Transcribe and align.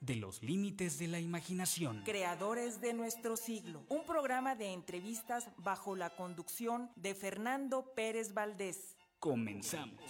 de 0.00 0.16
los 0.16 0.42
límites 0.42 0.98
de 0.98 1.08
la 1.08 1.20
imaginación. 1.20 2.02
Creadores 2.04 2.80
de 2.80 2.92
nuestro 2.92 3.36
siglo. 3.36 3.84
Un 3.88 4.04
programa 4.04 4.54
de 4.54 4.72
entrevistas 4.72 5.48
bajo 5.58 5.96
la 5.96 6.10
conducción 6.10 6.90
de 6.96 7.14
Fernando 7.14 7.92
Pérez 7.94 8.34
Valdés. 8.34 8.96
Comenzamos. 9.18 10.00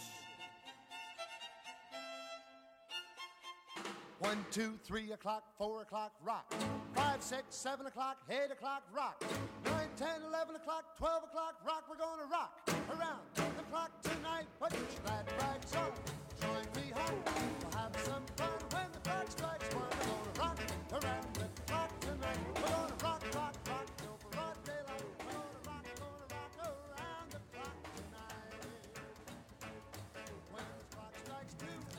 One, 4.20 4.44
two, 4.50 4.76
three 4.84 5.12
o'clock, 5.12 5.44
four 5.56 5.82
o'clock, 5.82 6.12
rock. 6.24 6.52
Five, 6.92 7.22
six, 7.22 7.44
seven 7.50 7.86
o'clock, 7.86 8.16
eight 8.28 8.50
o'clock, 8.50 8.82
rock. 8.92 9.22
Nine, 9.64 9.88
ten, 9.96 10.22
eleven 10.26 10.56
o'clock, 10.56 10.96
twelve 10.98 11.22
o'clock, 11.22 11.54
rock. 11.64 11.84
We're 11.88 11.96
gonna 11.96 12.26
rock 12.26 12.50
around 12.90 13.20
the 13.36 13.62
clock 13.70 13.92
tonight. 14.02 14.46
Put 14.58 14.72
your 14.72 14.82
glad 15.04 15.24
rags 15.40 15.72
on. 15.76 16.27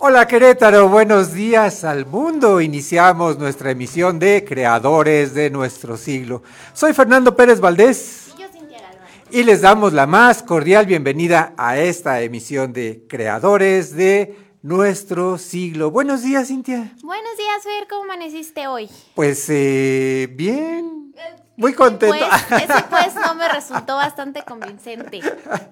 Hola 0.02 0.28
Querétaro, 0.28 0.88
buenos 0.88 1.34
días 1.34 1.84
al 1.84 2.06
mundo. 2.06 2.62
Iniciamos 2.62 3.38
nuestra 3.38 3.72
emisión 3.72 4.17
de 4.17 4.45
Creadores 4.45 5.34
de 5.34 5.50
nuestro 5.50 5.98
siglo. 5.98 6.42
Soy 6.73 6.94
Fernando 6.94 7.36
Pérez 7.36 7.60
Valdés. 7.60 8.29
Y 9.32 9.44
les 9.44 9.62
damos 9.62 9.94
la 9.94 10.08
más 10.08 10.42
cordial 10.42 10.86
bienvenida 10.86 11.54
a 11.58 11.78
esta 11.78 12.22
emisión 12.22 12.73
de 12.73 13.06
Creadores 13.08 13.95
de 13.95 14.36
nuestro 14.62 15.38
siglo. 15.38 15.92
Buenos 15.92 16.23
días, 16.23 16.48
Cintia. 16.48 16.94
Buenos 17.04 17.38
días, 17.38 17.64
Fer, 17.64 17.88
¿cómo 17.88 18.04
amaneciste 18.04 18.68
hoy? 18.68 18.89
Pues 19.14 19.45
eh, 19.50 20.28
bien, 20.32 21.14
muy 21.58 21.73
contento. 21.73 22.16
Pues, 22.18 22.64
ese 22.64 22.84
pues 22.89 23.16
no 23.16 23.36
me 23.36 23.48
resultó 23.48 23.95
bastante 23.95 24.44
convincente. 24.44 25.22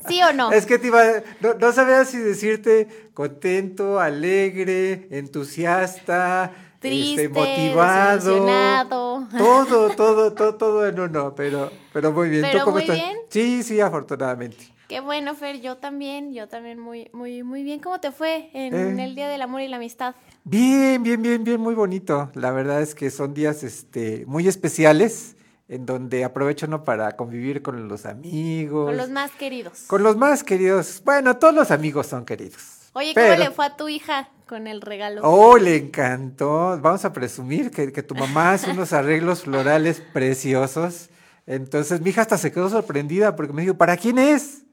¿Sí 0.08 0.22
o 0.22 0.34
no? 0.34 0.52
Es 0.52 0.66
que 0.66 0.78
te 0.78 0.88
iba, 0.88 1.04
no, 1.40 1.56
no 1.56 1.72
sabía 1.72 2.06
si 2.06 2.18
decirte 2.18 3.10
contento, 3.14 4.00
alegre, 4.00 5.08
entusiasta, 5.12 6.52
Triste, 6.80 7.24
este, 7.26 7.30
motivado, 7.40 9.28
todo, 9.38 9.90
todo, 9.96 10.34
todo, 10.34 10.56
todo 10.56 10.88
en 10.88 11.00
uno, 11.00 11.34
pero, 11.36 11.72
pero 11.94 12.12
muy 12.12 12.30
bien. 12.30 12.44
¿Tú 12.44 12.50
Pero 12.52 12.64
cómo 12.66 12.74
muy 12.76 12.84
estás? 12.84 12.96
bien. 12.98 13.18
Sí, 13.30 13.64
sí, 13.64 13.80
afortunadamente. 13.82 14.74
Qué 14.88 15.00
bueno, 15.02 15.36
Fer, 15.36 15.60
yo 15.60 15.78
también, 15.78 16.34
yo 16.34 16.48
también 16.48 16.80
muy, 16.80 17.10
muy, 17.14 17.44
muy 17.44 17.64
bien. 17.64 17.80
¿Cómo 17.80 18.00
te 18.00 18.12
fue 18.12 18.50
en 18.54 18.74
Eh. 19.00 19.04
el 19.04 19.16
Día 19.16 19.28
del 19.28 19.42
Amor 19.42 19.62
y 19.62 19.68
la 19.68 19.78
Amistad? 19.78 20.16
Bien, 20.46 21.04
bien, 21.04 21.22
bien, 21.22 21.44
bien, 21.44 21.60
muy 21.60 21.76
bonito. 21.76 22.30
La 22.36 22.52
verdad 22.52 22.82
es 22.82 22.96
que 22.96 23.10
son 23.12 23.34
días, 23.34 23.64
este, 23.64 24.24
muy 24.28 24.48
especiales, 24.48 25.36
en 25.68 25.86
donde 25.86 26.24
aprovecho 26.24 26.68
no 26.68 26.86
para 26.86 27.18
convivir 27.18 27.62
con 27.62 27.90
los 27.90 28.06
amigos, 28.06 28.86
Con 28.86 28.96
los 28.98 29.10
más 29.10 29.32
queridos. 29.32 29.82
con 29.88 30.04
los 30.04 30.16
más 30.16 30.44
queridos. 30.46 31.02
Bueno, 31.04 31.36
todos 31.38 31.54
los 31.54 31.72
amigos 31.72 32.08
son 32.08 32.24
queridos. 32.24 32.90
Oye, 32.94 33.14
¿cómo 33.14 33.26
pero- 33.28 33.44
le 33.44 33.52
fue 33.52 33.66
a 33.66 33.76
tu 33.76 33.90
hija 33.90 34.30
con 34.48 34.68
el 34.68 34.82
regalo? 34.82 35.22
Oh, 35.24 35.58
le 35.58 35.76
encantó. 35.76 36.80
Vamos 36.82 37.06
a 37.06 37.14
presumir 37.14 37.70
que, 37.72 37.92
que 37.92 38.02
tu 38.04 38.16
mamá 38.16 38.54
hace 38.54 38.72
unos 38.72 38.94
arreglos 38.94 39.44
florales 39.44 40.02
preciosos. 40.14 41.10
Entonces 41.46 42.02
mi 42.02 42.10
hija 42.10 42.22
hasta 42.22 42.38
se 42.38 42.52
quedó 42.52 42.70
sorprendida 42.70 43.36
porque 43.36 43.54
me 43.54 43.62
dijo, 43.62 43.76
¿para 43.76 43.96
quién 43.98 44.18
es? 44.18 44.64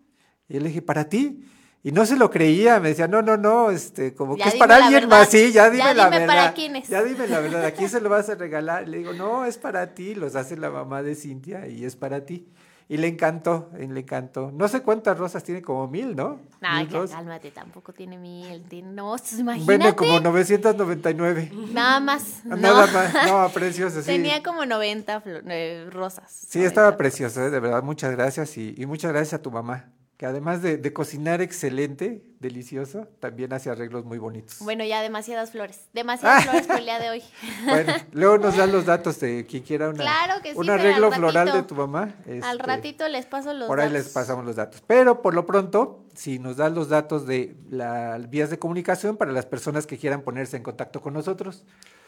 Y 0.49 0.55
yo 0.55 0.61
le 0.61 0.69
dije, 0.69 0.83
¿para 0.83 1.09
ti? 1.09 1.45
Y 1.83 1.93
no 1.93 2.07
se 2.07 2.17
lo 2.17 2.31
creía, 2.31 2.81
me 2.81 2.89
decía, 2.89 3.07
no, 3.09 3.21
no, 3.21 3.37
no, 3.37 3.71
este, 3.71 4.15
como 4.15 4.37
Ya 4.39 4.45
que 4.45 4.49
es 4.51 4.55
para 4.57 4.79
la 4.79 4.87
alguien 4.87 5.03
verdad. 5.03 5.19
más, 5.19 5.29
sí, 5.29 5.53
ya 5.53 5.69
dime 5.69 5.85
Ya 5.85 5.93
la 5.95 6.05
dime 6.06 6.19
verdad. 6.21 6.35
para 6.35 6.55
quién 6.55 6.77
es. 6.77 6.89
Ya 6.89 7.03
dime 7.03 7.27
la 7.29 7.41
verdad, 7.41 7.65
¿a 7.67 7.71
quién 7.73 7.91
se 7.91 8.01
lo 8.01 8.09
vas 8.09 8.29
a 8.31 8.37
regalar? 8.37 8.89
Le 8.89 8.99
digo, 8.99 9.12
no, 9.12 9.45
es 9.45 9.59
para 9.59 9.95
ti, 9.95 10.15
los 10.15 10.35
hace 10.35 10.56
la 10.56 10.71
mamá 10.71 11.03
de 11.03 11.15
Cintia 11.15 11.69
y 11.69 11.85
es 11.85 11.95
para 11.95 12.25
ti. 12.25 12.49
Y 12.87 12.99
le 12.99 13.09
encantó, 13.09 13.71
y 13.81 13.87
le 13.87 14.00
encantó. 14.00 14.50
No 14.53 14.69
sé 14.69 14.83
cuántas 14.83 15.17
rosas 15.19 15.43
tiene, 15.43 15.62
como 15.62 15.89
mil, 15.89 16.15
¿no? 16.15 16.39
Que 16.61 16.95
rosas. 16.95 17.17
cálmate, 17.17 17.50
tampoco 17.50 17.95
tiene 17.95 18.19
mil. 18.19 18.62
tiene- 18.69 18.93
No, 18.93 19.17
pues, 19.19 19.39
imagínate. 19.39 19.65
Bueno, 19.78 19.97
como 19.97 20.21
999. 20.21 21.50
Nada 21.73 22.00
más. 22.00 22.41
no. 22.44 22.56
Nada 22.56 22.87
más, 22.87 23.27
no, 23.27 23.49
precioso, 23.55 24.00
sí. 24.00 24.06
Tenía 24.06 24.43
como 24.43 24.67
90 24.67 25.23
flo- 25.23 25.43
eh, 25.49 25.89
rosas. 25.91 26.31
Sí, 26.31 26.62
estaba 26.62 26.89
90. 26.89 26.99
precioso, 26.99 27.43
¿eh? 27.47 27.50
de 27.50 27.61
verdad, 27.61 27.83
muchas 27.83 28.11
gracias 28.12 28.56
y, 28.59 28.75
y 28.77 28.84
muchas 28.87 29.12
gracias 29.12 29.34
a 29.34 29.43
tu 29.43 29.50
mamá, 29.50 29.89
que 30.16 30.26
además 30.26 30.62
de, 30.62 30.76
de 30.76 30.92
cocinar 30.92 31.41
excelente, 31.41 32.22
delicioso, 32.38 33.08
también 33.20 33.52
hace 33.52 33.70
arreglos 33.70 34.04
muy 34.04 34.19
bonitos. 34.19 34.58
Bueno, 34.60 34.84
ya 34.84 35.02
demasiadas 35.02 35.50
flores. 35.50 35.86
Demasiadas 35.92 36.44
flores 36.44 36.66
por 36.66 36.76
el 36.76 36.84
día 36.84 36.98
de 37.00 37.10
hoy. 37.10 37.22
Bueno, 37.64 37.92
luego 38.12 38.38
nos 38.38 38.56
dan 38.56 38.70
los 38.70 38.84
datos 38.86 39.19
de 39.19 39.47
quien 39.47 39.62
quiera 39.62 39.88
una, 39.88 40.02
Claro 40.02 40.42
que 40.42 40.52
sí, 40.52 40.58
un 40.58 40.70
arreglo 40.70 41.10
floral 41.10 41.52
de 41.52 41.62
tu 41.62 41.75
mamá. 41.75 42.14
Al 42.26 42.32
este, 42.32 42.58
ratito 42.58 43.08
les 43.08 43.26
paso 43.26 43.52
los 43.54 43.66
Por 43.66 43.80
ahí 43.80 43.88
datos. 43.88 44.04
les 44.04 44.12
pasamos 44.12 44.44
los 44.44 44.56
datos. 44.56 44.82
Pero 44.86 45.22
por 45.22 45.34
lo 45.34 45.47
pronto, 45.47 46.04
si 46.14 46.38
nos 46.38 46.56
das 46.56 46.72
los 46.72 46.88
datos 46.88 47.26
de 47.26 47.56
las 47.70 48.31
vías 48.31 48.50
de 48.50 48.58
comunicación 48.58 49.16
para 49.16 49.32
las 49.32 49.46
personas 49.46 49.86
que 49.86 49.98
quieran 49.98 50.22
ponerse 50.22 50.56
en 50.56 50.62
contacto 50.62 51.00
con 51.00 51.14
nosotros. 51.14 51.64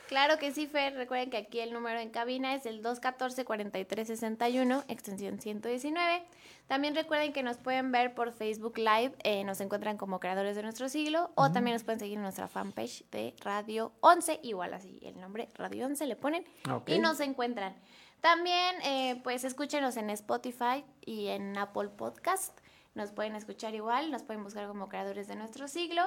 Claro 0.09 0.39
que 0.39 0.53
sí, 0.53 0.67
Fer. 0.67 0.95
Recuerden 0.95 1.31
que 1.31 1.37
aquí 1.37 1.61
el 1.61 1.73
número 1.73 1.99
en 1.99 2.11
cabina 2.11 2.55
es 2.55 2.65
el 2.65 2.83
214-4361, 2.83 4.85
extensión 4.89 5.41
119. 5.41 6.23
También 6.69 6.95
recuerden 6.95 7.33
que 7.33 7.43
nos 7.43 7.57
pueden 7.57 7.93
ver 7.93 8.15
por 8.15 8.33
Facebook 8.33 8.79
Live, 8.79 9.15
eh, 9.25 9.45
nos 9.45 9.61
encuentran 9.61 9.97
como 9.97 10.21
Creadores 10.21 10.57
de 10.57 10.63
Nuestro 10.63 10.89
Siglo, 10.89 11.31
o 11.35 11.51
también 11.51 11.75
nos 11.75 11.85
pueden 11.85 12.01
seguir 12.01 12.17
en 12.17 12.23
nuestra 12.23 12.49
fanpage 12.49 13.05
de 13.11 13.35
Radio 13.41 13.93
11, 14.01 14.41
igual 14.43 14.75
así 14.75 14.99
el 15.03 15.21
nombre 15.21 15.49
Radio 15.55 15.87
11 15.87 16.07
le 16.07 16.17
ponen, 16.17 16.45
y 16.87 16.99
nos 16.99 17.21
encuentran. 17.21 17.75
También, 18.21 18.77
eh, 18.83 19.21
pues, 19.23 19.45
escúchenos 19.45 19.97
en 19.97 20.11
Spotify 20.11 20.85
y 21.05 21.29
en 21.29 21.57
Apple 21.59 21.91
Podcast. 21.91 22.59
Nos 22.97 23.13
pueden 23.13 23.37
escuchar 23.37 23.75
igual, 23.75 24.11
nos 24.11 24.23
pueden 24.23 24.43
buscar 24.43 24.67
como 24.67 24.89
creadores 24.89 25.29
de 25.29 25.37
nuestro 25.37 25.69
siglo. 25.69 26.03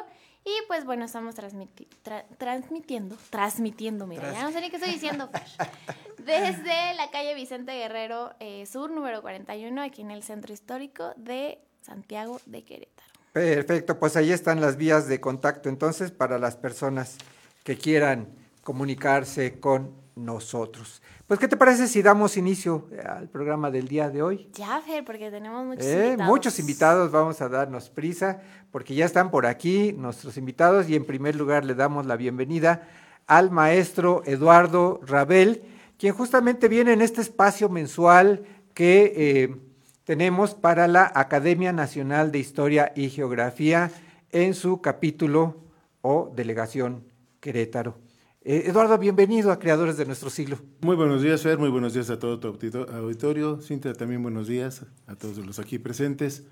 Y 0.45 0.51
pues 0.67 0.85
bueno, 0.85 1.05
estamos 1.05 1.35
transmiti- 1.35 1.87
tra- 2.03 2.25
transmitiendo, 2.37 3.17
transmitiendo, 3.29 4.07
mira, 4.07 4.31
ya 4.31 4.41
no 4.43 4.51
sé 4.51 4.61
ni 4.61 4.69
qué 4.69 4.77
estoy 4.77 4.93
diciendo. 4.93 5.29
Desde 6.17 6.93
la 6.95 7.09
calle 7.11 7.33
Vicente 7.35 7.71
Guerrero 7.73 8.33
eh, 8.39 8.65
Sur, 8.65 8.89
número 8.91 9.21
41, 9.21 9.81
aquí 9.81 10.01
en 10.01 10.11
el 10.11 10.23
centro 10.23 10.53
histórico 10.53 11.13
de 11.17 11.59
Santiago 11.81 12.39
de 12.45 12.63
Querétaro. 12.63 13.09
Perfecto, 13.33 13.99
pues 13.99 14.15
ahí 14.15 14.31
están 14.31 14.59
las 14.59 14.75
vías 14.77 15.07
de 15.07 15.19
contacto 15.21 15.69
entonces 15.69 16.11
para 16.11 16.39
las 16.39 16.55
personas 16.55 17.17
que 17.63 17.77
quieran 17.77 18.27
comunicarse 18.63 19.59
con 19.59 19.93
nosotros. 20.25 21.01
Pues, 21.27 21.39
¿qué 21.39 21.47
te 21.47 21.57
parece 21.57 21.87
si 21.87 22.01
damos 22.01 22.37
inicio 22.37 22.87
eh, 22.91 23.01
al 23.05 23.29
programa 23.29 23.69
del 23.71 23.87
día 23.87 24.09
de 24.09 24.21
hoy? 24.21 24.49
Ya, 24.53 24.81
Fer, 24.81 25.03
porque 25.05 25.29
tenemos 25.31 25.65
muchos 25.65 25.85
Eh, 25.85 26.05
invitados. 26.07 26.25
muchos 26.31 26.59
invitados, 26.59 27.11
vamos 27.11 27.41
a 27.41 27.49
darnos 27.49 27.89
prisa, 27.89 28.41
porque 28.71 28.95
ya 28.95 29.05
están 29.05 29.31
por 29.31 29.45
aquí 29.45 29.93
nuestros 29.93 30.37
invitados 30.37 30.89
y 30.89 30.95
en 30.95 31.05
primer 31.05 31.35
lugar 31.35 31.65
le 31.65 31.75
damos 31.75 32.05
la 32.05 32.15
bienvenida 32.15 32.87
al 33.27 33.51
maestro 33.51 34.23
Eduardo 34.25 34.99
Rabel, 35.05 35.61
quien 35.97 36.13
justamente 36.15 36.67
viene 36.67 36.93
en 36.93 37.01
este 37.01 37.21
espacio 37.21 37.69
mensual 37.69 38.43
que 38.73 39.13
eh, 39.15 39.55
tenemos 40.03 40.55
para 40.55 40.87
la 40.87 41.11
Academia 41.13 41.71
Nacional 41.73 42.31
de 42.31 42.39
Historia 42.39 42.91
y 42.95 43.09
Geografía 43.09 43.91
en 44.31 44.53
su 44.55 44.81
capítulo 44.81 45.57
o 46.01 46.31
delegación 46.35 47.03
Querétaro. 47.39 47.95
Eh, 48.41 48.63
Eduardo, 48.67 48.97
bienvenido 48.97 49.51
a 49.51 49.59
Creadores 49.59 49.97
de 49.97 50.05
Nuestro 50.05 50.29
Siglo. 50.29 50.57
Muy 50.81 50.95
buenos 50.95 51.21
días, 51.21 51.41
Fer. 51.41 51.57
Muy 51.57 51.69
buenos 51.69 51.93
días 51.93 52.09
a 52.09 52.19
todo 52.19 52.39
tu 52.39 52.47
audito- 52.47 52.89
auditorio. 52.89 53.59
Cintia, 53.61 53.93
también 53.93 54.23
buenos 54.23 54.47
días 54.47 54.85
a 55.07 55.15
todos 55.15 55.37
los 55.45 55.59
aquí 55.59 55.77
presentes. 55.77 56.43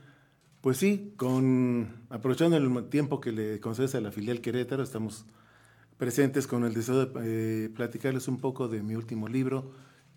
Pues 0.62 0.78
sí, 0.78 1.14
con, 1.16 1.88
aprovechando 2.10 2.58
el 2.58 2.90
tiempo 2.90 3.22
que 3.22 3.32
le 3.32 3.60
concedes 3.62 3.96
a 3.96 4.02
la 4.02 4.12
filial 4.12 4.42
Querétaro, 4.42 4.84
estamos 4.84 5.26
presentes 5.98 6.46
con 6.46 6.66
el 6.66 6.74
deseo 6.74 7.06
de 7.06 7.66
eh, 7.66 7.70
platicarles 7.70 8.28
un 8.28 8.38
poco 8.38 8.68
de 8.68 8.84
mi 8.84 8.96
último 8.96 9.28
libro, 9.30 9.72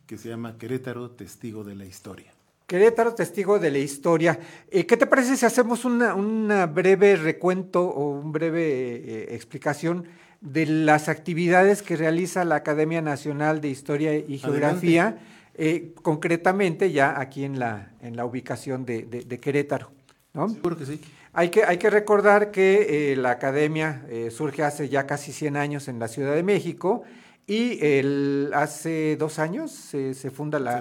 que 0.07 0.19
se 0.19 0.29
llama 0.29 0.59
Querétaro, 0.59 1.13
Testigo 1.13 1.63
de 1.63 1.77
la 1.77 1.85
Historia. 1.85 2.33
Querétaro, 2.67 3.15
testigo 3.15 3.59
de 3.59 3.71
la 3.71 3.79
historia. 3.79 4.39
Eh, 4.71 4.87
¿Qué 4.87 4.97
te 4.97 5.07
parece 5.07 5.37
si 5.37 5.45
hacemos 5.45 5.85
una, 5.85 6.15
una 6.15 6.67
breve 6.67 7.17
recuento 7.17 7.83
o 7.85 8.21
una 8.21 8.31
breve 8.31 8.63
eh, 8.95 9.35
explicación 9.35 10.05
de 10.41 10.67
las 10.67 11.09
actividades 11.09 11.83
que 11.83 11.97
realiza 11.97 12.45
la 12.45 12.57
Academia 12.57 13.03
Nacional 13.03 13.61
de 13.61 13.69
Historia 13.69 14.15
y 14.17 14.39
Geografía, 14.39 15.19
eh, 15.55 15.93
concretamente 16.03 16.93
ya 16.93 17.21
aquí 17.21 17.45
en 17.45 17.59
la, 17.59 17.91
en 18.01 18.17
la 18.17 18.25
ubicación 18.25 18.85
de, 18.87 19.03
de- 19.03 19.23
de 19.25 19.39
Querétaro? 19.39 19.91
¿no? 20.33 20.49
Seguro 20.49 20.77
que 20.79 20.87
sí. 20.87 21.01
Hay 21.33 21.51
que, 21.51 21.65
hay 21.65 21.77
que 21.77 21.91
recordar 21.91 22.51
que 22.51 23.13
eh, 23.13 23.17
la 23.17 23.31
academia 23.33 24.05
eh, 24.09 24.31
surge 24.31 24.63
hace 24.63 24.89
ya 24.89 25.07
casi 25.07 25.33
100 25.33 25.57
años 25.57 25.89
en 25.89 25.99
la 25.99 26.09
Ciudad 26.09 26.35
de 26.35 26.43
México 26.43 27.03
y 27.47 27.85
el, 27.85 28.51
hace 28.55 29.17
dos 29.17 29.39
años 29.39 29.71
se, 29.73 30.15
se 30.15 30.31
funda 30.31 30.59
la, 30.59 30.81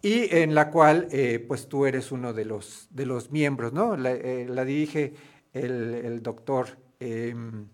y 0.02 0.34
en 0.34 0.54
la 0.54 0.70
cual 0.70 1.08
pues 1.48 1.68
tú 1.68 1.86
eres 1.86 2.10
uno 2.12 2.32
de 2.32 2.44
los, 2.44 2.88
de 2.90 3.06
los 3.06 3.30
miembros, 3.30 3.72
¿no? 3.72 3.96
La, 3.96 4.14
la 4.14 4.64
dirige 4.64 5.14
el, 5.52 5.94
el 5.94 6.22
doctor 6.22 6.78
em, 7.00 7.66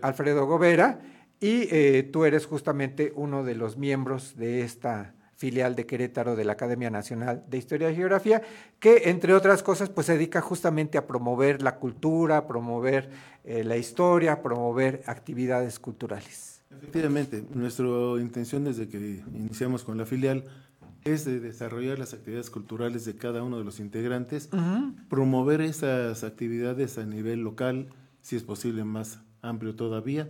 Alfredo 0.00 0.46
Gobera 0.46 1.00
y 1.40 1.68
eh, 1.70 2.08
tú 2.12 2.24
eres 2.24 2.46
justamente 2.46 3.12
uno 3.16 3.42
de 3.42 3.54
los 3.54 3.76
miembros 3.76 4.36
de 4.36 4.62
esta 4.62 5.14
filial 5.34 5.74
de 5.74 5.86
Querétaro 5.86 6.36
de 6.36 6.44
la 6.44 6.52
Academia 6.52 6.88
Nacional 6.88 7.42
de 7.48 7.58
Historia 7.58 7.90
y 7.90 7.96
Geografía, 7.96 8.42
que 8.78 9.10
entre 9.10 9.34
otras 9.34 9.64
cosas 9.64 9.88
pues 9.88 10.06
se 10.06 10.12
dedica 10.12 10.40
justamente 10.40 10.98
a 10.98 11.06
promover 11.08 11.62
la 11.62 11.78
cultura, 11.80 12.36
a 12.36 12.46
promover 12.46 13.10
eh, 13.42 13.64
la 13.64 13.76
historia, 13.76 14.34
a 14.34 14.42
promover 14.42 15.02
actividades 15.06 15.80
culturales. 15.80 16.62
Efectivamente, 16.70 17.44
nuestra 17.52 17.86
intención 18.20 18.62
desde 18.62 18.88
que 18.88 19.24
iniciamos 19.34 19.82
con 19.82 19.98
la 19.98 20.06
filial 20.06 20.44
es 21.04 21.24
de 21.24 21.40
desarrollar 21.40 21.98
las 21.98 22.14
actividades 22.14 22.50
culturales 22.50 23.04
de 23.04 23.16
cada 23.16 23.42
uno 23.42 23.58
de 23.58 23.64
los 23.64 23.80
integrantes, 23.80 24.48
promover 25.08 25.60
esas 25.60 26.24
actividades 26.24 26.98
a 26.98 27.06
nivel 27.06 27.40
local, 27.40 27.88
si 28.20 28.36
es 28.36 28.42
posible 28.42 28.84
más 28.84 29.20
amplio 29.40 29.74
todavía, 29.74 30.28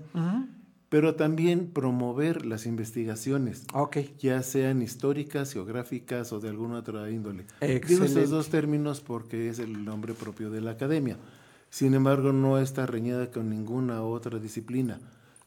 pero 0.88 1.14
también 1.14 1.68
promover 1.68 2.44
las 2.44 2.66
investigaciones, 2.66 3.64
Ok, 3.72 3.98
ya 4.18 4.42
sean 4.42 4.82
históricas, 4.82 5.52
geográficas 5.52 6.32
o 6.32 6.40
de 6.40 6.48
alguna 6.50 6.78
otra 6.78 7.10
índole. 7.10 7.46
Digo 7.60 8.04
estos 8.04 8.30
dos 8.30 8.48
términos 8.48 9.00
porque 9.00 9.48
es 9.48 9.58
el 9.58 9.84
nombre 9.84 10.14
propio 10.14 10.50
de 10.50 10.60
la 10.60 10.72
academia. 10.72 11.16
Sin 11.70 11.94
embargo, 11.94 12.34
no 12.34 12.58
está 12.58 12.84
reñida 12.84 13.30
con 13.30 13.48
ninguna 13.48 14.02
otra 14.02 14.38
disciplina. 14.38 15.00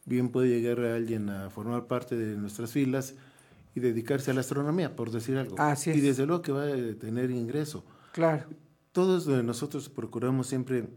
Bien 0.05 0.29
puede 0.29 0.49
llegar 0.49 0.79
a 0.83 0.95
alguien 0.95 1.29
a 1.29 1.51
formar 1.51 1.85
parte 1.85 2.15
de 2.15 2.35
nuestras 2.37 2.71
filas 2.71 3.13
y 3.75 3.81
dedicarse 3.81 4.31
a 4.31 4.33
la 4.33 4.39
astronomía, 4.39 4.95
por 4.95 5.11
decir 5.11 5.37
algo. 5.37 5.59
Así 5.59 5.91
Y 5.91 5.97
es. 5.97 6.01
desde 6.01 6.25
luego 6.25 6.41
que 6.41 6.51
va 6.51 6.63
a 6.63 6.95
tener 6.97 7.29
ingreso. 7.29 7.85
claro. 8.11 8.45
Todos 8.91 9.27
nosotros 9.27 9.89
procuramos 9.89 10.47
siempre 10.47 10.87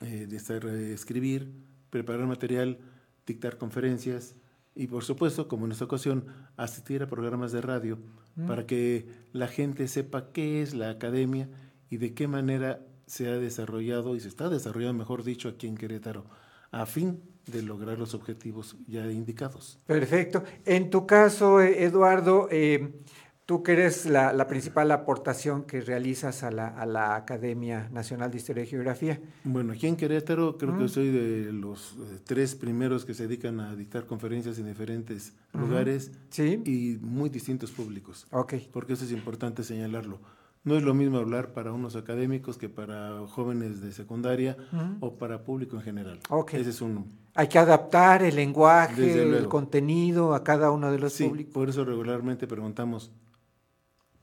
eh, 0.00 0.26
estar, 0.32 0.66
eh, 0.66 0.92
escribir, 0.92 1.52
preparar 1.88 2.26
material, 2.26 2.80
dictar 3.24 3.58
conferencias 3.58 4.34
y 4.74 4.88
por 4.88 5.04
supuesto, 5.04 5.46
como 5.46 5.66
en 5.66 5.70
esta 5.70 5.84
ocasión, 5.84 6.24
asistir 6.56 7.04
a 7.04 7.06
programas 7.06 7.52
de 7.52 7.60
radio 7.60 7.98
para 8.48 8.66
que 8.66 9.06
la 9.32 9.46
gente 9.46 9.86
sepa 9.86 10.32
qué 10.32 10.62
es 10.62 10.74
la 10.74 10.90
academia 10.90 11.48
y 11.90 11.98
de 11.98 12.12
qué 12.12 12.26
manera 12.26 12.84
se 13.06 13.28
ha 13.28 13.38
desarrollado 13.38 14.16
y 14.16 14.20
se 14.20 14.26
está 14.26 14.48
desarrollando, 14.48 14.98
mejor 14.98 15.22
dicho, 15.22 15.48
aquí 15.48 15.68
en 15.68 15.76
Querétaro, 15.76 16.26
a 16.72 16.86
fin 16.86 17.22
de 17.46 17.62
lograr 17.62 17.98
los 17.98 18.14
objetivos 18.14 18.76
ya 18.86 19.10
indicados. 19.10 19.78
Perfecto. 19.86 20.42
En 20.64 20.90
tu 20.90 21.06
caso, 21.06 21.60
eh, 21.60 21.84
Eduardo, 21.84 22.48
eh, 22.50 22.92
tú 23.46 23.62
que 23.62 23.72
eres 23.72 24.06
la, 24.06 24.32
la 24.32 24.46
principal 24.48 24.90
aportación 24.90 25.64
que 25.64 25.82
realizas 25.82 26.42
a 26.42 26.50
la, 26.50 26.68
a 26.68 26.86
la 26.86 27.14
Academia 27.16 27.90
Nacional 27.92 28.30
de 28.30 28.38
Historia 28.38 28.62
y 28.64 28.66
Geografía. 28.66 29.20
Bueno, 29.44 29.74
aquí 29.74 29.86
en 29.86 29.96
Querétaro 29.96 30.56
creo 30.56 30.78
que 30.78 30.88
soy 30.88 31.10
de 31.10 31.52
los 31.52 31.92
eh, 31.98 32.18
tres 32.24 32.54
primeros 32.54 33.04
que 33.04 33.12
se 33.12 33.24
dedican 33.28 33.60
a 33.60 33.76
dictar 33.76 34.06
conferencias 34.06 34.58
en 34.58 34.66
diferentes 34.66 35.34
lugares 35.52 36.10
Sí. 36.30 36.62
y 36.64 36.98
muy 37.04 37.28
distintos 37.28 37.70
públicos, 37.70 38.26
Ok, 38.30 38.54
porque 38.72 38.94
eso 38.94 39.04
es 39.04 39.12
importante 39.12 39.62
señalarlo. 39.62 40.18
No 40.64 40.76
es 40.76 40.82
lo 40.82 40.94
mismo 40.94 41.18
hablar 41.18 41.52
para 41.52 41.72
unos 41.72 41.94
académicos 41.94 42.56
que 42.56 42.68
para 42.70 43.26
jóvenes 43.28 43.80
de 43.82 43.92
secundaria 43.92 44.56
o 45.00 45.16
para 45.16 45.44
público 45.44 45.76
en 45.76 45.82
general. 45.82 46.18
Ese 46.52 46.70
es 46.70 46.80
un... 46.80 47.12
hay 47.34 47.48
que 47.48 47.58
adaptar 47.58 48.22
el 48.22 48.34
lenguaje, 48.36 49.22
el 49.22 49.46
contenido 49.48 50.34
a 50.34 50.42
cada 50.42 50.70
uno 50.70 50.90
de 50.90 50.98
los 50.98 51.12
Sí, 51.12 51.28
públicos. 51.28 51.52
por 51.52 51.68
eso 51.68 51.84
regularmente 51.84 52.46
preguntamos, 52.46 53.10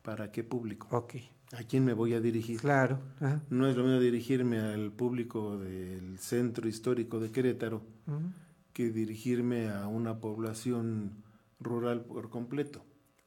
¿para 0.01 0.31
qué 0.31 0.43
público? 0.43 0.87
Ok, 0.91 1.15
¿A 1.53 1.63
quién 1.63 1.83
me 1.85 1.93
voy 1.93 2.13
a 2.13 2.21
dirigir? 2.21 2.59
claro. 2.59 2.97
ajá. 3.19 3.41
No 3.49 3.67
es 3.67 3.75
lo 3.75 3.83
mismo 3.83 3.99
dirigirme 3.99 4.59
al 4.59 4.91
público 4.91 5.57
del 5.59 6.17
centro 6.17 6.67
histórico 6.67 7.19
de 7.19 7.29
Querétaro 7.29 7.81
que 8.73 8.89
dirigirme 8.89 9.69
a 9.69 9.87
una 9.87 10.19
población 10.19 11.11
rural 11.59 12.01
por 12.05 12.29
completo. 12.29 12.81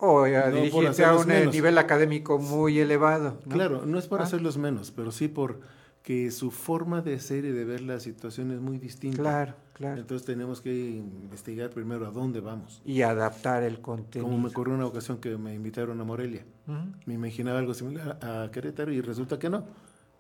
O 0.07 0.25
a 0.25 0.51
No, 0.51 0.57
dirigirte 0.57 1.05
a 1.05 1.15
un 1.17 1.23
eh, 1.31 1.39
menos. 1.41 1.55
nivel 1.55 1.79
académico 1.79 2.39
muy 2.39 2.79
elevado. 2.79 3.39
¿no? 3.47 3.55
Claro, 3.55 3.87
no 3.87 3.99
es 3.99 4.07
por 4.07 4.21
Ah. 4.21 4.25
hacerlos 4.25 4.57
menos, 4.59 4.91
pero 4.91 5.11
sí 5.13 5.29
por 5.29 5.61
que 6.03 6.31
su 6.31 6.51
forma 6.51 7.01
de 7.01 7.19
ser 7.19 7.47
y 7.47 7.51
de 7.53 7.65
ver 7.65 7.81
la 7.81 7.99
situación 7.99 8.51
es 8.51 8.61
muy 8.61 8.77
distinta. 8.79 9.23
Claro, 9.23 9.55
claro. 9.73 10.01
Entonces 10.03 10.27
tenemos 10.27 10.61
que 10.61 10.71
investigar 10.75 11.71
primero 11.71 12.07
a 12.07 12.11
dónde 12.11 12.41
vamos. 12.41 12.83
Y 12.85 13.01
adaptar 13.01 13.63
el 13.63 13.81
contenido. 13.81 14.29
Como 14.29 14.39
me 14.43 14.49
ocurrió 14.51 14.75
una 14.75 14.85
ocasión 14.85 15.17
que 15.17 15.39
me 15.39 15.55
invitaron 15.55 15.99
a 16.03 16.05
Morelia. 16.05 16.45
Ujú, 16.69 16.77
Me 17.07 17.15
imaginaba 17.15 17.59
algo 17.59 17.73
similar 17.73 18.19
a 18.23 18.51
Querétaro 18.53 18.93
y 18.93 19.01
resulta 19.01 19.39
que 19.39 19.49
no. 19.49 19.65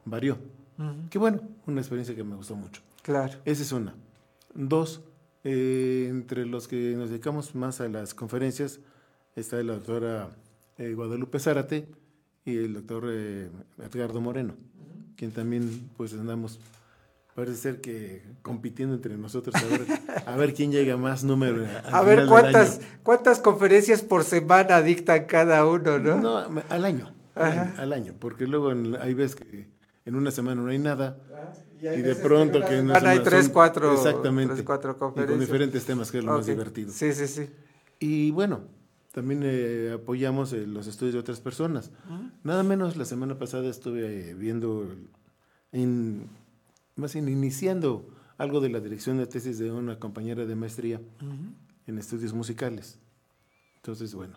Varió. 0.06 0.38
ujú, 0.78 1.08
Qué 1.10 1.18
bueno, 1.18 1.40
una 1.66 1.80
experiencia 1.82 2.14
que 2.14 2.24
me 2.24 2.34
gustó 2.36 2.56
mucho. 2.56 2.80
Claro. 3.02 3.34
Esa 3.44 3.62
es 3.62 3.70
una. 3.72 3.94
Dos, 4.54 5.02
eh, 5.44 6.06
entre 6.08 6.46
los 6.46 6.66
que 6.66 6.94
nos 6.96 7.10
dedicamos 7.10 7.54
más 7.54 7.82
a 7.82 7.88
las 7.90 8.14
conferencias 8.14 8.80
está 9.36 9.62
la 9.62 9.74
doctora 9.74 10.28
eh, 10.78 10.92
Guadalupe 10.94 11.38
Zárate 11.38 11.86
y 12.44 12.56
el 12.56 12.74
doctor 12.74 13.04
eh, 13.08 13.48
Edgardo 13.78 14.20
Moreno, 14.20 14.54
quien 15.16 15.30
también 15.32 15.88
pues 15.96 16.12
andamos, 16.12 16.58
parece 17.34 17.56
ser 17.56 17.80
que 17.80 18.22
compitiendo 18.42 18.94
entre 18.94 19.16
nosotros 19.16 19.54
a 19.56 19.66
ver, 19.66 19.86
a 20.26 20.36
ver 20.36 20.54
quién 20.54 20.70
llega 20.72 20.96
más 20.96 21.24
número. 21.24 21.64
A 21.92 22.02
ver 22.02 22.26
cuántas, 22.26 22.80
cuántas 23.02 23.40
conferencias 23.40 24.02
por 24.02 24.24
semana 24.24 24.82
dictan 24.82 25.24
cada 25.24 25.66
uno, 25.66 25.98
¿no? 25.98 26.16
No, 26.20 26.62
al 26.68 26.84
año, 26.84 27.12
al 27.34 27.44
año, 27.44 27.72
al 27.78 27.92
año, 27.92 28.14
porque 28.18 28.46
luego 28.46 28.72
en- 28.72 28.96
hay 29.00 29.14
veces 29.14 29.36
que 29.36 29.66
en 30.04 30.14
una 30.14 30.30
semana 30.30 30.60
no 30.60 30.68
hay 30.68 30.78
nada 30.78 31.16
Y 31.80 31.86
hay 31.86 31.98
y 31.98 32.02
de 32.02 32.14
que 32.14 32.20
pronto 32.22 32.60
que 32.60 32.74
una 32.74 32.78
en 32.78 32.84
una 32.84 32.94
semana 33.00 33.10
hay 33.10 33.18
tres, 33.24 33.48
cuatro- 33.48 33.94
exactamente 33.94 34.54
tres, 34.54 34.64
cuatro 34.66 34.90
y 34.92 34.94
con 34.94 35.08
conferencias. 35.14 35.40
diferentes 35.40 35.84
temas 35.86 36.10
que 36.12 36.18
es 36.18 36.24
lo 36.24 36.32
más 36.32 36.42
Ok. 36.42 36.46
divertido 36.50 36.92
Sí, 36.92 37.12
sí, 37.14 37.26
sí. 37.26 37.48
y 38.00 38.30
bueno 38.30 38.60
también 39.14 39.42
eh, 39.44 39.92
apoyamos 39.94 40.52
eh, 40.52 40.66
los 40.66 40.88
estudios 40.88 41.14
de 41.14 41.20
otras 41.20 41.40
personas. 41.40 41.92
Nada 42.42 42.64
menos 42.64 42.96
la 42.96 43.04
semana 43.04 43.38
pasada 43.38 43.70
estuve 43.70 44.30
eh, 44.30 44.34
viendo 44.34 44.92
en 45.70 46.28
más 46.96 47.14
bien 47.14 47.28
iniciando 47.28 48.08
algo 48.38 48.60
de 48.60 48.70
la 48.70 48.80
dirección 48.80 49.18
de 49.18 49.28
tesis 49.28 49.58
de 49.60 49.70
una 49.70 50.00
compañera 50.00 50.46
de 50.46 50.56
maestría 50.56 51.00
en 51.86 51.98
estudios 51.98 52.34
musicales. 52.34 52.98
Entonces 53.76 54.16
bueno 54.16 54.34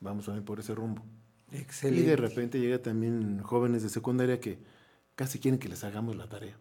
vamos 0.00 0.28
a 0.28 0.32
ver 0.32 0.42
por 0.42 0.58
ese 0.58 0.74
rumbo. 0.74 1.04
Excelente. 1.52 2.02
y 2.02 2.04
de 2.04 2.16
repente 2.16 2.58
llega 2.58 2.82
también 2.82 3.40
jóvenes 3.42 3.84
de 3.84 3.88
secundaria 3.88 4.40
que 4.40 4.58
casi 5.14 5.38
quieren 5.38 5.60
que 5.60 5.68
les 5.68 5.84
hagamos 5.84 6.16
la 6.16 6.28
tarea. 6.28 6.56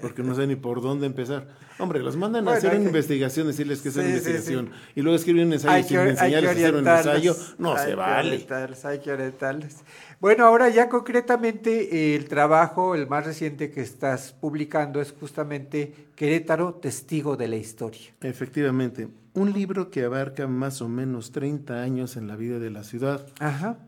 Porque 0.00 0.22
no 0.22 0.34
sé 0.34 0.46
ni 0.46 0.56
por 0.56 0.80
dónde 0.82 1.06
empezar. 1.06 1.48
Hombre, 1.78 2.00
los 2.00 2.16
mandan 2.16 2.46
a 2.48 2.52
hacer 2.52 2.70
una 2.72 2.80
que- 2.80 2.86
investigación, 2.86 3.46
decirles 3.46 3.80
que 3.80 3.88
es 3.88 3.94
Sí, 3.94 4.00
una 4.00 4.08
sí, 4.08 4.14
investigación, 4.14 4.70
y 4.94 5.02
luego 5.02 5.16
escriben 5.16 5.46
un 5.46 5.52
ensayo 5.54 5.72
Hay 5.74 5.82
sin 5.84 5.90
que, 5.90 5.98
hay 5.98 6.04
que 6.06 6.10
enseñarles 6.12 6.48
a 6.48 6.52
hacer 6.52 6.74
un 6.74 6.88
ensayo. 6.88 7.36
No 7.58 7.72
hay 7.74 7.78
se 7.84 7.88
que 7.90 7.94
vale. 7.94 8.28
orientarlos, 8.32 8.84
hay 8.84 8.98
que 8.98 9.12
orientarlos. 9.12 9.72
Bueno, 10.20 10.44
ahora 10.44 10.68
ya 10.68 10.88
concretamente 10.88 12.12
eh, 12.12 12.16
el 12.16 12.26
trabajo, 12.28 12.94
el 12.94 13.06
más 13.08 13.24
reciente 13.24 13.70
que 13.70 13.80
estás 13.80 14.32
publicando 14.32 15.00
es 15.00 15.12
justamente 15.18 15.94
Querétaro, 16.14 16.74
testigo 16.74 17.36
de 17.36 17.48
la 17.48 17.56
historia. 17.56 18.10
Efectivamente, 18.20 19.08
un 19.32 19.52
libro 19.52 19.90
que 19.90 20.04
abarca 20.04 20.46
más 20.46 20.82
o 20.82 20.88
menos 20.88 21.32
30 21.32 21.80
años 21.82 22.16
en 22.18 22.26
la 22.28 22.36
vida 22.36 22.58
de 22.58 22.68
la 22.70 22.84
ciudad, 22.84 23.26
Ajá. 23.38 23.78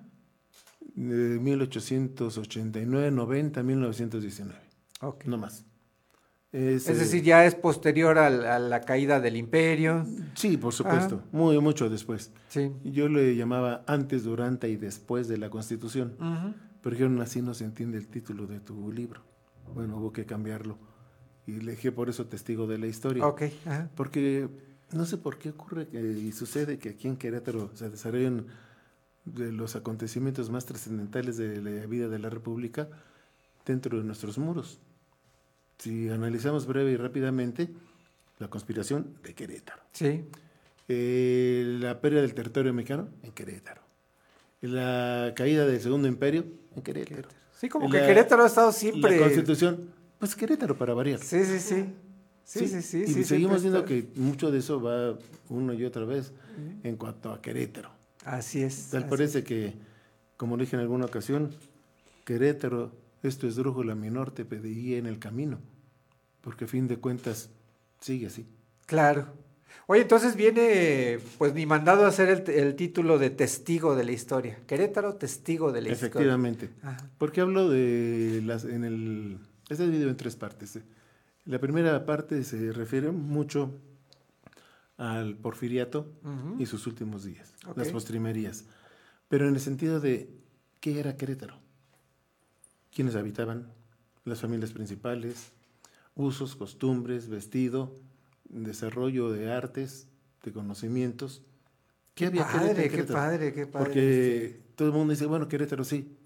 de 0.95 1.39
1889, 1.41 3.11
90, 3.11 3.63
1919, 3.63 4.59
ok. 5.03 5.25
no 5.27 5.37
más. 5.39 5.65
Es, 6.53 6.87
Es 6.89 6.97
eh, 6.97 7.01
decir, 7.01 7.23
ya 7.23 7.47
es 7.47 7.55
posterior 7.55 8.19
al- 8.19 8.45
a, 8.45 8.59
la 8.59 8.83
caída 8.83 9.21
del 9.21 9.37
imperio. 9.37 10.05
Sí, 10.35 10.57
por 10.59 10.75
supuesto, 10.75 11.23
muy 11.33 11.59
mucho 11.61 11.89
después. 11.89 12.31
Sí. 12.49 12.71
Yo 12.85 13.09
le 13.09 13.35
llamaba 13.37 13.83
antes, 13.87 14.25
durante 14.25 14.69
y 14.69 14.77
después 14.77 15.29
de 15.29 15.39
la 15.39 15.49
Constitución, 15.49 16.15
Ujú. 16.21 16.55
pero 16.83 16.95
dijeron 16.95 17.21
así 17.23 17.41
no 17.41 17.55
se 17.55 17.65
entiende 17.65 17.97
el 17.97 18.07
título 18.09 18.47
de 18.47 18.61
tu 18.61 18.93
libro. 18.93 19.23
Bueno, 19.75 19.97
hubo 19.97 20.13
que 20.13 20.27
cambiarlo 20.27 20.77
y 21.47 21.53
le 21.53 21.73
dije 21.73 21.91
por 21.91 22.11
eso 22.11 22.27
testigo 22.27 22.67
de 22.67 22.77
la 22.77 22.87
historia. 22.87 23.27
Ok. 23.27 23.43
ajá. 23.65 23.89
Porque 23.95 24.49
no 24.93 25.07
sé 25.07 25.17
por 25.17 25.39
qué 25.39 25.51
ocurre 25.51 25.89
que- 25.89 26.03
y 26.03 26.33
sucede 26.33 26.77
que 26.79 26.91
aquí 26.91 27.09
en 27.09 27.17
Querétaro 27.17 27.71
se 27.75 27.89
desarrollan 27.89 28.45
de 29.25 29.53
los 29.53 29.75
acontecimientos 29.75 30.51
más 30.51 30.67
trascendentales 30.67 31.39
de 31.39 31.63
la 31.63 31.87
vida 31.87 32.09
de 32.09 32.19
la 32.19 32.29
República 32.29 32.89
dentro 33.65 33.97
de 33.97 34.05
nuestros 34.05 34.37
muros. 34.37 34.81
Si 35.79 36.09
analizamos 36.11 36.67
breve 36.67 36.93
y 36.93 36.97
rápidamente, 36.97 37.69
la 38.39 38.49
conspiración 38.49 39.15
de 39.25 39.35
Querétaro, 39.35 39.83
Sí. 39.93 40.25
eh, 40.89 41.77
la 41.81 42.01
pérdida 42.01 42.23
del 42.23 42.35
territorio 42.35 42.73
mexicano 42.73 43.09
en 43.23 43.33
Querétaro, 43.33 43.83
la 44.61 45.33
caída 45.35 45.67
del 45.67 45.81
Segundo 45.81 46.07
Imperio 46.09 46.45
en 46.77 46.83
Querétaro. 46.83 47.29
Sí, 47.59 47.69
como 47.69 47.89
La- 47.89 48.01
que 48.01 48.07
Querétaro 48.07 48.45
ha 48.45 48.47
estado 48.47 48.73
siempre. 48.73 49.17
La 49.17 49.25
Constitución, 49.25 49.89
pues 50.19 50.35
Querétaro 50.37 50.77
para 50.77 50.95
variar. 50.95 51.19
Sí, 51.21 51.45
sí, 51.45 51.59
sí. 51.59 51.85
Sí, 52.45 52.67
sí, 52.69 52.83
sí. 52.83 53.05
y 53.07 53.07
sí, 53.07 53.25
seguimos 53.25 53.63
viendo 53.63 53.85
que 53.85 54.09
mucho 54.17 54.51
de 54.51 54.59
eso 54.59 54.81
va 54.83 55.17
una 55.49 55.75
y 55.75 55.85
otra 55.85 56.05
vez 56.05 56.33
en 56.83 56.97
cuanto 56.97 57.31
a 57.33 57.41
Querétaro. 57.41 57.91
Así 58.25 58.63
es. 58.63 58.89
Tal 58.91 59.03
así 59.05 59.11
parece 59.11 59.43
que, 59.45 59.75
como 60.37 60.57
dije 60.57 60.77
en 60.77 60.83
alguna 60.83 61.07
ocasión, 61.07 61.51
Querétaro, 62.25 62.93
esto 63.23 63.47
es 63.47 63.57
drújula 63.57 63.95
mi 63.95 64.11
norte, 64.11 64.45
pedí 64.45 64.95
en 64.95 65.07
el 65.07 65.19
camino, 65.19 65.59
porque 66.41 66.65
a 66.65 66.69
fin 66.69 66.89
de 66.89 66.99
cuentas 66.99 67.51
sigue 68.01 68.27
así. 68.27 68.47
Claro. 68.87 69.27
Oye, 69.87 70.03
entonces 70.03 70.37
viene, 70.37 71.19
pues, 71.39 71.55
mi 71.55 71.67
mandado 71.67 72.05
a 72.05 72.09
hacer 72.09 72.29
el, 72.29 72.51
el 72.51 72.75
título 72.77 73.19
de 73.19 73.31
testigo 73.31 73.97
de 73.97 74.05
la 74.05 74.13
historia. 74.13 74.59
Querétaro, 74.67 75.15
testigo 75.15 75.73
de 75.73 75.83
la 75.83 75.89
historia. 75.89 76.09
Efectivamente. 76.09 76.71
Porque 77.19 77.41
hablo 77.41 77.69
de 77.69 78.43
las 78.45 78.65
en 78.65 78.85
el 78.85 79.39
este 79.69 79.85
dividido 79.87 80.11
en 80.11 80.17
tres 80.17 80.37
partes. 80.37 80.77
¿eh? 80.77 80.83
La 81.45 81.59
primera 81.59 82.05
parte 82.05 82.45
se 82.45 82.73
refiere 82.73 83.11
mucho 83.11 83.81
al 84.97 85.37
porfiriato 85.37 86.13
y 86.59 86.67
sus 86.67 86.87
últimos 86.87 87.25
días, 87.25 87.55
las 87.75 87.89
postrimerías, 87.89 88.67
pero 89.29 89.49
en 89.49 89.55
el 89.55 89.61
sentido 89.61 89.99
de 89.99 90.31
qué 90.79 91.01
era 91.01 91.17
Querétaro, 91.17 91.59
quiénes 92.95 93.17
habitaban, 93.17 93.73
las 94.25 94.41
familias 94.41 94.73
principales, 94.73 95.53
usos, 96.15 96.55
costumbres, 96.55 97.29
vestido, 97.29 97.95
desarrollo 98.49 99.33
de 99.33 99.51
artes, 99.51 100.09
de 100.43 100.53
conocimientos. 100.53 101.43
¿Qué 102.15 102.27
había 102.27 102.47
Padre, 102.47 102.91
qué 102.91 103.05
padre, 103.05 103.55
qué 103.55 103.67
padre. 103.67 103.85
Porque 103.85 104.61
todo 104.77 104.89
el 104.89 104.95
mundo 104.95 105.13
dice, 105.13 105.27
bueno, 105.27 105.49
Querétaro 105.49 105.85
sí. 105.85 106.19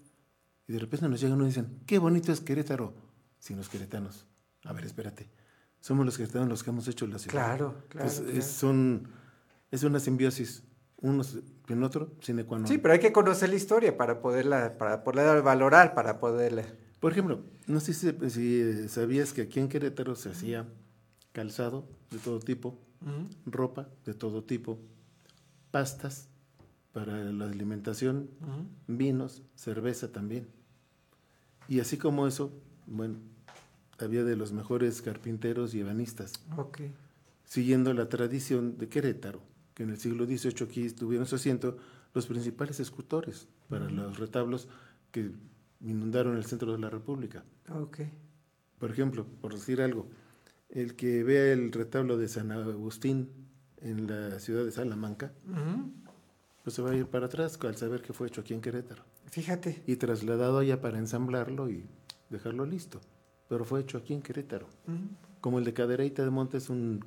Y 0.67 0.73
de 0.73 0.79
repente 0.79 1.07
nos 1.07 1.21
llegan 1.21 1.41
y 1.41 1.45
dicen, 1.45 1.79
qué 1.85 1.97
bonito 1.97 2.31
es 2.31 2.41
Querétaro. 2.41 2.93
Sin 3.39 3.57
los 3.57 3.69
queretanos. 3.69 4.25
A 4.65 4.73
ver, 4.73 4.83
espérate. 4.85 5.29
Somos 5.79 6.05
los 6.05 6.17
queretanos 6.17 6.49
los 6.49 6.63
que 6.63 6.71
hemos 6.71 6.87
hecho 6.87 7.07
la 7.07 7.19
ciudad. 7.19 7.31
Claro, 7.33 7.83
claro, 7.87 8.07
Entonces, 8.07 8.21
claro. 8.21 8.39
Es, 8.39 8.45
son, 8.45 9.07
es 9.71 9.83
una 9.83 9.99
simbiosis, 9.99 10.63
unos 10.97 11.37
en 11.73 11.83
otro, 11.83 12.11
sine 12.21 12.45
qua 12.45 12.59
non. 12.59 12.67
Sí, 12.67 12.77
pero 12.77 12.93
hay 12.93 12.99
que 12.99 13.11
conocer 13.11 13.49
la 13.49 13.55
historia 13.55 13.97
para 13.97 14.21
poderla, 14.21 14.77
para 14.77 15.03
poderla 15.03 15.41
valorar, 15.41 15.93
para 15.93 16.19
poderla. 16.19 16.63
Por 16.99 17.11
ejemplo, 17.11 17.41
no 17.67 17.79
sé 17.79 17.93
si, 17.93 18.11
si, 18.29 18.89
sabías 18.89 19.33
que 19.33 19.43
aquí 19.43 19.59
en 19.59 19.69
Querétaro 19.69 20.15
se 20.15 20.29
hacía 20.29 20.65
calzado 21.31 21.87
de 22.09 22.17
todo 22.17 22.39
tipo, 22.39 22.79
ropa 23.45 23.89
de 24.05 24.13
todo 24.13 24.43
tipo, 24.43 24.79
pastas 25.69 26.29
para 26.93 27.15
la 27.25 27.45
alimentación, 27.45 28.29
vinos, 28.87 29.43
cerveza 29.55 30.11
también. 30.11 30.47
Y 31.67 31.79
así 31.79 31.97
como 31.97 32.27
eso, 32.27 32.51
bueno, 32.87 33.17
había 33.99 34.23
de 34.23 34.35
los 34.35 34.51
mejores 34.51 35.01
carpinteros 35.01 35.75
y 35.75 35.81
ebanistas, 35.81 36.33
siguiendo 37.43 37.93
la 37.93 38.09
tradición 38.09 38.77
de 38.77 38.89
Querétaro, 38.89 39.41
que 39.77 39.83
en 39.83 39.91
el 39.91 39.99
siglo 39.99 40.25
XVIII 40.25 40.63
aquí 40.65 40.89
tuvieron 40.89 41.27
su 41.27 41.35
asiento 41.35 41.77
los 42.15 42.25
principales 42.25 42.79
escultores 42.79 43.47
para 43.69 43.87
los 43.87 44.17
retablos 44.17 44.67
que 45.11 45.29
inundaron 45.81 46.35
el 46.35 46.45
centro 46.45 46.71
de 46.71 46.79
la 46.79 46.89
República. 46.89 47.43
Ok. 47.69 47.99
Por 48.79 48.89
ejemplo, 48.89 49.27
por 49.39 49.53
decir 49.53 49.79
algo, 49.83 50.07
el 50.69 50.95
que 50.95 51.23
vea 51.23 51.53
el 51.53 51.71
retablo 51.71 52.17
de 52.17 52.27
San 52.27 52.51
Agustín 52.51 53.29
en 53.81 54.07
la 54.07 54.39
ciudad 54.39 54.65
de 54.65 54.71
Salamanca, 54.71 55.31
Ujú. 55.47 55.91
pues 56.63 56.75
se 56.75 56.81
va 56.81 56.89
a 56.89 56.95
ir 56.95 57.05
para 57.05 57.27
atrás 57.27 57.59
al 57.61 57.75
saber 57.77 58.01
que 58.01 58.13
fue 58.13 58.25
hecho 58.29 58.41
aquí 58.41 58.55
en 58.55 58.61
Querétaro 58.61 59.03
Fíjate. 59.29 59.83
y 59.85 59.97
trasladado 59.97 60.57
allá 60.57 60.81
para 60.81 60.97
ensamblarlo 60.97 61.69
y 61.69 61.85
dejarlo 62.31 62.65
listo. 62.65 62.99
Pero 63.47 63.63
fue 63.63 63.81
hecho 63.81 63.99
aquí 63.99 64.15
en 64.15 64.23
Querétaro. 64.23 64.65
Ujú. 64.87 64.97
Como 65.39 65.59
el 65.59 65.65
de 65.65 65.73
Cadereyta 65.73 66.23
de 66.23 66.31
Monte 66.31 66.57
es 66.57 66.67
un 66.71 67.05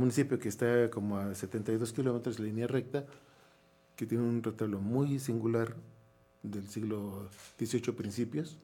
municipio 0.00 0.38
que 0.38 0.48
está 0.48 0.90
como 0.90 1.18
a 1.18 1.34
72 1.34 1.92
kilómetros 1.92 2.36
de 2.38 2.44
línea 2.44 2.66
recta, 2.66 3.04
que 3.96 4.06
tiene 4.06 4.24
un 4.24 4.42
retablo 4.42 4.80
muy 4.80 5.18
singular 5.18 5.74
del 6.42 6.68
siglo 6.68 7.28
XVIII 7.58 7.92
principios, 7.94 8.58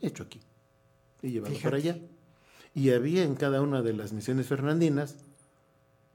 hecho 0.00 0.22
aquí 0.24 0.40
y 1.22 1.30
llevado 1.30 1.52
Fíjate. 1.54 1.64
para 1.64 1.76
allá. 1.76 1.98
Y 2.74 2.90
había 2.90 3.22
en 3.22 3.34
cada 3.34 3.60
una 3.60 3.82
de 3.82 3.92
las 3.92 4.12
misiones 4.14 4.46
fernandinas, 4.46 5.16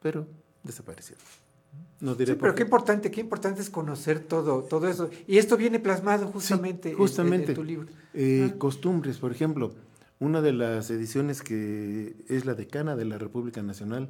pero 0.01 0.27
desaparecieron. 0.63 1.23
No 1.99 2.15
diré 2.15 2.33
Sí, 2.33 2.39
pero 2.41 2.55
qué 2.55 2.63
importante, 2.63 3.11
qué 3.11 3.21
importante 3.21 3.61
es 3.61 3.69
conocer 3.69 4.19
todo, 4.19 4.63
todo 4.63 4.87
eso. 4.87 5.09
Y 5.27 5.37
esto 5.37 5.55
viene 5.57 5.79
plasmado 5.79 6.27
justamente, 6.27 6.89
en- 6.89 6.93
en- 6.93 6.97
justamente. 6.97 7.49
en, 7.51 7.55
tu 7.55 7.63
libro. 7.63 7.87
Eh, 8.13 8.49
Ah. 8.51 8.57
Costumbres, 8.57 9.17
por 9.17 9.31
ejemplo, 9.31 9.73
una 10.19 10.41
de 10.41 10.53
las 10.53 10.89
ediciones 10.89 11.41
que 11.43 12.15
es 12.27 12.45
la 12.45 12.55
decana 12.55 12.95
de 12.95 13.05
la 13.05 13.17
República 13.19 13.61
Nacional 13.61 14.09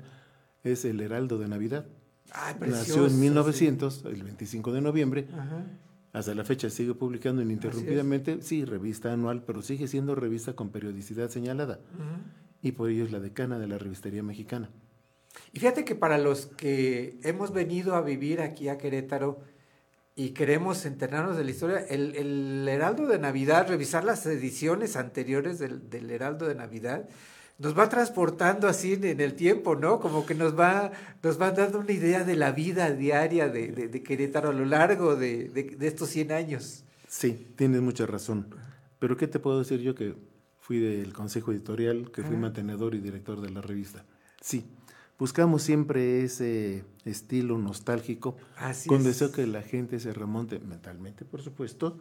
es 0.63 0.85
el 0.85 1.01
Heraldo 1.01 1.37
de 1.37 1.47
Navidad. 1.47 1.85
Ay, 2.31 2.55
Nació 2.59 3.07
en 3.07 3.19
1900, 3.19 4.05
el 4.05 4.23
25 4.23 4.73
de 4.73 4.81
noviembre. 4.81 5.27
Ajá. 5.33 5.65
Hasta 6.13 6.33
la 6.33 6.43
fecha 6.43 6.69
sigue 6.69 6.95
publicando 6.95 7.41
ininterrumpidamente. 7.41 8.41
Sí, 8.41 8.65
revista 8.65 9.13
anual, 9.13 9.43
pero 9.45 9.61
sigue 9.61 9.87
siendo 9.87 10.15
revista 10.15 10.53
con 10.53 10.69
periodicidad 10.69 11.29
señalada. 11.29 11.79
Y 12.61 12.71
por 12.71 12.89
ello 12.89 13.03
es 13.03 13.11
la 13.11 13.19
decana 13.19 13.59
de 13.59 13.67
la 13.67 13.77
revistería 13.77 14.23
mexicana. 14.23 14.69
Y 15.53 15.59
fíjate 15.59 15.85
que 15.85 15.93
para 15.93 16.17
los 16.17 16.47
que 16.47 17.19
hemos 17.23 17.53
venido 17.53 17.95
a 17.95 18.01
vivir 18.01 18.41
aquí 18.41 18.69
a 18.69 18.79
Querétaro 18.79 19.39
y 20.15 20.29
queremos 20.29 20.87
enterarnos 20.87 21.37
de 21.37 21.43
la 21.43 21.51
historia, 21.51 21.79
el, 21.81 22.15
el 22.15 22.67
Heraldo 22.67 23.05
de 23.05 23.19
Navidad, 23.19 23.67
revisar 23.69 24.03
las 24.03 24.25
ediciones 24.25 24.95
anteriores 24.95 25.59
del, 25.59 25.87
del 25.91 26.09
Heraldo 26.09 26.47
de 26.47 26.55
Navidad, 26.55 27.07
nos 27.59 27.77
va 27.77 27.89
transportando 27.89 28.67
así 28.67 28.93
en, 28.93 29.19
el 29.19 29.33
tiempo, 29.33 29.75
¿no? 29.75 29.99
Como 29.99 30.25
que 30.25 30.35
nos 30.35 30.57
va, 30.57 30.91
nos 31.23 31.41
va 31.41 31.51
dando 31.51 31.79
una 31.79 31.91
idea 31.91 32.23
de 32.23 32.35
la 32.35 32.51
vida 32.51 32.91
diaria 32.91 33.49
de, 33.49 33.71
de- 33.71 33.87
de 33.87 34.03
Querétaro 34.03 34.49
a 34.49 34.53
lo 34.53 34.65
largo 34.65 35.15
de, 35.15 35.51
estos 35.81 36.09
100 36.09 36.31
años. 36.31 36.83
Sí, 37.07 37.47
tienes 37.55 37.81
mucha 37.81 38.05
razón. 38.05 38.47
Pero 38.99 39.17
¿qué 39.17 39.27
te 39.27 39.39
puedo 39.39 39.59
decir 39.59 39.79
yo 39.79 39.95
que 39.95 40.15
fui 40.59 40.79
del 40.79 41.13
consejo 41.13 41.51
editorial, 41.51 42.11
que 42.11 42.23
fui 42.23 42.35
mantenedor 42.35 42.93
y 42.95 42.99
director 42.99 43.41
de 43.41 43.49
la 43.49 43.61
revista? 43.61 44.05
Sí, 44.41 44.65
buscamos 45.17 45.63
siempre 45.63 46.23
ese 46.23 46.83
estilo 47.05 47.57
nostálgico, 47.57 48.37
Así 48.57 48.87
con 48.89 48.99
es. 48.99 49.05
deseo 49.05 49.31
que 49.31 49.47
la 49.47 49.61
gente 49.63 49.99
se 49.99 50.13
remonte 50.13 50.59
mentalmente, 50.59 51.25
por 51.25 51.41
supuesto, 51.41 51.97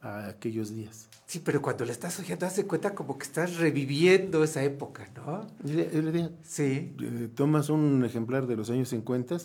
a 0.00 0.28
aquellos 0.28 0.74
días. 0.74 1.08
Sí, 1.26 1.40
pero 1.44 1.60
cuando 1.60 1.84
la 1.84 1.92
estás 1.92 2.18
oyendo, 2.20 2.46
de 2.48 2.66
cuenta 2.66 2.94
como 2.94 3.18
que 3.18 3.24
estás 3.24 3.56
reviviendo 3.56 4.44
esa 4.44 4.62
época, 4.62 5.08
¿no? 5.16 5.46
Y 5.64 5.72
le- 5.72 6.30
Sí. 6.44 6.94
eh, 7.00 7.28
tomas 7.34 7.68
un 7.68 8.04
ejemplar 8.04 8.46
de 8.46 8.56
los 8.56 8.70
años 8.70 8.88
50 8.90 9.36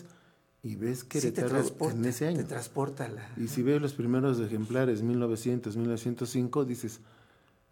y 0.62 0.76
ves 0.76 1.00
Sí, 1.10 1.32
te 1.32 1.42
transporta, 1.42 1.96
en 1.98 2.04
ese 2.04 2.28
año. 2.28 2.36
te 2.36 2.44
transporta 2.44 3.08
la... 3.08 3.28
Y 3.36 3.48
si 3.48 3.62
ves 3.62 3.80
los 3.82 3.94
primeros 3.94 4.38
ejemplares, 4.38 5.02
1900, 5.02 5.76
1905, 5.76 6.64
dices, 6.64 7.00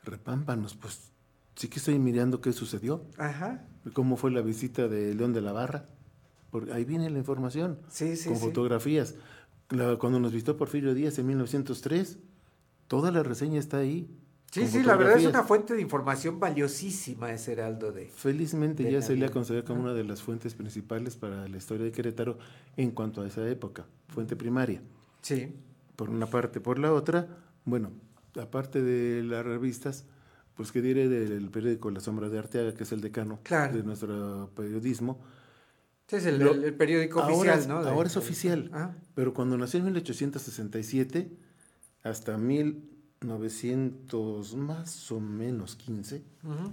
repámpanos, 0.05 0.75
pues 0.75 0.99
sí 1.55 1.69
que 1.69 1.79
estoy 1.79 1.99
mirando 1.99 2.41
qué 2.41 2.53
sucedió, 2.53 3.05
Ajá. 3.19 3.65
cómo 3.93 4.17
fue 4.17 4.31
la 4.31 4.41
visita 4.41 4.89
de 4.89 5.15
León 5.15 5.33
de 5.33 5.41
la 5.43 5.53
Barra. 5.53 5.87
Porque 6.51 6.73
ahí 6.73 6.85
viene 6.85 7.09
la 7.11 7.19
información, 7.19 7.79
Sí, 7.89 8.17
sí, 8.17 8.29
con 8.29 8.39
fotografías. 8.39 9.15
La- 9.69 9.97
cuando 9.99 10.19
nos 10.19 10.33
visitó 10.33 10.57
Porfirio 10.57 10.95
Díaz 10.95 11.17
en 11.21 11.29
1903, 11.29 12.19
toda 12.91 13.13
la 13.13 13.23
reseña 13.23 13.61
está 13.61 13.77
ahí. 13.77 14.11
Sí, 14.51 14.67
sí, 14.67 14.83
la 14.83 14.97
verdad 14.97 15.17
es 15.17 15.25
una 15.27 15.45
fuente 15.45 15.75
de 15.75 15.81
información 15.81 16.41
valiosísima 16.41 17.31
ese 17.33 17.53
Heraldo 17.53 17.93
de... 17.93 18.07
Felizmente 18.09 18.83
de 18.83 18.91
ya 18.91 19.01
se 19.01 19.15
le 19.15 19.27
ha 19.27 19.31
considerado 19.31 19.65
como 19.69 19.83
una 19.83 19.95
de 19.95 20.03
las 20.03 20.23
fuentes 20.23 20.55
principales 20.55 21.15
para 21.15 21.47
la 21.47 21.57
historia 21.57 21.85
de 21.85 21.93
Querétaro 21.93 22.37
en 22.77 22.91
cuanto 22.91 23.23
a 23.23 23.29
esa 23.29 23.49
época, 23.49 23.87
fuente 24.09 24.35
primaria. 24.35 24.83
Sí. 25.23 25.55
por 25.95 26.11
una 26.11 26.27
parte. 26.27 26.61
Por 26.61 26.81
la 26.81 26.93
otra, 26.93 27.29
bueno, 27.65 27.93
aparte 28.43 28.83
de 28.83 29.23
las 29.23 29.47
revistas, 29.47 30.05
pues 30.57 30.73
que 30.73 30.83
diré 30.83 31.09
del 31.09 31.49
periódico 31.49 31.93
La 31.93 32.01
Sombra 32.01 32.29
de 32.29 32.41
Arteaga, 32.41 32.75
que 32.75 32.83
es 32.83 32.91
el 32.91 33.03
decano 33.03 33.39
Claro. 33.45 33.77
de 33.77 33.85
nuestro 33.85 34.51
periodismo. 34.57 35.21
Sí, 36.09 36.17
es 36.17 36.27
el, 36.27 36.41
Lo- 36.41 36.55
el- 36.55 36.65
el 36.65 36.75
periódico 36.75 37.21
ahora 37.21 37.35
oficial, 37.37 37.59
es- 37.61 37.69
¿no? 37.69 37.85
De- 37.85 37.91
ahora 37.91 38.09
es 38.09 38.17
oficial. 38.17 38.69
Ah, 38.73 38.95
Pero 39.15 39.33
cuando 39.33 39.57
nació 39.57 39.79
en 39.79 39.85
1867, 39.87 41.31
hasta 42.03 42.37
1900 42.39 44.57
más 44.57 45.13
o 45.13 45.21
menos 45.21 45.77
15, 45.77 46.23
ujú. 46.43 46.73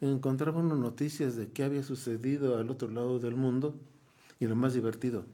encontraba 0.00 0.60
unas 0.60 0.78
noticias 0.78 1.36
de 1.36 1.48
qué 1.48 1.64
había 1.64 1.82
sucedido 1.82 2.58
al 2.58 2.70
otro 2.70 2.88
lado 2.88 3.18
del 3.18 3.36
mundo 3.36 3.74
y 4.38 4.46
lo 4.46 4.56
más 4.56 4.74
divertido, 4.74 5.24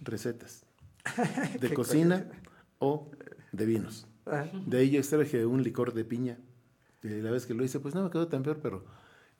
recetas 0.00 0.64
de 1.60 1.74
cocina 1.74 2.26
o 2.78 3.10
de 3.52 3.66
vinos. 3.66 4.06
Ah, 4.26 4.46
De 4.66 4.78
ahí 4.78 4.90
yo 4.90 4.98
extraje 4.98 5.44
un 5.46 5.62
licor 5.62 5.92
de 5.92 6.04
piña. 6.04 6.38
Y 7.02 7.08
la 7.08 7.30
vez 7.30 7.46
que 7.46 7.54
lo 7.54 7.64
hice, 7.64 7.80
pues 7.80 7.94
no 7.94 8.04
me 8.04 8.10
quedó 8.10 8.28
tan 8.28 8.42
peor, 8.42 8.60
pero 8.62 8.84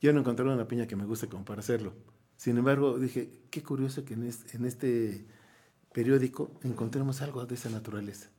ya 0.01 0.12
no 0.12 0.21
encontré 0.21 0.45
una 0.45 0.67
piña 0.67 0.87
que 0.87 0.97
me 0.97 1.05
guste 1.05 1.29
como 1.29 1.45
para 1.45 1.61
hacerlo. 1.61 1.95
Sin 2.37 2.59
embargo, 2.59 2.99
dije, 2.99 3.31
qué 3.51 3.62
curioso 3.62 4.05
que 4.05 4.15
en 4.15 4.25
este, 4.25 4.57
en 4.57 4.65
este 4.65 5.25
periódico 5.93 6.51
encontremos 6.65 7.23
algo 7.23 7.47
de 7.47 7.55
esa 7.55 7.71
naturaleza. 7.71 8.31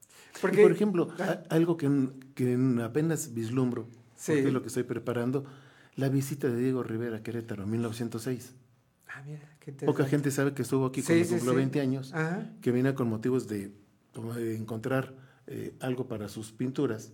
Porque- 0.41 0.59
Y, 0.61 0.63
por 0.63 0.71
ejemplo, 0.71 1.07
Ah. 1.19 1.43
a- 1.49 1.55
algo 1.55 1.77
que, 1.77 1.89
que 2.35 2.57
apenas 2.83 3.33
vislumbro, 3.33 3.87
Sí. 4.15 4.31
porque 4.33 4.47
es 4.47 4.53
lo 4.53 4.61
que 4.61 4.67
estoy 4.67 4.83
preparando, 4.83 5.45
la 5.95 6.09
visita 6.09 6.47
de 6.47 6.57
Diego 6.57 6.81
Rivera 6.83 7.17
a 7.17 7.23
Querétaro 7.23 7.63
en 7.63 7.69
1906. 7.71 8.53
ah, 9.09 9.21
mira, 9.25 9.57
qué 9.59 9.71
Poca 9.73 10.05
gente 10.05 10.31
sabe 10.31 10.53
que 10.55 10.63
estuvo 10.63 10.87
aquí 10.87 11.01
Sí, 11.01 11.07
cuando 11.07 11.25
sí, 11.25 11.29
cumplió 11.31 11.51
sí. 11.51 11.55
20 11.57 11.81
años 11.81 12.13
Ajá. 12.13 12.49
que 12.61 12.71
venía 12.71 12.95
con 12.95 13.07
motivos 13.09 13.47
de, 13.47 13.71
de 14.35 14.55
encontrar 14.57 15.13
eh, 15.45 15.75
algo 15.81 16.07
para 16.07 16.29
sus 16.29 16.51
pinturas. 16.51 17.11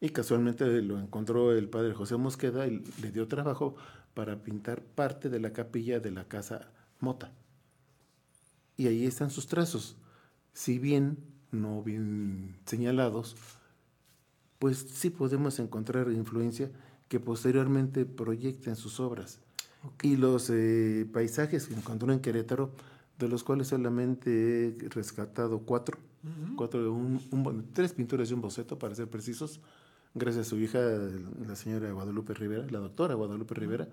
Y 0.00 0.08
casualmente 0.08 0.64
lo 0.82 0.98
encontró 0.98 1.52
el 1.52 1.68
padre 1.68 1.92
José 1.94 2.16
Mosqueda 2.16 2.66
y 2.66 2.82
le 3.02 3.12
dio 3.12 3.28
trabajo 3.28 3.76
para 4.14 4.42
pintar 4.42 4.82
parte 4.82 5.28
de 5.28 5.38
la 5.40 5.52
capilla 5.52 6.00
de 6.00 6.10
la 6.10 6.24
casa 6.24 6.70
Mota. 7.00 7.32
Y 8.76 8.86
ahí 8.88 9.06
están 9.06 9.30
sus 9.30 9.46
trazos. 9.46 9.96
Si 10.52 10.78
bien 10.78 11.18
no 11.54 11.82
bien 11.82 12.56
señalados, 12.66 13.36
pues 14.58 14.78
sí 14.78 15.10
podemos 15.10 15.58
encontrar 15.58 16.10
influencia 16.10 16.70
que 17.08 17.20
posteriormente 17.20 18.04
proyecta 18.06 18.70
en 18.70 18.76
sus 18.76 19.00
obras. 19.00 19.40
Y 20.02 20.16
los 20.16 20.48
eh, 20.50 21.06
paisajes 21.12 21.66
que 21.66 21.74
encontró 21.74 22.12
en 22.12 22.20
Querétaro, 22.20 22.70
de 23.18 23.28
los 23.28 23.44
cuales 23.44 23.68
solamente 23.68 24.68
he 24.68 24.88
rescatado 24.88 25.60
cuatro, 25.60 25.98
cuatro 26.56 26.92
un- 26.92 27.20
un 27.30 27.42
bon- 27.42 27.66
tres 27.74 27.92
pinturas 27.92 28.30
y 28.30 28.34
un 28.34 28.40
boceto, 28.40 28.78
para 28.78 28.94
ser 28.94 29.08
precisos, 29.08 29.60
gracias 30.14 30.46
a 30.46 30.50
su 30.50 30.56
hija, 30.58 30.78
la 31.46 31.54
señora 31.54 31.92
Guadalupe 31.92 32.32
Rivera, 32.34 32.66
la 32.70 32.78
doctora 32.78 33.14
Guadalupe 33.14 33.54
Rivera, 33.54 33.88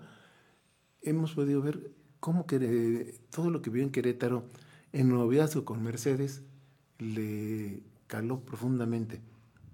hemos 1.02 1.34
podido 1.34 1.60
ver 1.60 1.90
cómo 2.20 2.46
que 2.46 2.56
eh, 2.62 3.20
todo 3.30 3.50
lo 3.50 3.60
que 3.60 3.68
vio 3.70 3.82
en 3.82 3.90
Querétaro, 3.90 4.44
en 4.92 5.10
noviazgo 5.10 5.64
con 5.66 5.82
Mercedes, 5.82 6.42
le 6.98 7.82
caló 8.06 8.40
profundamente. 8.40 9.20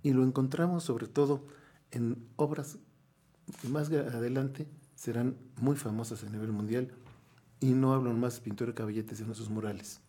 Y 0.03 0.13
lo 0.13 0.25
encontramos 0.25 0.85
sobre 0.85 1.07
todo 1.07 1.45
en 1.91 2.17
obras 2.37 2.79
que 3.61 3.69
más 3.69 3.91
adelante 3.91 4.67
serán 4.95 5.37
muy 5.61 5.77
famosas 5.77 6.23
a 6.25 6.31
nivel 6.31 6.53
mundial. 6.53 6.93
Y 7.61 7.73
no 7.73 7.93
hablo 7.93 8.13
más 8.13 8.37
de 8.37 8.41
pintura 8.43 8.71
de 8.71 8.75
caballetes 8.75 9.21
en 9.21 9.35
sus 9.35 9.51
murales. 9.51 10.01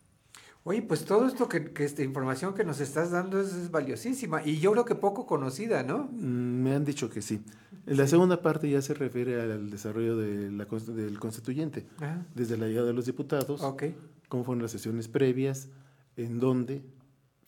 Oye, 0.62 0.82
pues 0.82 1.04
todo 1.06 1.26
esto 1.26 1.48
que, 1.48 1.72
que 1.72 1.84
esta 1.84 2.02
información 2.02 2.54
que 2.54 2.64
nos 2.64 2.80
estás 2.80 3.10
dando 3.10 3.40
es, 3.40 3.54
es 3.54 3.70
valiosísima 3.70 4.44
y 4.44 4.58
yo 4.60 4.72
creo 4.72 4.84
que 4.84 4.94
poco 4.94 5.26
conocida, 5.26 5.82
¿no? 5.82 6.10
Mm, 6.12 6.62
Me 6.62 6.74
han 6.74 6.84
dicho 6.84 7.08
que 7.08 7.22
sí. 7.22 7.42
La 7.86 8.06
segunda 8.06 8.42
parte 8.42 8.68
ya 8.70 8.82
se 8.82 8.92
refiere 8.92 9.40
al 9.40 9.70
desarrollo 9.70 10.16
de 10.18 10.50
la 10.52 10.66
del 10.66 11.18
constituyente, 11.18 11.86
desde 12.34 12.58
la 12.58 12.66
llegada 12.66 12.88
de 12.88 12.92
los 12.92 13.06
diputados, 13.06 13.62
ok. 13.62 13.84
cómo 14.28 14.44
fueron 14.44 14.62
las 14.62 14.70
sesiones 14.70 15.08
previas, 15.08 15.68
en 16.16 16.38
dónde, 16.38 16.84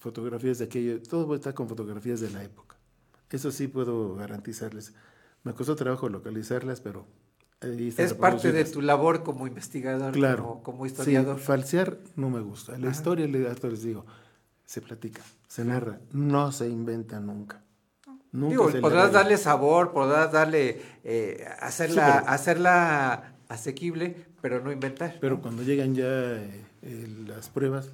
fotografías 0.03 0.59
de 0.59 0.65
aquello, 0.67 1.01
todo 1.03 1.35
está 1.35 1.55
con 1.55 1.69
fotografías 1.69 2.21
de 2.21 2.31
la 2.31 2.43
época. 2.43 2.77
Eso 3.31 3.51
sí 3.51 3.69
puedo 3.69 4.15
garantizarles. 4.17 4.93
Me 5.45 5.55
costó 5.55 5.77
trabajo 5.77 6.09
localizarlas, 6.09 6.81
pero 6.81 7.07
ahí 7.61 7.89
están 7.89 8.07
Es 8.07 8.15
parte 8.15 8.53
de 8.53 8.65
tu 8.65 8.83
labor 8.83 9.23
como 9.23 9.47
investigador, 9.47 10.13
Claro. 10.13 10.43
como, 10.43 10.63
como 10.63 10.85
Sí, 10.87 10.93
historiador. 10.93 11.39
falsear 11.39 11.99
no 12.17 12.29
me 12.31 12.41
gusta. 12.41 12.73
La 12.73 12.89
Ajá. 12.89 12.97
historia, 12.97 13.27
les 13.27 13.83
digo, 13.83 14.05
se 14.67 14.81
platica, 14.81 15.23
se 15.49 15.65
narra, 15.65 15.99
no 16.13 16.51
se 16.53 16.69
inventa 16.69 17.21
nunca. 17.21 17.63
Nunca 18.33 18.67
Digo, 18.67 18.81
podrás 18.81 19.13
darle 19.13 19.37
sabor, 19.37 19.93
podrás 19.93 20.33
darle, 20.33 20.81
eh, 21.05 21.45
hacerla, 21.61 22.21
Sí, 22.21 22.25
hacerla 22.29 23.35
asequible, 23.49 24.17
pero 24.41 24.61
no 24.65 24.73
inventar. 24.73 25.19
Pero 25.21 25.37
¿no? 25.37 25.43
cuando 25.43 25.63
llegan 25.63 25.95
ya 25.95 26.07
eh, 26.07 26.65
eh, 26.83 27.07
las 27.27 27.51
pruebas, 27.51 27.91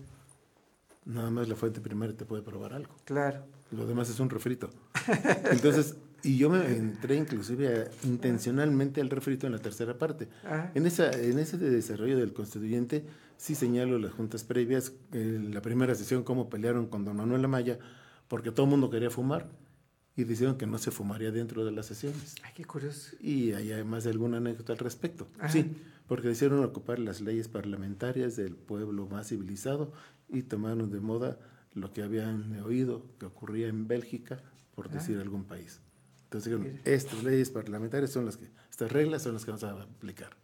nada 1.09 1.31
más 1.31 1.49
la 1.49 1.57
fuente 1.57 1.81
primaria 1.81 2.17
te 2.17 2.25
puede 2.25 2.43
probar 2.43 2.73
algo. 2.75 2.95
Claro. 3.05 3.45
Lo 3.73 3.87
demás 3.87 4.09
es 4.09 4.21
un 4.21 4.31
refrito. 4.31 4.71
Entonces, 5.51 5.97
y 6.23 6.37
yo 6.39 6.49
me 6.51 6.65
entré 6.77 7.17
inclusive 7.17 7.83
a- 7.83 8.07
intencionalmente 8.07 9.01
al 9.01 9.11
refrito 9.11 9.47
en 9.47 9.53
la 9.53 9.59
tercera 9.59 9.99
parte. 9.99 10.29
Ajá. 10.45 10.71
En, 10.75 10.87
esa, 10.87 11.11
en 11.13 11.39
ese 11.39 11.59
desarrollo 11.59 12.17
del 12.17 12.33
constituyente 12.33 13.05
sí 13.37 13.55
señalo 13.55 13.99
las 13.99 14.13
juntas 14.13 14.45
previas, 14.45 14.93
eh, 15.13 15.41
la 15.53 15.63
primera 15.63 15.95
sesión, 15.95 16.25
cómo 16.25 16.49
pelearon 16.49 16.87
con 16.87 17.05
don 17.05 17.17
Manuel 17.17 17.45
Amaya, 17.45 17.79
porque 18.29 18.51
todo 18.51 18.65
el 18.67 18.71
mundo 18.71 18.91
quería 18.91 19.11
fumar 19.11 19.49
y 20.17 20.25
dijeron 20.25 20.57
que 20.59 20.67
no 20.67 20.79
se 20.79 20.91
fumaría 20.91 21.31
dentro 21.31 21.65
de 21.65 21.71
las 21.73 21.87
sesiones. 21.87 22.35
Ay, 22.43 22.53
qué 22.55 22.65
curioso. 22.65 23.17
Y 23.21 23.53
hay 23.53 23.71
además 23.73 24.07
alguna 24.07 24.39
anécdota 24.39 24.73
al 24.73 24.79
respecto. 24.81 25.29
Ajá. 25.39 25.51
Sí, 25.51 25.77
porque 26.09 26.29
decidieron 26.29 26.65
ocupar 26.65 26.99
las 26.99 27.21
leyes 27.21 27.47
parlamentarias 27.49 28.35
del 28.35 28.57
pueblo 28.57 29.07
más 29.07 29.29
civilizado 29.29 29.93
y 30.29 30.43
tomaron 30.43 30.91
de 30.91 31.01
moda 31.01 31.39
lo 31.75 31.93
que 31.93 32.03
habían 32.03 32.61
oído 32.61 33.03
que 33.19 33.27
ocurría 33.27 33.69
en 33.69 33.87
Bélgica, 33.87 34.43
por 34.75 34.91
decir 34.91 35.19
algún 35.19 35.45
país. 35.45 35.81
Entonces 36.25 36.53
dijeron, 36.53 36.81
estas 36.85 37.23
leyes 37.25 37.51
parlamentarias 37.51 38.11
son 38.11 38.27
las 38.27 38.37
que, 38.37 38.51
estas 38.71 38.93
reglas 38.93 39.23
son 39.23 39.35
las 39.35 39.45
que 39.45 39.51
vamos 39.51 39.65
a 39.65 39.83
aplicar. 39.83 40.37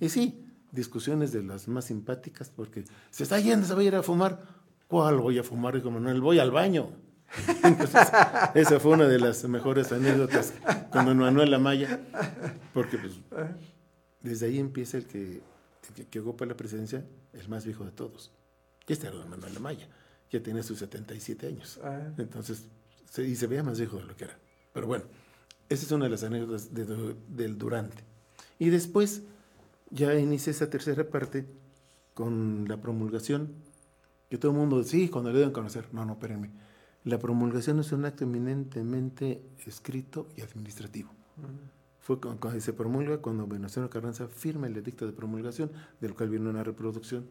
Y 0.00 0.08
sí, 0.08 0.46
discusiones 0.70 1.32
de 1.32 1.42
las 1.42 1.68
más 1.68 1.86
simpáticas, 1.86 2.50
porque 2.50 2.84
se 3.10 3.24
está 3.24 3.40
yendo, 3.40 3.66
se 3.66 3.74
va 3.74 3.80
a 3.80 3.84
ir 3.84 3.94
a 3.96 4.02
fumar. 4.02 4.42
¿Cuál 4.86 5.18
voy 5.18 5.38
a 5.38 5.42
fumar? 5.42 5.74
Dijo 5.74 5.90
Manuel, 5.90 6.20
voy 6.20 6.38
al 6.38 6.50
baño. 6.50 6.90
Entonces, 7.64 8.08
esa 8.54 8.78
fue 8.78 8.92
una 8.92 9.08
de 9.08 9.18
las 9.18 9.46
mejores 9.48 9.90
anécdotas 9.90 10.54
con 10.90 11.06
don 11.06 11.18
Manuel 11.18 11.52
Amaya, 11.52 12.00
porque 12.72 12.98
pues, 12.98 13.14
desde 14.22 14.46
ahí 14.46 14.58
empieza 14.58 14.98
el 14.98 15.06
que, 15.06 15.42
el 15.88 15.94
que, 15.94 16.06
que 16.06 16.20
ocupa 16.20 16.46
la 16.46 16.56
presidencia, 16.56 17.04
el 17.32 17.48
más 17.48 17.64
viejo 17.64 17.84
de 17.84 17.90
todos. 17.90 18.30
Y 18.86 18.92
este 18.92 19.06
era 19.06 19.16
don 19.16 19.30
Manuel 19.30 19.56
Amaya, 19.56 19.88
ya 20.30 20.42
tiene 20.42 20.62
sus 20.62 20.78
77 20.78 21.46
años. 21.46 21.78
Ah. 21.82 22.12
Entonces, 22.18 22.66
se, 23.10 23.24
y 23.26 23.34
se 23.36 23.46
veía 23.46 23.62
más 23.62 23.78
viejo 23.78 23.96
de 23.98 24.04
lo 24.04 24.16
que 24.16 24.24
era. 24.24 24.38
Pero 24.72 24.86
bueno, 24.86 25.04
esa 25.68 25.86
es 25.86 25.92
una 25.92 26.04
de 26.04 26.10
las 26.10 26.22
anécdotas 26.24 26.74
de 26.74 26.84
du- 26.84 27.16
del 27.28 27.56
durante. 27.56 28.02
Y 28.58 28.68
después, 28.70 29.22
ya 29.90 30.14
inicia 30.18 30.50
esa 30.50 30.68
tercera 30.70 31.08
parte 31.08 31.46
con 32.14 32.66
la 32.68 32.76
promulgación, 32.80 33.52
que 34.28 34.38
todo 34.38 34.52
el 34.52 34.58
mundo, 34.58 34.82
sí, 34.84 35.08
cuando 35.08 35.30
le 35.32 35.38
deben 35.38 35.52
conocer. 35.52 35.86
No, 35.92 36.04
no, 36.04 36.12
espérenme. 36.14 36.50
La 37.04 37.18
promulgación 37.18 37.78
es 37.80 37.92
un 37.92 38.04
acto 38.04 38.24
eminentemente 38.24 39.42
escrito 39.66 40.28
y 40.36 40.40
administrativo. 40.42 41.10
Fue 42.00 42.20
cu- 42.20 42.36
cuando 42.38 42.60
se 42.60 42.72
promulga 42.72 43.18
cuando 43.18 43.46
Venustiano 43.46 43.88
Carranza 43.90 44.26
firma 44.28 44.66
el 44.66 44.76
edicto 44.76 45.06
de 45.06 45.12
promulgación, 45.12 45.70
del 46.00 46.14
cual 46.14 46.30
viene 46.30 46.48
una 46.50 46.64
reproducción. 46.64 47.26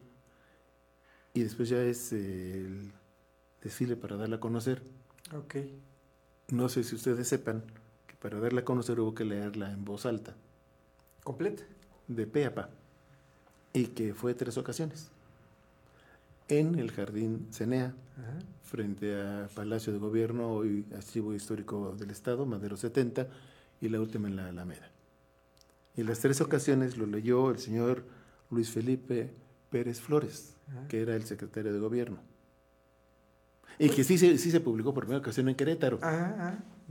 Y 1.34 1.42
después 1.42 1.68
ya 1.68 1.82
es 1.82 2.12
eh, 2.12 2.60
el 2.60 2.92
desfile 3.62 3.96
para 3.96 4.16
darla 4.16 4.36
a 4.36 4.40
conocer. 4.40 4.82
Ok. 5.36 5.56
No 6.50 6.68
sé 6.68 6.84
si 6.84 6.94
ustedes 6.94 7.26
sepan 7.28 7.62
que 8.06 8.14
para 8.16 8.38
darla 8.38 8.60
a 8.60 8.64
conocer 8.64 9.00
hubo 9.00 9.14
que 9.14 9.24
leerla 9.24 9.72
en 9.72 9.84
voz 9.84 10.06
alta, 10.06 10.34
Completa. 11.24 11.62
de 12.06 12.26
pe 12.26 12.44
a 12.44 12.54
pa, 12.54 12.68
y 13.72 13.86
que 13.88 14.14
fue 14.14 14.34
tres 14.34 14.56
ocasiones. 14.58 15.08
En 16.48 16.78
el 16.78 16.90
Jardín 16.92 17.48
Cenea, 17.50 17.94
Ajá. 18.18 18.38
frente 18.62 19.18
a 19.20 19.48
Palacio 19.54 19.92
de 19.94 19.98
Gobierno, 19.98 20.50
hoy 20.52 20.84
Archivo 20.94 21.34
Histórico 21.34 21.96
del 21.98 22.10
Estado, 22.10 22.44
Madero 22.44 22.76
70, 22.76 23.26
y 23.80 23.88
la 23.88 24.00
última 24.00 24.28
en 24.28 24.36
la 24.36 24.48
Alameda. 24.48 24.90
Y 25.96 26.02
las 26.02 26.18
tres 26.20 26.42
ocasiones 26.42 26.98
lo 26.98 27.06
leyó 27.06 27.50
el 27.50 27.58
señor 27.58 28.04
Luis 28.50 28.70
Felipe 28.70 29.32
Pérez 29.70 30.00
Flores, 30.00 30.53
que 30.88 31.02
era 31.02 31.14
el 31.16 31.24
secretario 31.24 31.72
de 31.72 31.78
gobierno. 31.78 32.18
Y 33.78 33.88
que 33.90 34.04
sí, 34.04 34.18
se- 34.18 34.38
sí 34.38 34.50
se 34.50 34.60
publicó 34.60 34.94
por 34.94 35.04
primera 35.04 35.20
ocasión 35.20 35.48
en 35.48 35.54
Querétaro. 35.56 35.98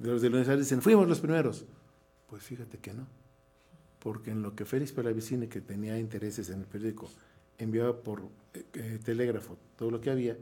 Los 0.01 0.21
de 0.21 0.29
Lunes 0.29 0.47
dicen, 0.59 0.81
fuimos 0.81 1.07
los 1.07 1.19
primeros. 1.19 1.65
Pues 2.27 2.43
fíjate 2.43 2.77
que 2.79 2.93
no. 2.93 3.07
Porque 3.99 4.31
en 4.31 4.41
lo 4.41 4.53
que 4.55 4.65
Félix 4.65 4.91
Palavicini, 4.91 5.47
que 5.47 5.62
tenía 5.62 5.97
intereses 5.97 6.49
en 6.49 6.59
el 6.59 6.65
periódico, 6.65 7.09
enviaba 7.57 7.95
por 8.01 8.21
eh, 8.53 8.65
eh, 8.73 8.99
telégrafo 9.03 9.57
todo 9.77 9.91
lo 9.91 10.01
que 10.01 10.12
había, 10.12 10.38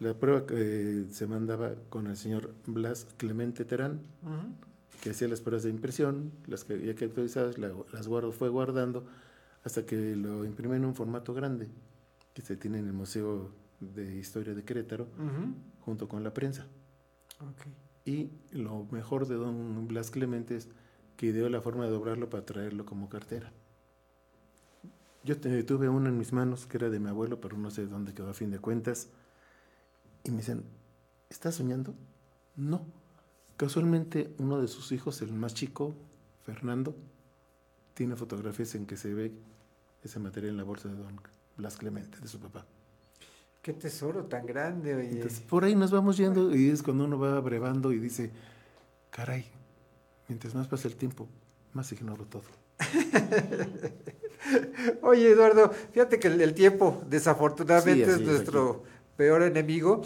la 0.00 0.14
prueba 0.14 0.44
eh, 0.50 1.06
se 1.12 1.26
mandaba 1.28 1.74
con 1.90 2.08
el 2.08 2.16
señor 2.16 2.52
Blas 2.66 3.06
Clemente 3.18 3.64
Terán, 3.64 4.00
que 5.00 5.10
hacía 5.10 5.28
las 5.28 5.40
pruebas 5.40 5.62
de 5.62 5.70
impresión, 5.70 6.32
las 6.48 6.64
que 6.64 6.84
ya 6.84 6.94
que 6.94 7.04
actualizadas, 7.04 7.56
la- 7.58 7.72
las 7.92 8.08
guardo, 8.08 8.32
fue 8.32 8.48
guardando 8.48 9.04
hasta 9.62 9.86
que 9.86 10.16
lo 10.16 10.44
imprimió 10.44 10.74
en 10.76 10.84
un 10.84 10.94
formato 10.96 11.34
grande, 11.34 11.68
que 12.34 12.42
se 12.42 12.56
tiene 12.56 12.78
en 12.78 12.86
el 12.86 12.92
Museo 12.92 13.50
de 13.80 14.16
Historia 14.16 14.54
de 14.54 14.64
Querétaro, 14.64 15.08
junto 15.80 16.08
con 16.08 16.22
la 16.22 16.32
prensa. 16.32 16.66
Y 18.04 18.30
lo 18.50 18.86
mejor 18.90 19.26
de 19.26 19.36
don 19.36 19.86
Blas 19.88 20.10
Clemente 20.10 20.56
es 20.56 20.68
que 21.16 21.26
ideó 21.26 21.48
la 21.48 21.60
forma 21.60 21.84
de 21.84 21.90
doblarlo 21.90 22.30
para 22.30 22.44
traerlo 22.44 22.84
como 22.84 23.08
cartera. 23.08 23.52
Yo 25.24 25.38
tuve 25.38 25.88
uno 25.88 26.08
en 26.08 26.18
mis 26.18 26.32
manos 26.32 26.66
que 26.66 26.78
era 26.78 26.90
de 26.90 26.98
mi 26.98 27.08
abuelo, 27.08 27.40
pero 27.40 27.56
no 27.56 27.70
sé 27.70 27.86
dónde 27.86 28.12
quedó 28.12 28.30
a 28.30 28.34
fin 28.34 28.50
de 28.50 28.58
cuentas. 28.58 29.08
Y 30.24 30.30
me 30.30 30.38
dicen, 30.38 30.64
¿estás 31.30 31.56
soñando? 31.56 31.94
No. 32.56 32.84
Casualmente 33.56 34.34
uno 34.38 34.60
de 34.60 34.66
sus 34.66 34.90
hijos, 34.90 35.22
el 35.22 35.32
más 35.32 35.54
chico, 35.54 35.94
Fernando, 36.44 36.96
tiene 37.94 38.16
fotografías 38.16 38.74
en 38.74 38.86
que 38.86 38.96
se 38.96 39.14
ve 39.14 39.32
ese 40.02 40.18
material 40.18 40.52
en 40.52 40.56
la 40.56 40.64
bolsa 40.64 40.88
de 40.88 40.96
don 40.96 41.20
Blas 41.56 41.76
Clemente, 41.76 42.18
de 42.20 42.28
su 42.28 42.38
papá. 42.38 42.66
Qué 43.60 43.72
tesoro 43.72 44.24
tan 44.24 44.44
grande, 44.44 44.94
oye. 44.94 45.10
Entonces, 45.10 45.40
por 45.40 45.64
ahí 45.64 45.76
nos 45.76 45.90
vamos 45.90 46.16
yendo 46.16 46.54
y 46.54 46.70
es 46.70 46.82
cuando 46.82 47.04
uno 47.04 47.18
va 47.18 47.36
abrevando 47.36 47.92
y 47.92 47.98
dice, 47.98 48.30
caray, 49.10 49.46
mientras 50.26 50.54
más 50.54 50.66
pasa 50.66 50.88
el 50.88 50.96
tiempo, 50.96 51.28
más 51.72 51.92
ignoro 51.92 52.26
todo. 52.26 52.42
Oye, 55.02 55.30
Eduardo, 55.30 55.70
fíjate 55.92 56.18
que 56.18 56.28
el, 56.28 56.54
tiempo 56.54 57.02
desafortunadamente 57.08 58.06
Sí, 58.06 58.10
es 58.10 58.20
nuestro 58.20 58.82
peor 59.16 59.42
enemigo, 59.42 60.02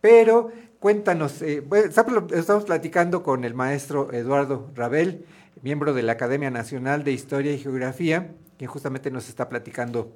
pero 0.00 0.50
cuéntanos, 0.78 1.42
eh, 1.42 1.60
bueno, 1.60 1.88
estamos 1.88 2.64
platicando 2.64 3.22
con 3.22 3.44
el 3.44 3.54
maestro 3.54 4.12
Eduardo 4.12 4.70
Rabel, 4.74 5.24
miembro 5.62 5.94
de 5.94 6.02
la 6.02 6.12
Academia 6.12 6.50
Nacional 6.50 7.04
de 7.04 7.12
Historia 7.12 7.52
y 7.52 7.58
Geografía, 7.58 8.34
quien 8.58 8.70
justamente 8.70 9.10
nos 9.10 9.28
está 9.28 9.48
platicando 9.48 10.12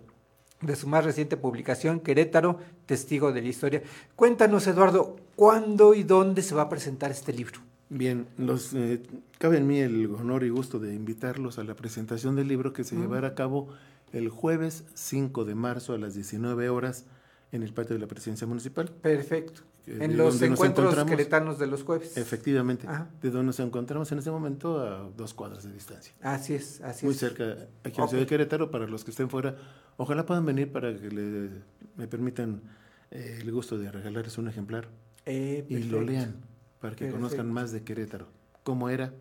de 0.63 0.77
su 0.77 0.89
más 0.89 1.05
reciente 1.05 1.37
publicación, 1.37 2.01
Querétaro, 2.01 2.59
Testigo 2.87 3.33
de 3.33 3.43
la 3.43 3.49
Historia. 3.49 3.83
Cuéntanos, 4.17 4.67
Eduardo, 4.67 5.17
¿cuándo 5.37 5.95
y 5.95 6.05
dónde 6.05 6.43
se 6.43 6.55
va 6.55 6.63
a 6.63 6.69
presentar 6.69 7.11
este 7.11 7.33
libro? 7.33 7.61
Bien, 7.89 8.27
los, 8.39 8.73
eh, 8.73 9.03
cabe 9.39 9.59
en 9.59 9.67
mí 9.67 9.81
el 9.81 10.07
honor 10.15 10.45
y 10.45 10.49
gusto 10.49 10.79
de 10.79 10.95
invitarlos 10.95 11.59
a 11.59 11.65
la 11.65 11.75
presentación 11.75 12.37
del 12.37 12.49
libro 12.49 12.73
que 12.73 12.85
se 12.85 12.97
llevará 12.97 13.29
a 13.29 13.35
cabo 13.35 13.69
el 14.13 14.29
jueves 14.31 14.85
5 14.95 15.45
de 15.45 15.55
marzo 15.55 15.93
a 15.93 15.99
las 15.99 16.15
19 16.15 16.71
horas 16.71 17.05
en 17.51 17.63
el 17.63 17.75
patio 17.75 17.95
de 17.95 18.01
la 18.01 18.07
presidencia 18.07 18.47
municipal. 18.47 18.89
Perfecto. 18.89 19.63
En 19.87 20.17
los 20.17 20.41
encuentros 20.43 20.95
queretanos 21.05 21.59
de 21.59 21.67
los 21.67 21.83
jueves. 21.83 22.17
Efectivamente, 22.17 22.87
Ajá. 22.87 23.09
de 23.21 23.31
donde 23.31 23.47
nos 23.47 23.59
encontramos 23.61 24.11
en 24.13 24.19
este 24.19 24.31
momento 24.31 24.81
a 24.81 25.11
dos 25.17 25.35
cuadras 25.35 25.65
de 25.65 25.73
distancia. 25.73 26.13
Así 26.23 26.55
es, 26.55 26.81
así 26.83 27.05
Muy 27.07 27.15
es. 27.15 27.21
cerca, 27.21 27.57
aquí 27.85 27.97
en 27.97 28.03
la 28.03 28.09
ciudad 28.09 28.23
de 28.23 28.27
Querétaro, 28.27 28.71
para 28.71 28.87
los 28.87 29.03
que 29.05 29.11
estén 29.11 29.29
fuera, 29.29 29.57
ojalá 29.97 30.25
puedan 30.25 30.47
venir 30.47 30.71
para 30.71 30.95
que 30.97 31.11
le- 31.11 31.51
me 31.97 32.07
permitan 32.07 32.63
eh, 33.11 33.39
el 33.43 33.51
gusto 33.53 33.77
de 33.77 33.91
regalarles 33.91 34.39
un 34.39 34.49
ejemplar 34.49 34.89
Eh, 35.27 35.67
y 35.69 35.79
lo 35.85 36.01
lean 36.01 36.37
para 36.81 36.95
que 36.97 37.05
Perfecto. 37.05 37.15
conozcan 37.17 37.53
más 37.53 37.71
de 37.73 37.83
Querétaro, 37.83 38.27
cómo 38.63 38.89
era 38.89 39.13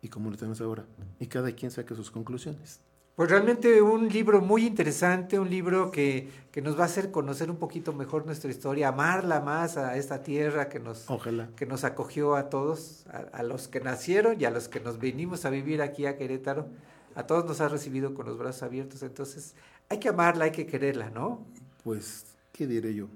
y 0.00 0.08
cómo 0.08 0.30
lo 0.30 0.36
tenemos 0.36 0.60
ahora. 0.60 0.86
Y 1.20 1.26
cada 1.26 1.50
quien 1.52 1.70
saque 1.70 1.94
sus 1.94 2.10
conclusiones. 2.10 2.80
Pues 3.18 3.32
realmente 3.32 3.82
un 3.82 4.08
libro 4.08 4.40
muy 4.40 4.64
interesante, 4.64 5.40
un 5.40 5.50
libro 5.50 5.90
que, 5.90 6.28
que 6.52 6.62
nos 6.62 6.78
va 6.78 6.82
a 6.82 6.84
hacer 6.84 7.10
conocer 7.10 7.50
un 7.50 7.56
poquito 7.56 7.92
mejor 7.92 8.24
nuestra 8.24 8.48
historia, 8.48 8.86
amarla 8.86 9.40
más 9.40 9.76
a 9.76 9.96
esta 9.96 10.22
tierra 10.22 10.68
que 10.68 10.78
nos, 10.78 11.10
Ojalá. 11.10 11.48
que 11.56 11.66
nos 11.66 11.82
acogió 11.82 12.36
a 12.36 12.48
todos, 12.48 13.08
a, 13.08 13.36
a 13.36 13.42
los 13.42 13.66
que 13.66 13.80
nacieron 13.80 14.40
y 14.40 14.44
a 14.44 14.52
los 14.52 14.68
que 14.68 14.78
nos 14.78 15.00
venimos 15.00 15.44
a 15.46 15.50
vivir 15.50 15.82
aquí 15.82 16.06
a 16.06 16.16
Querétaro. 16.16 16.68
A 17.16 17.26
todos 17.26 17.44
nos 17.44 17.60
ha 17.60 17.66
recibido 17.66 18.14
con 18.14 18.24
los 18.24 18.38
brazos 18.38 18.62
abiertos, 18.62 19.02
entonces 19.02 19.56
hay 19.88 19.98
que 19.98 20.10
amarla, 20.10 20.44
hay 20.44 20.52
que 20.52 20.68
quererla, 20.68 21.10
¿no? 21.10 21.44
Pues, 21.82 22.24
¿qué 22.52 22.68
diré 22.68 22.94
yo? 22.94 23.08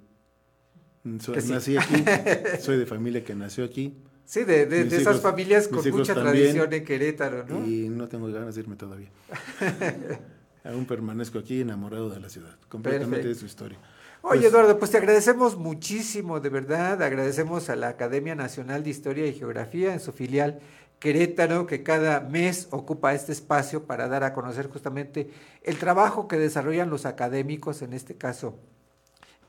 Sí. 1.04 1.30
nací 1.48 1.76
aquí, 1.76 2.04
soy 2.60 2.76
de 2.76 2.86
familia 2.86 3.22
que 3.22 3.36
nació 3.36 3.64
aquí 3.64 3.96
Sí, 4.32 4.44
de, 4.44 4.64
de- 4.64 4.86
esas 4.86 5.00
hijos- 5.02 5.20
familias 5.20 5.68
con 5.68 5.86
mucha 5.90 6.14
tradición 6.14 6.72
en 6.72 6.84
Querétaro, 6.86 7.44
¿no? 7.46 7.66
y 7.66 7.90
no 7.90 8.08
tengo 8.08 8.28
ganas 8.32 8.54
de 8.54 8.62
irme 8.62 8.76
todavía. 8.76 9.10
Aún 10.64 10.86
permanezco 10.86 11.38
aquí 11.38 11.60
enamorado 11.60 12.08
de 12.08 12.18
la 12.18 12.30
ciudad, 12.30 12.56
completamente 12.70 13.28
de 13.28 13.34
su 13.34 13.44
historia. 13.44 13.76
Oye, 14.22 14.40
Pues- 14.40 14.50
Eduardo, 14.50 14.78
pues 14.78 14.90
te 14.90 14.96
agradecemos 14.96 15.58
muchísimo, 15.58 16.40
de 16.40 16.48
verdad. 16.48 17.02
Agradecemos 17.02 17.68
a 17.68 17.76
la 17.76 17.88
Academia 17.88 18.34
Nacional 18.34 18.82
de 18.84 18.88
Historia 18.88 19.26
y 19.26 19.34
Geografía 19.34 19.92
en 19.92 20.00
su 20.00 20.12
filial 20.12 20.60
Querétaro, 20.98 21.66
que 21.66 21.82
cada 21.82 22.20
mes 22.20 22.68
ocupa 22.70 23.12
este 23.12 23.32
espacio 23.32 23.84
para 23.84 24.08
dar 24.08 24.24
a 24.24 24.32
conocer 24.32 24.68
justamente 24.68 25.28
el 25.62 25.76
trabajo 25.76 26.26
que 26.26 26.38
desarrollan 26.38 26.88
los 26.88 27.04
académicos, 27.04 27.82
en 27.82 27.92
este 27.92 28.14
caso 28.14 28.56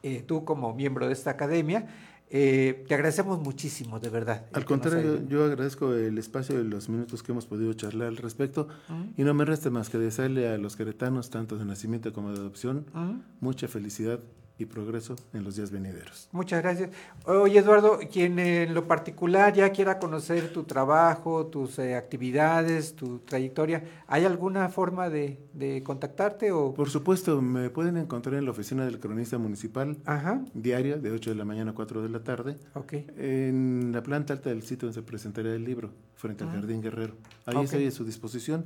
eh, 0.01 0.21
tú 0.27 0.43
como 0.43 0.73
miembro 0.73 1.07
de 1.07 1.13
esta 1.13 1.29
academia. 1.29 1.87
Eh, 2.35 2.83
te 2.87 2.95
agradecemos 2.95 3.39
muchísimo, 3.39 3.99
de 3.99 4.09
verdad. 4.09 4.47
Al 4.53 4.65
contrario, 4.65 5.21
yo 5.29 5.45
agradezco 5.45 5.93
el 5.93 6.17
espacio 6.17 6.59
y 6.59 6.63
los 6.63 6.89
minutos 6.89 7.21
que 7.21 7.31
hemos 7.31 7.45
podido 7.45 7.71
charlar 7.73 8.07
al 8.07 8.17
respecto 8.17 8.67
Ujú. 8.89 9.13
y 9.15 9.23
no 9.23 9.35
me 9.35 9.45
resta 9.45 9.69
más 9.69 9.89
que 9.91 9.99
desearle 9.99 10.47
a 10.49 10.57
los 10.57 10.75
queretanos, 10.75 11.29
tanto 11.29 11.59
de 11.59 11.65
nacimiento 11.65 12.11
como 12.11 12.31
de 12.31 12.39
adopción, 12.39 12.87
Ujú. 12.95 13.21
mucha 13.39 13.67
felicidad 13.67 14.19
y 14.59 14.65
progreso 14.65 15.15
en 15.33 15.43
los 15.43 15.55
días 15.55 15.71
venideros. 15.71 16.29
Muchas 16.31 16.61
gracias. 16.61 16.91
Oye, 17.25 17.57
Eduardo, 17.59 17.99
quien 18.11 18.37
en 18.37 18.73
lo 18.75 18.87
particular 18.87 19.51
ya 19.53 19.71
quiera 19.71 19.97
conocer 19.97 20.53
tu 20.53 20.63
trabajo, 20.63 21.47
tus 21.47 21.79
eh, 21.79 21.95
actividades, 21.95 22.95
tu 22.95 23.19
trayectoria, 23.19 23.83
¿hay 24.07 24.25
alguna 24.25 24.69
forma 24.69 25.09
de, 25.09 25.39
de 25.53 25.81
contactarte 25.83 26.51
o...? 26.51 26.73
Por 26.73 26.89
supuesto, 26.89 27.41
me 27.41 27.69
pueden 27.71 27.97
encontrar 27.97 28.35
en 28.35 28.45
la 28.45 28.51
oficina 28.51 28.85
del 28.85 28.99
cronista 28.99 29.37
municipal 29.39 29.97
Ajá, 30.05 30.41
diaria 30.53 30.97
de 30.97 31.11
8 31.11 31.31
de 31.31 31.35
la 31.35 31.45
mañana 31.45 31.71
a 31.71 31.73
4 31.73 32.03
de 32.03 32.09
la 32.09 32.23
tarde, 32.23 32.57
ok. 32.75 32.93
en 33.17 33.89
la 33.91 34.03
planta 34.03 34.33
alta 34.33 34.49
del 34.49 34.61
sitio 34.61 34.87
donde 34.87 35.01
se 35.01 35.05
presentará 35.05 35.53
el 35.53 35.63
libro, 35.65 35.89
frente 36.15 36.43
al 36.43 36.51
Jardín 36.51 36.81
Guerrero. 36.81 37.15
Ahí 37.47 37.55
Ok. 37.57 37.63
estoy 37.63 37.87
a 37.87 37.91
su 37.91 38.05
disposición. 38.05 38.65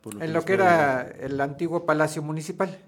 por 0.00 0.22
En 0.22 0.32
lo 0.32 0.44
que 0.44 0.52
era 0.52 1.02
el 1.02 1.40
antiguo 1.40 1.84
Palacio 1.86 2.22
Municipal. 2.22 2.78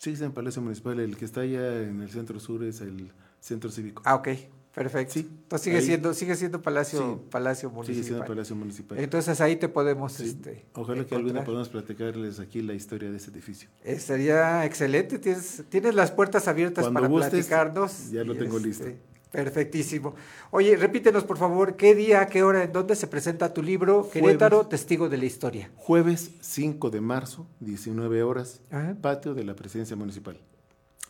Sí, 0.00 0.12
es 0.12 0.22
en 0.22 0.32
Palacio 0.32 0.62
Municipal. 0.62 0.98
El 0.98 1.14
que 1.18 1.26
está 1.26 1.42
allá 1.42 1.82
en 1.82 2.00
el 2.00 2.08
centro 2.08 2.40
sur 2.40 2.64
es 2.64 2.80
el 2.80 3.12
centro 3.38 3.70
cívico. 3.70 4.00
Ah, 4.06 4.14
ok, 4.14 4.28
perfecto. 4.74 5.12
Sí, 5.12 5.28
Entonces 5.30 5.62
sigue 5.62 5.76
ahí- 5.76 5.82
sigue 5.82 5.92
siendo, 5.92 6.14
sigue 6.14 6.36
siendo 6.36 6.62
Palacio, 6.62 7.00
Sí, 7.20 7.26
Palacio 7.30 7.68
Sigue 7.68 7.76
Municipal. 7.76 8.04
siendo 8.06 8.24
Palacio 8.24 8.56
Municipal. 8.56 8.98
Entonces 8.98 9.40
ahí 9.42 9.56
te 9.56 9.68
podemos 9.68 10.14
Sí. 10.14 10.24
este, 10.30 10.64
Ojalá 10.72 11.04
que 11.04 11.14
algún 11.14 11.32
día 11.32 11.42
encontrar. 11.42 11.44
podamos 11.44 11.68
platicarles 11.68 12.40
aquí 12.40 12.62
la 12.62 12.72
historia 12.72 13.10
de 13.10 13.18
ese 13.18 13.30
edificio. 13.30 13.68
Eh, 13.84 13.98
sería 14.00 14.64
excelente, 14.64 15.18
tienes, 15.18 15.64
tienes 15.68 15.94
las 15.94 16.10
puertas 16.12 16.48
abiertas 16.48 16.84
Cuando 16.84 17.00
para 17.00 17.08
gustes, 17.08 17.30
platicarnos. 17.32 18.10
ya 18.10 18.24
lo 18.24 18.34
tengo 18.34 18.56
este, 18.56 18.68
listo. 18.68 18.84
Perfectísimo. 19.30 20.14
Oye, 20.50 20.76
repítenos 20.76 21.24
por 21.24 21.38
favor, 21.38 21.76
¿qué 21.76 21.94
día, 21.94 22.26
qué 22.26 22.42
hora, 22.42 22.64
en 22.64 22.72
dónde 22.72 22.96
se 22.96 23.06
presenta 23.06 23.54
tu 23.54 23.62
libro? 23.62 24.10
Querétaro, 24.10 24.66
Testigo 24.66 25.08
de 25.08 25.18
la 25.18 25.24
Historia. 25.24 25.70
Jueves 25.76 26.32
5 26.40 26.90
de 26.90 27.00
marzo, 27.00 27.46
19 27.60 28.22
horas, 28.22 28.60
Ajá. 28.70 28.96
patio 29.00 29.34
de 29.34 29.44
la 29.44 29.54
presidencia 29.54 29.94
municipal. 29.96 30.36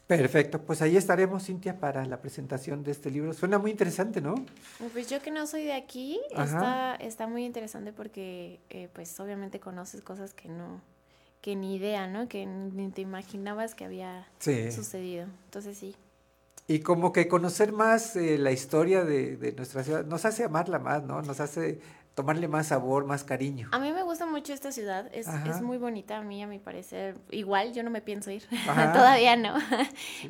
Perfecto, 0.06 0.60
pues 0.62 0.82
ahí 0.82 0.96
estaremos, 0.96 1.44
Cintia, 1.46 1.78
para 1.78 2.04
la 2.04 2.20
presentación 2.20 2.82
de 2.82 2.90
este 2.90 3.10
libro. 3.12 3.32
Suena 3.32 3.58
muy 3.58 3.70
interesante, 3.70 4.20
¿no? 4.20 4.34
Pues 4.92 5.08
yo 5.08 5.22
que 5.22 5.30
no 5.30 5.46
soy 5.46 5.62
de 5.64 5.72
aquí, 5.72 6.20
está, 6.36 6.96
está 6.96 7.28
muy 7.28 7.44
interesante 7.44 7.92
porque 7.92 8.58
eh, 8.70 8.88
pues 8.92 9.18
obviamente 9.20 9.60
conoces 9.60 10.02
cosas 10.02 10.34
que 10.34 10.48
no, 10.48 10.80
que 11.40 11.54
ni 11.54 11.76
idea, 11.76 12.08
¿no? 12.08 12.26
Que 12.28 12.44
ni 12.44 12.90
te 12.90 13.02
imaginabas 13.02 13.76
que 13.76 13.84
había 13.84 14.26
Sí. 14.40 14.72
sucedido. 14.72 15.26
Entonces 15.44 15.78
sí. 15.78 15.94
Y 16.70 16.80
como 16.80 17.12
que 17.12 17.26
conocer 17.26 17.72
más 17.72 18.14
eh, 18.14 18.38
la 18.38 18.52
historia 18.52 19.02
de, 19.04 19.36
de 19.36 19.50
nuestra 19.54 19.82
ciudad 19.82 20.04
nos 20.04 20.24
hace 20.24 20.44
amarla 20.44 20.78
más, 20.78 21.02
¿no? 21.02 21.20
Nos 21.20 21.40
hace 21.40 21.80
tomarle 22.14 22.46
más 22.46 22.68
sabor, 22.68 23.06
más 23.06 23.24
cariño. 23.24 23.68
A 23.72 23.80
mí 23.80 23.92
me 23.92 24.04
gusta 24.04 24.24
mucho 24.24 24.52
esta 24.52 24.70
ciudad, 24.70 25.10
es, 25.12 25.26
es 25.48 25.62
muy 25.62 25.78
bonita 25.78 26.18
a 26.18 26.22
mí, 26.22 26.40
a 26.44 26.46
mi 26.46 26.60
parecer. 26.60 27.16
Igual 27.32 27.72
yo 27.72 27.82
no 27.82 27.90
me 27.90 28.00
pienso 28.02 28.30
ir, 28.30 28.44
todavía 28.92 29.34
no. 29.36 29.56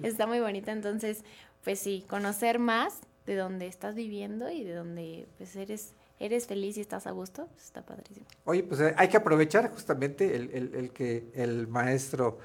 Está 0.03 0.27
muy 0.27 0.41
bonita, 0.41 0.73
entonces, 0.73 1.25
pues 1.63 1.79
sí, 1.79 2.07
conocer 2.09 2.59
más 2.59 3.01
de 3.27 3.37
dónde 3.37 3.67
estás 3.67 3.95
viviendo 3.95 4.49
y 4.51 4.65
de 4.65 4.75
dónde 4.75 5.29
pues 5.37 5.55
eres 5.57 5.93
eres 6.21 6.47
feliz 6.47 6.79
y 6.79 6.81
estás 6.81 7.07
a 7.07 7.11
gusto, 7.11 7.49
pues 7.53 7.65
está 7.67 7.83
padrísimo. 7.83 8.27
Oye, 8.45 8.63
pues 8.63 8.81
eh, 8.81 8.95
hay 8.97 9.09
que 9.09 9.19
aprovechar 9.19 9.71
justamente 9.71 10.37
el, 10.37 10.51
el- 10.55 10.75
el 10.75 10.91
que 10.93 11.25
el 11.35 11.67
maestro 11.69 12.39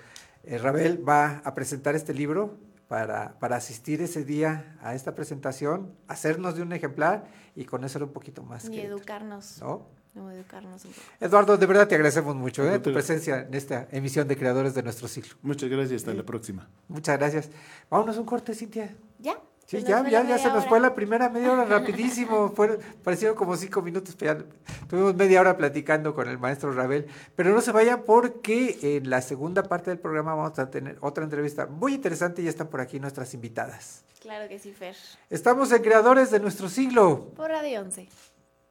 eh, 0.44 0.58
Rabel 0.58 1.08
va 1.08 1.42
a 1.46 1.54
presentar 1.54 1.96
este 1.96 2.14
libro 2.14 2.58
para, 2.88 3.40
para 3.40 3.56
asistir 3.56 4.02
ese 4.02 4.24
día 4.24 4.78
a 4.82 4.96
esta 4.96 5.16
presentación, 5.16 5.94
hacernos 6.08 6.56
de 6.56 6.62
un 6.62 6.74
ejemplar 6.74 7.28
y 7.56 7.66
conocer 7.66 8.04
un 8.04 8.14
poquito 8.14 8.44
más. 8.44 8.66
Y 8.66 8.72
Querétaro, 8.72 8.98
educarnos, 8.98 9.62
¿no? 9.62 9.88
no, 10.14 10.32
educarnos 10.32 10.86
un 10.86 10.92
poco. 10.92 11.04
Eduardo, 11.20 11.58
de 11.58 11.66
verdad 11.66 11.88
te 11.88 11.96
agradecemos 11.96 12.36
mucho 12.36 12.68
eh, 12.70 12.80
tu 12.80 12.94
presencia 12.94 13.42
en 13.42 13.54
esta 13.54 13.88
emisión 13.92 14.28
de 14.28 14.38
Creadores 14.38 14.74
de 14.74 14.84
Nuestro 14.84 15.08
Siglo. 15.08 15.36
Muchas 15.42 15.70
gracias, 15.70 16.02
hasta 16.02 16.14
la 16.14 16.24
próxima. 16.24 16.70
Muchas 16.88 17.18
gracias. 17.18 17.50
Vámonos 17.90 18.18
un 18.18 18.26
corte, 18.26 18.54
Cintia. 18.54 18.96
¿Ya? 19.20 19.40
Sí, 19.66 19.82
ya, 19.84 20.08
ya, 20.08 20.24
ya 20.24 20.38
se 20.38 20.48
nos 20.50 20.58
hora. 20.58 20.70
fue 20.70 20.80
la 20.80 20.94
primera 20.94 21.30
media 21.30 21.52
hora 21.52 21.66
rapidísimo. 21.66 22.50
Fueron, 22.56 22.78
parecieron 23.04 23.36
como 23.36 23.58
cinco 23.58 23.82
minutos. 23.82 24.16
pero 24.16 24.40
ya 24.40 24.46
tuvimos 24.88 25.16
media 25.16 25.42
hora 25.42 25.58
platicando 25.58 26.14
con 26.14 26.30
el 26.30 26.38
maestro 26.38 26.72
Rabel. 26.72 27.08
Pero 27.36 27.52
no 27.52 27.62
se 27.62 27.72
vayan 27.72 28.04
porque 28.04 28.78
en 28.82 29.10
la 29.10 29.22
segunda 29.22 29.64
parte 29.64 29.90
del 29.90 30.00
programa 30.00 30.36
vamos 30.36 30.60
a 30.60 30.70
tener 30.70 30.98
otra 31.02 31.24
entrevista 31.24 31.66
muy 31.66 31.96
interesante 31.96 32.42
y 32.42 32.46
ya 32.46 32.52
están 32.52 32.68
por 32.68 32.80
aquí 32.80 33.00
nuestras 33.00 33.34
invitadas. 33.34 34.04
Claro 34.22 34.48
que 34.48 34.60
sí, 34.60 34.72
Fer. 34.72 34.96
Estamos 35.32 35.72
en 35.72 35.82
Creadores 35.82 36.30
de 36.30 36.40
Nuestro 36.40 36.70
Siglo. 36.70 37.32
Por 37.36 37.50
Radio 37.50 37.82
11. 37.82 38.08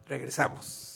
Regresamos. 0.07 0.95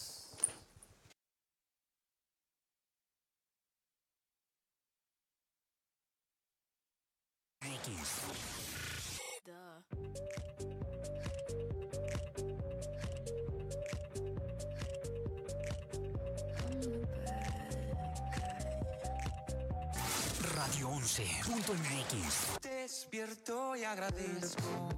Radio 21.19 21.35
11.mx. 21.57 22.61
Despierto 22.63 23.75
y 23.75 23.83
agradezco. 23.83 24.89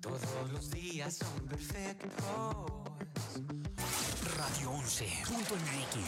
Todos 0.00 0.50
los 0.50 0.70
días 0.70 1.18
son 1.18 1.46
perfectos. 1.46 2.14
Radio 4.38 4.72
11.mx. 4.72 5.98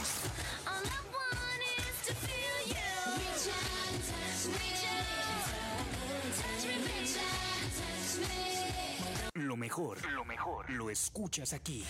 Lo 9.34 9.56
mejor, 9.58 10.10
lo 10.10 10.24
mejor, 10.24 10.70
lo 10.70 10.88
escuchas 10.88 11.52
aquí. 11.52 11.84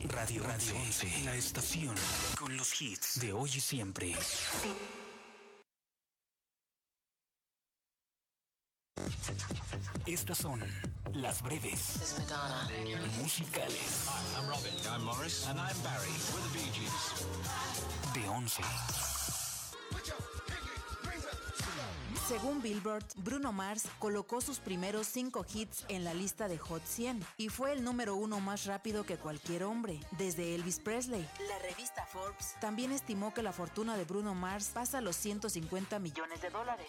Radio 0.00 0.42
Radio 0.42 0.76
11, 0.76 1.22
la 1.24 1.34
estación 1.34 1.94
con 2.38 2.54
los 2.58 2.78
hits 2.82 3.20
de 3.20 3.32
hoy 3.32 3.48
y 3.54 3.60
siempre. 3.60 4.14
Estas 10.06 10.38
son 10.38 10.60
las 11.14 11.42
breves 11.42 12.14
musicales 13.20 14.06
I'm 14.36 14.48
Robin. 14.48 14.72
I'm 14.92 15.04
Morris. 15.04 15.46
And 15.48 15.58
I'm 15.58 15.76
Barry. 15.82 16.10
We're 16.32 16.42
the 16.42 16.52
Bee 16.54 16.70
Gees. 16.72 17.26
de 18.14 18.28
11. 18.28 18.62
Según 22.28 22.60
Billboard, 22.60 23.04
Bruno 23.18 23.52
Mars 23.52 23.84
colocó 24.00 24.40
sus 24.40 24.58
primeros 24.58 25.06
cinco 25.06 25.46
hits 25.52 25.84
en 25.88 26.02
la 26.02 26.12
lista 26.12 26.48
de 26.48 26.58
Hot 26.58 26.84
100 26.84 27.24
y 27.36 27.50
fue 27.50 27.72
el 27.72 27.84
número 27.84 28.16
uno 28.16 28.40
más 28.40 28.66
rápido 28.66 29.04
que 29.04 29.16
cualquier 29.16 29.62
hombre, 29.62 30.00
desde 30.18 30.56
Elvis 30.56 30.80
Presley. 30.80 31.24
La 31.48 31.58
revista 31.60 32.04
Forbes 32.04 32.56
también 32.60 32.90
estimó 32.90 33.32
que 33.32 33.42
la 33.42 33.52
fortuna 33.52 33.96
de 33.96 34.04
Bruno 34.04 34.34
Mars 34.34 34.70
pasa 34.74 35.00
los 35.00 35.14
150 35.14 36.00
millones 36.00 36.40
de 36.42 36.50
dólares. 36.50 36.88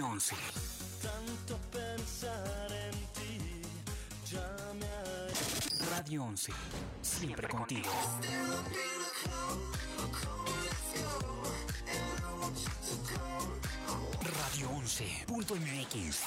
11. 0.00 0.34
Punto 1.02 1.58
MX. 1.70 2.34
Radio 3.00 3.34
11. 4.94 5.24
Radio 5.90 6.24
11. 6.24 6.52
Siempre 7.02 7.48
contigo. 7.48 7.90
Radio 14.22 14.70
11.mx. 14.70 16.20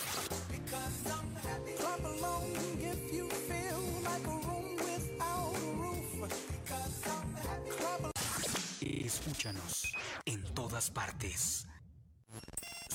Escúchanos 8.81 9.83
en 10.25 10.43
todas 10.53 10.89
partes. 10.89 11.67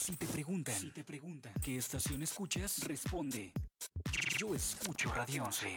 Si 0.01 0.17
te 0.17 0.27
preguntan, 0.27 0.75
si 0.75 0.91
te 0.91 1.05
preguntan 1.05 1.53
qué 1.63 1.77
estación 1.77 2.23
escuchas, 2.23 2.83
responde. 2.85 3.53
Yo 4.39 4.55
escucho 4.55 5.13
Radio 5.13 5.45
11. 5.45 5.69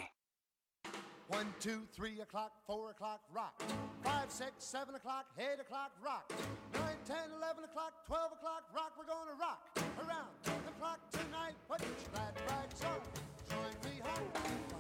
One, 1.28 1.54
two, 1.60 1.86
three 1.94 2.22
o'clock, 2.22 2.54
four 2.66 2.92
o'clock, 2.92 3.20
rock. 3.34 3.62
Five, 4.02 4.32
six, 4.32 4.52
seven 4.60 4.96
o'clock, 4.96 5.26
eight 5.38 5.60
o'clock, 5.60 5.92
rock. 6.02 6.32
Nine, 6.74 6.98
ten, 7.06 7.32
eleven 7.36 7.66
o'clock, 7.66 8.06
twelve 8.08 8.32
o'clock, 8.32 8.64
rock. 8.74 8.94
We're 8.98 9.06
gonna 9.06 9.36
rock 9.38 9.60
around 10.00 10.30
the 10.44 10.72
clock 10.80 11.00
tonight. 11.12 11.56
Put 11.68 11.82
your 11.82 12.10
glad 12.14 12.34
rags 12.48 12.82
on. 12.82 13.02
Join 13.50 13.92
me 13.92 14.00
home. 14.00 14.73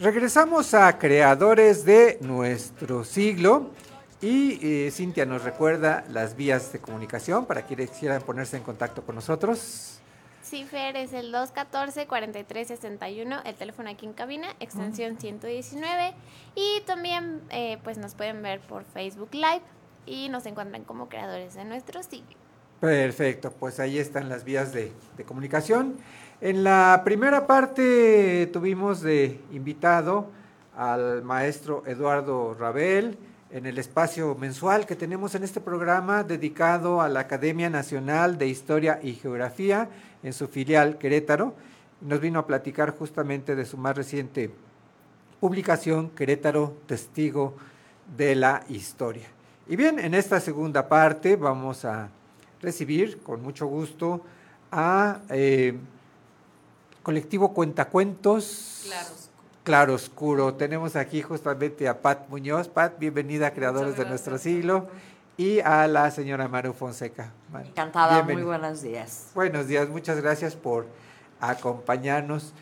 Regresamos 0.00 0.74
a 0.74 0.98
Creadores 0.98 1.86
de 1.86 2.18
Nuestro 2.20 3.02
Siglo. 3.02 3.70
Y 4.20 4.58
eh, 4.62 4.90
Cintia 4.90 5.24
nos 5.24 5.42
recuerda 5.42 6.04
las 6.10 6.36
vías 6.36 6.70
de 6.72 6.80
comunicación 6.80 7.46
para 7.46 7.62
quienes 7.62 7.88
quieran 7.90 8.20
ponerse 8.20 8.58
en 8.58 8.62
contacto 8.62 9.00
con 9.02 9.14
nosotros. 9.14 9.98
Sí, 10.42 10.64
Fer, 10.64 10.96
es 10.96 11.14
el 11.14 11.32
214-4361, 11.32 13.40
el 13.44 13.54
teléfono 13.54 13.88
aquí 13.88 14.04
en 14.04 14.12
cabina, 14.12 14.48
extensión 14.60 15.16
119. 15.18 16.12
Y 16.54 16.82
también 16.82 17.40
eh, 17.50 17.78
pues 17.82 17.96
nos 17.96 18.14
pueden 18.14 18.42
ver 18.42 18.60
por 18.60 18.84
Facebook 18.84 19.30
Live 19.32 19.62
y 20.04 20.28
nos 20.28 20.44
encuentran 20.44 20.84
como 20.84 21.08
creadores 21.08 21.54
de 21.54 21.64
nuestro 21.64 22.02
siglo. 22.02 22.36
Perfecto, 22.80 23.50
pues 23.50 23.80
ahí 23.80 23.98
están 23.98 24.28
las 24.28 24.44
vías 24.44 24.74
de, 24.74 24.92
de 25.16 25.24
comunicación. 25.24 25.96
En 26.42 26.64
la 26.64 27.00
primera 27.02 27.46
parte 27.46 28.50
tuvimos 28.52 29.00
de 29.00 29.40
invitado 29.52 30.26
al 30.76 31.22
maestro 31.22 31.82
Eduardo 31.86 32.52
Rabel 32.52 33.16
en 33.50 33.64
el 33.64 33.78
espacio 33.78 34.34
mensual 34.34 34.84
que 34.84 34.96
tenemos 34.96 35.34
en 35.34 35.44
este 35.44 35.62
programa 35.62 36.24
dedicado 36.24 37.00
a 37.00 37.08
la 37.08 37.20
Academia 37.20 37.70
Nacional 37.70 38.36
de 38.36 38.48
Historia 38.48 39.00
y 39.02 39.14
Geografía 39.14 39.88
en 40.22 40.34
su 40.34 40.46
filial 40.46 40.98
Querétaro. 40.98 41.54
Nos 42.02 42.20
vino 42.20 42.40
a 42.40 42.46
platicar 42.46 42.90
justamente 42.90 43.56
de 43.56 43.64
su 43.64 43.78
más 43.78 43.96
reciente 43.96 44.50
publicación, 45.40 46.10
Querétaro, 46.10 46.76
Testigo 46.84 47.56
de 48.14 48.34
la 48.34 48.62
Historia. 48.68 49.26
Y 49.66 49.76
bien, 49.76 49.98
en 49.98 50.12
esta 50.12 50.38
segunda 50.40 50.86
parte 50.86 51.36
vamos 51.36 51.86
a 51.86 52.10
recibir 52.60 53.22
con 53.22 53.42
mucho 53.42 53.66
gusto 53.68 54.20
a 54.70 55.20
eh, 55.30 55.78
colectivo 57.06 57.54
Cuentacuentos. 57.54 58.80
Claros. 58.84 59.30
Claroscuro. 59.62 60.54
Tenemos 60.54 60.96
aquí 60.96 61.22
justamente 61.22 61.86
a 61.86 62.02
Pat 62.02 62.28
Muñoz. 62.28 62.66
Pat, 62.66 62.98
bienvenida 62.98 63.46
a 63.46 63.50
Creadores 63.52 63.96
de. 63.96 64.06
Nuestro 64.06 64.38
Siglo. 64.38 64.88
Y 65.36 65.60
a 65.60 65.86
la 65.86 66.10
señora 66.10 66.48
Maru 66.48 66.72
Fonseca. 66.72 67.32
Maru, 67.52 67.68
Encantada, 67.68 68.24
muy 68.24 68.42
buenos 68.42 68.82
días. 68.82 69.28
Buenos 69.36 69.68
días, 69.68 69.88
muchas 69.88 70.20
gracias 70.20 70.56
por 70.56 70.88
acompañarnos. 71.38 72.52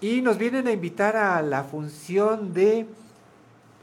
y 0.00 0.22
nos 0.22 0.38
vienen 0.38 0.68
a 0.68 0.70
invitar 0.70 1.16
a 1.16 1.42
la 1.42 1.64
función 1.64 2.54
de 2.54 2.86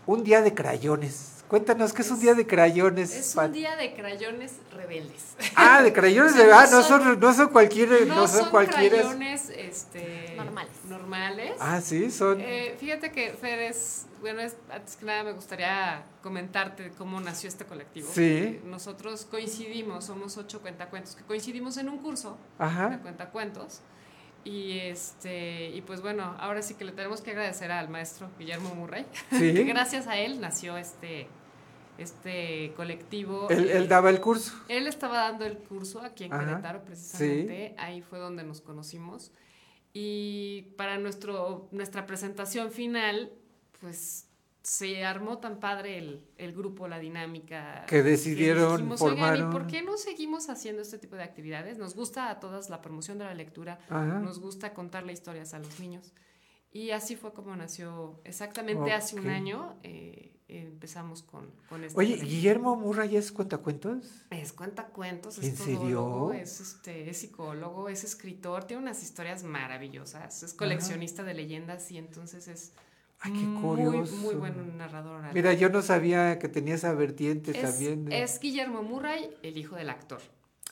un 0.05 0.23
día 0.23 0.41
de 0.41 0.53
crayones. 0.53 1.34
Cuéntanos, 1.55 1.93
¿qué 1.93 2.01
es 2.01 2.11
un 2.11 2.19
día 2.19 2.33
de 2.33 2.45
crayones? 2.45 3.15
Es 3.15 3.33
un 3.37 3.53
día 3.53 3.77
de 3.77 3.93
crayones 3.93 4.55
rebeldes. 4.73 5.35
Ah, 5.55 5.81
de 5.81 5.93
crayones 5.93 6.33
O 6.33 6.35
sea, 6.35 6.43
de 6.43 6.51
no 6.51 6.57
ah, 6.59 6.67
no 6.69 6.81
son- 6.83 7.17
no 7.17 7.33
son 7.33 7.47
cualquiera, 7.47 7.95
no, 8.05 8.13
No 8.13 8.27
son, 8.27 8.41
son 8.41 8.49
cualquiera. 8.49 8.97
crayones 8.97 9.49
este, 9.51 10.33
Normales. 10.35 10.73
normales. 10.89 11.53
Ah, 11.61 11.79
sí, 11.79 12.11
son. 12.11 12.41
Eh, 12.41 12.75
fíjate 12.77 13.09
que 13.13 13.29
Fer 13.39 13.59
es, 13.59 14.05
bueno, 14.19 14.41
es, 14.41 14.57
antes 14.69 14.97
que 14.97 15.05
nada 15.05 15.23
me 15.23 15.31
gustaría 15.31 16.03
comentarte 16.21 16.91
cómo 16.97 17.21
nació 17.21 17.47
este 17.47 17.63
colectivo. 17.63 18.09
Sí. 18.13 18.21
Eh, 18.21 18.61
Nosotros 18.65 19.25
coincidimos, 19.31 20.03
somos 20.03 20.35
ocho 20.35 20.59
cuentacuentos, 20.61 21.15
que 21.15 21.23
coincidimos 21.23 21.77
en 21.77 21.87
un 21.87 21.99
curso 21.99 22.37
de 22.59 22.65
Ajá. 22.65 22.99
cuentacuentos. 23.01 23.79
Y 24.43 24.77
este, 24.79 25.69
y 25.69 25.81
pues 25.83 26.01
bueno, 26.01 26.35
ahora 26.37 26.61
sí 26.61 26.73
que 26.73 26.83
le 26.83 26.91
tenemos 26.91 27.21
que 27.21 27.31
agradecer 27.31 27.71
al 27.71 27.87
maestro 27.87 28.29
Guillermo 28.37 28.75
Murray, 28.75 29.05
Sí. 29.31 29.53
que 29.53 29.63
gracias 29.63 30.05
a 30.07 30.17
él 30.17 30.41
nació 30.41 30.75
este, 30.75 31.27
este 31.97 32.73
colectivo. 32.75 33.47
Él, 33.49 33.69
Eh, 33.69 33.77
él 33.77 33.87
daba 33.87 34.09
el 34.09 34.19
curso. 34.21 34.53
él 34.67 34.87
estaba 34.87 35.17
dando 35.19 35.45
el 35.45 35.57
curso 35.57 36.01
aquí 36.01 36.25
en 36.25 36.33
Ajá, 36.33 36.45
Querétaro, 36.45 36.83
precisamente. 36.85 37.75
Ahí 37.77 38.01
fue 38.01 38.19
donde 38.19 38.43
nos 38.43 38.61
conocimos. 38.61 39.31
Y 39.93 40.73
para 40.77 40.97
nuestro, 40.97 41.69
nuestra 41.71 42.05
presentación 42.05 42.71
final, 42.71 43.31
pues 43.79 44.27
se 44.61 45.05
armó 45.05 45.37
tan 45.37 45.59
padre 45.59 45.97
el, 45.99 46.25
el 46.37 46.51
grupo, 46.53 46.87
la 46.87 46.99
dinámica. 46.99 47.85
Que 47.87 48.01
decidieron 48.03 48.71
dijimos, 48.77 48.99
formar 48.99 49.33
"Oigan, 49.35 49.49
¿y 49.49 49.51
por 49.53 49.67
qué 49.67 49.83
no 49.83 49.95
seguimos 49.95 50.49
haciendo 50.49 50.81
este 50.81 50.97
tipo 50.97 51.15
de 51.15 51.23
actividades? 51.23 51.77
Nos 51.77 51.95
gusta 51.95 52.29
a 52.31 52.39
todas 52.39 52.69
la 52.69 52.81
promoción 52.81 53.17
de 53.19 53.25
la 53.25 53.33
lectura, 53.35 53.79
Ajá. 53.89 54.19
nos 54.19 54.39
gusta 54.39 54.73
contarle 54.73 55.13
historias 55.13 55.53
a 55.53 55.59
los 55.59 55.79
niños. 55.79 56.13
Y 56.71 56.91
así 56.91 57.15
fue 57.15 57.31
como 57.31 57.55
nació 57.55 58.19
exactamente 58.25 58.91
hace 58.91 59.15
un 59.17 59.29
año. 59.29 59.77
eh, 59.83 60.31
empezamos 60.47 61.23
con, 61.23 61.49
con 61.69 61.83
este 61.83 61.97
Oye. 61.99 62.17
Guillermo 62.17 62.75
Murray 62.75 63.15
es 63.17 63.31
cuentacuentos. 63.31 64.25
Es 64.29 64.53
cuentacuentos, 64.53 65.39
¿En 65.39 65.45
es 65.45 65.55
todólogo, 65.57 66.33
es, 66.33 66.59
este, 66.61 67.09
es 67.09 67.17
psicólogo, 67.17 67.89
es 67.89 68.03
escritor, 68.03 68.65
tiene 68.65 68.83
unas 68.83 69.01
historias 69.01 69.43
maravillosas, 69.43 70.43
es 70.43 70.53
coleccionista 70.53 71.23
de 71.23 71.33
leyendas 71.33 71.89
y 71.91 71.97
entonces 71.97 72.47
es 72.47 72.73
Ay, 73.21 73.31
qué 73.31 73.39
muy, 73.39 73.61
curioso. 73.61 74.15
muy 74.17 74.35
buen 74.35 74.77
narrador. 74.77 75.19
oral. 75.19 75.31
Mira, 75.33 75.53
yo 75.53 75.69
no 75.69 75.81
sabía 75.81 76.37
que 76.37 76.47
tenía 76.47 76.75
esa 76.75 76.93
vertiente 76.93 77.51
es, 77.51 77.61
también. 77.61 78.05
de- 78.05 78.21
es 78.21 78.39
Guillermo 78.39 78.83
Murray, 78.83 79.31
el 79.41 79.57
hijo 79.57 79.75
del 79.75 79.89
actor. 79.89 80.21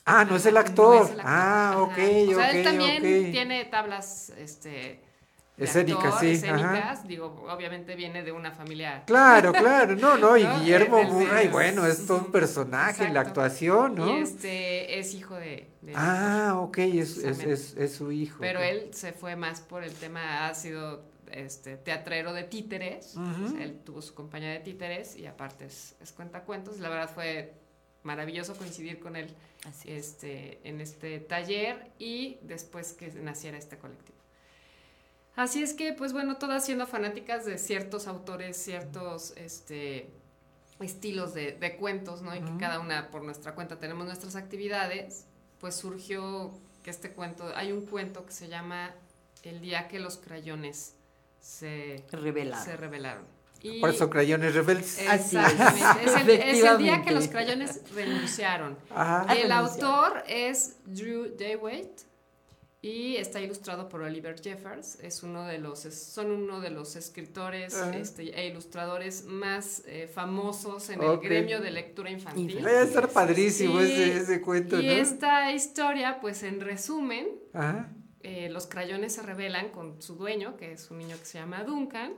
Ah, 0.06 0.24
no 0.24 0.36
es 0.36 0.44
el 0.46 0.54
No 0.54 0.60
actor. 0.60 1.04
es 1.06 1.10
el 1.12 1.20
actor, 1.20 1.32
Ah, 1.34 1.70
ajá. 1.70 1.82
ok, 1.82 1.90
O 2.30 2.34
sea, 2.34 2.50
él 2.50 2.62
también 2.64 3.32
tiene 3.32 3.64
tablas 3.64 4.30
este, 4.36 5.00
de 5.56 5.66
actor, 5.68 6.20
sí, 6.20 6.30
escénicas. 6.32 6.62
ajá. 6.62 7.02
Digo, 7.06 7.46
obviamente 7.48 7.94
viene 7.94 8.22
de 8.24 8.32
una 8.32 8.50
familia 8.50 9.04
Claro, 9.06 9.52
claro, 9.52 9.94
no, 9.94 10.16
no, 10.18 10.36
y 10.36 10.42
¿no? 10.44 10.58
Guillermo 10.58 10.96
Del- 10.96 11.06
del- 11.06 11.14
Murray, 11.14 11.48
bueno, 11.48 11.86
es 11.86 12.06
todo 12.06 12.18
un 12.18 12.32
personaje 12.32 13.04
en 13.04 13.14
la 13.14 13.20
actuación, 13.20 13.94
¿no? 13.94 14.18
Y 14.18 14.22
este 14.22 14.98
es 14.98 15.14
hijo 15.14 15.36
de... 15.36 15.68
de 15.82 15.92
Ah, 15.94 16.54
ok, 16.58 16.78
es, 16.78 17.18
es, 17.18 17.38
es, 17.44 17.74
es 17.76 17.94
su 17.94 18.10
hijo. 18.10 18.38
Pero 18.40 18.60
él 18.60 18.90
se 18.92 19.12
fue 19.12 19.36
más 19.36 19.60
por 19.60 19.84
el 19.84 19.92
tema, 19.94 20.48
ha 20.48 20.54
sido 20.54 21.04
este, 21.30 21.76
teatrero 21.76 22.32
de 22.32 22.42
títeres, 22.44 23.14
Ujú. 23.16 23.44
o 23.46 23.48
sea, 23.50 23.62
él 23.62 23.78
tuvo 23.84 24.02
su 24.02 24.12
compañía 24.14 24.50
de 24.50 24.58
títeres 24.60 25.14
y 25.16 25.26
aparte 25.26 25.66
es, 25.66 25.94
es 26.00 26.10
cuentacuentos. 26.12 26.78
La 26.80 26.88
verdad 26.88 27.10
fue 27.14 27.54
maravilloso 28.02 28.54
coincidir 28.56 28.98
con 28.98 29.14
él 29.16 29.32
este, 29.84 30.60
en 30.68 30.80
este 30.80 31.20
taller 31.20 31.90
y 31.98 32.38
después 32.42 32.92
que 32.92 33.08
naciera 33.12 33.56
este 33.56 33.78
colectivo. 33.78 34.13
Así 35.36 35.62
es 35.62 35.74
que, 35.74 35.92
pues 35.92 36.12
bueno, 36.12 36.36
todas 36.36 36.64
siendo 36.64 36.86
fanáticas 36.86 37.44
de 37.44 37.58
ciertos 37.58 38.06
autores, 38.06 38.56
ciertos 38.56 39.32
este, 39.36 40.08
estilos 40.80 41.34
de, 41.34 41.52
de 41.52 41.76
cuentos, 41.76 42.22
¿no? 42.22 42.34
Y 42.36 42.40
que 42.40 42.56
cada 42.58 42.78
una 42.78 43.10
por 43.10 43.22
nuestra 43.22 43.54
cuenta 43.54 43.78
tenemos 43.78 44.06
nuestras 44.06 44.36
actividades, 44.36 45.26
pues 45.60 45.74
surgió 45.74 46.52
que 46.84 46.90
este 46.90 47.10
cuento, 47.12 47.50
hay 47.56 47.72
un 47.72 47.84
cuento 47.86 48.24
que 48.24 48.32
se 48.32 48.48
llama 48.48 48.94
El 49.42 49.60
día 49.60 49.88
que 49.88 49.98
los 49.98 50.18
crayones 50.18 50.94
se 51.40 52.04
Revelaron. 52.12 52.64
Se 52.64 52.76
revelaron. 52.76 53.24
Y- 53.60 53.80
Por 53.80 53.90
eso 53.90 54.10
crayones 54.10 54.54
rebeldes. 54.54 54.98
Exactamente. 55.00 56.04
Es 56.04 56.16
el, 56.16 56.30
es 56.30 56.64
el 56.64 56.78
día 56.78 57.02
que 57.02 57.10
los 57.12 57.28
crayones 57.28 57.80
renunciaron. 57.94 58.78
Ajá. 58.90 59.34
Y 59.34 59.40
el 59.40 59.52
autor 59.52 60.22
es 60.28 60.76
Drew 60.84 61.34
Daywait 61.36 62.02
y 62.86 63.16
está 63.16 63.40
ilustrado 63.40 63.88
por 63.88 64.02
Oliver 64.02 64.38
Jeffers. 64.38 64.98
Es 65.00 65.22
uno 65.22 65.46
de 65.46 65.56
los, 65.58 65.86
es- 65.86 65.98
son 66.02 66.30
uno 66.30 66.60
de 66.60 66.68
los 66.68 66.96
escritores 66.96 67.74
este, 67.94 68.38
e 68.38 68.46
ilustradores 68.48 69.24
más 69.24 69.82
eh, 69.86 70.06
famosos 70.06 70.90
en 70.90 71.02
el 71.02 71.16
gremio 71.18 71.60
de 71.62 71.70
lectura 71.70 72.10
infantil. 72.10 72.50
Infantil. 72.50 72.64
Debe 72.70 72.82
estar 72.84 73.08
padrísimo 73.08 73.80
Y- 73.80 73.84
ese, 73.84 74.16
ese 74.18 74.40
cuento, 74.42 74.78
y 74.78 74.86
¿no? 74.86 74.92
esta 74.92 75.50
historia, 75.52 76.18
pues 76.20 76.42
en 76.42 76.60
resumen, 76.60 77.26
eh, 78.22 78.48
los 78.50 78.66
crayones 78.66 79.14
se 79.14 79.22
rebelan 79.22 79.70
con 79.70 80.02
su 80.02 80.16
dueño, 80.16 80.56
que 80.58 80.72
es 80.72 80.90
un 80.90 80.98
niño 80.98 81.16
que 81.18 81.24
se 81.24 81.38
llama 81.38 81.64
Duncan, 81.64 82.12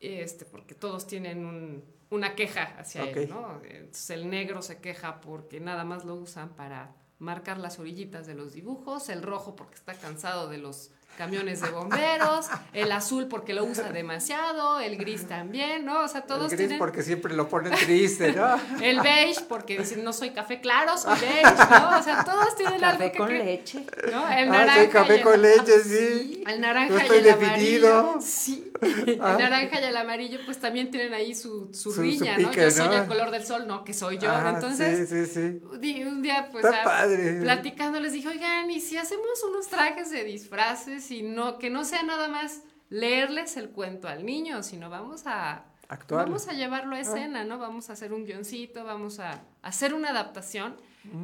este, 0.00 0.44
porque 0.44 0.74
todos 0.74 1.06
tienen 1.06 1.46
un- 1.46 1.82
una 2.10 2.34
queja 2.34 2.74
hacia 2.78 3.04
él, 3.04 3.28
¿no? 3.30 3.60
Entonces 3.64 4.10
el 4.10 4.28
negro 4.28 4.60
se 4.60 4.78
queja 4.80 5.20
porque 5.22 5.60
nada 5.60 5.84
más 5.84 6.04
lo 6.04 6.14
usan 6.14 6.50
para 6.56 6.94
marcar 7.18 7.58
las 7.58 7.78
orillitas 7.78 8.26
de 8.26 8.34
los 8.34 8.52
dibujos, 8.52 9.08
el 9.08 9.22
rojo 9.22 9.56
porque 9.56 9.74
está 9.74 9.94
cansado 9.94 10.48
de 10.48 10.58
los 10.58 10.90
camiones 11.18 11.60
de 11.60 11.68
bomberos, 11.70 12.46
el 12.72 12.92
azul 12.92 13.26
porque 13.26 13.52
lo 13.52 13.64
usa 13.64 13.90
demasiado, 13.92 14.78
el 14.78 14.96
gris 14.96 15.26
también, 15.26 15.84
¿no? 15.84 16.02
O 16.04 16.08
sea, 16.08 16.22
todos 16.22 16.44
el 16.52 16.56
gris 16.56 16.58
tienen... 16.58 16.78
porque 16.78 17.02
siempre 17.02 17.34
lo 17.34 17.48
ponen 17.48 17.72
triste, 17.74 18.32
¿no? 18.32 18.54
El 18.80 19.00
beige, 19.00 19.40
porque 19.48 19.76
dicen, 19.78 20.04
no 20.04 20.12
soy 20.12 20.30
café 20.30 20.60
claro, 20.60 20.96
soy 20.96 21.18
beige, 21.20 21.42
¿no? 21.70 21.98
O 21.98 22.02
sea, 22.02 22.22
todos 22.24 22.54
tienen 22.56 22.82
algo 22.84 22.98
Café 22.98 23.12
que... 23.12 23.18
con 23.18 23.28
leche. 23.36 23.84
¿no? 24.12 24.28
El 24.30 24.48
Ah, 24.48 24.52
naranja 24.52 24.74
soy 24.76 24.84
y 24.84 24.88
café 24.88 25.14
el- 25.16 25.22
con 25.22 25.42
leche, 25.42 25.80
sí. 25.80 26.44
El 26.46 26.60
naranja 26.60 26.94
No 26.94 27.14
y 27.14 27.16
el 27.18 27.24
definido. 27.24 27.98
amarillo. 27.98 28.20
Sí. 28.20 28.64
El 28.80 29.18
Ah. 29.20 29.36
naranja 29.36 29.80
y 29.80 29.84
el 29.84 29.96
amarillo, 29.96 30.38
pues 30.44 30.58
también 30.60 30.88
tienen 30.92 31.12
ahí 31.12 31.34
su, 31.34 31.68
su, 31.72 31.90
Su- 31.90 31.94
su 31.94 32.00
riña, 32.00 32.38
¿no? 32.38 32.52
Yo 32.52 32.70
soy 32.70 32.86
¿no? 32.86 32.94
el 32.94 33.06
color 33.08 33.32
del 33.32 33.44
sol, 33.44 33.66
no, 33.66 33.82
que 33.82 33.92
soy 33.92 34.18
yo. 34.18 34.30
Ah, 34.30 34.52
Entonces, 34.54 35.08
Sí, 35.08 35.26
sí, 35.26 35.32
sí. 35.34 36.02
un 36.04 36.22
día, 36.22 36.48
pues, 36.52 36.64
Está 36.64 36.84
padre. 36.84 37.40
platicando, 37.42 37.98
les 37.98 38.12
dije, 38.12 38.28
oigan, 38.28 38.70
¿y 38.70 38.80
si 38.80 38.96
hacemos 38.96 39.26
unos 39.50 39.66
trajes 39.66 40.10
de 40.12 40.22
disfraces 40.22 41.07
y 41.10 41.22
no, 41.22 41.58
que 41.58 41.70
no 41.70 41.84
sea 41.84 42.02
nada 42.02 42.28
más 42.28 42.62
leerles 42.90 43.56
el 43.56 43.70
cuento 43.70 44.08
al 44.08 44.24
niño, 44.24 44.62
sino 44.62 44.88
vamos 44.90 45.26
a 45.26 45.64
Actuar. 45.88 46.26
vamos 46.26 46.48
a 46.48 46.52
llevarlo 46.52 46.94
Ah. 46.94 46.98
a 46.98 47.00
escena, 47.00 47.44
¿no? 47.44 47.58
Vamos 47.58 47.90
a 47.90 47.94
hacer 47.94 48.12
un 48.12 48.24
guioncito, 48.24 48.84
vamos 48.84 49.20
a 49.20 49.42
hacer 49.62 49.94
una 49.94 50.10
adaptación 50.10 50.76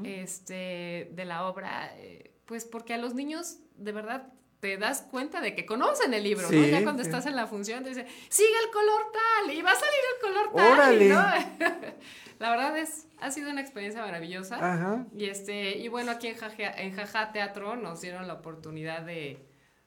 este, 0.05 1.11
de 1.12 1.25
la 1.25 1.47
obra, 1.47 1.90
eh, 1.97 2.33
pues 2.47 2.64
porque 2.64 2.94
a 2.94 2.99
los 2.99 3.14
niños, 3.14 3.59
de 3.77 3.92
verdad, 3.92 4.29
te 4.61 4.79
das 4.79 5.03
cuenta 5.03 5.40
de 5.42 5.55
que 5.55 5.66
conocen 5.66 6.14
el 6.14 6.23
libro, 6.23 6.51
¿no? 6.51 6.66
Ya 6.66 6.83
cuando 6.83 7.03
sí. 7.03 7.09
estás 7.11 7.27
en 7.27 7.37
la 7.37 7.47
función 7.47 7.83
te 7.83 7.90
dicen, 7.90 8.07
sigue 8.31 8.59
el 8.64 8.70
color 8.70 9.03
tal, 9.12 9.55
y 9.55 9.61
va 9.61 9.73
a 9.73 9.75
salir 9.75 10.01
el 10.14 10.20
color 10.23 10.53
tal, 10.55 10.73
Órale. 10.73 11.09
¿no? 11.11 11.16
la 12.38 12.51
verdad 12.51 12.79
es, 12.79 13.07
ha 13.20 13.31
sido 13.31 13.51
una 13.51 13.61
experiencia 13.61 14.01
maravillosa. 14.03 14.57
Ajá. 14.57 15.05
Y 15.14 15.27
este, 15.27 15.77
y 15.77 15.88
bueno, 15.88 16.12
aquí 16.12 16.29
en 16.29 16.37
Jaja, 16.37 16.70
en 16.81 16.97
Jaja 16.97 17.33
Teatro 17.33 17.77
nos 17.77 18.01
dieron 18.01 18.27
la 18.27 18.35
oportunidad 18.35 19.03
de, 19.03 19.44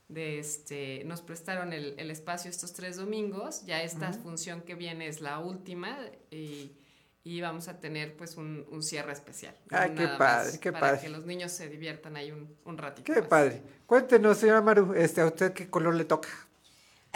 de 0.08 0.40
este, 0.40 1.04
nos 1.06 1.22
prestaron 1.22 1.74
el, 1.74 1.96
el 1.98 2.12
espacio 2.12 2.50
estos 2.50 2.74
tres 2.74 2.96
domingos. 2.96 3.66
Ya 3.66 3.82
esta 3.84 4.14
función 4.14 4.62
que 4.62 4.76
viene 4.76 5.08
es 5.08 5.20
la 5.22 5.40
última 5.40 5.98
y, 6.32 6.78
y 7.24 7.42
vamos 7.42 7.68
a 7.68 7.80
tener 7.80 8.16
pues 8.16 8.38
un, 8.38 8.66
un 8.72 8.82
cierre 8.84 9.12
especial. 9.12 9.56
Ay, 9.70 9.94
qué 9.96 10.08
padre, 10.08 10.60
qué 10.60 10.72
para 10.72 10.88
padre. 10.88 11.02
que 11.02 11.10
los 11.10 11.26
niños 11.26 11.52
se 11.52 11.68
diviertan 11.68 12.16
ahí 12.16 12.32
un, 12.32 12.56
un 12.64 12.78
ratito. 12.78 13.12
Qué 13.14 13.20
más. 13.20 13.30
padre. 13.30 13.62
Cuéntenos, 13.86 14.38
señora 14.38 14.62
Maru, 14.62 14.94
este, 14.94 15.22
¿a 15.22 15.26
usted 15.28 15.54
qué 15.54 15.70
color 15.70 15.96
le 15.96 16.06
toca? 16.06 16.30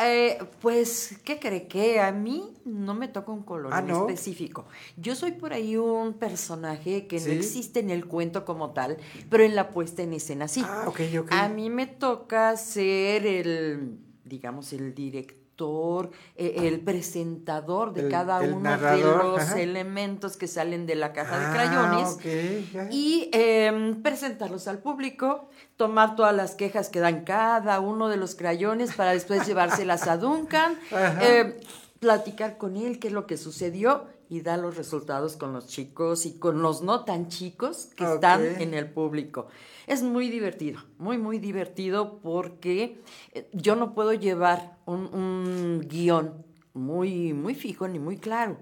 Eh, 0.04 0.40
pues, 0.62 1.20
¿qué 1.24 1.40
cree 1.40 1.68
que 1.68 2.00
a 2.00 2.12
mí 2.12 2.54
no 2.66 2.94
me 2.94 3.08
toca 3.08 3.32
un 3.32 3.44
color 3.44 3.72
Ah, 3.74 3.84
específico? 3.88 4.66
Yo 4.98 5.16
soy 5.16 5.34
por 5.34 5.54
ahí 5.54 5.78
un 5.78 6.14
personaje 6.14 7.08
que 7.08 7.20
¿Sí? 7.20 7.28
no 7.30 7.34
existe 7.36 7.80
en 7.80 7.90
el 7.90 8.06
cuento 8.08 8.44
como 8.46 8.72
tal, 8.72 8.98
pero 9.30 9.44
en 9.44 9.56
la 9.56 9.70
puesta 9.70 10.02
en 10.02 10.14
escena 10.14 10.48
sí. 10.48 10.64
Ah. 10.66 10.92
A 11.32 11.50
mí 11.50 11.70
me 11.70 11.88
toca 11.88 12.56
ser 12.58 13.26
el, 13.26 13.98
digamos, 14.26 14.74
el 14.74 14.94
director, 14.96 15.41
eh, 16.36 16.56
el 16.68 16.80
presentador 16.82 17.94
de 17.94 18.02
El- 18.02 18.10
cada 18.10 18.44
el 18.44 18.54
uno 18.54 18.62
narrador, 18.70 19.18
de 19.24 19.30
los 19.32 19.42
ajá. 19.42 19.60
elementos 19.62 20.38
que 20.38 20.48
salen 20.48 20.86
de 20.86 20.96
la 20.96 21.14
caja 21.14 21.36
Ah, 21.36 21.48
de 21.48 21.54
crayones 21.56 22.10
ok, 22.16 22.72
ya. 22.74 22.88
y 22.92 23.30
eh, 23.34 23.96
presentarlos 24.04 24.68
al 24.68 24.80
público, 24.80 25.50
tomar 25.78 26.16
todas 26.16 26.36
las 26.36 26.56
quejas 26.56 26.90
que 26.90 27.00
dan 27.00 27.24
cada 27.24 27.80
uno 27.80 28.08
de 28.10 28.18
los 28.18 28.36
crayones 28.36 28.94
para 28.94 29.12
después 29.12 29.46
llevárselas 29.48 30.08
a 30.08 30.18
Duncan. 30.18 30.78
Eh, 31.22 31.60
platicar 32.00 32.58
con 32.58 32.78
él 32.78 32.98
qué 33.00 33.10
es 33.10 33.14
lo 33.14 33.28
que 33.28 33.38
sucedió 33.38 34.06
y 34.28 34.42
dar 34.42 34.58
los 34.60 34.76
resultados 34.76 35.36
con 35.38 35.54
los 35.54 35.68
chicos 35.68 36.26
y 36.26 36.40
con 36.40 36.62
los 36.64 36.82
no 36.82 37.06
tan 37.06 37.28
chicos 37.28 37.90
que 37.96 38.06
están 38.06 38.44
en 38.44 38.74
el 38.74 38.90
público. 38.90 39.48
Es 39.92 40.04
muy 40.04 40.30
divertido, 40.30 40.80
muy, 41.00 41.18
muy 41.18 41.38
divertido 41.38 42.20
porque 42.24 43.02
eh, 43.34 43.50
yo 43.52 43.76
no 43.76 43.94
puedo 43.94 44.14
llevar 44.14 44.78
un, 44.86 45.14
un 45.14 45.86
guion 45.86 46.46
muy, 46.74 47.34
muy 47.34 47.56
fijo 47.56 47.90
ni 47.90 48.00
muy 48.00 48.16
claro, 48.16 48.56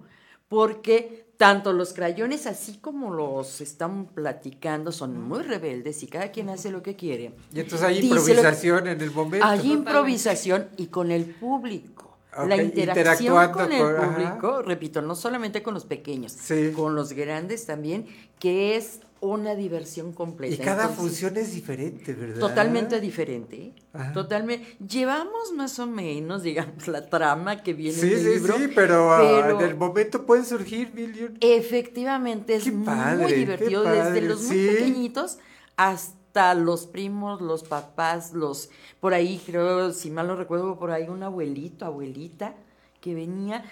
porque 0.47 1.27
tanto 1.37 1.71
los 1.71 1.93
crayones 1.93 2.47
así 2.47 2.79
como 2.79 3.13
los 3.13 3.61
están 3.61 4.07
platicando 4.07 4.91
son 4.91 5.21
muy 5.21 5.43
rebeldes 5.43 6.01
y 6.01 6.07
cada 6.07 6.31
quien 6.31 6.49
hace 6.49 6.71
lo 6.71 6.81
que 6.81 6.95
quiere. 6.95 7.35
Y 7.53 7.59
entonces 7.59 7.87
hay 7.87 8.01
Dice 8.01 8.15
improvisación 8.15 8.87
en 8.87 8.99
el 8.99 9.11
momento. 9.11 9.45
hay 9.45 9.71
improvisación 9.71 10.67
y 10.77 10.87
con 10.87 11.11
el 11.11 11.25
público. 11.25 12.08
La 12.47 12.57
interacción 12.61 13.51
con 13.51 13.71
el 13.71 13.81
ajá. 13.97 14.09
público, 14.15 14.61
repito, 14.61 15.01
no 15.01 15.15
solamente 15.15 15.63
con 15.63 15.73
los 15.73 15.85
pequeños, 15.85 16.31
Sí. 16.33 16.71
con 16.75 16.95
los 16.95 17.13
grandes 17.13 17.65
también, 17.65 18.05
que 18.39 18.75
es 18.75 19.01
una 19.21 19.53
diversión 19.55 20.13
completa. 20.13 20.55
Y 20.55 20.57
cada 20.59 20.83
Entonces, 20.83 20.97
función 20.97 21.35
es 21.37 21.53
diferente, 21.53 22.13
¿verdad? 22.13 22.39
Totalmente 22.39 23.01
diferente. 23.01 23.73
Totalmente. 24.13 24.77
Llevamos 24.87 25.51
más 25.57 25.77
o 25.79 25.87
menos, 25.87 26.43
digamos, 26.43 26.87
la 26.87 27.09
trama 27.09 27.61
que 27.61 27.73
viene 27.73 27.97
Sí, 27.97 28.07
en 28.07 28.13
el 28.13 28.19
sí, 28.23 28.29
libro. 28.35 28.57
sí, 28.57 28.69
pero, 28.73 29.11
ah, 29.13 29.19
pero 29.19 29.59
en 29.59 29.65
el 29.67 29.75
momento 29.75 30.25
pueden 30.25 30.45
surgir 30.45 30.93
mil 30.93 31.35
Efectivamente, 31.41 32.55
es 32.55 32.71
padre, 32.85 33.23
muy 33.23 33.33
divertido 33.33 33.83
desde 33.83 34.21
los 34.21 34.43
muy 34.43 34.55
sí. 34.55 34.67
pequeñitos 34.67 35.39
hasta 35.75 36.18
los 36.55 36.85
primos, 36.85 37.41
los 37.41 37.63
papás, 37.63 38.33
los 38.33 38.69
por 38.99 39.13
ahí 39.13 39.41
creo, 39.45 39.91
si 39.91 40.11
mal 40.11 40.27
no 40.27 40.35
recuerdo, 40.35 40.77
por 40.77 40.91
ahí 40.91 41.07
un 41.07 41.23
abuelito, 41.23 41.85
abuelita 41.85 42.55
que 43.01 43.15
venía 43.15 43.63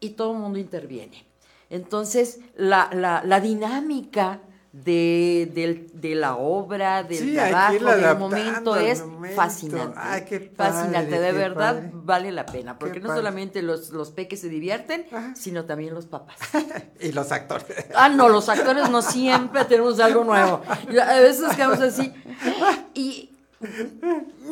y 0.00 0.10
todo 0.10 0.32
el 0.32 0.38
mundo 0.38 0.58
interviene. 0.58 1.26
Entonces, 1.70 2.40
la, 2.56 2.90
la, 2.92 3.22
la 3.24 3.40
dinámica 3.40 4.40
de, 4.74 5.48
del- 5.54 5.88
de 5.94 6.16
la 6.16 6.34
obra, 6.34 7.04
del 7.04 7.18
Sí, 7.18 7.34
trabajo, 7.34 7.72
del 7.94 8.18
momento 8.18 8.74
es 8.76 9.06
momento. 9.06 9.36
fascinante. 9.36 9.96
Ay, 9.96 10.24
qué 10.28 10.40
padre, 10.40 10.72
fascinante, 10.72 11.20
de 11.20 11.26
qué 11.30 11.32
verdad 11.38 11.74
padre. 11.76 11.90
vale 11.94 12.32
la 12.32 12.44
pena, 12.44 12.76
porque 12.76 12.98
no 12.98 13.06
padre. 13.06 13.20
solamente 13.20 13.62
los, 13.62 13.90
los 13.90 14.10
peques 14.10 14.40
se 14.40 14.48
divierten, 14.48 15.06
sino 15.36 15.64
también 15.64 15.94
los 15.94 16.06
papás. 16.06 16.36
Y 17.00 17.12
los 17.12 17.30
actores. 17.30 17.66
Ah, 17.94 18.08
no, 18.08 18.28
los 18.28 18.48
actores 18.48 18.90
no 18.90 19.00
siempre 19.02 19.64
tenemos 19.64 20.00
algo 20.00 20.24
nuevo. 20.24 20.60
A 20.68 21.20
veces 21.20 21.54
quedamos 21.54 21.80
así. 21.80 22.12
Y 22.94 23.30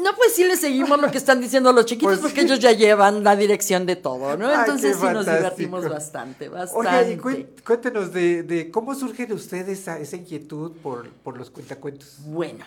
no, 0.02 0.14
pues 0.16 0.34
sí 0.34 0.44
le 0.44 0.56
seguimos 0.56 1.00
lo 1.00 1.10
que 1.10 1.18
están 1.18 1.40
diciendo 1.40 1.72
los 1.72 1.84
chiquitos, 1.86 2.18
Pues 2.18 2.20
porque 2.32 2.40
sí. 2.40 2.46
ellos 2.46 2.58
ya 2.60 2.72
llevan 2.72 3.22
la 3.24 3.36
dirección 3.36 3.86
de 3.86 3.96
todo, 3.96 4.36
¿no? 4.36 4.48
Ay, 4.48 4.56
Entonces 4.60 4.96
sí 5.00 5.06
nos 5.06 5.26
divertimos 5.26 5.88
bastante, 5.88 6.48
bastante. 6.48 6.88
Oye, 7.24 7.44
y 7.54 7.60
cuéntenos 7.62 8.12
de, 8.12 8.42
de 8.42 8.70
cómo 8.70 8.94
surge 8.94 9.26
de 9.26 9.34
ustedes 9.34 9.80
esa, 9.80 9.98
esa 9.98 10.16
inquietud 10.16 10.72
por, 10.82 11.08
por 11.08 11.36
los 11.36 11.50
cuentacuentos. 11.50 12.16
Bueno, 12.24 12.64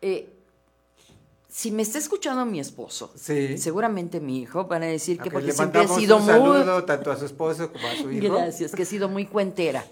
eh, 0.00 0.28
si 1.50 1.70
me 1.70 1.80
está 1.82 1.96
escuchando 1.98 2.44
mi 2.44 2.60
esposo, 2.60 3.10
Sí. 3.16 3.56
seguramente 3.56 4.20
mi 4.20 4.40
hijo, 4.42 4.66
van 4.66 4.82
a 4.82 4.86
decir 4.86 5.16
que 5.18 5.28
Ok, 5.30 5.32
porque 5.32 5.52
siempre 5.52 5.80
he 5.80 5.82
mandamos 5.84 6.00
sido 6.02 6.16
un 6.18 6.24
muy... 6.24 6.32
saludo 6.32 6.84
tanto 6.84 7.10
a 7.10 7.16
su 7.16 7.24
esposo 7.24 7.72
como 7.72 7.86
a 7.88 7.94
su 7.96 8.10
hijo. 8.12 8.34
Gracias, 8.34 8.72
que 8.72 8.82
he 8.82 8.86
sido 8.86 9.08
muy 9.08 9.24
cuentera. 9.26 9.84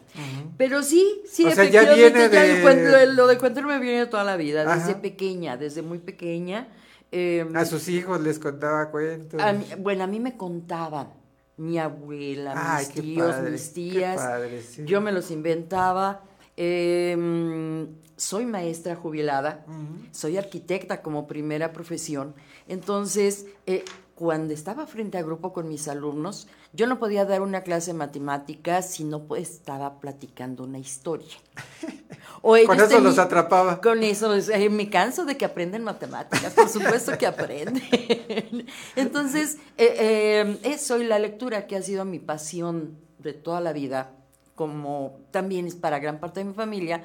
Pero 0.59 0.83
sí, 0.83 1.23
sí, 1.31 1.47
O 1.47 1.51
sea, 1.51 1.65
ya 1.65 1.95
viene 1.95 2.29
ya 2.31 2.43
de- 2.43 3.07
lo, 3.15 3.27
de 3.27 3.39
cuentero 3.39 3.67
me 3.69 3.79
viene 3.79 4.05
toda 4.07 4.23
la 4.25 4.37
vida, 4.37 4.65
desde 4.77 4.95
pequeña, 4.97 5.57
desde 5.57 5.81
muy 5.83 5.99
pequeña. 5.99 6.69
eh, 7.13 7.47
A 7.55 7.65
sus 7.65 7.89
hijos 7.89 8.21
les 8.21 8.39
contaba 8.39 8.91
cuentos. 8.91 9.41
a 9.41 9.53
mí- 9.55 9.65
bueno, 9.79 10.05
a 10.05 10.07
mí 10.07 10.21
me 10.21 10.37
contaban 10.37 11.09
mi 11.57 11.79
abuela, 11.79 12.53
Ay, 12.55 12.85
mis 12.87 12.95
tíos, 13.03 13.35
padre, 13.35 13.51
mis 13.51 13.73
tías. 13.73 14.17
padre, 14.17 14.63
sí. 14.63 14.83
Yo 14.85 15.01
me 15.01 15.11
los 15.13 15.31
inventaba. 15.31 16.23
eh, 16.59 17.87
soy 18.17 18.47
maestra 18.47 18.97
jubilada, 18.97 19.65
soy 20.11 20.37
arquitecta 20.37 21.03
como 21.03 21.27
primera 21.27 21.73
profesión. 21.73 22.35
Entonces, 22.67 23.47
eh, 23.67 23.85
cuando 24.17 24.55
estaba 24.55 24.87
frente 24.87 25.19
a 25.19 25.23
grupo 25.23 25.53
con 25.53 25.69
mis 25.69 25.89
alumnos, 25.89 26.49
yo 26.73 26.87
no 26.87 26.99
podía 26.99 27.27
dar 27.27 27.43
una 27.43 27.61
clase 27.61 27.93
de 27.93 27.99
matemáticas 27.99 28.91
si 28.91 29.05
no 29.05 29.25
pues, 29.25 29.51
estaba 29.51 30.01
platicando 30.01 30.65
una 30.65 30.79
historia. 30.79 31.37
O 32.43 32.55
Con 32.67 32.79
eso 32.79 33.01
los 33.01 33.19
atrapaba. 33.19 33.81
Con 33.81 34.03
eso, 34.05 34.35
eh, 34.35 34.69
me 34.69 34.89
canso 34.89 35.25
de 35.25 35.37
que 35.37 35.45
aprenden 35.45 35.83
matemáticas, 35.83 36.53
por 36.53 36.69
supuesto 36.69 37.17
que 37.19 37.27
aprenden. 37.27 37.83
Entonces, 38.97 39.57
eh, 39.77 39.97
eh, 39.99 40.59
eso 40.63 40.99
y 40.99 41.05
la 41.05 41.19
lectura 41.19 41.67
que 41.67 41.77
ha 41.77 41.83
sido 41.83 42.05
mi 42.05 42.19
pasión 42.19 42.99
de 43.19 43.33
toda 43.33 43.61
la 43.61 43.73
vida, 43.73 44.13
como 44.55 45.19
también 45.33 45.67
es 45.67 45.75
para 45.75 45.99
gran 45.99 46.21
parte 46.21 46.41
de 46.41 46.45
mi 46.45 46.55
familia, 46.55 47.05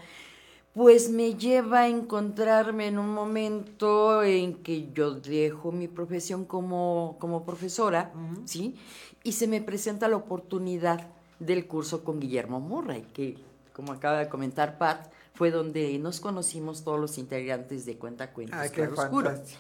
pues 0.74 1.10
me 1.10 1.36
lleva 1.36 1.82
a 1.82 1.88
encontrarme 1.88 2.88
en 2.88 2.98
un 2.98 3.10
momento 3.14 4.24
en 4.24 4.56
que 4.64 4.90
yo 4.94 5.12
dejo 5.16 5.72
mi 5.72 5.88
profesión 5.88 6.46
como, 6.46 7.18
como 7.20 7.44
profesora, 7.46 8.12
¿sí? 8.46 8.76
Y 9.24 9.34
se 9.34 9.48
me 9.48 9.62
presenta 9.62 10.08
la 10.08 10.16
oportunidad 10.16 11.08
del 11.40 11.68
curso 11.68 12.04
con 12.04 12.20
Guillermo 12.20 12.60
Murray, 12.60 13.02
que, 13.14 13.38
como 13.74 13.92
acaba 13.92 14.20
de 14.20 14.30
comentar 14.30 14.78
Pat, 14.78 15.12
fue 15.34 15.52
donde 15.52 15.98
nos 16.00 16.20
conocimos 16.22 16.84
todos 16.84 17.00
los 17.00 17.18
integrantes 17.18 17.86
de 17.86 17.98
Cuenta 17.98 18.32
Cuentos 18.32 18.72
Claroscuro. 18.72 19.30
fantástico. 19.32 19.60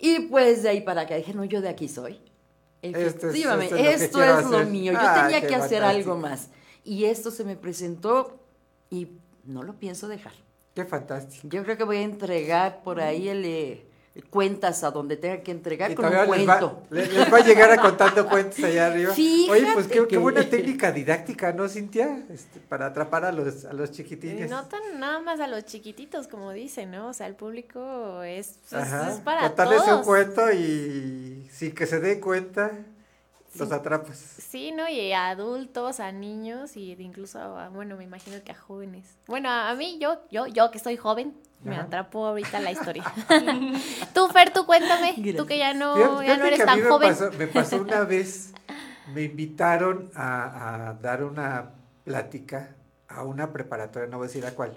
Y 0.00 0.20
pues 0.26 0.64
de 0.64 0.70
ahí 0.70 0.80
para 0.80 1.02
acá 1.02 1.14
dije, 1.14 1.34
no, 1.34 1.44
yo 1.44 1.60
de 1.60 1.68
aquí 1.68 1.88
soy. 1.88 2.18
Esto 2.82 2.98
es- 2.98 3.14
Efectivamente, 3.14 3.92
esto 3.92 4.20
es 4.20 4.28
lo 4.28 4.38
esto 4.40 4.40
es 4.40 4.50
lo 4.64 4.70
mío. 4.70 4.92
Yo 4.92 4.98
Ah, 5.00 5.22
tenía 5.30 5.46
que 5.46 5.54
hacer 5.54 5.84
algo 5.84 6.16
más. 6.16 6.48
Y 6.84 7.04
esto 7.04 7.30
se 7.30 7.44
me 7.44 7.54
presentó 7.56 8.40
y 8.90 9.06
no 9.44 9.62
lo 9.62 9.74
pienso 9.74 10.08
dejar. 10.08 10.32
Qué 10.74 10.84
fantástico. 10.84 11.46
Yo 11.48 11.62
creo 11.64 11.76
que 11.76 11.84
voy 11.84 11.98
a 11.98 12.02
entregar 12.02 12.82
por 12.82 13.00
ahí 13.00 13.28
el, 13.28 13.44
eh, 13.44 13.84
cuentas 14.30 14.84
a 14.84 14.90
donde 14.90 15.16
tenga 15.16 15.42
que 15.42 15.50
entregar 15.50 15.90
Y 15.90 15.94
con 15.94 16.04
un 16.06 16.10
todavía 16.12 16.36
les 16.36 16.48
va, 16.48 16.58
cuento. 16.58 16.82
le- 16.90 17.06
les 17.08 17.32
va 17.32 17.36
a 17.38 17.40
llegar 17.44 17.70
a 17.72 17.76
contando 17.78 18.26
cuentos 18.28 18.62
allá 18.62 18.86
arriba. 18.88 19.12
Oye, 19.50 19.66
pues 19.74 19.86
qué, 19.86 19.94
Fíjate 19.94 20.00
qué 20.00 20.06
que- 20.08 20.18
buena 20.18 20.44
técnica 20.50 20.92
didáctica, 20.92 21.52
¿no, 21.52 21.68
Cintia? 21.68 22.22
Este, 22.30 22.60
para 22.60 22.86
atrapar 22.86 23.24
a 23.24 23.32
los, 23.32 23.64
a 23.64 23.72
los 23.72 23.90
chiquitines. 23.90 24.50
No 24.50 24.64
tan 24.66 24.98
nada 25.00 25.20
más 25.20 25.40
a 25.40 25.46
los 25.46 25.64
chiquititos, 25.64 26.28
como 26.28 26.52
dicen, 26.52 26.90
¿no? 26.90 27.08
O 27.08 27.12
sea, 27.14 27.26
el 27.26 27.34
público 27.36 28.22
es, 28.22 28.56
es, 28.66 28.72
Ajá. 28.74 29.12
es 29.12 29.20
para 29.20 29.42
Contarles 29.42 29.84
todos. 29.84 29.98
un 30.00 30.04
cuento 30.04 30.52
y 30.52 31.48
sin 31.50 31.74
que 31.74 31.86
se 31.86 32.00
den 32.00 32.20
cuenta, 32.20 32.70
los 33.54 33.72
atrapas. 33.72 34.16
Sí, 34.18 34.72
¿no? 34.72 34.88
Y 34.88 35.12
a 35.12 35.28
adultos, 35.28 36.00
a 36.00 36.10
niños 36.12 36.76
y 36.76 36.92
incluso 36.92 37.38
a, 37.38 37.68
bueno, 37.68 37.96
me 37.96 38.04
imagino 38.04 38.42
que 38.44 38.52
a 38.52 38.54
jóvenes. 38.54 39.06
Bueno, 39.26 39.50
a, 39.50 39.74
mí, 39.74 39.98
yo, 40.00 40.20
yo, 40.30 40.46
yo 40.46 40.70
que 40.70 40.78
soy 40.78 40.96
joven, 40.96 41.34
me 41.62 41.76
atrapó 41.76 42.26
ahorita 42.26 42.60
la 42.60 42.72
historia. 42.72 43.04
tú, 44.14 44.28
Fer, 44.28 44.52
tú 44.52 44.66
cuéntame, 44.66 45.14
tú 45.36 45.46
que 45.46 45.58
ya 45.58 45.74
no, 45.74 45.94
Fíjate- 45.94 46.26
ya 46.26 46.36
no 46.38 46.44
eres 46.44 46.56
que 46.58 46.62
a 46.62 46.66
mí 46.66 46.72
tan 46.72 46.82
me 46.82 46.88
joven. 46.88 47.08
pasó, 47.10 47.30
me 47.38 47.46
pasó 47.46 47.76
una 47.76 48.00
vez, 48.04 48.52
me 49.14 49.22
invitaron 49.22 50.10
a, 50.14 50.88
a 50.88 50.94
dar 50.94 51.22
una 51.24 51.70
plática 52.04 52.74
a 53.08 53.22
una 53.24 53.52
preparatoria, 53.52 54.08
no 54.08 54.16
voy 54.18 54.24
a 54.24 54.28
decir 54.28 54.44
a 54.46 54.52
cuál, 54.54 54.76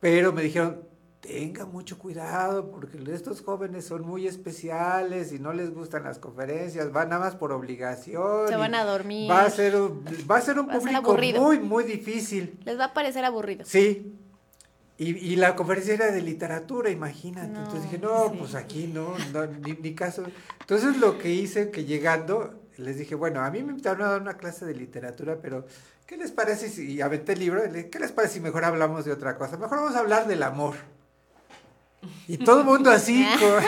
pero 0.00 0.32
me 0.32 0.42
dijeron, 0.42 0.87
tenga 1.20 1.66
mucho 1.66 1.98
cuidado 1.98 2.70
porque 2.70 2.98
estos 3.12 3.42
jóvenes 3.42 3.84
son 3.84 4.06
muy 4.06 4.26
especiales 4.26 5.32
y 5.32 5.38
no 5.38 5.52
les 5.52 5.74
gustan 5.74 6.04
las 6.04 6.18
conferencias, 6.18 6.92
van 6.92 7.10
nada 7.10 7.24
más 7.24 7.36
por 7.36 7.52
obligación. 7.52 8.48
Se 8.48 8.56
van 8.56 8.74
a 8.74 8.84
dormir. 8.84 9.30
Va 9.30 9.42
a 9.42 9.50
ser 9.50 9.76
un, 9.76 10.04
va 10.30 10.36
a 10.36 10.40
ser 10.40 10.58
un 10.58 10.68
Va 10.68 10.74
a 10.74 10.80
ser 10.80 11.02
público 11.02 11.40
muy, 11.42 11.58
muy 11.58 11.84
difícil. 11.84 12.58
Les 12.64 12.78
va 12.78 12.86
a 12.86 12.94
parecer 12.94 13.24
aburrido. 13.24 13.64
Sí. 13.64 14.14
Y, 14.96 15.10
y 15.16 15.36
la 15.36 15.54
conferencia 15.54 15.94
era 15.94 16.10
de 16.10 16.22
literatura, 16.22 16.90
imagínate. 16.90 17.48
No, 17.48 17.60
Entonces 17.60 17.84
dije, 17.84 17.98
no, 17.98 18.30
sí. 18.30 18.36
pues 18.38 18.54
aquí 18.54 18.90
no, 18.92 19.14
no, 19.32 19.46
ni, 19.46 19.72
ni 19.74 19.94
caso. 19.94 20.24
Entonces 20.60 20.96
lo 20.98 21.18
que 21.18 21.30
hice, 21.30 21.70
que 21.70 21.84
llegando, 21.84 22.60
les 22.76 22.98
dije, 22.98 23.14
bueno, 23.14 23.40
a 23.40 23.50
mí 23.50 23.62
me 23.62 23.70
invitaron 23.70 24.02
a 24.02 24.10
dar 24.10 24.20
una 24.20 24.36
clase 24.36 24.66
de 24.66 24.74
literatura, 24.74 25.38
pero 25.40 25.66
¿qué 26.06 26.16
les 26.16 26.32
parece 26.32 26.68
si, 26.68 26.94
y 26.94 27.00
aventé 27.00 27.34
el 27.34 27.38
libro, 27.40 27.62
¿qué 27.90 27.98
les 28.00 28.10
parece 28.10 28.34
si 28.34 28.40
mejor 28.40 28.64
hablamos 28.64 29.04
de 29.04 29.12
otra 29.12 29.36
cosa? 29.36 29.56
Mejor 29.56 29.78
vamos 29.78 29.94
a 29.94 30.00
hablar 30.00 30.26
del 30.26 30.42
amor. 30.42 30.74
Y 32.26 32.38
todo 32.38 32.60
el 32.60 32.66
mundo 32.66 32.90
así. 32.90 33.26
co- 33.38 33.58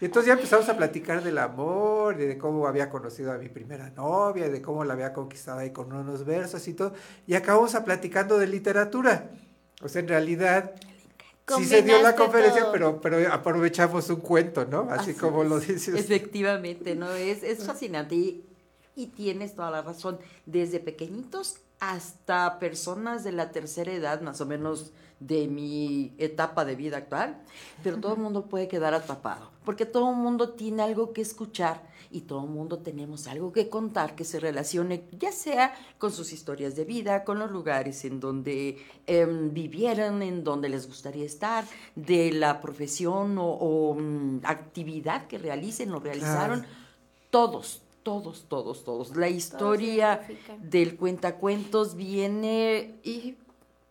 y 0.00 0.06
entonces 0.06 0.26
ya 0.28 0.32
empezamos 0.34 0.68
a 0.68 0.76
platicar 0.76 1.22
del 1.22 1.38
amor, 1.38 2.16
de 2.16 2.36
cómo 2.38 2.66
había 2.66 2.90
conocido 2.90 3.32
a 3.32 3.38
mi 3.38 3.48
primera 3.48 3.90
novia, 3.90 4.48
de 4.48 4.60
cómo 4.60 4.84
la 4.84 4.94
había 4.94 5.12
conquistado 5.12 5.60
ahí 5.60 5.70
con 5.70 5.92
unos 5.92 6.24
versos 6.24 6.66
y 6.68 6.74
todo. 6.74 6.92
Y 7.26 7.34
acabamos 7.34 7.74
a 7.74 7.84
platicando 7.84 8.38
de 8.38 8.46
literatura. 8.48 9.30
O 9.82 9.88
sea, 9.88 10.00
en 10.02 10.08
realidad 10.08 10.72
sí 11.56 11.64
se 11.64 11.82
dio 11.82 12.02
la 12.02 12.14
conferencia, 12.16 12.62
todo. 12.62 12.72
pero, 12.72 13.00
pero 13.00 13.32
aprovechamos 13.32 14.08
un 14.10 14.16
cuento, 14.16 14.64
¿no? 14.66 14.88
Así, 14.90 15.10
Así 15.12 15.14
como 15.20 15.44
lo 15.44 15.58
es. 15.58 15.68
dices. 15.68 15.94
Efectivamente, 15.94 16.96
¿no? 16.96 17.10
Es, 17.12 17.42
es 17.44 17.64
fascinante 17.64 18.14
y, 18.16 18.44
y 18.96 19.06
tienes 19.08 19.54
toda 19.54 19.70
la 19.70 19.82
razón. 19.82 20.18
Desde 20.46 20.80
pequeñitos 20.80 21.56
hasta 21.78 22.58
personas 22.58 23.22
de 23.24 23.32
la 23.32 23.52
tercera 23.52 23.92
edad, 23.92 24.20
más 24.20 24.40
o 24.40 24.46
menos 24.46 24.92
de 25.20 25.46
mi 25.48 26.14
etapa 26.18 26.64
de 26.64 26.74
vida 26.74 26.96
actual, 26.96 27.40
pero 27.84 27.98
todo 27.98 28.14
el 28.14 28.20
mundo 28.20 28.46
puede 28.46 28.68
quedar 28.68 28.94
atrapado, 28.94 29.50
porque 29.64 29.84
todo 29.84 30.10
el 30.10 30.16
mundo 30.16 30.50
tiene 30.50 30.82
algo 30.82 31.12
que 31.12 31.20
escuchar 31.20 31.82
y 32.10 32.22
todo 32.22 32.44
el 32.44 32.50
mundo 32.50 32.78
tenemos 32.78 33.26
algo 33.28 33.52
que 33.52 33.68
contar 33.68 34.16
que 34.16 34.24
se 34.24 34.40
relacione 34.40 35.04
ya 35.12 35.30
sea 35.30 35.74
con 35.98 36.10
sus 36.10 36.32
historias 36.32 36.74
de 36.74 36.84
vida, 36.84 37.22
con 37.22 37.38
los 37.38 37.50
lugares 37.50 38.04
en 38.04 38.18
donde 38.18 38.78
em, 39.06 39.52
vivieron, 39.52 40.22
en 40.22 40.42
donde 40.42 40.70
les 40.70 40.86
gustaría 40.86 41.26
estar, 41.26 41.64
de 41.94 42.32
la 42.32 42.60
profesión 42.60 43.38
o, 43.38 43.46
o, 43.46 43.94
mm, 43.94 44.40
actividad 44.44 45.26
que 45.26 45.38
realicen 45.38 45.92
o 45.92 46.00
realizaron, 46.00 46.66
todos, 47.30 47.82
todos, 48.02 48.46
todos, 48.48 48.84
todos. 48.84 49.16
La 49.16 49.28
historia 49.28 50.26
del 50.62 50.96
cuentacuentos 50.96 51.94
viene 51.94 52.96
y 53.04 53.36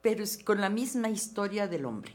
pero 0.02 0.24
es 0.24 0.44
con 0.44 0.62
la 0.62 0.70
misma 0.70 1.10
historia 1.10 1.68
del 1.68 1.86
hombre. 1.86 2.14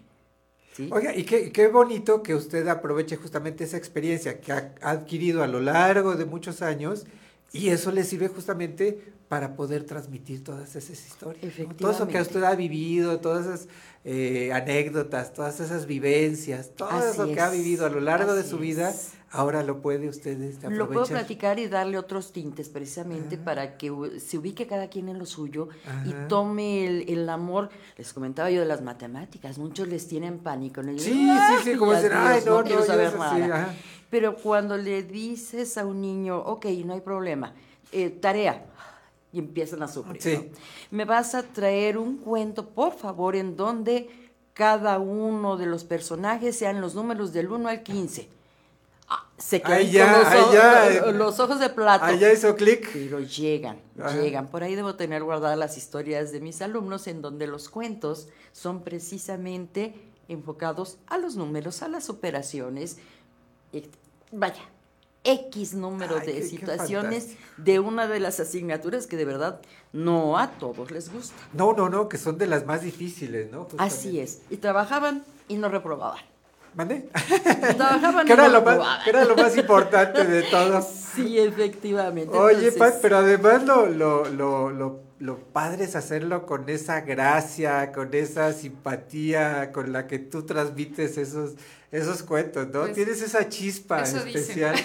¿sí? 0.74 0.88
Oiga, 0.92 1.14
y 1.14 1.24
qué, 1.24 1.52
qué 1.52 1.68
bonito 1.68 2.22
que 2.22 2.34
usted 2.34 2.66
aproveche 2.68 3.16
justamente 3.16 3.64
esa 3.64 3.76
experiencia 3.76 4.40
que 4.40 4.52
ha 4.52 4.74
adquirido 4.80 5.42
a 5.42 5.46
lo 5.46 5.60
largo 5.60 6.16
de 6.16 6.24
muchos 6.24 6.62
años 6.62 7.06
y 7.52 7.68
eso 7.68 7.92
le 7.92 8.04
sirve 8.04 8.28
justamente 8.28 9.14
para 9.28 9.56
poder 9.56 9.84
transmitir 9.84 10.44
todas 10.44 10.76
esas 10.76 11.06
historias. 11.06 11.58
¿no? 11.58 11.74
Todo 11.74 11.92
eso 11.92 12.08
que 12.08 12.20
usted 12.20 12.42
ha 12.42 12.54
vivido, 12.54 13.20
todas 13.20 13.46
esas 13.46 13.68
eh, 14.04 14.52
anécdotas, 14.52 15.32
todas 15.32 15.60
esas 15.60 15.86
vivencias, 15.86 16.70
todo 16.76 16.90
Así 16.90 17.20
eso 17.20 17.32
que 17.32 17.40
ha 17.40 17.50
vivido 17.50 17.86
a 17.86 17.88
lo 17.88 18.00
largo 18.00 18.34
de 18.34 18.44
su 18.44 18.58
vida, 18.58 18.90
es. 18.90 19.12
Ahora 19.34 19.62
lo 19.62 19.80
puede 19.82 20.08
usted 20.08 20.40
este, 20.42 20.70
Lo 20.70 20.86
puedo 20.86 21.02
aprovechar. 21.02 21.18
platicar 21.18 21.58
y 21.58 21.68
darle 21.68 21.98
otros 21.98 22.32
tintes 22.32 22.68
precisamente 22.68 23.36
para 23.36 23.76
que 23.76 23.92
se 24.20 24.38
ubique 24.38 24.66
cada 24.66 24.88
quien 24.88 25.08
en 25.08 25.18
lo 25.18 25.26
suyo 25.26 25.68
Ajá. 25.86 26.02
y 26.06 26.14
tome 26.28 26.86
el, 26.86 27.08
el 27.10 27.28
amor. 27.28 27.68
Les 27.98 28.12
comentaba 28.12 28.50
yo 28.50 28.60
de 28.60 28.66
las 28.66 28.80
matemáticas, 28.82 29.58
muchos 29.58 29.88
les 29.88 30.06
tienen 30.08 30.38
pánico. 30.38 30.82
¿no? 30.82 30.92
Y 30.92 30.98
Sí, 30.98 31.10
dicen, 31.10 31.36
sí, 31.62 31.70
sí, 31.72 31.76
como 31.76 31.92
"Ay, 31.92 32.02
dicen, 32.02 32.16
"Ay, 32.16 32.42
no, 32.46 32.58
no, 32.58 32.64
quiero 32.64 32.84
saber 32.84 33.10
sí", 33.10 33.18
nada". 33.18 33.74
Pero 34.10 34.36
cuando 34.36 34.76
le 34.76 35.02
dices 35.02 35.76
a 35.76 35.84
un 35.84 36.00
niño, 36.00 36.38
ok, 36.38 36.66
no 36.84 36.94
hay 36.94 37.00
problema, 37.00 37.52
eh, 37.92 38.10
tarea, 38.10 38.64
y 39.32 39.40
empiezan 39.40 39.82
a 39.82 39.88
sufrir. 39.88 40.22
Sí. 40.22 40.50
Me 40.92 41.04
vas 41.04 41.34
a 41.34 41.42
traer 41.42 41.98
un 41.98 42.18
cuento, 42.18 42.68
por 42.68 42.92
favor, 42.96 43.34
en 43.34 43.56
donde 43.56 44.08
cada 44.52 45.00
uno 45.00 45.56
de 45.56 45.66
los 45.66 45.82
personajes 45.82 46.56
sean 46.56 46.80
los 46.80 46.94
números 46.94 47.32
del 47.32 47.50
1 47.50 47.68
al 47.68 47.82
15. 47.82 48.28
Se 49.36 49.60
quedan 49.60 49.82
con 49.82 49.90
ya, 49.90 51.12
los, 51.12 51.38
ojos- 51.40 51.48
los- 51.50 51.60
de 51.60 51.70
plato. 51.70 52.04
ahí 52.04 52.18
ya 52.18 52.32
hizo 52.32 52.54
clic. 52.54 52.88
Pero 52.92 53.18
llegan, 53.20 53.78
Ajá. 53.98 54.16
llegan. 54.20 54.46
Por 54.48 54.62
ahí 54.62 54.74
debo 54.76 54.94
tener 54.94 55.24
guardadas 55.24 55.58
las 55.58 55.76
historias 55.76 56.30
de 56.30 56.40
mis 56.40 56.62
alumnos 56.62 57.06
en 57.08 57.20
donde 57.20 57.46
los 57.48 57.68
cuentos 57.68 58.28
son 58.52 58.82
precisamente 58.84 59.94
enfocados 60.28 60.98
a 61.06 61.18
los 61.18 61.36
números, 61.36 61.82
a 61.82 61.88
las 61.88 62.08
operaciones. 62.10 62.98
eh, 63.72 63.88
vaya, 64.30 64.62
X 65.24 65.74
número 65.74 66.18
Ay, 66.20 66.26
de 66.28 66.32
qué- 66.34 66.42
situaciones 66.46 67.36
de 67.56 67.80
una 67.80 68.06
de 68.06 68.20
las 68.20 68.38
asignaturas 68.40 69.06
que 69.08 69.16
de 69.16 69.24
verdad 69.24 69.60
no 69.92 70.38
a 70.38 70.50
todos 70.52 70.90
les 70.92 71.12
gusta. 71.12 71.34
No, 71.52 71.72
no, 71.72 71.88
no, 71.88 72.08
que 72.08 72.18
son 72.18 72.38
de 72.38 72.46
las 72.46 72.66
más 72.66 72.82
difíciles, 72.82 73.50
¿no? 73.50 73.66
Así 73.78 74.20
es. 74.20 74.42
Y 74.50 74.58
trabajaban 74.58 75.24
y 75.48 75.56
no 75.56 75.68
reprobaban. 75.70 76.22
¿Mande? 76.74 77.08
Trabajaban 77.76 78.26
que, 78.26 78.32
era 78.32 78.48
no 78.48 78.52
lo 78.54 78.62
más, 78.62 79.04
que 79.04 79.10
era 79.10 79.24
lo 79.24 79.36
más 79.36 79.56
importante 79.56 80.24
de 80.24 80.42
todo. 80.50 80.82
Sí, 81.14 81.38
efectivamente. 81.38 82.36
Oye, 82.36 82.54
Entonces, 82.68 82.78
Pat, 82.78 82.94
pero 83.00 83.18
además 83.18 83.64
lo, 83.64 83.86
lo, 83.86 84.24
lo, 84.28 84.70
lo, 84.70 85.00
lo 85.20 85.38
padre 85.38 85.84
es 85.84 85.94
hacerlo 85.94 86.46
con 86.46 86.68
esa 86.68 87.02
gracia, 87.02 87.92
con 87.92 88.12
esa 88.14 88.52
simpatía 88.52 89.70
con 89.72 89.92
la 89.92 90.06
que 90.08 90.18
tú 90.18 90.44
transmites 90.44 91.16
esos, 91.16 91.52
esos 91.92 92.24
cuentos, 92.24 92.66
¿no? 92.68 92.82
Pues, 92.82 92.94
Tienes 92.94 93.22
esa 93.22 93.48
chispa 93.48 94.02
eso 94.02 94.24
dicen. 94.24 94.40
especial. 94.40 94.74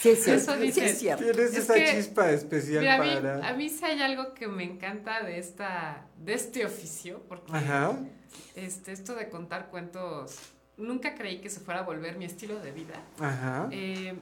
Sí, 0.00 0.14
cierto. 0.16 0.52
Eso 0.52 0.54
sí 0.54 0.60
dicen. 0.62 0.84
es 0.84 0.98
cierto. 0.98 1.24
Tienes 1.24 1.52
Es 1.52 1.56
esa 1.58 1.74
que, 1.74 1.90
chispa 1.90 2.30
especial 2.30 2.80
Mira, 2.80 2.94
a 2.94 3.02
mí, 3.02 3.10
para... 3.16 3.48
a 3.48 3.52
mí 3.52 3.68
sí 3.68 3.84
hay 3.84 4.00
algo 4.00 4.32
que 4.32 4.46
me 4.48 4.64
encanta 4.64 5.22
de 5.24 5.38
esta 5.38 6.06
de 6.16 6.32
este 6.32 6.64
oficio, 6.64 7.20
porque 7.28 7.52
Ajá. 7.52 7.92
este, 8.54 8.92
esto 8.92 9.14
de 9.14 9.28
contar 9.28 9.68
cuentos, 9.68 10.36
nunca 10.76 11.14
creí 11.14 11.40
que 11.40 11.50
se 11.50 11.60
fuera 11.60 11.80
a 11.80 11.82
volver 11.84 12.16
mi 12.16 12.24
estilo 12.24 12.58
de 12.60 12.72
vida. 12.72 12.94
Ajá. 13.18 13.68
Eh, 13.70 14.14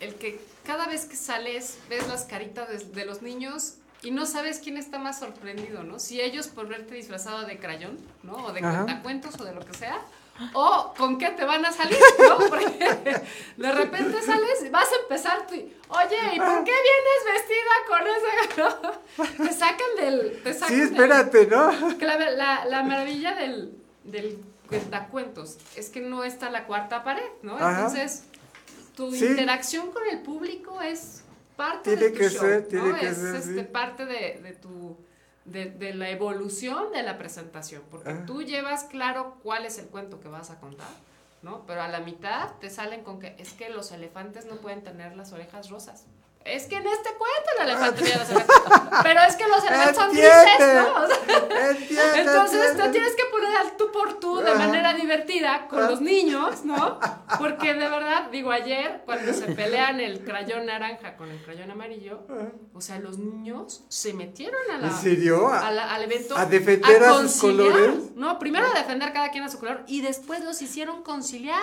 el 0.00 0.14
que 0.14 0.40
cada 0.64 0.86
vez 0.86 1.04
que 1.04 1.16
sales 1.16 1.78
ves 1.88 2.06
las 2.08 2.24
caritas 2.24 2.68
de, 2.68 2.78
de 2.78 3.04
los 3.04 3.20
niños 3.22 3.74
y 4.02 4.10
no 4.12 4.24
sabes 4.24 4.60
quién 4.60 4.78
está 4.78 4.98
más 4.98 5.18
sorprendido, 5.18 5.82
¿no? 5.82 5.98
Si 5.98 6.20
ellos 6.20 6.48
por 6.48 6.66
verte 6.68 6.94
disfrazado 6.94 7.44
de 7.44 7.58
crayón, 7.58 7.98
¿no? 8.22 8.46
O 8.46 8.52
de 8.52 8.60
cuentacuentos 8.60 9.38
o 9.38 9.44
de 9.44 9.52
lo 9.52 9.60
que 9.60 9.74
sea. 9.74 10.00
O 10.54 10.94
con 10.96 11.18
qué 11.18 11.28
te 11.32 11.44
van 11.44 11.66
a 11.66 11.70
salir, 11.72 11.98
¿no? 12.18 12.38
Porque 12.48 13.22
de 13.58 13.72
repente 13.72 14.22
sales, 14.22 14.70
vas 14.70 14.88
a 14.90 14.96
empezar 15.02 15.46
tú, 15.46 15.54
y, 15.54 15.58
oye, 15.88 16.34
¿y 16.34 16.38
por 16.38 16.64
qué 16.64 16.72
vienes 16.72 17.22
vestida 17.26 17.74
con 17.90 18.00
esa? 18.06 18.78
no? 19.38 19.46
Te 19.46 19.52
sacan 19.52 19.96
del... 19.98 20.40
Te 20.42 20.54
sacan 20.54 20.68
Sí, 20.68 20.76
del- 20.80 20.92
espérate, 20.94 21.46
¿no? 21.46 21.98
que 21.98 22.06
la, 22.06 22.16
la- 22.30 22.64
la 22.64 22.82
maravilla 22.82 23.34
del, 23.34 23.74
del 24.04 24.38
cuentacuentos 24.70 25.58
es 25.76 25.90
que 25.90 26.00
no 26.00 26.24
está 26.24 26.48
la 26.50 26.66
cuarta 26.66 27.04
pared, 27.04 27.22
¿no? 27.42 27.56
Ajá. 27.56 27.72
Entonces, 27.76 28.24
tu 28.96 29.12
Sí. 29.12 29.26
interacción 29.26 29.90
con 29.92 30.02
el 30.10 30.22
público 30.22 30.80
es 30.80 31.22
parte 31.56 31.96
Tiene 31.96 32.02
de 32.04 32.10
tu 32.10 32.18
que 32.18 32.30
show, 32.30 32.40
ser, 32.40 32.62
¿no? 32.62 32.68
tiene 32.68 32.98
que 32.98 33.08
es 33.08 33.16
ser, 33.18 33.34
este, 33.36 33.54
sí. 33.54 33.68
parte 33.70 34.06
de, 34.06 34.40
de 34.42 34.52
tu 34.54 34.96
de, 35.46 35.66
de 35.66 35.94
la 35.94 36.10
evolución 36.10 36.92
de 36.92 37.02
la 37.02 37.18
presentación, 37.18 37.82
porque 37.90 38.10
Ah. 38.10 38.24
tú 38.26 38.42
llevas 38.42 38.84
claro 38.84 39.36
cuál 39.42 39.64
es 39.66 39.78
el 39.78 39.86
cuento 39.86 40.20
que 40.20 40.28
vas 40.28 40.50
a 40.50 40.60
contar, 40.60 40.86
¿no? 41.42 41.64
Pero 41.66 41.82
a 41.82 41.88
la 41.88 42.00
mitad 42.00 42.50
te 42.60 42.70
salen 42.70 43.02
con 43.02 43.18
que 43.18 43.34
es 43.38 43.52
que 43.54 43.68
los 43.70 43.90
elefantes 43.90 44.44
no 44.46 44.56
pueden 44.56 44.82
tener 44.84 45.16
las 45.16 45.32
orejas 45.32 45.68
rosas. 45.70 46.04
Es 46.42 46.64
que 46.66 46.76
en 46.76 46.86
este 46.86 47.10
cuento 47.10 47.50
el 47.58 47.68
elefante 47.68 48.02
tiene 48.02 48.18
las 48.18 48.30
orejas. 48.30 49.02
Pero 49.02 49.20
es 49.28 49.36
que 49.36 49.46
los 49.46 49.62
elefantes 49.62 49.96
son 49.96 50.10
grises, 50.10 50.74
¿no? 50.74 50.94
O 51.02 51.06
sea, 51.06 51.70
Entiende, 51.70 52.20
entonces 52.20 52.60
entiende. 52.70 52.82
te 52.82 52.88
tienes 52.88 53.14
que 53.14 53.22
poner 53.30 53.56
al 53.58 53.76
tú 53.76 53.92
por 53.92 54.18
tú 54.18 54.36
de 54.38 54.54
manera 54.54 54.94
divertida 54.94 55.68
con 55.68 55.82
los 55.86 56.00
niños, 56.00 56.64
¿no? 56.64 56.98
Porque 57.38 57.74
de 57.74 57.88
verdad, 57.88 58.30
digo, 58.32 58.50
ayer 58.50 59.02
cuando 59.04 59.32
se 59.34 59.52
pelean 59.52 60.00
el 60.00 60.24
crayón 60.24 60.64
naranja 60.66 61.16
con 61.16 61.30
el 61.30 61.42
crayón 61.42 61.70
amarillo, 61.70 62.22
o 62.72 62.80
sea, 62.80 62.98
los 62.98 63.18
niños 63.18 63.84
se 63.88 64.14
metieron 64.14 64.60
a 64.74 64.78
la, 64.78 64.86
¿En 64.88 64.94
serio? 64.94 65.48
a 65.52 65.70
la- 65.70 65.94
al 65.94 66.02
evento 66.04 66.36
¿A 66.38 66.46
defender 66.46 67.02
a 67.04 67.08
sus 67.12 67.16
conciliar. 67.40 67.70
colores? 67.72 68.16
No, 68.16 68.38
primero 68.38 68.66
a 68.66 68.72
defender 68.78 69.12
cada 69.12 69.30
quien 69.30 69.44
a 69.44 69.50
su 69.50 69.58
color 69.58 69.84
y 69.86 70.00
después 70.00 70.42
los 70.42 70.60
hicieron 70.62 71.02
conciliar, 71.02 71.62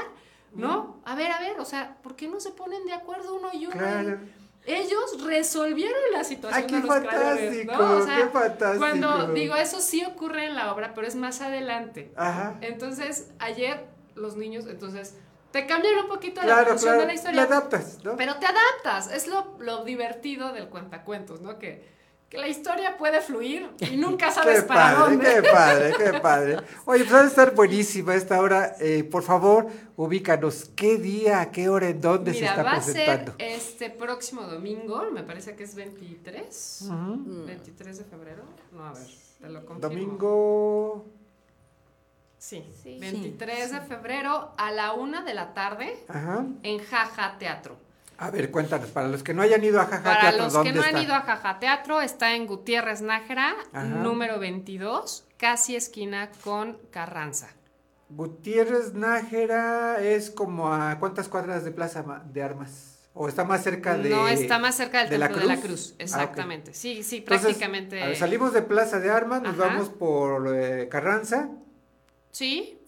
¿no? 0.53 1.01
A 1.03 1.15
ver, 1.15 1.31
a 1.31 1.39
ver, 1.39 1.59
o 1.59 1.65
sea, 1.65 1.97
¿por 2.03 2.15
qué 2.15 2.27
no 2.27 2.39
se 2.39 2.51
ponen 2.51 2.85
de 2.85 2.93
acuerdo 2.93 3.33
uno 3.35 3.49
y 3.51 3.65
uno? 3.65 3.75
Claro. 3.75 4.19
Ellos 4.67 5.23
resolvieron 5.23 5.97
la 6.11 6.25
situación 6.25 6.61
Ay, 6.61 6.67
qué 6.67 6.75
de 6.75 6.81
los 6.81 6.89
fantástico, 6.89 7.71
¿no? 7.73 7.97
O 7.97 8.05
sea, 8.05 8.17
qué 8.17 8.27
fantástico. 8.27 8.77
Cuando 8.77 9.33
digo 9.33 9.55
eso 9.55 9.79
sí 9.79 10.03
ocurre 10.03 10.45
en 10.45 10.55
la 10.55 10.73
obra, 10.73 10.93
pero 10.93 11.07
es 11.07 11.15
más 11.15 11.39
adelante. 11.39 12.11
Ajá. 12.17 12.57
Entonces, 12.59 13.31
ayer 13.39 13.85
los 14.15 14.35
niños, 14.35 14.65
entonces 14.67 15.15
te 15.51 15.65
cambian 15.65 15.97
un 15.99 16.07
poquito 16.07 16.41
la 16.43 16.61
evolución 16.61 16.79
claro. 16.81 16.99
de 16.99 17.07
la 17.07 17.13
historia. 17.13 17.41
Le 17.41 17.47
adaptas, 17.47 18.03
¿no? 18.03 18.17
Pero 18.17 18.35
te 18.35 18.45
adaptas, 18.45 19.09
es 19.11 19.27
lo, 19.27 19.55
lo 19.59 19.85
divertido 19.85 20.51
del 20.51 20.67
cuentacuentos, 20.67 21.39
¿no? 21.39 21.57
Que, 21.57 21.96
que 22.29 22.37
la 22.37 22.47
historia 22.49 22.97
puede 22.97 23.21
fluir 23.21 23.69
y 23.79 23.95
nunca 23.95 24.31
sabes 24.33 24.61
Qué 24.61 24.67
para 24.67 24.95
padre, 24.97 25.15
dónde. 25.15 25.25
qué 25.33 25.41
padre, 25.49 25.93
qué 25.97 26.19
padre. 26.19 26.57
Oye, 26.85 27.03
pues 27.05 27.13
va 27.13 27.21
a 27.21 27.27
estar 27.27 27.55
buenísima 27.55 28.15
esta 28.15 28.41
hora. 28.41 28.75
Eh, 28.81 29.03
por 29.05 29.23
favor, 29.23 29.67
ubícanos. 29.95 30.69
¿Qué 30.75 30.97
día, 30.97 31.39
a 31.39 31.51
qué 31.51 31.69
hora, 31.69 31.87
en 31.87 32.01
dónde 32.01 32.31
Mira, 32.31 32.45
se 32.47 32.51
está 32.51 32.63
va 32.63 32.71
presentando? 32.71 33.31
a 33.31 33.35
ser 33.37 33.47
este 33.51 33.89
próximo 33.91 34.41
domingo, 34.43 35.09
me 35.11 35.23
parece 35.23 35.55
que 35.55 35.63
es 35.63 35.73
23, 35.75 36.81
Ujú. 36.89 37.45
23 37.45 37.97
de 37.97 38.03
febrero. 38.03 38.43
No, 38.73 38.85
a 38.87 38.91
ver, 38.93 39.07
te 39.41 39.49
lo 39.49 39.65
confirmo. 39.65 39.89
Domingo. 39.95 41.05
Sí, 42.37 42.63
Sí. 42.83 42.97
23 42.99 43.71
de 43.71 43.81
febrero 43.81 44.51
a 44.57 44.71
la 44.71 44.93
una 44.93 45.23
de 45.23 45.33
la 45.33 45.53
tarde 45.53 45.97
Ajá. 46.07 46.45
en 46.63 46.79
Jaja 46.79 47.37
Teatro. 47.39 47.77
A 48.19 48.31
ver, 48.31 48.49
cuéntanos, 48.49 48.89
para 48.89 49.07
los 49.07 49.21
que 49.21 49.33
no 49.33 49.43
hayan 49.43 49.63
ido 49.63 49.79
a 49.79 49.85
Jaja 49.85 50.03
Para 50.03 50.21
Teatro, 50.21 50.43
los 50.45 50.53
¿dónde 50.53 50.71
que 50.71 50.75
no 50.75 50.83
está? 50.83 50.97
han 50.97 51.03
ido 51.03 51.13
a 51.13 51.21
Jaja 51.21 51.59
Teatro, 51.59 52.01
está 52.01 52.33
en 52.35 52.47
Gutiérrez 52.47 53.01
Nájera, 53.01 53.55
Ajá. 53.73 53.85
número 53.85 54.39
22, 54.39 55.25
casi 55.37 55.75
esquina 55.75 56.29
con 56.43 56.77
Carranza. 56.89 57.49
Gutiérrez 58.09 58.93
Nájera 58.93 60.01
es 60.01 60.31
como 60.31 60.73
a 60.73 60.97
cuántas 60.99 61.27
cuadras 61.29 61.63
de 61.63 61.71
Plaza 61.71 62.03
de 62.25 62.41
Armas. 62.41 62.93
¿O 63.13 63.27
está 63.27 63.43
más 63.43 63.63
cerca 63.63 63.97
de.? 63.97 64.09
no, 64.09 64.27
está 64.27 64.57
más 64.59 64.75
cerca 64.75 64.99
del 65.01 65.09
de 65.09 65.17
la 65.17 65.27
Templo 65.27 65.47
de 65.47 65.55
la 65.55 65.61
Cruz? 65.61 65.91
Ah, 65.93 66.03
exactamente. 66.03 66.73
Sí, 66.73 67.03
sí, 67.03 67.17
Entonces, 67.17 67.43
prácticamente. 67.45 68.01
a 68.01 68.07
ver, 68.07 68.15
salimos 68.15 68.53
de 68.53 68.61
Plaza 68.63 68.99
de 68.99 69.09
Armas, 69.11 69.41
nos 69.41 69.59
Ajá. 69.59 69.67
vamos 69.67 69.89
por 69.89 70.55
eh, 70.55 70.87
Carranza 70.89 71.49
Sí, 72.31 72.79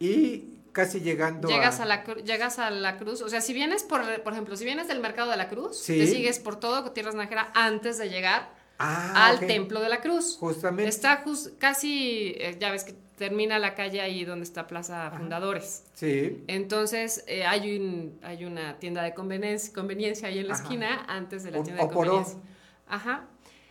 y 0.00 0.59
casi 0.72 1.00
llegando 1.00 1.48
llegas 1.48 1.80
a 1.80 1.84
la 1.84 2.04
llegas 2.04 2.58
a 2.58 2.70
la 2.70 2.96
Cruz, 2.96 3.22
o 3.22 3.28
sea, 3.28 3.40
si 3.40 3.52
vienes 3.52 3.82
por 3.84 4.22
por 4.22 4.32
ejemplo, 4.32 4.56
si 4.56 4.64
vienes 4.64 4.88
del 4.88 5.00
Mercado 5.00 5.30
de 5.30 5.36
la 5.36 5.48
Cruz, 5.48 5.78
Sí. 5.78 5.98
te 5.98 6.06
sigues 6.06 6.38
por 6.38 6.56
todo 6.56 6.82
Gutiérrez 6.82 7.14
Nájera 7.14 7.50
antes 7.54 7.98
de 7.98 8.08
llegar 8.08 8.58
Ah, 8.82 9.26
al. 9.26 9.40
Templo 9.46 9.80
de 9.82 9.90
la 9.90 10.00
Cruz. 10.00 10.38
Justamente. 10.40 10.88
Está 10.88 11.22
jus- 11.22 11.52
casi, 11.58 12.32
eh, 12.38 12.56
ya 12.58 12.70
ves 12.70 12.84
que 12.84 12.94
termina 13.16 13.58
la 13.58 13.74
calle 13.74 14.00
ahí 14.00 14.24
donde 14.24 14.44
está 14.44 14.66
Plaza 14.66 15.10
Fundadores. 15.10 15.84
Sí. 15.92 16.42
Entonces 16.48 17.22
eh, 17.26 17.44
hay, 17.44 17.76
un, 17.76 18.18
hay 18.22 18.46
una 18.46 18.78
tienda 18.78 19.02
de 19.02 19.12
conveniencia, 19.12 19.74
conveniencia 19.74 20.28
ahí 20.28 20.38
en 20.38 20.48
la 20.48 20.54
Ajá. 20.54 20.62
esquina 20.62 21.04
antes 21.08 21.42
de 21.44 21.50
la 21.50 21.62
tienda 21.62 21.82
de 21.84 21.90
conveniencia. 21.92 22.38
Ajá. 22.88 23.26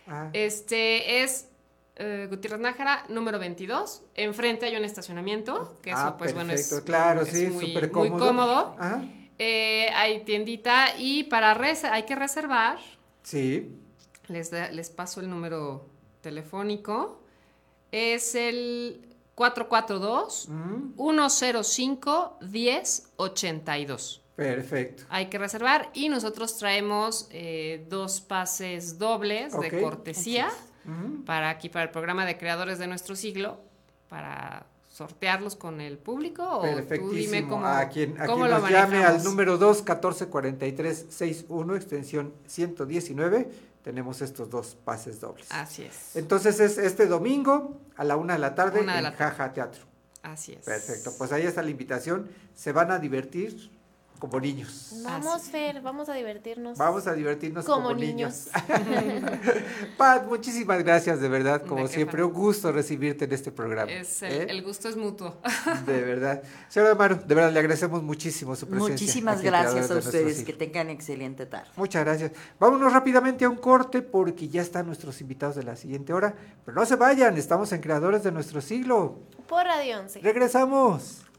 Ah, 0.06 0.30
Este 0.32 1.22
es 1.24 1.48
eh, 1.96 2.26
Gutiérrez 2.30 2.60
Nájara, 2.60 3.04
número 3.08 3.38
22. 3.38 4.02
Enfrente 4.14 4.66
hay 4.66 4.76
un 4.76 4.84
estacionamiento, 4.84 5.78
que 5.82 5.90
eso, 5.90 5.98
ah, 6.00 6.16
pues 6.16 6.32
bueno, 6.34 6.52
es, 6.52 6.68
perfecto, 6.68 6.84
claro, 6.86 7.22
es 7.22 7.28
sí, 7.28 7.46
muy, 7.48 7.66
súper 7.66 7.92
muy 7.92 8.08
cómodo. 8.10 8.26
cómodo. 8.26 8.76
Ajá. 8.78 9.04
Eh, 9.38 9.88
hay 9.94 10.24
tiendita 10.24 10.88
y 10.98 11.24
para 11.24 11.54
hay 11.92 12.02
que 12.04 12.14
reservar. 12.14 12.78
Sí. 13.22 13.74
Les, 14.28 14.50
da- 14.50 14.70
les 14.70 14.90
paso 14.90 15.20
el 15.20 15.28
número 15.30 15.86
telefónico. 16.20 17.20
Es 17.90 18.34
el 18.34 19.06
442 19.34 20.48
Mm, 20.48 20.92
105 20.96 22.38
1082. 23.18 24.22
perfecto. 24.36 25.04
Hay 25.08 25.26
que 25.26 25.38
reservar 25.38 25.90
y 25.94 26.08
nosotros 26.08 26.56
traemos 26.58 27.28
eh, 27.30 27.86
dos 27.88 28.20
pases 28.20 28.98
dobles 28.98 29.58
de 29.58 29.80
cortesía 29.82 30.50
Para 31.26 31.50
aquí, 31.50 31.68
para 31.68 31.84
el 31.84 31.90
programa 31.90 32.24
de 32.24 32.38
creadores 32.38 32.78
de 32.78 32.86
nuestro 32.86 33.14
siglo, 33.14 33.60
para 34.08 34.66
sortearlos 34.88 35.54
con 35.56 35.80
el 35.80 35.98
público 35.98 36.42
o 36.42 36.62
tú 36.82 37.10
dime 37.10 37.46
cómo, 37.46 37.64
a 37.64 37.88
quien, 37.88 38.20
a 38.20 38.26
cómo 38.26 38.44
quien 38.44 38.50
lo 38.50 38.58
nos 38.58 38.70
llame 38.70 39.04
al 39.04 39.22
número 39.22 39.56
2 39.56 39.82
14 39.82 40.26
43 40.26 41.06
61 41.08 41.76
extensión 41.76 42.34
119 42.46 43.48
tenemos 43.82 44.20
estos 44.20 44.50
dos 44.50 44.76
pases 44.84 45.20
dobles. 45.20 45.46
Así 45.50 45.84
es. 45.84 46.16
Entonces 46.16 46.60
es 46.60 46.76
este 46.76 47.06
domingo 47.06 47.80
a 47.96 48.04
la 48.04 48.16
una 48.16 48.34
de 48.34 48.40
la 48.40 48.54
tarde 48.54 48.80
Una 48.80 48.98
en 48.98 49.04
la. 49.04 49.12
Jaja 49.12 49.52
Teatro. 49.52 49.84
Así 50.22 50.52
es. 50.52 50.64
Perfecto, 50.64 51.14
pues 51.16 51.32
ahí 51.32 51.44
está 51.44 51.62
la 51.62 51.70
invitación. 51.70 52.28
Se 52.54 52.72
van 52.72 52.90
a 52.90 52.98
divertir 52.98 53.70
como 54.20 54.38
niños. 54.38 54.90
Vamos, 55.02 55.42
Fer, 55.44 55.80
vamos 55.80 56.08
a 56.08 56.14
divertirnos. 56.14 56.78
Vamos 56.78 57.06
a 57.06 57.14
divertirnos 57.14 57.64
como, 57.64 57.88
como 57.88 57.94
niños. 57.98 58.48
niños. 58.78 59.30
Pat, 59.96 60.26
muchísimas 60.26 60.84
gracias, 60.84 61.20
de 61.20 61.28
verdad, 61.28 61.62
como 61.62 61.82
¿De 61.82 61.88
qué, 61.88 61.94
siempre, 61.94 62.22
un 62.22 62.32
gusto 62.32 62.70
recibirte 62.70 63.24
en 63.24 63.32
este 63.32 63.50
programa. 63.50 63.90
Es 63.90 64.22
el, 64.22 64.32
¿eh? 64.32 64.46
el 64.50 64.62
gusto 64.62 64.88
es 64.88 64.96
mutuo. 64.96 65.38
De 65.86 66.02
verdad. 66.02 66.42
Señora 66.68 66.92
Amaru, 66.92 67.16
de 67.26 67.34
verdad 67.34 67.52
le 67.52 67.58
agradecemos 67.58 68.02
muchísimo 68.02 68.54
su 68.54 68.68
presencia. 68.68 68.92
Muchísimas 68.92 69.42
gracias 69.42 69.90
a 69.90 69.96
ustedes. 69.96 70.44
Que 70.44 70.52
tengan 70.52 70.90
excelente 70.90 71.46
tarde. 71.46 71.70
Muchas 71.76 72.04
gracias. 72.04 72.32
Vámonos 72.58 72.92
rápidamente 72.92 73.46
a 73.46 73.48
un 73.48 73.56
corte 73.56 74.02
porque 74.02 74.48
ya 74.48 74.60
están 74.60 74.86
nuestros 74.86 75.20
invitados 75.20 75.56
de 75.56 75.62
la 75.62 75.76
siguiente 75.76 76.12
hora. 76.12 76.34
Pero 76.64 76.74
no 76.74 76.84
se 76.86 76.96
vayan, 76.96 77.36
estamos 77.38 77.72
en 77.72 77.80
Creadores 77.80 78.22
de 78.22 78.32
Nuestro 78.32 78.60
Siglo. 78.60 79.18
Por 79.48 79.64
Radio 79.64 80.00
11. 80.00 80.20
Regresamos. 80.20 81.29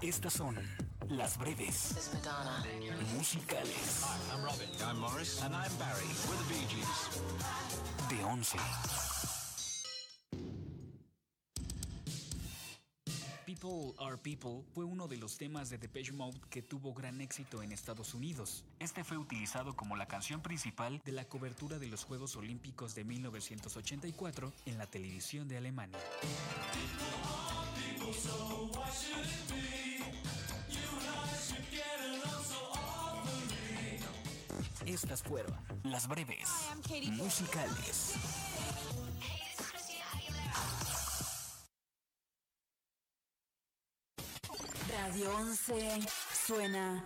Estas 0.00 0.32
son 0.32 0.56
las 1.08 1.36
breves 1.38 1.94
musicales 3.16 4.04
I'm 4.32 4.42
Robin. 4.44 4.68
I'm 4.88 4.98
Morris. 5.00 5.42
And 5.42 5.54
I'm 5.54 5.72
Barry. 5.78 6.06
We're 6.28 6.36
the 6.36 6.44
Bee 6.48 6.66
Gees. 6.68 7.20
de 8.08 8.22
11. 8.22 8.58
People 13.60 13.94
Are 13.98 14.16
People 14.16 14.64
fue 14.74 14.84
uno 14.86 15.06
de 15.06 15.18
los 15.18 15.36
temas 15.36 15.68
de 15.68 15.76
Depeche 15.76 16.12
Mode 16.12 16.40
que 16.48 16.62
tuvo 16.62 16.94
gran 16.94 17.20
éxito 17.20 17.62
en 17.62 17.72
Estados 17.72 18.14
Unidos. 18.14 18.64
Este 18.78 19.04
fue 19.04 19.18
utilizado 19.18 19.76
como 19.76 19.96
la 19.96 20.06
canción 20.06 20.40
principal 20.40 21.02
de 21.04 21.12
la 21.12 21.26
cobertura 21.26 21.78
de 21.78 21.86
los 21.86 22.04
Juegos 22.04 22.36
Olímpicos 22.36 22.94
de 22.94 23.04
1984 23.04 24.52
en 24.64 24.78
la 24.78 24.86
televisión 24.86 25.46
de 25.46 25.58
Alemania. 25.58 25.98
Estas 34.86 35.22
fueron 35.22 35.54
las 35.84 36.08
breves 36.08 36.48
musicales. 37.10 38.14
Radio 45.02 45.34
11 45.34 45.98
suena 46.46 47.02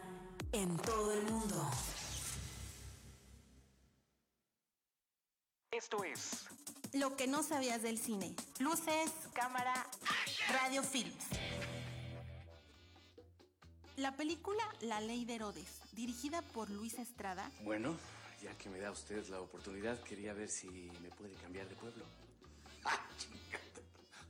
en 0.50 0.76
todo 0.78 1.12
el 1.12 1.22
mundo. 1.30 1.70
Esto 5.70 6.02
es 6.02 6.46
Lo 6.92 7.14
que 7.14 7.28
no 7.28 7.44
sabías 7.44 7.82
del 7.82 7.98
cine. 7.98 8.34
Luces, 8.58 9.12
cámara, 9.32 9.86
radio 10.48 10.82
films. 10.82 11.24
La 13.96 14.16
película 14.16 14.64
La 14.80 15.00
Ley 15.00 15.24
de 15.24 15.36
Herodes, 15.36 15.80
dirigida 15.92 16.42
por 16.42 16.70
Luis 16.70 16.98
Estrada, 16.98 17.48
Bueno, 17.62 17.96
ya 18.42 18.58
que 18.58 18.70
me 18.70 18.80
da 18.80 18.90
usted 18.90 19.24
la 19.28 19.40
oportunidad, 19.40 20.02
quería 20.02 20.32
ver 20.32 20.48
si 20.48 20.66
me 21.00 21.10
puede 21.10 21.34
cambiar 21.34 21.68
de 21.68 21.76
pueblo. 21.76 22.04
Ah, 22.86 23.00
chingada. 23.16 23.63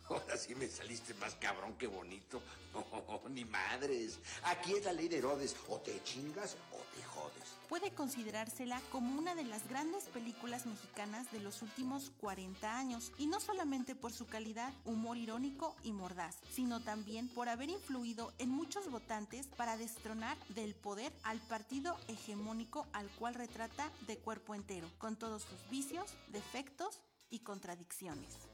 Ahora 0.09 0.37
sí 0.37 0.55
me 0.55 0.69
saliste 0.69 1.15
más 1.15 1.35
cabrón 1.37 1.75
que 1.79 1.87
bonito. 1.87 2.43
No, 2.73 3.21
ni 3.31 3.45
madres. 3.45 4.19
Aquí 4.45 4.75
es 4.75 4.85
la 4.85 4.93
ley 4.93 5.09
de 5.09 5.19
Herodes. 5.19 5.57
O 5.69 5.79
te 5.79 6.03
chingas 6.05 6.57
o 6.73 6.77
te 6.95 7.03
jodes. 7.05 7.55
puede 7.69 7.91
considerársela 7.93 8.81
como 8.93 9.19
una 9.19 9.35
de 9.35 9.45
las 9.45 9.67
grandes 9.69 10.05
películas 10.05 10.67
mexicanas 10.67 11.31
de 11.33 11.41
los 11.41 11.63
últimos 11.63 12.11
40 12.21 12.79
años, 12.79 13.13
y 13.19 13.27
no 13.27 13.41
solamente 13.41 13.95
por 13.95 14.13
su 14.13 14.27
calidad, 14.27 14.73
humor 14.85 15.17
irónico 15.17 15.75
y 15.83 15.93
mordaz, 15.93 16.37
sino 16.53 16.81
también 16.81 17.29
por 17.29 17.49
haber 17.49 17.71
influido 17.71 18.33
en 18.39 18.51
muchos 18.51 18.91
votantes 18.91 19.47
para 19.57 19.77
destronar 19.77 20.37
del 20.51 20.75
poder 20.75 21.13
al 21.23 21.41
partido 21.41 21.97
hegemónico 22.09 22.87
al 22.93 23.09
cual 23.19 23.35
retrata 23.35 23.91
de 24.07 24.19
cuerpo 24.19 24.55
entero, 24.55 24.89
con 24.99 25.17
todos 25.17 25.43
sus 25.43 25.71
vicios, 25.71 26.13
defectos 26.29 27.01
y 27.31 27.41
contradicciones. 27.41 28.54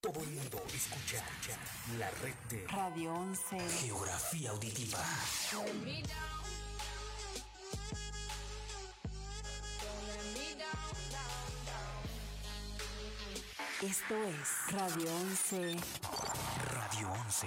Todo 0.00 0.20
el 0.22 0.30
mundo 0.30 0.62
escucha 0.72 1.24
la 1.98 2.10
red 2.22 2.34
de 2.48 2.66
Radio 2.68 3.12
11. 3.12 3.58
Geografía 3.80 4.50
Auditiva. 4.50 4.98
Esto 13.82 14.14
es 14.24 14.72
Radio 14.72 15.14
11. 15.16 15.76
Radio 16.72 17.12
11. 17.12 17.46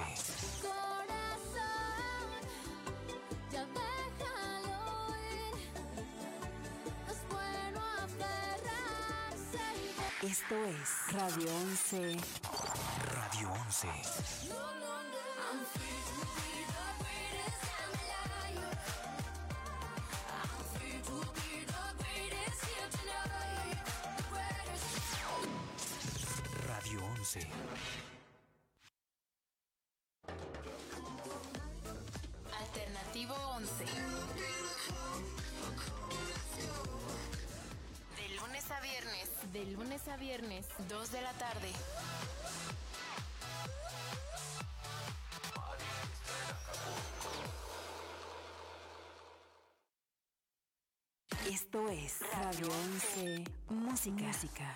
Ya 3.52 3.89
Esto 10.22 10.56
es 10.66 11.14
Radio 11.14 11.48
11. 11.56 12.18
Radio 13.14 13.54
11. 13.54 13.88
Radio 26.68 27.06
11 27.18 27.48
De 39.60 39.66
lunes 39.66 40.08
a 40.08 40.16
viernes. 40.16 40.66
De 40.78 40.86
De 40.86 40.86
lunes 40.86 40.88
a 40.88 40.88
viernes, 40.88 40.90
2 40.90 41.12
de 41.12 41.22
la 41.22 41.34
tarde. 41.34 41.68
Esto 51.52 51.90
es 51.90 52.20
Radio 52.32 52.68
11 52.68 53.44
Música. 53.70 54.24
Música. 54.24 54.76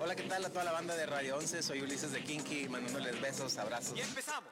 Hola, 0.00 0.16
¿qué 0.16 0.24
tal 0.24 0.44
a 0.44 0.48
toda 0.48 0.64
la 0.64 0.72
banda 0.72 0.96
de 0.96 1.06
Radio 1.06 1.36
11? 1.36 1.62
Soy 1.62 1.82
Ulises 1.82 2.10
de 2.10 2.24
Kinky, 2.24 2.68
mandándoles 2.68 3.20
besos, 3.20 3.56
abrazos. 3.58 3.96
Y 3.96 4.00
empezamos. 4.00 4.50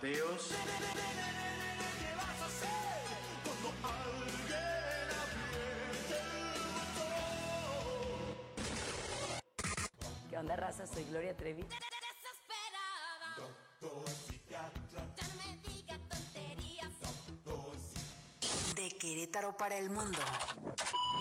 Soy 0.00 0.10
Miguel 0.10 0.22
Mateos. 0.22 0.50
¿Qué 10.30 10.38
onda, 10.38 10.56
raza? 10.56 10.86
Soy 10.86 11.04
Gloria 11.04 11.36
Trevi. 11.36 11.64
De 18.76 18.90
Querétaro 18.98 19.56
para 19.56 19.76
el 19.76 19.90
mundo. 19.90 20.18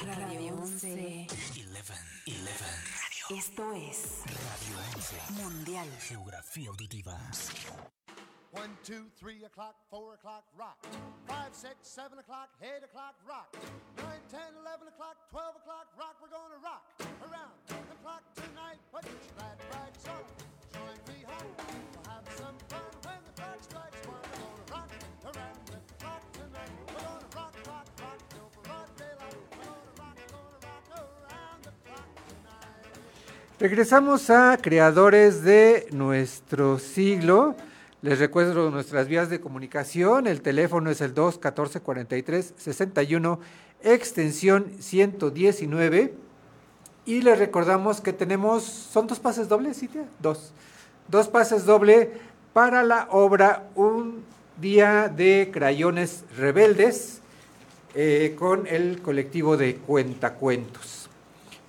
Radio 0.05 0.55
11. 0.55 1.28
Esto 3.30 3.74
es 3.74 4.19
Radio 4.26 4.78
11. 4.95 5.34
Mundial. 5.34 5.89
Geografía 6.01 6.69
auditiva. 6.69 7.17
One, 8.52 8.76
two, 8.84 9.08
three 9.16 9.45
o'clock, 9.45 9.76
four 9.89 10.14
o'clock, 10.14 10.43
rock. 10.60 10.76
Five, 11.26 11.56
six, 11.56 11.88
seven 11.88 12.20
o'clock, 12.20 12.49
eight 12.62 12.84
o'clock, 12.84 13.16
rock. 13.24 13.47
Nine, 13.95 14.20
ten, 14.28 14.52
eleven 14.60 14.91
o'clock, 14.91 15.16
twelve 15.32 15.56
o'clock, 15.56 15.88
rock. 15.95 16.20
We're 16.20 16.36
gonna 16.36 16.60
rock 16.60 16.84
around 17.24 17.56
the 17.72 17.95
clock 18.04 18.24
tonight. 18.36 18.76
Put 18.91 19.08
your 19.08 19.24
glad 19.39 19.56
rags 19.72 20.04
on. 20.04 20.20
Join 20.68 20.99
me 21.08 21.24
home. 21.24 21.47
We'll 21.95 22.12
have 22.12 22.28
some 22.36 22.58
fun 22.68 22.91
when 23.08 23.24
the 23.24 23.32
clock 23.39 23.60
strikes 23.64 24.04
one. 24.04 24.20
We're 24.20 24.43
gonna 24.43 24.68
rock 24.68 24.91
around 25.32 25.60
the 25.72 25.80
clock 25.95 26.24
tonight. 26.36 26.76
We're 26.91 27.08
gonna 27.08 27.32
rock, 27.32 27.56
rock, 27.72 27.88
rock 28.04 28.20
till 28.36 28.52
broad 28.68 28.89
daylight. 28.99 29.39
We're 29.47 29.64
gonna 29.64 29.95
rock, 29.95 30.20
gonna 30.28 30.60
rock 30.60 30.86
around 30.91 31.60
the 31.64 31.74
clock 31.88 32.10
tonight. 32.28 32.99
Regresamos 33.64 34.28
a 34.30 34.60
creadores 34.60 35.39
de 35.39 35.88
nuestro 35.95 36.80
siglo. 36.80 37.56
Les 38.04 38.18
recuerdo 38.18 38.72
nuestras 38.72 39.08
vías 39.08 39.30
de 39.30 39.39
comunicación. 39.39 40.26
El 40.26 40.41
teléfono 40.41 40.89
es 40.89 41.02
el 41.02 41.14
214-43-61, 41.14 43.38
extensión 43.84 44.72
119. 44.80 46.16
Y 47.06 47.22
les 47.22 47.38
recordamos 47.38 48.02
que 48.02 48.12
tenemos, 48.12 48.64
¿son 48.64 49.06
dos 49.06 49.20
pases 49.20 49.47
dobles, 49.47 49.80
Cintia? 49.80 50.06
Dos. 50.20 50.52
Dos 51.10 51.28
pases 51.28 51.68
doble 51.68 52.12
para 52.54 52.82
la 52.82 53.08
obra 53.12 53.70
Un 53.76 54.24
Día 54.60 55.08
de 55.08 55.52
Crayones 55.54 56.26
Rebeldes 56.36 57.22
eh, 57.93 58.36
con 58.38 58.66
el 58.66 59.04
colectivo 59.04 59.58
de 59.58 59.76
Cuentacuentos. 59.76 61.08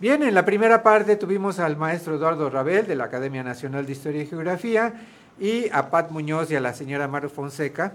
Bien, 0.00 0.22
en 0.22 0.34
la 0.34 0.46
primera 0.46 0.82
parte 0.82 1.16
tuvimos 1.16 1.58
al 1.58 1.76
maestro 1.76 2.14
Eduardo 2.14 2.48
Rabel 2.48 2.86
de 2.86 2.96
la 2.96 3.04
Academia 3.04 3.42
Nacional 3.42 3.84
de 3.84 3.92
Historia 3.92 4.22
y 4.22 4.26
Geografía 4.26 4.94
y 5.38 5.68
a 5.70 5.90
Pat 5.90 6.10
Muñoz 6.10 6.50
y 6.50 6.56
a 6.56 6.60
la 6.60 6.74
señora 6.74 7.08
Maru 7.08 7.28
Fonseca, 7.28 7.94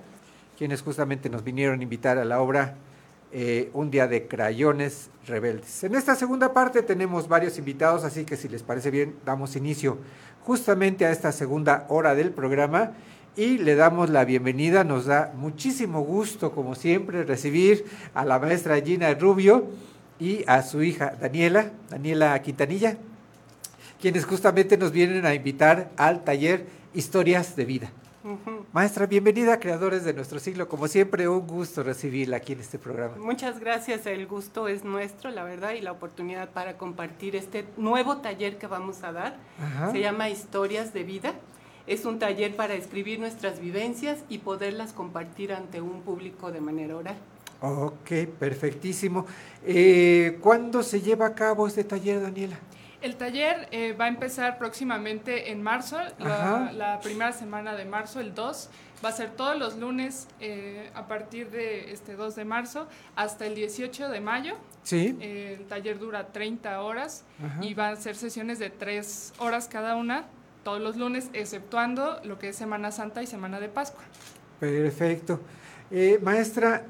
quienes 0.58 0.82
justamente 0.82 1.30
nos 1.30 1.44
vinieron 1.44 1.80
a 1.80 1.84
invitar 1.84 2.18
a 2.18 2.26
la 2.26 2.42
obra 2.42 2.76
eh, 3.34 3.70
Un 3.74 3.92
día 3.92 4.08
de 4.08 4.26
crayones 4.26 5.10
rebeldes. 5.28 5.84
En 5.84 5.96
esta 5.96 6.16
segunda 6.16 6.54
parte 6.54 6.82
tenemos 6.82 7.28
varios 7.28 7.58
invitados, 7.58 8.06
así 8.06 8.24
que 8.24 8.38
si 8.38 8.48
les 8.48 8.64
parece 8.64 8.90
bien, 8.90 9.16
damos 9.26 9.58
inicio 9.58 9.98
justamente 10.46 11.06
a 11.06 11.12
esta 11.12 11.34
segunda 11.34 11.86
hora 11.90 12.16
del 12.16 12.32
programa 12.32 12.94
y 13.36 13.58
le 13.58 13.76
damos 13.76 14.10
la 14.10 14.24
bienvenida. 14.24 14.86
Nos 14.86 15.06
da 15.06 15.34
muchísimo 15.36 16.02
gusto, 16.02 16.54
como 16.54 16.74
siempre, 16.74 17.24
recibir 17.24 17.86
a 18.14 18.24
la 18.24 18.40
maestra 18.40 18.82
Gina 18.82 19.14
Rubio 19.14 19.68
y 20.20 20.46
a 20.48 20.64
su 20.64 20.82
hija 20.82 21.14
Daniela, 21.20 21.72
Daniela 21.90 22.42
Quintanilla, 22.42 22.98
quienes 24.00 24.26
justamente 24.26 24.78
nos 24.78 24.92
vienen 24.92 25.26
a 25.26 25.36
invitar 25.36 25.92
al 25.98 26.24
taller 26.24 26.66
Historias 26.98 27.56
de 27.56 27.64
Vida. 27.66 27.92
Maestra, 28.74 29.06
bienvenida, 29.06 29.60
creadores 29.60 30.04
de 30.04 30.16
nuestro 30.16 30.40
siglo. 30.40 30.68
Como 30.68 30.88
siempre, 30.88 31.28
un 31.28 31.46
gusto 31.46 31.84
recibirla 31.84 32.38
aquí 32.38 32.54
en 32.54 32.60
este 32.60 32.80
programa. 32.80 33.18
Muchas 33.18 33.60
gracias, 33.60 34.08
el 34.08 34.26
gusto 34.26 34.68
es 34.68 34.84
nuestro, 34.84 35.30
la 35.30 35.44
verdad, 35.44 35.74
y 35.74 35.82
la 35.82 35.92
oportunidad 35.92 36.50
para 36.50 36.76
compartir 36.80 37.36
este 37.36 37.66
nuevo 37.78 38.18
taller 38.18 38.58
que 38.58 38.66
vamos 38.66 39.04
a 39.04 39.12
dar. 39.12 39.36
Ajá. 39.62 39.92
Se 39.92 40.00
llama 40.00 40.30
Historias 40.30 40.92
de 40.92 41.04
Vida. 41.04 41.36
Es 41.86 42.04
un 42.04 42.18
taller 42.18 42.56
para 42.56 42.74
escribir 42.74 43.20
nuestras 43.20 43.60
vivencias 43.60 44.18
y 44.28 44.40
poderlas 44.40 44.92
compartir 44.92 45.54
ante 45.54 45.82
un 45.82 46.02
público 46.02 46.52
de 46.52 46.62
manera 46.62 46.98
oral. 46.98 47.18
Ok, 47.62 48.28
perfectísimo. 48.40 49.28
Eh, 49.64 50.40
¿Cuándo 50.42 50.82
se 50.82 51.00
lleva 51.00 51.28
a 51.28 51.36
cabo 51.36 51.68
este 51.68 51.84
taller, 51.84 52.24
Daniela? 52.24 52.58
El 53.02 53.16
taller 53.16 53.68
eh, 53.72 53.94
va 53.94 54.06
a 54.06 54.08
empezar 54.08 54.58
próximamente 54.58 55.52
en 55.52 55.62
marzo, 55.62 55.98
la, 56.18 56.72
la 56.74 57.00
primera 57.00 57.32
semana 57.32 57.76
de 57.76 57.86
marzo, 57.86 58.20
el 58.20 58.34
2. 58.34 58.70
Va 59.06 59.10
a 59.10 59.12
ser 59.12 59.30
todos 59.30 59.56
los 59.60 59.78
lunes 59.78 60.28
eh, 60.40 60.90
a 60.96 61.08
partir 61.08 61.52
de 61.52 61.92
este 61.92 62.16
2 62.16 62.36
de 62.36 62.46
marzo 62.46 62.88
hasta 63.16 63.46
el 63.46 63.54
18 63.54 64.10
de 64.10 64.20
mayo. 64.22 64.56
Sí. 64.82 65.16
Eh, 65.22 65.58
el 65.60 65.68
taller 65.68 66.00
dura 66.00 66.28
30 66.28 66.82
horas 66.82 67.24
Ajá. 67.46 67.64
y 67.64 67.76
van 67.76 67.94
a 67.94 67.96
ser 67.98 68.16
sesiones 68.16 68.58
de 68.58 68.72
3 68.72 69.34
horas 69.38 69.68
cada 69.68 69.96
una, 69.96 70.26
todos 70.64 70.82
los 70.82 70.98
lunes, 70.98 71.30
exceptuando 71.34 72.20
lo 72.24 72.40
que 72.40 72.50
es 72.50 72.56
Semana 72.56 72.92
Santa 72.92 73.22
y 73.22 73.28
Semana 73.28 73.60
de 73.60 73.70
Pascua. 73.70 74.02
Perfecto. 74.60 75.40
Eh, 75.92 76.20
maestra, 76.24 76.84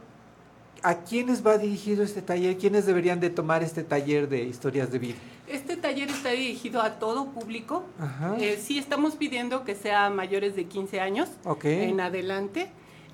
¿a 0.84 0.96
quiénes 1.02 1.46
va 1.46 1.58
dirigido 1.58 2.04
este 2.06 2.22
taller? 2.22 2.58
¿Quiénes 2.58 2.86
deberían 2.86 3.20
de 3.20 3.30
tomar 3.30 3.62
este 3.64 3.84
taller 3.84 4.30
de 4.30 4.44
historias 4.44 4.90
de 4.92 5.00
vida? 5.00 5.18
Este 5.48 5.78
taller 5.78 6.10
está 6.10 6.30
dirigido 6.30 6.82
a 6.82 7.00
todo 7.00 7.28
público. 7.28 7.86
Ajá. 8.00 8.36
Eh, 8.40 8.60
sí 8.62 8.78
estamos 8.78 9.16
pidiendo 9.16 9.64
que 9.64 9.76
sea 9.76 10.10
mayores 10.10 10.56
de 10.56 10.66
15 10.66 11.00
años 11.00 11.30
Ok. 11.46 11.66
en 11.66 12.00
adelante. 12.02 12.70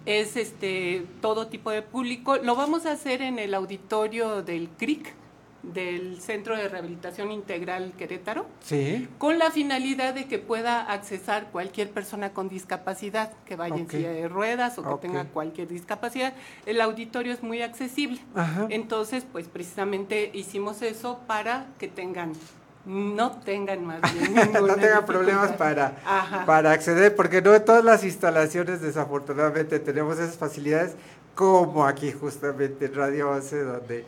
Es 0.06 0.36
este 0.36 1.06
todo 1.22 1.48
tipo 1.48 1.70
de 1.72 1.82
público. 1.82 2.38
Lo 2.38 2.56
vamos 2.56 2.86
a 2.86 2.92
hacer 2.92 3.22
en 3.22 3.40
el 3.40 3.54
auditorio 3.54 4.42
del 4.44 4.68
CRIC, 4.70 5.14
del 5.64 6.20
Centro 6.20 6.58
de 6.58 6.68
Rehabilitación 6.68 7.32
Integral 7.32 7.94
Querétaro, 7.98 8.46
Sí. 8.62 9.08
con 9.18 9.40
la 9.40 9.50
finalidad 9.50 10.14
de 10.14 10.26
que 10.28 10.38
pueda 10.38 10.82
accesar 10.82 11.48
cualquier 11.52 11.90
persona 11.90 12.32
con 12.34 12.50
discapacidad, 12.50 13.32
que 13.46 13.56
vaya 13.56 13.78
en 13.78 13.90
silla 13.90 14.12
de 14.12 14.28
ruedas 14.28 14.78
o 14.78 14.84
que 14.84 15.08
tenga 15.08 15.24
cualquier 15.26 15.70
discapacidad. 15.70 16.34
El 16.66 16.82
auditorio 16.82 17.32
es 17.34 17.42
muy 17.44 17.62
accesible. 17.62 18.20
Ajá. 18.36 18.68
Entonces, 18.70 19.26
pues 19.32 19.48
precisamente 19.48 20.30
hicimos 20.34 20.82
eso 20.82 21.20
para 21.28 21.68
que 21.80 21.88
tengan, 21.88 22.34
no 22.86 23.32
tengan 23.32 23.86
más 23.86 24.02
bien 24.14 24.34
no 24.54 24.76
tengan 24.76 25.06
problemas 25.06 25.54
para, 25.54 25.96
Ajá. 26.06 26.46
para 26.46 26.72
acceder, 26.72 27.16
porque 27.16 27.42
no 27.42 27.56
en 27.56 27.64
todas 27.64 27.86
las 27.86 28.04
instalaciones 28.04 28.82
desafortunadamente 28.82 29.80
tenemos 29.80 30.20
esas 30.20 30.36
facilidades, 30.38 30.96
como 31.36 31.86
aquí 31.86 32.12
justamente 32.12 32.86
en 32.88 32.94
Radio 32.96 33.32
11, 33.32 33.64
donde 33.64 34.06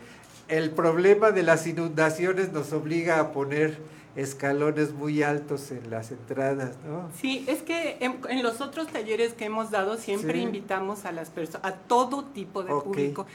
el 0.47 0.71
problema 0.71 1.31
de 1.31 1.43
las 1.43 1.65
inundaciones 1.67 2.51
nos 2.51 2.71
obliga 2.73 3.19
a 3.19 3.31
poner 3.31 3.77
escalones 4.15 4.93
muy 4.93 5.23
altos 5.23 5.71
en 5.71 5.89
las 5.89 6.11
entradas, 6.11 6.75
¿no? 6.87 7.09
Sí, 7.19 7.43
es 7.47 7.61
que 7.61 7.97
en, 7.99 8.19
en 8.29 8.43
los 8.43 8.61
otros 8.61 8.87
talleres 8.87 9.33
que 9.33 9.45
hemos 9.45 9.71
dado 9.71 9.97
siempre 9.97 10.33
Sí. 10.33 10.39
invitamos 10.43 11.03
a 11.05 11.11
las 11.11 11.29
personas, 11.29 11.65
a 11.65 11.73
todo 11.75 12.23
tipo 12.25 12.63
de 12.63 12.71
público. 12.71 13.25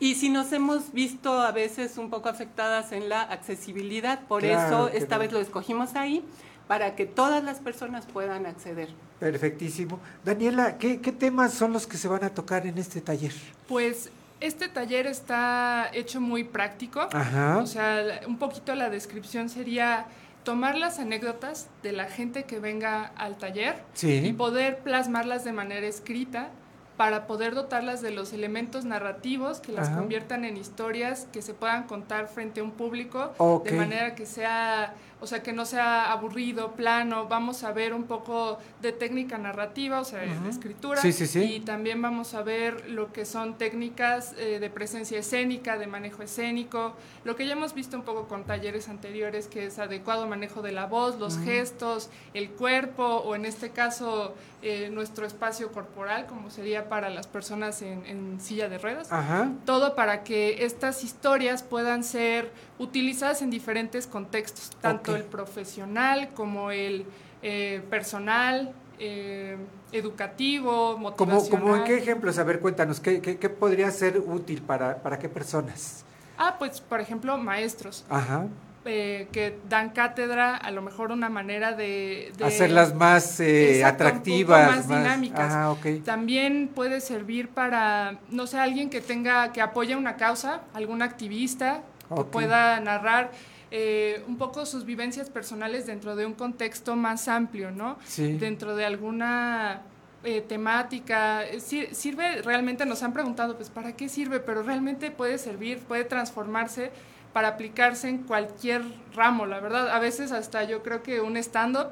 Y 0.00 0.14
si 0.14 0.28
nos 0.28 0.52
hemos 0.52 0.92
visto 0.92 1.32
a 1.40 1.50
veces 1.50 1.98
un 1.98 2.08
poco 2.08 2.28
afectadas 2.28 2.92
en 2.92 3.08
la 3.08 3.22
accesibilidad, 3.22 4.20
por 4.28 4.42
Claro 4.42 4.86
eso 4.86 4.96
esta 4.96 5.16
no. 5.16 5.20
vez 5.22 5.32
lo 5.32 5.40
escogimos 5.40 5.96
ahí, 5.96 6.24
para 6.68 6.94
que 6.94 7.04
todas 7.06 7.42
las 7.42 7.58
personas 7.58 8.06
puedan 8.06 8.46
acceder. 8.46 8.90
Perfectísimo. 9.18 9.98
Daniela, 10.24 10.78
¿qué, 10.78 11.00
qué 11.00 11.10
temas 11.10 11.52
son 11.52 11.72
los 11.72 11.88
que 11.88 11.96
se 11.96 12.06
van 12.06 12.22
a 12.22 12.30
tocar 12.30 12.64
en 12.66 12.78
este 12.78 13.00
taller? 13.00 13.32
Pues 13.66 14.10
este 14.40 14.68
taller 14.68 15.06
está 15.06 15.90
hecho 15.92 16.20
muy 16.20 16.44
práctico. 16.44 17.08
Ajá. 17.12 17.58
O 17.58 17.66
sea, 17.66 18.20
un 18.26 18.38
poquito 18.38 18.74
la 18.74 18.90
descripción 18.90 19.48
sería 19.48 20.06
tomar 20.44 20.76
las 20.78 20.98
anécdotas 20.98 21.68
de 21.82 21.92
la 21.92 22.04
gente 22.06 22.44
que 22.44 22.58
venga 22.60 23.12
al 23.16 23.36
taller 23.36 23.82
Sí. 23.94 24.22
y 24.24 24.32
poder 24.32 24.78
plasmarlas 24.78 25.44
de 25.44 25.52
manera 25.52 25.86
escrita 25.86 26.48
para 26.96 27.26
poder 27.26 27.54
dotarlas 27.54 28.00
de 28.00 28.10
los 28.10 28.32
elementos 28.32 28.84
narrativos 28.84 29.60
que 29.60 29.72
las 29.72 29.88
Ajá. 29.88 29.98
conviertan 29.98 30.44
en 30.44 30.56
historias 30.56 31.28
que 31.32 31.42
se 31.42 31.54
puedan 31.54 31.84
contar 31.84 32.28
frente 32.28 32.60
a 32.60 32.64
un 32.64 32.72
público 32.72 33.32
de 33.64 33.72
manera 33.72 34.14
que 34.14 34.26
sea 34.26 34.94
o 35.20 35.26
sea, 35.26 35.42
que 35.42 35.52
no 35.52 35.64
sea 35.64 36.12
aburrido, 36.12 36.72
plano, 36.72 37.26
vamos 37.28 37.64
a 37.64 37.72
ver 37.72 37.92
un 37.92 38.04
poco 38.04 38.58
de 38.80 38.92
técnica 38.92 39.36
narrativa, 39.38 40.00
o 40.00 40.04
sea, 40.04 40.20
de 40.20 40.48
escritura, 40.48 41.00
Sí, 41.00 41.12
sí, 41.12 41.26
sí. 41.26 41.42
y 41.56 41.60
también 41.60 42.00
vamos 42.00 42.34
a 42.34 42.42
ver 42.42 42.88
lo 42.88 43.12
que 43.12 43.24
son 43.24 43.58
técnicas 43.58 44.34
eh, 44.38 44.58
de 44.60 44.70
presencia 44.70 45.18
escénica, 45.18 45.76
de 45.78 45.86
manejo 45.86 46.22
escénico, 46.22 46.94
lo 47.24 47.36
que 47.36 47.46
ya 47.46 47.52
hemos 47.52 47.74
visto 47.74 47.96
un 47.96 48.02
poco 48.04 48.28
con 48.28 48.44
talleres 48.44 48.88
anteriores, 48.88 49.48
que 49.48 49.66
es 49.66 49.78
adecuado 49.78 50.26
manejo 50.26 50.62
de 50.62 50.72
la 50.72 50.86
voz, 50.86 51.18
los 51.18 51.38
gestos, 51.38 52.10
el 52.34 52.50
cuerpo, 52.50 53.04
o 53.04 53.34
en 53.34 53.44
este 53.44 53.70
caso 53.70 54.34
eh, 54.62 54.90
nuestro 54.92 55.26
espacio 55.26 55.70
corporal, 55.72 56.26
como 56.26 56.50
sería 56.50 56.88
para 56.88 57.10
las 57.10 57.26
personas 57.26 57.82
en, 57.82 58.04
en 58.06 58.40
silla 58.40 58.68
de 58.68 58.78
ruedas. 58.78 59.12
Ajá. 59.12 59.50
Todo 59.64 59.94
para 59.94 60.24
que 60.24 60.64
estas 60.64 61.04
historias 61.04 61.62
puedan 61.62 62.02
ser 62.04 62.50
utilizadas 62.78 63.42
en 63.42 63.50
diferentes 63.50 64.06
contextos, 64.06 64.70
tanto 64.80 65.07
Ok. 65.12 65.16
el 65.18 65.24
profesional 65.24 66.28
como 66.34 66.70
el 66.70 67.04
eh, 67.42 67.82
personal, 67.90 68.72
eh, 68.98 69.56
educativo, 69.92 70.92
¿Cómo, 70.94 70.98
motivacional. 71.10 71.60
cómo 71.62 71.76
en 71.76 71.84
qué 71.84 71.98
ejemplos? 71.98 72.38
A 72.38 72.44
ver, 72.44 72.60
cuéntanos, 72.60 73.00
¿qué, 73.00 73.20
qué, 73.20 73.38
qué 73.38 73.48
podría 73.48 73.90
ser 73.90 74.18
útil 74.18 74.62
para, 74.62 74.96
para 75.02 75.18
qué 75.18 75.28
personas? 75.28 76.04
Ah, 76.36 76.56
pues 76.58 76.80
por 76.80 77.00
ejemplo, 77.00 77.36
maestros. 77.38 78.04
Ajá. 78.08 78.46
eh, 78.84 79.28
que 79.32 79.58
dan 79.68 79.90
cátedra, 79.90 80.56
a 80.56 80.70
lo 80.70 80.80
mejor 80.82 81.10
una 81.12 81.28
manera 81.28 81.72
de... 81.72 82.32
de- 82.38 82.44
Hacerlas 82.44 82.94
más 82.94 83.38
eh, 83.40 83.76
Exacto, 83.80 84.04
atractivas. 84.04 84.66
más 84.76 84.88
dinámicas. 84.88 85.52
Ah, 85.52 85.70
ok. 85.72 86.02
También 86.04 86.70
puede 86.74 87.00
servir 87.02 87.50
para, 87.50 88.18
no 88.30 88.46
sé, 88.46 88.58
alguien 88.58 88.88
que 88.88 89.00
tenga, 89.02 89.52
que 89.52 89.60
apoye 89.60 89.94
una 89.94 90.16
causa, 90.16 90.62
algún 90.74 91.02
activista, 91.02 91.82
que 92.08 92.14
Ok. 92.14 92.30
pueda 92.30 92.80
narrar 92.80 93.30
eh, 93.70 94.22
un 94.26 94.38
poco 94.38 94.64
sus 94.66 94.84
vivencias 94.84 95.28
personales 95.30 95.86
dentro 95.86 96.16
de 96.16 96.24
un 96.26 96.34
contexto 96.34 96.96
más 96.96 97.28
amplio, 97.28 97.70
¿no? 97.70 97.98
Sí. 98.06 98.32
Dentro 98.38 98.74
de 98.76 98.84
alguna 98.84 99.82
eh, 100.24 100.40
temática. 100.40 101.42
Sir- 101.60 101.94
Sirve, 101.94 102.42
realmente 102.42 102.84
nos 102.86 103.02
han 103.02 103.12
preguntado, 103.12 103.56
pues, 103.56 103.70
¿para 103.70 103.92
qué 103.96 104.08
sirve? 104.08 104.40
Pero 104.40 104.62
realmente 104.62 105.10
puede 105.10 105.38
servir, 105.38 105.78
puede 105.80 106.04
transformarse 106.04 106.90
para 107.32 107.48
aplicarse 107.48 108.08
en 108.08 108.18
cualquier 108.18 108.82
ramo, 109.14 109.46
la 109.46 109.60
verdad. 109.60 109.90
A 109.90 109.98
veces 109.98 110.32
hasta 110.32 110.64
yo 110.64 110.82
creo 110.82 111.02
que 111.02 111.20
un 111.20 111.36
stand-up, 111.36 111.88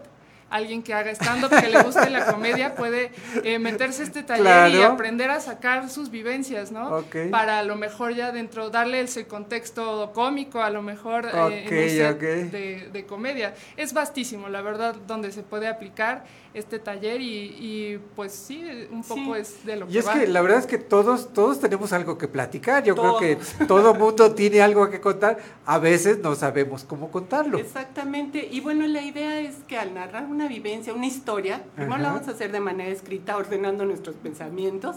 alguien 0.50 0.82
que 0.82 0.94
haga 0.94 1.10
stand-up, 1.10 1.50
que 1.50 1.68
le 1.68 1.82
guste 1.82 2.08
la 2.10 2.26
comedia, 2.26 2.74
puede 2.74 3.10
eh, 3.42 3.58
meterse 3.58 4.02
a 4.02 4.04
este 4.06 4.22
taller 4.22 4.74
y 4.74 4.82
aprender 4.82 5.30
a 5.30 5.40
sacar 5.40 5.88
sus 5.90 6.10
vivencias, 6.10 6.70
¿no? 6.70 7.04
Para 7.30 7.58
a 7.58 7.62
lo 7.62 7.76
mejor 7.76 8.14
ya 8.14 8.32
dentro, 8.32 8.70
darle 8.70 9.00
ese 9.00 9.26
contexto 9.26 10.12
cómico, 10.14 10.60
a 10.60 10.70
lo 10.70 10.82
mejor 10.82 11.26
eh, 11.26 11.64
en 11.64 12.50
de, 12.50 12.88
de 12.92 13.06
comedia. 13.06 13.54
Es 13.76 13.92
vastísimo, 13.92 14.48
la 14.48 14.62
verdad, 14.62 14.94
donde 15.06 15.32
se 15.32 15.42
puede 15.42 15.68
aplicar 15.68 16.24
este 16.56 16.78
taller 16.78 17.20
y, 17.20 17.26
y, 17.58 18.00
pues 18.16 18.32
sí, 18.32 18.64
un 18.90 19.02
poco 19.02 19.34
Sí. 19.34 19.40
es 19.40 19.64
de 19.66 19.76
lo 19.76 19.86
Y 19.88 19.92
que 19.92 19.98
es 19.98 20.06
va. 20.06 20.14
que 20.14 20.26
la 20.26 20.40
verdad 20.42 20.58
es 20.58 20.66
que 20.66 20.78
todos, 20.78 21.32
todos 21.32 21.60
tenemos 21.60 21.92
algo 21.92 22.16
que 22.18 22.28
platicar. 22.28 22.82
Yo 22.82 22.94
creo 22.96 23.18
que 23.18 23.36
todo 23.68 23.94
mundo 23.94 24.34
tiene 24.34 24.62
algo 24.62 24.88
que 24.90 25.00
contar. 25.00 25.38
A 25.66 25.78
veces 25.78 26.18
no 26.18 26.34
sabemos 26.34 26.84
cómo 26.84 27.10
contarlo. 27.10 27.58
Exactamente. 27.58 28.48
Y 28.50 28.60
bueno, 28.60 28.86
la 28.86 29.02
idea 29.02 29.40
es 29.40 29.56
que 29.68 29.76
al 29.78 29.94
narrar 29.94 30.24
una 30.26 30.48
vivencia, 30.48 30.94
una 30.94 31.06
historia, 31.06 31.62
primero 31.74 31.98
la 32.02 32.12
vamos 32.12 32.28
a 32.28 32.32
hacer 32.32 32.50
de 32.52 32.60
manera 32.60 32.90
escrita, 32.90 33.36
ordenando 33.36 33.84
nuestros 33.84 34.16
pensamientos, 34.16 34.96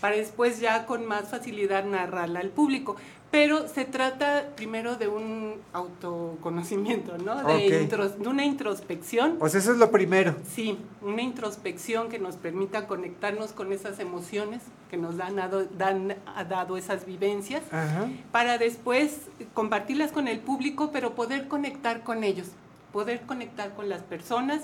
para 0.00 0.16
después 0.16 0.60
ya 0.60 0.84
con 0.86 1.06
más 1.06 1.28
facilidad 1.30 1.84
narrarla 1.84 2.40
al 2.40 2.50
público. 2.50 2.96
Pero 3.34 3.66
se 3.66 3.84
trata 3.84 4.50
primero 4.54 4.94
de 4.94 5.08
un 5.08 5.54
autoconocimiento, 5.72 7.18
¿no? 7.18 7.34
De, 7.42 7.54
Ok. 7.66 7.90
intros- 7.90 8.14
de 8.16 8.28
una 8.28 8.44
introspección. 8.44 9.38
Pues 9.40 9.56
eso 9.56 9.72
es 9.72 9.78
lo 9.78 9.90
primero. 9.90 10.36
Sí, 10.54 10.78
una 11.02 11.20
introspección 11.20 12.08
que 12.10 12.20
nos 12.20 12.36
permita 12.36 12.86
conectarnos 12.86 13.50
con 13.52 13.72
esas 13.72 13.98
emociones 13.98 14.62
que 14.88 14.96
nos 14.98 15.16
dan, 15.16 15.34
dado- 15.34 15.64
dan, 15.76 16.14
ha 16.36 16.44
dado 16.44 16.76
esas 16.76 17.06
vivencias 17.06 17.62
Ajá. 17.72 18.06
para 18.30 18.56
después 18.56 19.22
compartirlas 19.52 20.12
con 20.12 20.28
el 20.28 20.38
público, 20.38 20.90
pero 20.92 21.16
poder 21.16 21.48
conectar 21.48 22.04
con 22.04 22.22
ellos, 22.22 22.46
poder 22.92 23.22
conectar 23.22 23.74
con 23.74 23.88
las 23.88 24.02
personas 24.02 24.62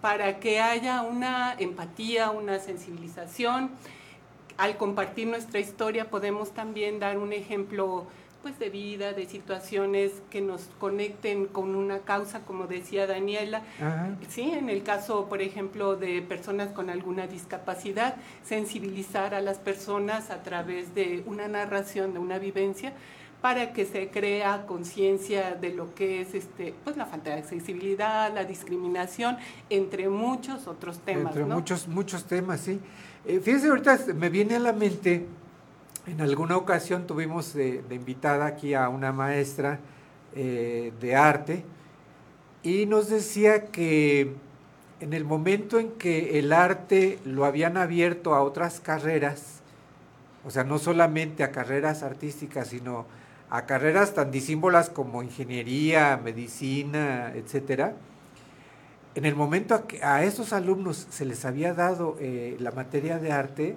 para 0.00 0.40
que 0.40 0.58
haya 0.60 1.02
una 1.02 1.54
empatía, 1.58 2.30
una 2.30 2.60
sensibilización. 2.60 3.72
Al 4.56 4.76
compartir 4.76 5.28
nuestra 5.28 5.60
historia 5.60 6.10
podemos 6.10 6.52
también 6.52 6.98
dar 6.98 7.18
un 7.18 7.32
ejemplo 7.32 8.06
pues 8.42 8.60
de 8.60 8.70
vida, 8.70 9.12
de 9.12 9.26
situaciones 9.26 10.12
que 10.30 10.40
nos 10.40 10.68
conecten 10.78 11.46
con 11.46 11.74
una 11.74 11.98
causa, 11.98 12.42
como 12.42 12.68
decía 12.68 13.08
Daniela. 13.08 13.62
Ajá. 13.80 14.14
Sí, 14.28 14.52
en 14.52 14.70
el 14.70 14.84
caso, 14.84 15.26
por 15.28 15.42
ejemplo, 15.42 15.96
de 15.96 16.22
personas 16.22 16.68
con 16.68 16.88
alguna 16.88 17.26
discapacidad, 17.26 18.14
sensibilizar 18.44 19.34
a 19.34 19.40
las 19.40 19.58
personas 19.58 20.30
a 20.30 20.44
través 20.44 20.94
de 20.94 21.24
una 21.26 21.48
narración, 21.48 22.12
de 22.12 22.20
una 22.20 22.38
vivencia, 22.38 22.92
para 23.42 23.72
que 23.72 23.84
se 23.84 24.08
crea 24.08 24.64
conciencia 24.66 25.54
de 25.54 25.72
lo 25.72 25.94
que 25.94 26.20
es 26.20 26.34
este, 26.34 26.74
pues 26.84 26.96
la 26.96 27.06
falta 27.06 27.30
de 27.30 27.36
accesibilidad, 27.36 28.32
la 28.32 28.44
discriminación, 28.44 29.36
entre 29.70 30.08
muchos 30.08 30.66
otros 30.66 31.00
temas. 31.00 31.26
Entre 31.26 31.44
¿no? 31.44 31.56
muchos, 31.56 31.88
muchos 31.88 32.24
temas, 32.24 32.60
sí. 32.60 32.80
Eh, 33.28 33.40
fíjese, 33.40 33.66
ahorita 33.66 33.98
me 34.14 34.28
viene 34.28 34.54
a 34.54 34.60
la 34.60 34.72
mente, 34.72 35.26
en 36.06 36.20
alguna 36.20 36.56
ocasión 36.56 37.08
tuvimos 37.08 37.54
de, 37.54 37.82
de 37.82 37.94
invitada 37.96 38.46
aquí 38.46 38.72
a 38.72 38.88
una 38.88 39.10
maestra 39.10 39.80
eh, 40.36 40.92
de 41.00 41.16
arte 41.16 41.64
y 42.62 42.86
nos 42.86 43.08
decía 43.08 43.66
que 43.66 44.32
en 45.00 45.12
el 45.12 45.24
momento 45.24 45.80
en 45.80 45.90
que 45.92 46.38
el 46.38 46.52
arte 46.52 47.18
lo 47.24 47.44
habían 47.44 47.76
abierto 47.76 48.32
a 48.32 48.42
otras 48.42 48.78
carreras, 48.78 49.60
o 50.44 50.50
sea, 50.52 50.62
no 50.62 50.78
solamente 50.78 51.42
a 51.42 51.50
carreras 51.50 52.04
artísticas, 52.04 52.68
sino 52.68 53.06
a 53.50 53.66
carreras 53.66 54.14
tan 54.14 54.30
disímbolas 54.30 54.88
como 54.88 55.24
ingeniería, 55.24 56.20
medicina, 56.22 57.32
etcétera, 57.34 57.96
en 59.16 59.24
el 59.24 59.34
momento 59.34 59.74
a 59.74 59.86
que 59.86 60.04
a 60.04 60.24
esos 60.24 60.52
alumnos 60.52 61.06
se 61.08 61.24
les 61.24 61.46
había 61.46 61.72
dado 61.72 62.16
eh, 62.20 62.56
la 62.60 62.70
materia 62.70 63.18
de 63.18 63.32
arte, 63.32 63.76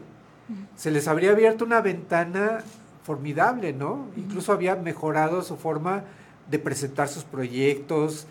se 0.75 0.91
les 0.91 1.07
habría 1.07 1.31
abierto 1.31 1.63
una 1.63 1.79
ventana 1.79 2.59
formidable, 3.03 3.71
¿no? 3.71 4.07
Incluso 4.17 4.51
había 4.51 4.75
mejorado 4.75 5.41
su 5.41 5.55
forma 5.55 6.03
de 6.51 6.59
presentar 6.59 7.07
sus 7.07 7.23
proyectos, 7.23 8.27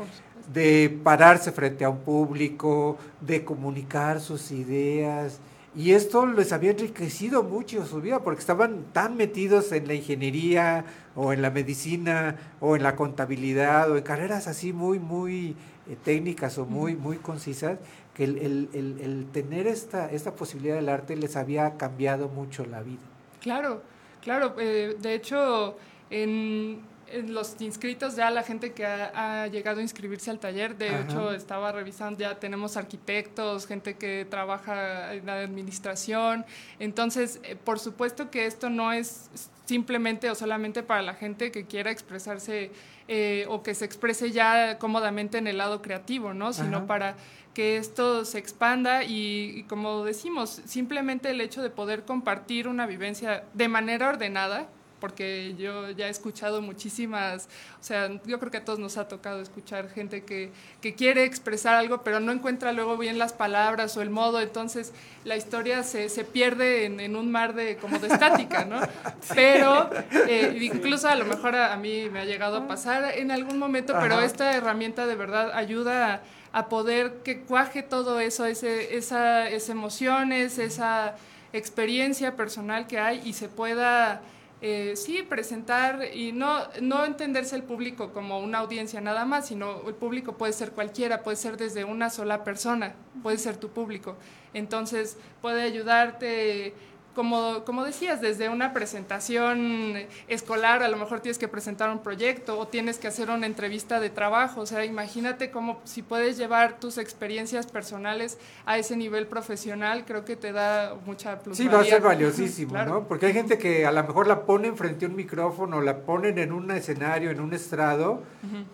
de 0.53 1.01
pararse 1.03 1.51
frente 1.51 1.85
a 1.87 1.89
un 1.89 2.01
público, 2.01 2.99
de 3.23 3.43
comunicar 3.43 4.21
sus 4.21 4.51
ideas. 4.51 5.39
Y 5.75 5.93
esto 5.93 6.27
les 6.27 6.53
había 6.53 6.73
enriquecido 6.73 7.43
mucho 7.43 7.87
su 7.87 8.03
vida 8.03 8.19
porque 8.19 8.41
estaban 8.41 8.85
tan 8.93 9.17
metidos 9.17 9.73
en 9.73 9.87
la 9.87 9.95
ingeniería 9.95 10.85
o 11.15 11.33
en 11.33 11.41
la 11.41 11.51
medicina 11.51 12.37
o 12.61 12.77
en 12.77 12.83
la 12.83 12.97
contabilidad 12.97 13.91
o 13.91 13.97
en 13.97 14.03
carreras 14.03 14.47
así 14.47 14.73
muy, 14.73 14.99
muy 14.99 15.57
eh, 15.89 15.97
técnicas 16.05 16.59
o 16.59 16.66
muy, 16.66 16.95
muy 16.97 17.16
concisas 17.18 17.78
que 18.14 18.24
el, 18.24 18.39
el- 18.39 18.68
el- 18.74 19.01
el 19.01 19.26
tener 19.32 19.66
esta, 19.66 20.11
esta 20.11 20.34
posibilidad 20.34 20.74
del 20.76 20.89
arte 20.89 21.16
les 21.16 21.36
había 21.36 21.76
cambiado 21.76 22.28
mucho 22.28 22.64
la 22.66 22.82
vida. 22.82 23.01
Claro, 23.41 23.82
claro. 24.22 24.55
eh, 24.59 24.97
de 25.01 25.14
hecho, 25.14 25.76
en, 26.11 26.80
en 27.11 27.32
los 27.32 27.57
inscritos, 27.61 28.16
ya 28.16 28.30
la 28.30 28.43
gente 28.43 28.72
que 28.72 28.84
ha, 28.84 29.43
ha 29.43 29.47
llegado 29.47 29.78
a 29.78 29.82
inscribirse 29.82 30.30
al 30.30 30.39
taller, 30.41 30.76
de 30.76 30.89
Ajá. 30.89 31.01
hecho, 31.05 31.32
estaba 31.32 31.70
revisando, 31.72 32.18
ya 32.20 32.39
tenemos 32.39 32.76
arquitectos, 32.76 33.66
gente 33.66 33.95
que 33.95 34.26
trabaja 34.28 35.14
en 35.14 35.24
la 35.26 35.41
administración. 35.41 36.45
Entonces, 36.78 37.41
eh, 37.45 37.57
por 37.57 37.78
supuesto 37.78 38.30
que 38.30 38.47
esto 38.47 38.68
no 38.68 38.93
es 38.93 39.30
simplemente 39.64 40.28
o 40.30 40.34
solamente 40.34 40.82
para 40.82 41.03
la 41.03 41.14
gente 41.14 41.51
que 41.53 41.66
quiera 41.66 41.91
expresarse 41.91 42.70
eh, 43.09 43.47
o 43.49 43.63
que 43.63 43.75
se 43.75 43.85
exprese 43.85 44.31
ya 44.31 44.79
cómodamente 44.79 45.39
en 45.39 45.47
el 45.47 45.59
lado 45.59 45.83
creativo, 45.83 46.35
¿no? 46.35 46.53
Sino 46.53 46.87
para 46.87 47.17
que 47.55 47.77
esto 47.79 48.25
se 48.25 48.39
expanda 48.39 49.03
y, 49.03 49.53
y 49.57 49.63
como 49.65 50.05
decimos, 50.05 50.63
simplemente 50.67 51.31
el 51.31 51.41
hecho 51.41 51.63
de 51.63 51.71
poder 51.71 52.05
compartir 52.05 52.69
una 52.69 52.87
vivencia 52.87 53.45
de 53.55 53.69
manera 53.69 54.11
ordenada, 54.11 54.69
porque 55.01 55.55
yo 55.59 55.90
ya 55.90 56.07
he 56.07 56.11
escuchado 56.11 56.62
muchísimas, 56.62 57.49
o 57.80 57.84
sea, 57.84 58.11
yo 58.24 58.38
creo 58.38 58.51
que 58.51 58.59
a 58.59 58.64
todos 58.64 58.78
nos 58.78 58.96
ha 58.96 59.09
tocado 59.09 59.40
escuchar 59.40 59.88
gente 59.90 60.24
que, 60.24 60.51
que 60.80 60.94
quiere 60.94 61.24
expresar 61.24 61.74
algo, 61.74 62.03
pero 62.03 62.20
no 62.20 62.32
encuentra 62.32 62.72
luego 62.72 62.96
bien 62.96 63.18
las 63.18 63.32
palabras 63.32 63.96
o 63.96 64.03
el 64.03 64.11
modo, 64.11 64.40
entonces 64.40 64.92
la 65.24 65.36
historia 65.36 65.82
se, 65.82 66.09
se 66.09 66.24
pierde 66.24 66.84
en, 66.84 67.01
en 67.01 67.16
un 67.16 67.30
mar 67.30 67.55
de 67.55 67.76
como 67.76 67.99
de 67.99 68.09
estática, 68.09 68.64
¿no? 68.64 68.80
Pero 69.34 69.90
eh, 70.28 70.59
incluso 70.61 71.09
a 71.09 71.14
lo 71.14 71.24
mejor 71.24 71.55
a, 71.55 71.72
a 71.72 71.76
mí 71.76 72.09
me 72.11 72.20
ha 72.20 72.24
llegado 72.24 72.57
a 72.57 72.66
pasar 72.66 73.16
en 73.16 73.30
algún 73.30 73.59
momento, 73.59 73.94
pero 74.01 74.14
Ajá. 74.14 74.24
esta 74.24 74.57
herramienta 74.57 75.07
de 75.07 75.14
verdad 75.14 75.51
ayuda 75.53 76.14
a, 76.14 76.59
a 76.59 76.68
poder 76.68 77.18
que 77.24 77.40
cuaje 77.40 77.82
todo 77.82 78.20
eso, 78.20 78.46
ese, 78.46 78.96
esa, 78.96 79.49
esas 79.49 79.68
emociones, 79.70 80.59
esa 80.59 81.16
experiencia 81.53 82.36
personal 82.36 82.86
que 82.86 82.99
hay 82.99 83.22
y 83.24 83.32
se 83.32 83.49
pueda 83.49 84.20
eh, 84.61 84.95
sí, 84.97 85.23
presentar 85.23 86.01
y 86.13 86.33
no, 86.33 86.63
no 86.83 87.05
entenderse 87.05 87.55
el 87.55 87.63
público 87.63 88.13
como 88.13 88.41
una 88.41 88.59
audiencia 88.59 89.01
nada 89.01 89.25
más, 89.25 89.47
sino 89.47 89.89
el 89.89 89.95
público 89.95 90.37
puede 90.37 90.53
ser 90.53 90.73
cualquiera, 90.73 91.23
puede 91.23 91.37
ser 91.37 91.57
desde 91.57 91.85
una 91.85 92.11
sola 92.11 92.43
persona, 92.43 92.95
puede 93.23 93.39
ser 93.39 93.57
tu 93.57 93.69
público. 93.69 94.17
Entonces 94.55 95.17
puede 95.41 95.63
ayudarte, 95.63 96.75
como, 97.15 97.65
como 97.65 97.85
decías, 97.85 98.21
desde 98.21 98.49
una 98.49 98.73
presentación 98.73 99.97
escolar, 100.29 100.83
a 100.83 100.89
lo 100.89 100.97
mejor 100.97 101.21
tienes 101.21 101.39
que 101.39 101.49
presentar 101.49 101.91
un 101.91 101.99
proyecto 101.99 102.59
o 102.59 102.69
tienes 102.69 102.99
que 102.99 103.09
hacer 103.09 103.29
una 103.31 103.47
entrevista 103.47 103.99
de 103.99 104.09
trabajo. 104.11 104.61
O 104.61 104.67
sea, 104.67 104.85
imagínate 104.85 105.51
cómo 105.51 105.81
si 105.85 106.03
puedes 106.03 106.37
llevar 106.37 106.79
tus 106.79 106.97
experiencias 106.99 107.67
personales 107.67 108.39
a 108.67 108.79
ese 108.79 108.97
nivel 108.97 109.27
profesional, 109.27 110.05
creo 110.07 110.25
que 110.25 110.37
te 110.37 110.53
da 110.53 110.95
mucha 111.07 111.35
Sí, 111.37 111.41
plusvalía. 111.45 111.73
va 111.73 111.81
a 111.81 111.85
ser 111.85 112.01
valiosísimo, 112.03 112.73
Claro. 112.73 112.91
¿no? 112.95 113.09
Porque 113.09 113.27
hay 113.27 113.33
gente 113.33 113.59
que 113.59 113.85
a 113.85 113.91
lo 113.93 114.03
mejor 114.05 114.27
la 114.29 114.43
ponen 114.47 114.77
frente 114.77 115.05
a 115.05 115.09
un 115.09 115.17
micrófono, 115.17 115.81
la 115.81 115.99
ponen 115.99 116.39
en 116.39 116.53
un 116.53 116.71
escenario, 116.71 117.31
en 117.31 117.41
un 117.41 117.53
estrado, 117.53 118.23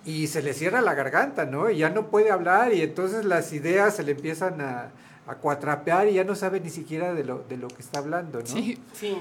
y 0.04 0.26
se 0.26 0.42
le 0.42 0.52
cierra 0.52 0.80
la 0.82 0.94
garganta, 0.94 1.46
¿no? 1.46 1.70
Y 1.70 1.78
ya 1.78 1.88
no 1.90 2.08
puede 2.08 2.30
hablar 2.30 2.74
y 2.74 2.82
entonces 2.82 3.24
las 3.24 3.52
ideas 3.52 3.96
se 3.96 4.02
le 4.02 4.12
empiezan 4.12 4.60
a, 4.60 4.90
a 5.26 5.34
cuatrapear 5.36 6.08
y 6.08 6.14
ya 6.14 6.24
no 6.24 6.34
sabe 6.34 6.60
ni 6.60 6.70
siquiera 6.70 7.14
de 7.14 7.24
lo, 7.24 7.38
de 7.48 7.56
lo 7.56 7.68
que 7.68 7.80
está 7.82 7.98
hablando, 8.00 8.40
¿no? 8.40 8.46
Sí. 8.46 8.78
Sí. 8.92 9.16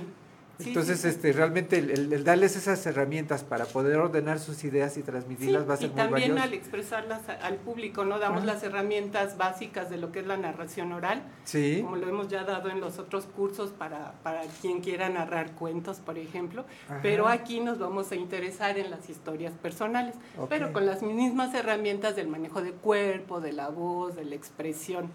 Sí, 0.59 0.67
Entonces, 0.69 0.97
sí, 0.97 1.09
sí. 1.09 1.15
este, 1.15 1.33
realmente 1.33 1.79
el, 1.79 1.89
el- 1.89 2.13
el 2.13 2.23
darles 2.23 2.55
esas 2.55 2.85
herramientas 2.85 3.43
para 3.43 3.65
poder 3.65 3.97
ordenar 3.97 4.37
sus 4.39 4.63
ideas 4.63 4.95
y 4.97 5.01
transmitirlas 5.01 5.67
va 5.67 5.73
a 5.73 5.77
ser 5.77 5.87
y 5.87 5.89
muy 5.89 5.97
también 5.97 6.29
valioso. 6.29 6.43
al 6.43 6.53
expresarlas 6.53 7.27
a- 7.27 7.33
al 7.47 7.55
público, 7.55 8.05
¿no? 8.05 8.19
Damos 8.19 8.45
las 8.45 8.61
herramientas 8.61 9.35
básicas 9.35 9.89
de 9.89 9.97
lo 9.97 10.11
que 10.11 10.19
es 10.19 10.27
la 10.27 10.37
narración 10.37 10.91
oral, 10.93 11.23
Sí. 11.43 11.81
como 11.83 11.95
lo 11.95 12.07
hemos 12.07 12.27
ya 12.27 12.43
dado 12.43 12.69
en 12.69 12.81
los 12.81 12.99
otros 12.99 13.25
cursos 13.25 13.71
para, 13.71 14.13
para 14.21 14.41
quien 14.61 14.81
quiera 14.81 15.09
narrar 15.09 15.53
cuentos, 15.53 15.97
por 15.99 16.19
ejemplo, 16.19 16.65
Ajá. 16.87 16.99
pero 17.01 17.27
aquí 17.27 17.59
nos 17.59 17.79
vamos 17.79 18.11
a 18.11 18.15
interesar 18.15 18.77
en 18.77 18.91
las 18.91 19.09
historias 19.09 19.53
personales, 19.53 20.13
pero 20.49 20.71
con 20.71 20.85
las 20.85 21.01
mismas 21.01 21.51
herramientas 21.55 22.15
del 22.15 22.27
manejo 22.27 22.61
de 22.61 22.73
cuerpo, 22.73 23.41
de 23.41 23.53
la 23.53 23.69
voz, 23.69 24.15
de 24.15 24.23
la 24.25 24.35
expresión. 24.35 25.09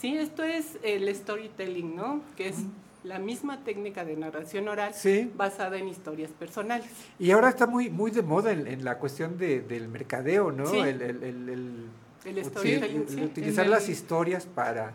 Sí, 0.00 0.16
esto 0.16 0.42
es 0.44 0.78
el 0.82 1.14
storytelling, 1.14 1.96
¿no? 1.96 2.20
Que 2.36 2.48
es 2.48 2.56
la 3.02 3.18
misma 3.18 3.62
técnica 3.64 4.04
de 4.04 4.16
narración 4.16 4.68
oral 4.68 4.92
Sí. 4.94 5.30
basada 5.36 5.78
en 5.78 5.88
historias 5.88 6.30
personales. 6.32 6.88
Y 7.18 7.30
ahora 7.30 7.48
está 7.50 7.66
muy 7.66 7.88
muy 7.88 8.10
de 8.10 8.22
moda 8.22 8.52
en, 8.52 8.66
en 8.66 8.84
la 8.84 8.98
cuestión 8.98 9.38
de, 9.38 9.60
del 9.60 9.88
mercadeo, 9.88 10.50
¿no? 10.52 10.66
Sí. 10.66 10.78
El, 10.78 11.02
el- 11.02 11.22
el- 11.22 11.48
el- 11.48 11.86
El 12.24 12.36
uti- 12.38 12.44
storytelling, 12.44 13.02
el 13.02 13.08
sí. 13.08 13.20
utilizar 13.22 13.66
las 13.68 13.88
historias 13.88 14.44
para, 14.46 14.92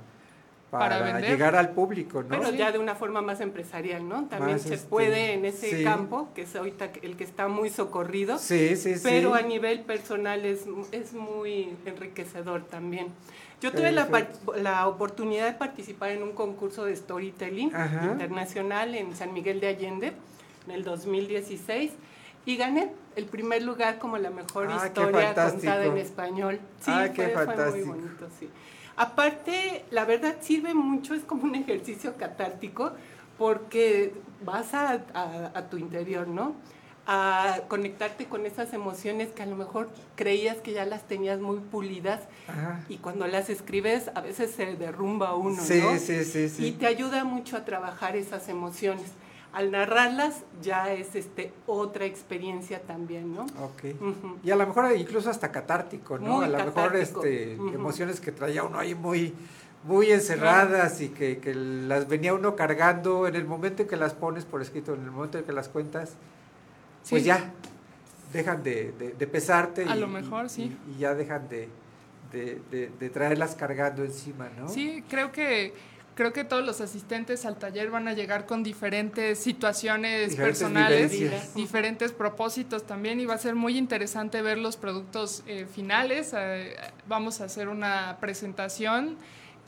Para 0.69 1.19
llegar 1.19 1.55
al 1.55 1.71
público, 1.71 2.21
¿no? 2.23 2.29
Pero 2.29 2.49
ya 2.51 2.71
de 2.71 2.79
una 2.79 2.95
forma 2.95 3.21
más 3.21 3.39
empresarial, 3.41 4.07
¿no? 4.07 4.25
También 4.27 4.53
Más, 4.57 4.61
se 4.61 4.73
este, 4.75 4.87
puede 4.87 5.33
en 5.33 5.43
ese 5.45 5.77
sí. 5.79 5.83
campo, 5.83 6.29
que 6.35 6.43
es 6.43 6.55
ahorita 6.55 6.91
el 7.01 7.15
que 7.17 7.23
está 7.25 7.47
muy 7.47 7.69
socorrido. 7.69 8.37
Sí, 8.37 8.75
sí, 8.77 8.95
sí. 8.95 9.01
Pero 9.03 9.33
a 9.33 9.41
nivel 9.41 9.81
personal 9.81 10.45
es, 10.45 10.65
es 10.93 11.13
muy 11.13 11.75
enriquecedor 11.85 12.63
también. 12.65 13.07
Yo 13.61 13.71
tuve 13.71 13.91
la, 13.91 14.07
la 14.57 14.87
oportunidad 14.87 15.45
de 15.45 15.53
participar 15.53 16.09
en 16.11 16.23
un 16.23 16.31
concurso 16.31 16.83
de 16.85 16.95
storytelling 16.95 17.73
Ajá. 17.75 18.05
internacional 18.11 18.95
en 18.95 19.15
San 19.15 19.33
Miguel 19.33 19.59
de 19.59 19.67
Allende 19.67 20.13
en 20.65 20.71
el 20.71 20.83
2016 20.83 21.91
y 22.45 22.57
gané 22.57 22.91
el 23.15 23.25
primer 23.25 23.61
lugar 23.61 23.99
como 23.99 24.17
la 24.17 24.31
mejor 24.31 24.67
Ah, 24.71 24.87
historia 24.87 25.35
contada 25.35 25.85
en 25.85 25.97
español. 25.97 26.59
Sí, 26.79 26.91
Ah, 26.91 27.09
qué 27.13 27.29
fue, 27.29 27.45
fue 27.45 27.69
muy 27.69 27.81
bonito, 27.83 28.27
sí. 28.39 28.49
Aparte, 28.95 29.85
la 29.91 30.05
verdad 30.05 30.37
sirve 30.41 30.73
mucho, 30.73 31.13
es 31.13 31.23
como 31.23 31.43
un 31.43 31.53
ejercicio 31.53 32.15
catártico, 32.17 32.93
porque 33.37 34.13
vas 34.43 34.73
a, 34.73 35.03
a- 35.13 35.51
a 35.53 35.69
tu 35.69 35.77
interior, 35.77 36.27
¿no? 36.27 36.55
A 37.07 37.61
conectarte 37.67 38.25
con 38.25 38.45
esas 38.45 38.73
emociones 38.73 39.29
que 39.29 39.41
a 39.41 39.47
lo 39.47 39.55
mejor 39.55 39.89
creías 40.15 40.57
que 40.57 40.71
ya 40.71 40.85
las 40.85 41.07
tenías 41.07 41.39
muy 41.39 41.57
pulidas 41.57 42.21
Ajá. 42.47 42.85
y 42.89 42.97
cuando 42.97 43.25
las 43.25 43.49
escribes 43.49 44.11
a 44.13 44.21
veces 44.21 44.51
se 44.51 44.75
derrumba 44.75 45.35
uno, 45.35 45.61
Sí, 45.63 45.81
¿no? 45.81 45.97
sí, 45.97 46.23
sí, 46.23 46.47
sí. 46.47 46.67
Y 46.67 46.71
te 46.73 46.85
ayuda 46.85 47.23
mucho 47.23 47.57
a 47.57 47.65
trabajar 47.65 48.15
esas 48.15 48.47
emociones. 48.49 49.07
Al 49.51 49.71
narrarlas 49.71 50.43
ya 50.61 50.93
es 50.93 51.15
este 51.15 51.51
otra 51.65 52.05
experiencia 52.05 52.79
también, 52.83 53.33
¿no? 53.33 53.41
Ok. 53.61 53.95
Ujú. 53.99 54.37
Y 54.43 54.51
a 54.51 54.55
lo 54.55 54.65
mejor 54.67 54.95
incluso 54.95 55.29
hasta 55.29 55.51
catártico, 55.51 56.19
¿no? 56.19 56.37
Muy 56.37 56.45
a 56.45 56.49
lo 56.49 56.57
mejor 56.59 56.73
catártico. 56.93 57.23
este, 57.25 57.55
Ujú. 57.57 57.67
emociones 57.73 58.21
que 58.21 58.31
traía 58.31 58.63
uno 58.63 58.77
ahí 58.79 58.93
muy, 58.95 59.33
muy 59.83 60.11
encerradas 60.11 61.01
y 61.01 61.09
que, 61.09 61.39
que 61.39 61.53
las 61.55 62.07
venía 62.07 62.33
uno 62.33 62.55
cargando 62.55 63.27
en 63.27 63.35
el 63.35 63.45
momento 63.45 63.81
en 63.81 63.89
que 63.89 63.97
las 63.97 64.13
pones 64.13 64.45
por 64.45 64.61
escrito, 64.61 64.93
en 64.93 65.03
el 65.03 65.11
momento 65.11 65.39
en 65.39 65.43
que 65.43 65.51
las 65.51 65.67
cuentas, 65.67 66.13
pues 67.09 67.21
Sí. 67.23 67.27
ya 67.27 67.51
dejan 68.33 68.63
de, 68.63 68.91
de- 68.93 69.11
de 69.13 69.27
pesarte 69.27 69.85
A 69.89 69.95
y, 69.95 69.99
lo 69.99 70.07
mejor, 70.07 70.45
y- 70.45 70.49
sí. 70.49 70.77
y- 70.95 70.99
ya 70.99 71.13
dejan 71.15 71.47
de, 71.49 71.67
de- 72.31 73.09
traerlas 73.09 73.55
cargando 73.55 74.03
encima, 74.05 74.49
¿no? 74.57 74.69
Sí, 74.69 75.03
creo 75.09 75.31
que 75.31 75.73
creo 76.13 76.33
que 76.33 76.43
todos 76.43 76.63
los 76.63 76.81
asistentes 76.81 77.45
al 77.45 77.57
taller 77.57 77.89
van 77.89 78.07
a 78.07 78.13
llegar 78.13 78.45
con 78.45 78.63
diferentes 78.63 79.39
situaciones 79.39 80.31
Diferentes 80.31 80.59
personales, 80.59 81.11
vivencias. 81.11 81.55
diferentes 81.55 82.11
propósitos 82.11 82.85
también 82.85 83.19
y 83.21 83.25
va 83.25 83.35
a 83.35 83.37
ser 83.37 83.55
muy 83.55 83.77
interesante 83.77 84.41
ver 84.41 84.57
los 84.57 84.75
productos 84.77 85.41
eh, 85.47 85.65
finales. 85.73 86.33
Eh, 86.37 86.75
vamos 87.07 87.39
a 87.41 87.45
hacer 87.45 87.69
una 87.69 88.17
presentación 88.19 89.17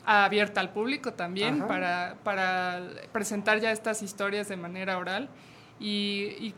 abierta 0.04 0.60
al 0.60 0.70
público 0.72 1.14
también 1.14 1.66
para, 1.66 2.16
para 2.22 2.82
presentar 3.10 3.58
ya 3.60 3.72
estas 3.72 4.02
historias 4.02 4.46
de 4.48 4.56
manera 4.58 4.98
oral 4.98 5.30
y, 5.80 6.36
y 6.40 6.54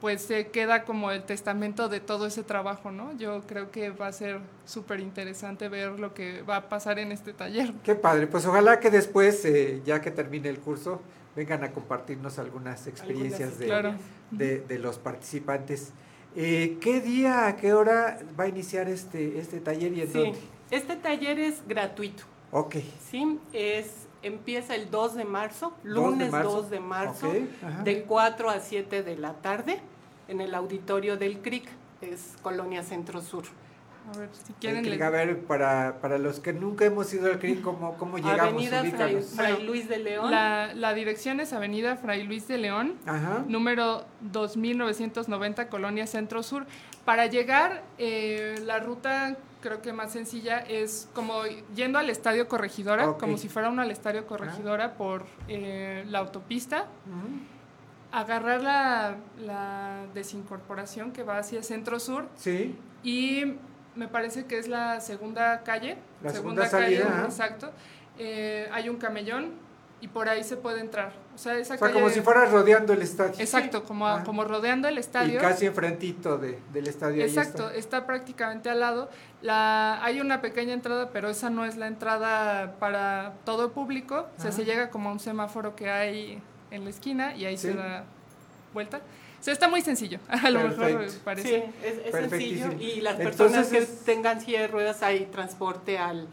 pues 0.00 0.22
se 0.22 0.48
queda 0.48 0.84
como 0.84 1.10
el 1.10 1.24
testamento 1.24 1.88
de 1.88 2.00
todo 2.00 2.26
ese 2.26 2.42
trabajo, 2.44 2.90
¿no? 2.92 3.16
Yo 3.16 3.42
creo 3.46 3.70
que 3.70 3.90
va 3.90 4.06
a 4.06 4.12
ser 4.12 4.38
súper 4.64 5.00
interesante 5.00 5.68
ver 5.68 5.98
lo 5.98 6.14
que 6.14 6.42
va 6.42 6.56
a 6.56 6.68
pasar 6.68 6.98
en 6.98 7.10
este 7.12 7.32
taller. 7.32 7.72
Qué 7.82 7.94
padre, 7.94 8.26
pues 8.26 8.46
ojalá 8.46 8.78
que 8.80 8.90
después, 8.90 9.44
eh, 9.44 9.82
ya 9.84 10.00
que 10.00 10.10
termine 10.10 10.48
el 10.48 10.58
curso, 10.60 11.00
vengan 11.34 11.64
a 11.64 11.72
compartirnos 11.72 12.38
algunas 12.38 12.86
experiencias 12.86 13.58
de, 13.58 13.66
Claro. 13.66 13.94
de, 14.30 14.60
de 14.60 14.78
los 14.78 14.98
participantes. 14.98 15.92
Eh, 16.36 16.78
¿Qué 16.80 17.00
día, 17.00 17.46
a 17.46 17.56
qué 17.56 17.72
hora 17.72 18.18
va 18.38 18.44
a 18.44 18.48
iniciar 18.48 18.88
este, 18.88 19.38
este 19.40 19.60
taller 19.60 19.92
y 19.92 20.02
en 20.02 20.06
Sí, 20.08 20.18
dónde? 20.18 20.38
este 20.70 20.96
taller 20.96 21.38
es 21.40 21.62
gratuito. 21.66 22.22
Ok, 22.50 22.76
Sí, 23.10 23.38
es, 23.52 24.06
empieza 24.22 24.74
el 24.74 24.90
2 24.90 25.14
de 25.14 25.24
marzo, 25.24 25.72
2 25.84 25.84
de 25.84 25.90
lunes 25.94 26.30
marzo. 26.32 26.50
2 26.50 26.70
de 26.70 26.80
marzo, 26.80 27.28
Ok, 27.28 27.36
ajá. 27.64 27.82
de 27.82 28.02
4 28.02 28.50
a 28.50 28.60
7 28.60 29.02
de 29.02 29.16
la 29.16 29.34
tarde, 29.34 29.80
en 30.28 30.40
el 30.40 30.54
auditorio 30.54 31.16
del 31.16 31.38
CRIC, 31.40 31.68
es 32.00 32.34
Colonia 32.42 32.82
Centro 32.82 33.20
Sur. 33.20 33.44
A 34.14 34.18
ver, 34.18 34.30
si 34.32 34.52
El 34.52 34.58
quieren... 34.58 34.82
CRIC, 34.84 34.98
le- 34.98 35.04
a 35.04 35.10
ver, 35.10 35.38
para, 35.44 35.98
para 36.00 36.16
los 36.16 36.40
que 36.40 36.52
nunca 36.54 36.86
hemos 36.86 37.12
ido 37.12 37.26
al 37.30 37.38
CRIC, 37.38 37.60
¿cómo, 37.60 37.94
cómo 37.98 38.16
llegamos? 38.18 38.40
Avenida 38.66 38.82
Fray. 38.84 39.22
Fray 39.22 39.62
Luis 39.62 39.88
de 39.88 39.98
León. 39.98 40.30
La, 40.30 40.72
la 40.74 40.94
dirección 40.94 41.40
es 41.40 41.52
Avenida 41.52 41.96
Fray 41.96 42.22
Luis 42.24 42.48
de 42.48 42.56
León, 42.58 42.94
Ajá. 43.06 43.44
número 43.46 44.04
2990, 44.22 45.68
Colonia 45.68 46.06
Centro 46.06 46.42
Sur. 46.42 46.66
Para 47.04 47.26
llegar, 47.26 47.82
eh, 47.98 48.54
la 48.64 48.78
ruta 48.80 49.36
creo 49.60 49.82
que 49.82 49.92
más 49.92 50.12
sencilla 50.12 50.58
es 50.58 51.08
como 51.14 51.42
yendo 51.74 51.98
al 51.98 52.10
Estadio 52.10 52.48
Corregidora, 52.48 53.14
como 53.14 53.36
si 53.38 53.48
fuera 53.48 53.68
uno 53.68 53.82
al 53.82 53.90
Estadio 53.90 54.26
Corregidora 54.26 54.94
por 54.94 55.24
eh, 55.48 56.04
la 56.08 56.20
autopista. 56.20 56.86
Agarrar 58.10 58.62
la, 58.62 59.16
la 59.38 60.06
desincorporación 60.14 61.12
que 61.12 61.22
va 61.22 61.38
hacia 61.38 61.62
Centro 61.62 62.00
Sur. 62.00 62.26
Sí, 62.36 62.74
y 63.02 63.56
me 63.94 64.08
parece 64.08 64.46
que 64.46 64.58
es 64.58 64.68
la 64.68 65.00
segunda 65.00 65.62
calle. 65.62 65.98
La 66.22 66.30
segunda 66.30 66.66
salida, 66.66 67.06
calle, 67.06 67.24
exacto. 67.24 67.70
Eh, 68.18 68.68
hay 68.72 68.88
un 68.88 68.96
camellón 68.96 69.52
y 70.00 70.08
por 70.08 70.28
ahí 70.28 70.44
se 70.44 70.56
puede 70.56 70.80
entrar. 70.80 71.12
O 71.34 71.38
sea, 71.38 71.56
esa 71.58 71.74
o 71.74 71.78
sea, 71.78 71.86
calle- 71.88 71.94
como 72.00 72.08
si 72.10 72.20
fueras 72.20 72.50
rodeando 72.52 72.92
el 72.92 73.02
estadio. 73.02 73.34
Exacto, 73.38 73.84
como, 73.84 74.06
Ah. 74.06 74.22
como 74.24 74.44
rodeando 74.44 74.86
el 74.88 74.98
estadio. 74.98 75.34
Y 75.38 75.38
casi 75.42 75.66
enfrentito 75.66 76.38
de, 76.38 76.58
del 76.72 76.86
estadio. 76.86 77.22
ahí 77.24 77.28
Exacto, 77.28 77.66
está. 77.68 77.78
está. 77.78 78.06
prácticamente 78.06 78.70
al 78.70 78.80
lado. 78.80 79.08
La, 79.42 80.02
hay 80.04 80.20
una 80.20 80.40
pequeña 80.40 80.72
entrada, 80.74 81.10
pero 81.10 81.28
esa 81.30 81.50
no 81.50 81.64
es 81.64 81.76
la 81.76 81.86
entrada 81.86 82.74
para 82.78 83.34
todo 83.44 83.66
el 83.66 83.70
público. 83.72 84.26
O 84.36 84.40
sea, 84.40 84.50
Ajá. 84.50 84.56
se 84.56 84.64
llega 84.64 84.90
como 84.90 85.08
a 85.08 85.12
un 85.12 85.20
semáforo 85.20 85.74
que 85.76 85.90
hay 85.90 86.40
en 86.70 86.84
la 86.84 86.90
esquina 86.90 87.34
y 87.36 87.44
ahí 87.44 87.56
se 87.56 87.72
Sí. 87.72 87.76
da 87.78 88.04
vuelta. 88.74 88.98
O 88.98 89.42
sea, 89.42 89.52
está 89.52 89.68
muy 89.68 89.80
sencillo. 89.82 90.18
A 90.28 90.50
lo 90.50 90.60
mejor 90.60 90.76
Perfecto. 90.98 91.24
parece. 91.24 91.48
Sí, 91.48 91.86
es, 91.86 91.92
es 92.06 92.12
sencillo. 92.12 92.12
Perfectísimo. 92.12 92.72
Y 92.80 93.00
las 93.00 93.18
Entonces 93.20 93.36
personas 93.40 93.66
que 93.68 93.78
es- 93.78 94.04
tengan 94.04 94.40
silla 94.40 94.60
de 94.62 94.66
ruedas 94.68 95.02
hay 95.02 95.26
transporte 95.26 95.96
al, 95.98 96.26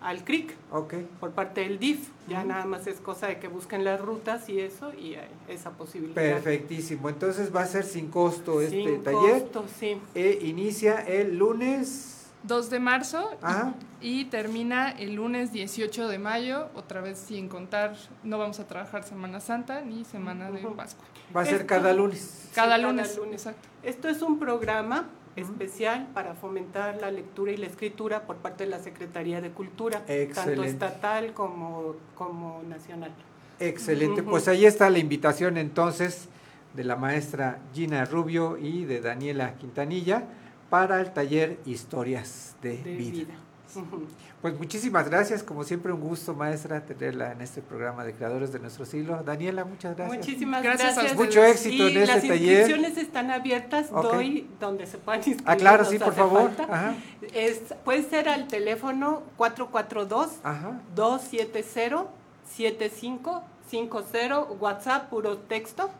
al 0.00 0.24
CRIC 0.24 0.54
Ok. 0.72 0.94
por 1.20 1.30
parte 1.32 1.60
del 1.62 1.78
DIF. 1.78 2.08
Ya 2.28 2.44
nada 2.44 2.64
más 2.64 2.86
es 2.86 3.00
cosa 3.00 3.26
de 3.26 3.38
que 3.38 3.48
busquen 3.48 3.84
las 3.84 4.00
rutas 4.00 4.48
y 4.48 4.60
eso 4.60 4.92
y 4.94 5.14
hay 5.16 5.28
esa 5.48 5.70
posibilidad. 5.72 6.14
Perfectísimo. 6.14 7.08
Entonces 7.08 7.54
va 7.54 7.62
a 7.62 7.66
ser 7.66 7.84
sin 7.84 8.08
costo 8.08 8.60
este 8.60 8.82
Sin 8.84 9.02
taller. 9.02 9.42
costo, 9.42 9.64
sí. 9.78 10.00
E 10.14 10.38
inicia 10.42 11.00
el 11.00 11.36
lunes 11.36 12.16
2 12.44 12.70
de 12.70 12.80
marzo 12.80 13.30
Ah. 13.42 13.74
y 14.00 14.24
termina 14.26 14.90
el 14.90 15.14
lunes 15.16 15.52
18 15.52 16.08
de 16.08 16.18
mayo, 16.18 16.68
otra 16.74 17.02
vez 17.02 17.18
sin 17.18 17.48
contar, 17.48 17.96
no 18.24 18.38
vamos 18.38 18.58
a 18.60 18.66
trabajar 18.66 19.04
Semana 19.04 19.40
Santa 19.40 19.82
ni 19.82 20.04
Semana 20.06 20.50
de 20.50 20.60
Pascua. 20.68 21.04
Va 21.36 21.42
a 21.42 21.44
ser 21.44 21.56
Esto- 21.56 21.66
cada 21.66 21.92
lunes. 21.92 22.48
Cada 22.54 22.76
Sí, 22.76 22.82
lunes, 22.82 23.20
exacto. 23.30 23.68
Esto 23.82 24.08
es 24.08 24.22
un 24.22 24.38
programa 24.38 25.08
especial 25.36 26.08
para 26.12 26.34
fomentar 26.34 27.00
la 27.00 27.10
lectura 27.10 27.52
y 27.52 27.56
la 27.56 27.66
escritura 27.66 28.26
por 28.26 28.36
parte 28.36 28.64
de 28.64 28.70
la 28.70 28.78
Secretaría 28.80 29.40
de 29.40 29.50
Cultura, 29.50 30.04
tanto 30.34 30.64
estatal 30.64 31.32
como, 31.32 31.96
como 32.14 32.62
nacional. 32.68 33.12
Excelente, 33.58 34.22
pues 34.22 34.48
ahí 34.48 34.64
está 34.64 34.88
la 34.90 34.98
invitación 34.98 35.56
entonces 35.56 36.28
de 36.74 36.84
la 36.84 36.96
maestra 36.96 37.60
Gina 37.74 38.04
Rubio 38.04 38.56
y 38.56 38.84
de 38.84 39.00
Daniela 39.00 39.54
Quintanilla 39.54 40.24
para 40.70 41.00
el 41.00 41.12
taller 41.12 41.58
Historias 41.66 42.56
de, 42.62 42.78
de 42.78 42.94
vida. 42.94 43.10
vida. 43.10 43.34
Pues 44.40 44.56
muchísimas 44.58 45.06
gracias, 45.10 45.42
como 45.42 45.64
siempre 45.64 45.92
un 45.92 46.00
gusto 46.00 46.32
maestra 46.34 46.80
tenerla 46.80 47.32
en 47.32 47.42
este 47.42 47.60
programa 47.60 48.04
de 48.04 48.14
Creadores 48.14 48.52
de 48.54 48.58
nuestro 48.58 48.86
siglo. 48.86 49.22
Daniela, 49.22 49.66
muchas 49.66 49.94
gracias. 49.96 50.18
Muchísimas 50.18 50.62
Gracias 50.62 50.94
gracias. 50.94 51.12
a 51.12 51.16
Mucho 51.22 51.44
éxito 51.44 51.74
Y 51.74 51.80
en 51.92 51.96
este 51.98 52.06
las 52.06 52.22
taller. 52.22 52.38
inscripciones 52.60 52.96
están 52.96 53.30
abiertas, 53.30 53.88
Ok. 53.92 54.02
doy 54.04 54.48
donde 54.58 54.86
se 54.86 54.96
puedan 54.96 55.18
inscribir. 55.18 55.42
Ah, 55.46 55.56
claro, 55.56 55.82
nos 55.82 55.92
sí, 55.92 55.98
por 55.98 56.14
favor. 56.14 56.50
Ajá. 56.70 56.94
Es, 57.34 57.60
puede 57.84 58.02
ser 58.02 58.30
al 58.30 58.48
teléfono 58.48 59.22
442 59.36 60.38
Ajá. 60.42 60.80
270 60.94 62.06
7550 62.46 64.40
WhatsApp 64.58 65.10
puro 65.10 65.36
texto, 65.38 65.90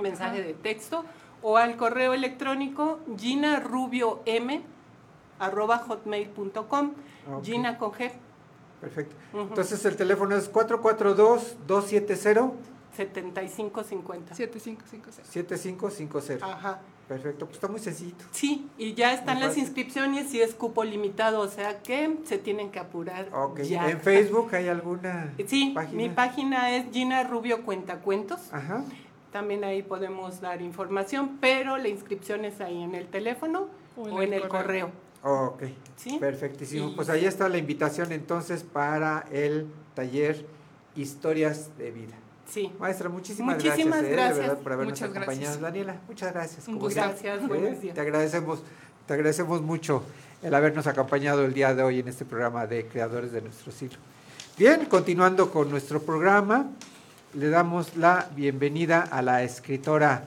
mensaje 0.00 0.38
Ajá. 0.40 0.46
de 0.46 0.54
texto 0.54 1.04
o 1.42 1.56
al 1.56 1.76
correo 1.76 2.12
electrónico 2.14 3.00
ginarubiom 3.18 4.18
arroba 5.38 5.78
hotmail.com 5.78 6.92
Ok. 7.32 7.44
Gina 7.44 7.78
con 7.78 7.92
G 7.92 8.10
Perfecto. 8.80 9.16
Entonces 9.32 9.82
el 9.86 9.96
teléfono 9.96 10.36
es 10.36 10.52
442-270-7550. 10.52 12.52
7550 12.94 14.34
7550. 14.34 16.46
Ajá. 16.46 16.80
Perfecto, 17.08 17.46
pues 17.46 17.56
está 17.56 17.68
muy 17.68 17.80
sencillito. 17.80 18.24
Sí, 18.30 18.68
y 18.78 18.94
ya 18.94 19.12
están 19.12 19.40
las 19.40 19.58
inscripciones 19.58 20.32
y 20.32 20.40
es 20.40 20.54
cupo 20.54 20.84
limitado, 20.84 21.40
o 21.40 21.48
sea 21.48 21.82
que 21.82 22.16
se 22.24 22.38
tienen 22.38 22.70
que 22.70 22.78
apurar. 22.78 23.28
Ok, 23.34 23.60
ya. 23.60 23.90
¿en 23.90 24.00
Facebook 24.00 24.54
hay 24.54 24.68
alguna 24.68 25.34
Sí, 25.46 25.72
página? 25.74 25.96
mi 25.96 26.08
página 26.08 26.76
es 26.76 26.86
Gina 26.92 27.24
Rubio 27.24 27.62
Cuentacuentos. 27.64 28.40
Ajá. 28.52 28.84
También 29.32 29.64
ahí 29.64 29.82
podemos 29.82 30.40
dar 30.40 30.62
información, 30.62 31.38
pero 31.40 31.76
la 31.76 31.88
inscripción 31.88 32.46
es 32.46 32.60
ahí 32.60 32.82
en 32.82 32.94
el 32.94 33.08
teléfono 33.08 33.66
o 33.96 34.22
en, 34.22 34.32
el 34.32 34.48
correo. 34.48 34.90
Ok, 35.24 35.62
¿Sí? 35.96 36.18
perfectísimo. 36.20 36.90
Y- 36.90 36.94
Pues 36.96 37.08
ahí 37.08 37.24
está 37.24 37.48
la 37.48 37.56
invitación 37.58 38.12
entonces 38.12 38.62
para 38.62 39.24
el 39.32 39.66
taller 39.94 40.44
Historias 40.96 41.70
de 41.78 41.90
Vida. 41.90 42.14
Sí. 42.48 42.70
Maestra, 42.78 43.08
muchísimas, 43.08 43.56
Muchísimas 43.56 44.02
gracias, 44.02 44.04
eh, 44.04 44.08
de 44.10 44.12
gracias. 44.16 44.38
verdad, 44.38 44.58
por 44.58 44.72
habernos 44.74 44.92
Muchas 44.92 45.08
acompañado. 45.10 45.40
gracias. 45.40 45.60
Daniela, 45.60 45.96
muchas 46.06 46.32
gracias. 46.34 46.64
Como 46.66 46.78
Gracias, 46.88 47.48
buenos 47.48 47.80
días. 47.80 47.94
Te 47.94 48.00
agradecemos, 48.02 48.62
te 49.06 49.14
agradecemos 49.14 49.62
mucho 49.62 50.02
el 50.42 50.54
habernos 50.54 50.86
acompañado 50.86 51.42
el 51.44 51.54
día 51.54 51.74
de 51.74 51.82
hoy 51.82 52.00
en 52.00 52.08
este 52.08 52.26
programa 52.26 52.66
de 52.66 52.86
Creadores 52.86 53.32
de 53.32 53.40
nuestro 53.40 53.72
siglo. 53.72 53.98
Bien, 54.58 54.84
continuando 54.84 55.50
con 55.50 55.70
nuestro 55.70 56.02
programa, 56.02 56.66
le 57.32 57.48
damos 57.48 57.96
la 57.96 58.28
bienvenida 58.36 59.00
a 59.00 59.22
la 59.22 59.42
escritora 59.42 60.24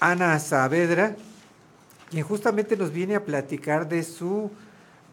Ana 0.00 0.38
Saavedra, 0.38 1.16
quien 2.10 2.24
justamente 2.24 2.76
nos 2.76 2.92
viene 2.92 3.14
a 3.14 3.24
platicar 3.24 3.88
de 3.88 4.02
su 4.02 4.50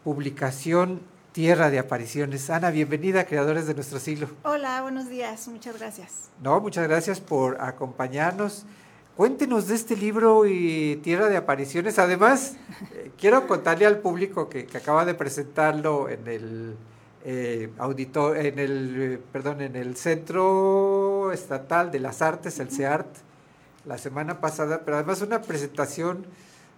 publicación 0.04 1.00
Tierra 1.32 1.68
de 1.68 1.78
Apariciones. 1.78 2.48
Ana, 2.48 2.70
bienvenida 2.70 3.26
Creadores 3.26 3.66
de 3.66 3.74
nuestro 3.74 3.98
siglo. 3.98 4.28
Hola, 4.44 4.80
buenos 4.80 5.08
días, 5.08 5.46
muchas 5.48 5.78
gracias. 5.78 6.30
No, 6.42 6.60
muchas 6.60 6.88
gracias 6.88 7.20
por 7.20 7.60
acompañarnos. 7.60 8.64
Cuéntenos 9.16 9.68
de 9.68 9.74
este 9.74 9.96
libro 9.96 10.46
y 10.46 10.96
Tierra 11.02 11.28
de 11.28 11.36
Apariciones. 11.36 11.98
Además, 11.98 12.56
eh, 12.92 13.10
quiero 13.18 13.46
contarle 13.46 13.86
al 13.86 13.98
público 13.98 14.48
que, 14.48 14.66
que 14.66 14.78
acaba 14.78 15.04
de 15.04 15.14
presentarlo 15.14 16.08
en 16.08 16.26
el 16.26 16.76
eh, 17.24 17.70
auditor, 17.78 18.38
en 18.38 18.58
el, 18.58 19.20
perdón, 19.32 19.60
en 19.60 19.76
el 19.76 19.96
Centro 19.96 21.32
Estatal 21.32 21.90
de 21.90 22.00
las 22.00 22.22
Artes, 22.22 22.58
el 22.60 22.70
CEART, 22.70 23.06
la 23.84 23.98
semana 23.98 24.40
pasada, 24.40 24.82
pero 24.84 24.96
además 24.96 25.20
una 25.22 25.42
presentación 25.42 26.26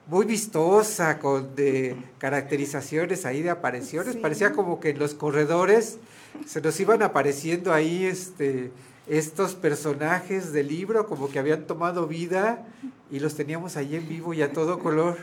muy 0.08 0.24
vistosa, 0.26 1.18
con 1.18 1.54
de 1.54 1.96
caracterizaciones 2.18 3.24
ahí 3.26 3.42
de 3.42 3.50
apariciones. 3.50 4.14
Sí. 4.14 4.18
Parecía 4.18 4.52
como 4.52 4.80
que 4.80 4.90
en 4.90 4.98
los 4.98 5.14
corredores 5.14 5.98
se 6.46 6.60
nos 6.60 6.80
iban 6.80 7.02
apareciendo 7.02 7.72
ahí 7.72 8.04
este 8.04 8.70
estos 9.06 9.54
personajes 9.54 10.52
del 10.52 10.68
libro 10.68 11.06
como 11.06 11.30
que 11.30 11.38
habían 11.38 11.66
tomado 11.66 12.06
vida 12.06 12.66
y 13.10 13.20
los 13.20 13.34
teníamos 13.34 13.76
ahí 13.78 13.96
en 13.96 14.06
vivo 14.06 14.34
y 14.34 14.42
a 14.42 14.52
todo 14.52 14.78
color. 14.78 15.16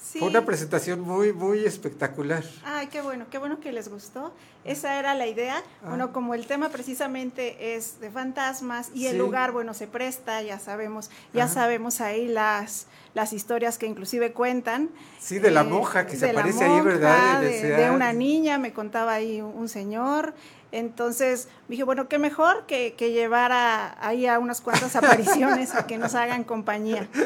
Sí. 0.00 0.20
Fue 0.20 0.28
una 0.28 0.44
presentación 0.44 1.00
muy, 1.00 1.32
muy 1.32 1.64
espectacular. 1.64 2.44
Ay, 2.64 2.86
qué 2.86 3.00
bueno, 3.02 3.26
qué 3.30 3.38
bueno 3.38 3.58
que 3.60 3.72
les 3.72 3.88
gustó. 3.88 4.32
Esa 4.64 4.98
era 4.98 5.14
la 5.14 5.26
idea. 5.26 5.62
Ah. 5.82 5.88
Bueno, 5.88 6.12
como 6.12 6.34
el 6.34 6.46
tema 6.46 6.68
precisamente 6.68 7.74
es 7.76 8.00
de 8.00 8.10
fantasmas 8.10 8.90
y 8.94 9.06
el 9.06 9.18
lugar, 9.18 9.52
bueno, 9.52 9.74
se 9.74 9.86
presta, 9.86 10.40
ya 10.42 10.58
sabemos, 10.60 11.10
ya 11.34 11.44
Ajá. 11.44 11.54
sabemos 11.54 12.00
ahí 12.00 12.28
las 12.28 12.86
las 13.14 13.32
historias 13.32 13.78
que 13.78 13.86
inclusive 13.86 14.32
cuentan. 14.32 14.90
Sí, 15.18 15.40
de 15.40 15.50
la 15.50 15.62
Eh, 15.62 15.64
monja 15.64 16.06
que 16.06 16.16
se 16.16 16.30
aparece 16.30 16.64
ahí, 16.64 16.80
¿verdad? 16.82 17.40
De, 17.40 17.90
una 17.90 18.12
niña, 18.12 18.58
me 18.58 18.72
contaba 18.72 19.14
ahí 19.14 19.40
un, 19.40 19.52
un 19.56 19.68
señor. 19.68 20.34
Entonces 20.70 21.48
dije, 21.68 21.82
bueno, 21.82 22.08
qué 22.08 22.18
mejor 22.18 22.66
que, 22.66 22.94
que 22.94 23.10
llevar 23.12 23.52
a- 23.52 23.96
ahí 24.06 24.26
a 24.26 24.38
unas 24.38 24.60
cuantas 24.60 24.94
apariciones 24.96 25.74
a 25.74 25.86
que 25.86 25.98
nos 25.98 26.14
hagan 26.14 26.44
compañía. 26.44 27.08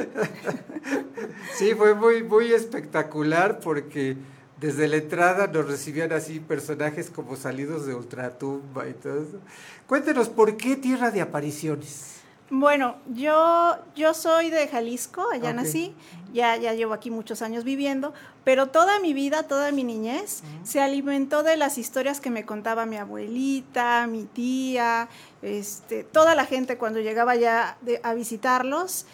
Sí, 1.56 1.74
fue 1.76 1.94
muy, 1.94 2.22
muy 2.22 2.52
espectacular 2.52 3.60
porque 3.60 4.16
desde 4.60 4.88
la 4.88 4.96
entrada 4.96 5.46
nos 5.46 5.66
recibían 5.68 6.12
así 6.12 6.40
personajes 6.40 7.10
como 7.10 7.36
salidos 7.36 7.86
de 7.86 7.94
ultratumba 7.94 8.88
y 8.88 8.94
todo 8.94 9.22
eso. 9.22 9.38
Cuéntenos, 9.86 10.28
¿por 10.28 10.56
qué 10.56 10.76
Tierra 10.76 11.10
de 11.10 11.20
Apariciones? 11.20 12.21
Bueno, 12.54 12.96
yo, 13.14 13.76
yo 13.96 14.12
soy 14.12 14.50
de 14.50 14.68
Jalisco, 14.68 15.26
allá 15.32 15.54
nací, 15.54 15.94
ya, 16.34 16.54
ya 16.58 16.74
llevo 16.74 16.92
aquí 16.92 17.10
muchos 17.10 17.40
años 17.40 17.64
viviendo, 17.64 18.12
pero 18.44 18.68
toda 18.68 19.00
mi 19.00 19.14
vida, 19.14 19.44
toda 19.44 19.72
mi 19.72 19.84
niñez, 19.84 20.42
se 20.62 20.82
alimentó 20.82 21.42
de 21.42 21.56
las 21.56 21.78
historias 21.78 22.20
que 22.20 22.28
me 22.28 22.44
contaba 22.44 22.84
mi 22.84 22.98
abuelita, 22.98 24.06
mi 24.06 24.24
tía, 24.24 25.08
este, 25.40 26.04
toda 26.04 26.34
la 26.34 26.44
gente 26.44 26.76
cuando 26.76 27.00
llegaba 27.00 27.36
ya 27.36 27.78
de- 27.80 28.00
a 28.02 28.12
visitarlos. 28.12 29.06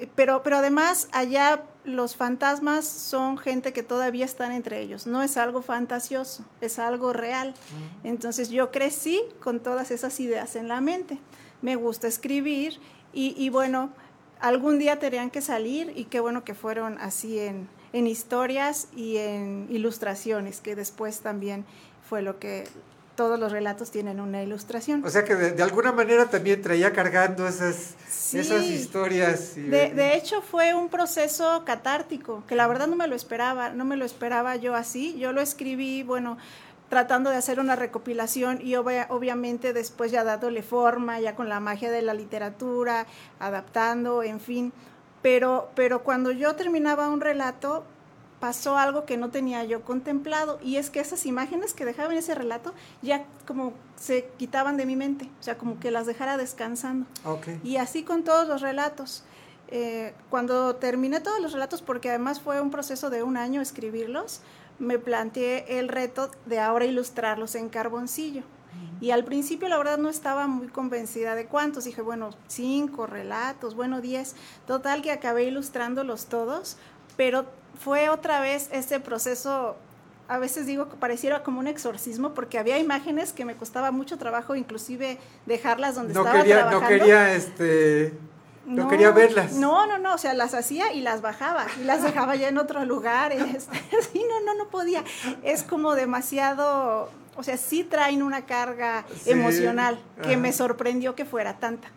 Eh, 0.00 0.08
Pero, 0.14 0.42
pero 0.42 0.56
además 0.56 1.08
allá 1.12 1.62
los 1.84 2.16
fantasmas 2.16 2.86
son 2.86 3.36
gente 3.36 3.74
que 3.74 3.82
todavía 3.82 4.24
están 4.24 4.52
entre 4.52 4.80
ellos, 4.80 5.06
no 5.06 5.22
es 5.22 5.36
algo 5.36 5.60
fantasioso, 5.60 6.46
es 6.62 6.78
algo 6.78 7.12
real. 7.12 7.52
Entonces 8.04 8.48
yo 8.48 8.70
crecí 8.70 9.20
con 9.42 9.60
todas 9.60 9.90
esas 9.90 10.18
ideas 10.18 10.56
en 10.56 10.68
la 10.68 10.80
mente. 10.80 11.18
Me 11.62 11.76
gusta 11.76 12.06
escribir 12.08 12.78
y, 13.12 13.34
y 13.36 13.50
bueno, 13.50 13.90
algún 14.40 14.78
día 14.78 14.98
tendrían 14.98 15.30
que 15.30 15.40
salir 15.42 15.92
y 15.96 16.04
qué 16.04 16.20
bueno 16.20 16.44
que 16.44 16.54
fueron 16.54 16.98
así 16.98 17.38
en, 17.38 17.68
en 17.92 18.06
historias 18.06 18.88
y 18.96 19.16
en 19.18 19.66
ilustraciones, 19.70 20.60
que 20.60 20.74
después 20.76 21.20
también 21.20 21.64
fue 22.08 22.22
lo 22.22 22.38
que 22.38 22.64
todos 23.16 23.38
los 23.38 23.52
relatos 23.52 23.90
tienen 23.90 24.18
una 24.18 24.42
ilustración. 24.42 25.04
O 25.04 25.10
sea 25.10 25.24
que 25.24 25.34
de, 25.34 25.50
de 25.50 25.62
alguna 25.62 25.92
manera 25.92 26.30
también 26.30 26.62
traía 26.62 26.90
cargando 26.94 27.46
esas, 27.46 27.94
Sí. 28.08 28.38
esas 28.38 28.64
historias. 28.64 29.58
y- 29.58 29.62
De, 29.62 29.90
de 29.92 30.16
hecho, 30.16 30.40
fue 30.40 30.72
un 30.72 30.88
proceso 30.88 31.62
catártico, 31.66 32.42
que 32.46 32.54
la 32.56 32.66
verdad 32.66 32.86
no 32.86 32.96
me 32.96 33.06
lo 33.08 33.14
esperaba, 33.14 33.70
no 33.70 33.84
me 33.84 33.96
lo 33.96 34.06
esperaba 34.06 34.56
yo 34.56 34.74
así. 34.74 35.18
Yo 35.18 35.32
lo 35.32 35.42
escribí, 35.42 36.02
bueno, 36.02 36.38
tratando 36.90 37.30
de 37.30 37.36
hacer 37.36 37.58
una 37.60 37.76
recopilación 37.76 38.60
y 38.60 38.74
obvia- 38.74 39.06
obviamente 39.08 39.72
después 39.72 40.10
ya 40.12 40.22
dándole 40.24 40.62
forma, 40.62 41.18
ya 41.20 41.34
con 41.34 41.48
la 41.48 41.58
magia 41.60 41.90
de 41.90 42.02
la 42.02 42.12
literatura, 42.12 43.06
adaptando, 43.38 44.22
en 44.22 44.40
fin. 44.40 44.72
Pero, 45.22 45.70
pero 45.74 46.02
cuando 46.02 46.30
yo 46.30 46.54
terminaba 46.56 47.08
un 47.08 47.20
relato, 47.20 47.84
pasó 48.40 48.78
algo 48.78 49.04
que 49.04 49.18
no 49.18 49.28
tenía 49.28 49.64
yo 49.64 49.82
contemplado 49.82 50.58
y 50.62 50.76
es 50.76 50.88
que 50.88 50.98
esas 51.00 51.26
imágenes 51.26 51.74
que 51.74 51.84
dejaba 51.84 52.10
en 52.12 52.18
ese 52.18 52.34
relato 52.34 52.72
ya 53.02 53.24
como 53.46 53.74
se 53.96 54.30
quitaban 54.38 54.78
de 54.78 54.86
mi 54.86 54.96
mente, 54.96 55.28
o 55.38 55.42
sea, 55.42 55.58
como 55.58 55.78
que 55.78 55.90
las 55.90 56.06
dejara 56.06 56.38
descansando. 56.38 57.06
Y 57.62 57.76
así 57.76 58.02
con 58.02 58.24
todos 58.24 58.48
los 58.48 58.62
relatos. 58.62 59.24
Eh, 59.72 60.14
cuando 60.30 60.74
terminé 60.76 61.20
todos 61.20 61.38
los 61.40 61.52
relatos, 61.52 61.80
porque 61.82 62.08
además 62.08 62.40
fue 62.40 62.60
un 62.60 62.70
proceso 62.72 63.08
de 63.10 63.22
un 63.22 63.36
año 63.36 63.60
escribirlos, 63.60 64.40
me 64.80 64.98
planteé 64.98 65.78
el 65.78 65.88
reto 65.88 66.30
de 66.46 66.58
ahora 66.58 66.86
ilustrarlos 66.86 67.54
en 67.54 67.68
carboncillo. 67.68 68.42
Y 69.00 69.12
al 69.12 69.24
principio 69.24 69.68
la 69.68 69.78
verdad 69.78 69.96
no 69.98 70.08
estaba 70.10 70.46
muy 70.46 70.68
convencida 70.68 71.34
de 71.34 71.46
cuántos. 71.46 71.84
Dije, 71.84 72.02
bueno, 72.02 72.30
cinco 72.48 73.06
relatos, 73.06 73.74
bueno, 73.74 74.00
diez. 74.00 74.34
Total 74.66 75.00
que 75.00 75.10
acabé 75.10 75.44
ilustrándolos 75.44 76.26
todos, 76.26 76.76
pero 77.16 77.46
fue 77.82 78.10
otra 78.10 78.40
vez 78.40 78.68
ese 78.72 79.00
proceso 79.00 79.76
a 80.28 80.38
veces 80.38 80.64
digo 80.64 80.88
que 80.88 80.96
pareciera 80.96 81.42
como 81.42 81.58
un 81.58 81.66
exorcismo 81.66 82.34
porque 82.34 82.56
había 82.56 82.78
imágenes 82.78 83.32
que 83.32 83.44
me 83.44 83.56
costaba 83.56 83.90
mucho 83.90 84.16
trabajo 84.16 84.54
inclusive 84.54 85.18
dejarlas 85.44 85.96
donde 85.96 86.14
No 86.14 86.20
estaba 86.20 86.38
quería, 86.38 86.70
no 86.70 86.86
quería, 86.86 87.34
este, 87.34 88.12
no, 88.76 88.88
quería 88.88 89.10
verlas. 89.10 89.52
No, 89.52 89.86
no, 89.86 89.98
no, 89.98 90.14
o 90.14 90.18
sea, 90.18 90.34
las 90.34 90.54
hacía 90.54 90.92
y 90.92 91.00
las 91.00 91.20
bajaba 91.22 91.66
y 91.80 91.84
las 91.84 92.02
dejaba 92.02 92.36
ya 92.36 92.48
en 92.48 92.58
otro 92.58 92.84
lugar. 92.84 93.32
sí, 94.12 94.24
no, 94.28 94.40
no, 94.44 94.54
no 94.54 94.68
podía. 94.70 95.04
Es 95.42 95.62
como 95.62 95.94
demasiado, 95.94 97.10
o 97.36 97.42
sea, 97.42 97.56
sí 97.56 97.84
traen 97.84 98.22
una 98.22 98.46
carga 98.46 99.04
Sí, 99.22 99.30
emocional 99.32 99.98
que 100.22 100.30
ajá. 100.32 100.38
me 100.38 100.52
sorprendió 100.52 101.14
que 101.14 101.24
fuera 101.24 101.58
tanta. 101.58 101.88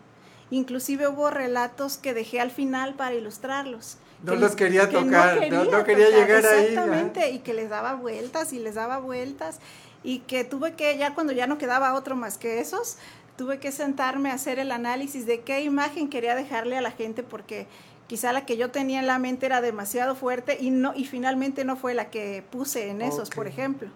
Inclusive 0.50 1.08
hubo 1.08 1.30
relatos 1.30 1.96
que 1.96 2.14
dejé 2.14 2.40
al 2.40 2.50
final 2.50 2.94
para 2.94 3.14
ilustrarlos. 3.14 3.96
No 4.22 4.32
que- 4.32 4.38
los 4.38 4.54
quería 4.56 4.88
que 4.88 4.96
tocar, 4.96 5.38
no- 5.50 5.64
no 5.64 5.84
quería 5.84 6.06
tocar, 6.06 6.18
llegar 6.20 6.46
ahí, 6.46 6.64
Exactamente, 6.66 7.30
y 7.30 7.38
que 7.40 7.54
les 7.54 7.68
daba 7.70 7.94
vueltas 7.94 8.52
y 8.52 8.58
les 8.58 8.74
daba 8.74 8.98
vueltas 8.98 9.58
y 10.02 10.20
que 10.20 10.44
tuve 10.44 10.74
que, 10.74 10.96
ya 10.98 11.14
cuando 11.14 11.32
ya 11.32 11.46
no 11.46 11.58
quedaba 11.58 11.94
otro 11.94 12.14
más 12.16 12.38
que 12.38 12.60
esos, 12.60 12.96
tuve 13.36 13.58
que 13.58 13.72
sentarme 13.72 14.30
a 14.30 14.34
hacer 14.34 14.58
el 14.58 14.70
análisis 14.70 15.26
de 15.26 15.40
qué 15.40 15.62
imagen 15.62 16.08
quería 16.08 16.34
dejarle 16.34 16.76
a 16.76 16.80
la 16.80 16.90
gente 16.90 17.22
porque 17.22 17.66
quizá 18.06 18.32
la 18.32 18.46
que 18.46 18.56
yo 18.56 18.70
tenía 18.70 19.00
en 19.00 19.06
la 19.06 19.18
mente 19.18 19.46
era 19.46 19.60
demasiado 19.60 20.14
fuerte 20.14 20.58
y 20.60 20.70
no 20.70 20.94
y 20.94 21.04
finalmente 21.04 21.64
no 21.64 21.76
fue 21.76 21.94
la 21.94 22.10
que 22.10 22.44
puse 22.50 22.90
en 22.90 23.02
esos, 23.02 23.30
por 23.30 23.46
ejemplo. 23.46 23.88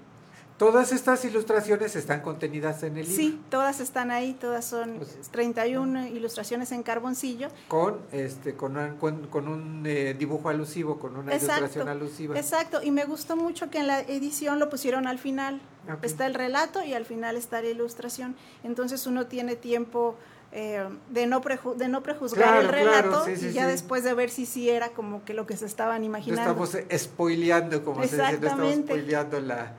Todas 0.58 0.90
estas 0.90 1.24
ilustraciones 1.24 1.94
están 1.94 2.20
contenidas 2.20 2.82
en 2.82 2.96
el 2.96 3.06
libro. 3.08 3.16
Sí, 3.16 3.40
todas 3.48 3.78
están 3.78 4.10
ahí, 4.10 4.34
todas 4.34 4.64
son 4.64 4.94
Pues, 4.98 5.16
31 5.30 6.08
ilustraciones 6.08 6.72
en 6.72 6.82
carboncillo. 6.82 7.46
Con, 7.68 7.98
este, 8.10 8.54
con, 8.54 8.76
un- 8.76 8.96
con, 8.96 9.28
con 9.28 9.46
un 9.46 9.84
eh, 9.86 10.16
dibujo 10.18 10.48
alusivo, 10.48 10.98
con 10.98 11.16
una 11.16 11.36
ilustración 11.36 11.88
alusiva. 11.88 12.36
Exacto, 12.36 12.82
y 12.82 12.90
me 12.90 13.04
gustó 13.04 13.36
mucho 13.36 13.70
que 13.70 13.78
en 13.78 13.86
la 13.86 14.00
edición 14.00 14.58
lo 14.58 14.68
pusieron 14.68 15.06
al 15.06 15.20
final. 15.20 15.60
Está 16.02 16.26
el 16.26 16.34
relato 16.34 16.82
y 16.84 16.92
al 16.92 17.04
final 17.06 17.36
está 17.36 17.62
la 17.62 17.68
ilustración. 17.68 18.34
Entonces 18.64 19.06
uno 19.06 19.26
tiene 19.26 19.54
tiempo 19.54 20.16
eh, 20.50 20.84
de, 21.10 21.26
no 21.28 21.40
preju- 21.40 21.76
de 21.76 21.86
no 21.88 22.02
prejuzgar 22.02 22.42
Claro, 22.42 22.60
el 22.62 22.66
claro, 22.68 22.84
relato 23.12 23.24
sí, 23.26 23.36
sí, 23.36 23.46
y 23.48 23.52
ya 23.52 23.64
sí. 23.66 23.70
después 23.70 24.02
de 24.02 24.12
ver 24.12 24.28
si 24.30 24.44
sí 24.44 24.68
era 24.68 24.88
como 24.88 25.24
que 25.24 25.34
lo 25.34 25.46
que 25.46 25.56
se 25.56 25.66
estaban 25.66 26.00
No 26.00 26.06
imaginando. 26.06 26.64
estamos 26.64 26.76
spoileando, 27.00 27.84
como 27.84 28.02
se 28.02 28.16
dice, 28.16 28.38
no 28.40 28.46
estamos 28.48 28.74
spoileando 28.74 29.40
la, 29.40 29.72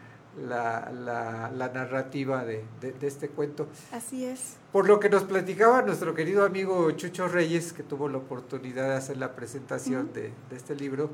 la, 0.47 0.91
la, 0.91 1.51
la 1.55 1.69
narrativa 1.69 2.43
de, 2.45 2.63
de- 2.81 2.93
de 2.93 3.07
este 3.07 3.29
cuento. 3.29 3.67
Así 3.91 4.25
es. 4.25 4.55
Por 4.71 4.87
lo 4.87 4.99
que 4.99 5.09
nos 5.09 5.23
platicaba 5.23 5.81
nuestro 5.81 6.13
querido 6.15 6.45
amigo 6.45 6.89
Chucho 6.91 7.27
Reyes, 7.27 7.73
que 7.73 7.83
tuvo 7.83 8.07
la 8.09 8.17
oportunidad 8.17 8.87
de 8.89 8.95
hacer 8.95 9.17
la 9.17 9.33
presentación 9.35 10.11
de, 10.13 10.31
de 10.49 10.55
este 10.55 10.75
libro, 10.75 11.09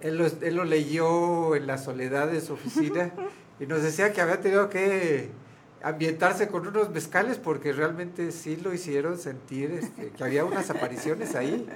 él 0.00 0.16
lo, 0.18 0.26
él 0.26 0.54
lo 0.54 0.64
leyó 0.64 1.56
en 1.56 1.66
la 1.66 1.78
soledad 1.78 2.28
de 2.28 2.40
su 2.40 2.52
oficina 2.54 3.10
y 3.60 3.66
nos 3.66 3.82
decía 3.82 4.12
que 4.12 4.20
había 4.20 4.40
tenido 4.40 4.68
que 4.68 5.30
ambientarse 5.82 6.48
con 6.48 6.66
unos 6.66 6.90
mezcales 6.90 7.38
porque 7.38 7.72
realmente 7.72 8.32
sí 8.32 8.56
lo 8.56 8.72
hicieron 8.74 9.18
sentir 9.18 9.70
este, 9.72 10.10
que 10.10 10.24
había 10.24 10.44
unas 10.44 10.70
apariciones 10.70 11.34
ahí. 11.34 11.66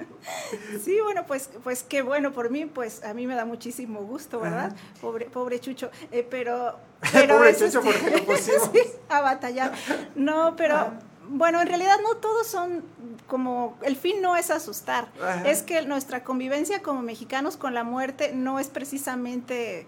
Sí, 0.83 0.99
bueno, 1.01 1.25
pues, 1.25 1.49
pues 1.63 1.83
qué 1.83 2.01
bueno 2.01 2.31
por 2.33 2.49
mí, 2.49 2.65
pues 2.65 3.03
a 3.03 3.13
mí 3.13 3.27
me 3.27 3.35
da 3.35 3.45
muchísimo 3.45 4.01
gusto, 4.01 4.39
¿verdad? 4.39 4.75
Pobre, 5.01 5.25
pobre 5.25 5.59
Chucho, 5.59 5.89
Eh, 6.11 6.27
pero, 6.29 6.77
pero 7.13 7.37
Pobre 7.37 7.53
Chucho, 7.55 7.79
este, 7.79 7.79
porque 7.79 8.11
lo 8.19 8.25
pusimos. 8.25 8.69
sí, 8.73 8.79
a 9.09 9.21
batallar. 9.21 9.71
No, 10.15 10.55
pero 10.55 10.91
bueno, 11.29 11.61
en 11.61 11.67
realidad 11.67 11.95
no 12.03 12.17
todos 12.17 12.45
son 12.47 12.83
como, 13.27 13.77
el 13.83 13.95
fin 13.95 14.21
no 14.21 14.35
es 14.35 14.51
asustar, 14.51 15.07
Ajá. 15.21 15.49
es 15.49 15.61
que 15.63 15.81
nuestra 15.85 16.23
convivencia 16.23 16.81
como 16.81 17.01
mexicanos 17.01 17.55
con 17.57 17.73
la 17.73 17.83
muerte 17.85 18.31
no 18.33 18.59
es 18.59 18.67
precisamente 18.67 19.87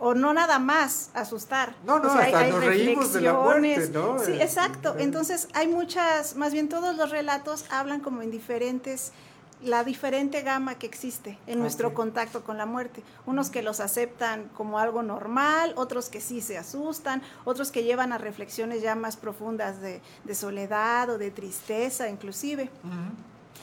o 0.00 0.14
no 0.14 0.32
nada 0.32 0.58
más 0.58 1.10
asustar. 1.14 1.74
No, 1.84 1.98
no, 1.98 2.08
O 2.08 2.12
sea, 2.12 2.20
hay- 2.20 2.26
hasta 2.32 2.38
hay 2.46 2.50
nos 2.52 2.64
reímos 2.64 3.12
de 3.12 3.20
la 3.20 3.32
muerte, 3.32 3.76
reflexiones. 3.76 3.90
¿no? 3.90 4.18
Sí, 4.24 4.32
Eh, 4.32 4.42
exacto. 4.42 4.90
eh. 4.96 5.02
Entonces 5.02 5.48
hay 5.54 5.66
muchas, 5.68 6.36
más 6.36 6.52
bien 6.52 6.68
todos 6.68 6.96
los 6.96 7.10
relatos 7.10 7.64
hablan 7.70 8.00
como 8.00 8.22
en 8.22 8.30
diferentes, 8.30 9.12
la 9.60 9.82
diferente 9.82 10.42
gama 10.42 10.76
que 10.76 10.86
existe 10.86 11.36
en 11.48 11.58
nuestro 11.58 11.92
contacto 11.92 12.44
con 12.44 12.56
la 12.58 12.64
muerte. 12.64 13.02
Unos 13.26 13.50
que 13.50 13.60
los 13.60 13.80
aceptan 13.80 14.44
como 14.56 14.78
algo 14.78 15.02
normal, 15.02 15.72
otros 15.74 16.08
que 16.10 16.20
sí 16.20 16.40
se 16.40 16.56
asustan, 16.56 17.22
otros 17.44 17.72
que 17.72 17.82
llevan 17.82 18.12
a 18.12 18.18
reflexiones 18.18 18.82
ya 18.82 18.94
más 18.94 19.16
profundas 19.16 19.80
de, 19.80 20.00
de 20.22 20.34
soledad 20.36 21.10
o 21.10 21.18
de 21.18 21.32
tristeza 21.32 22.08
inclusive. 22.08 22.70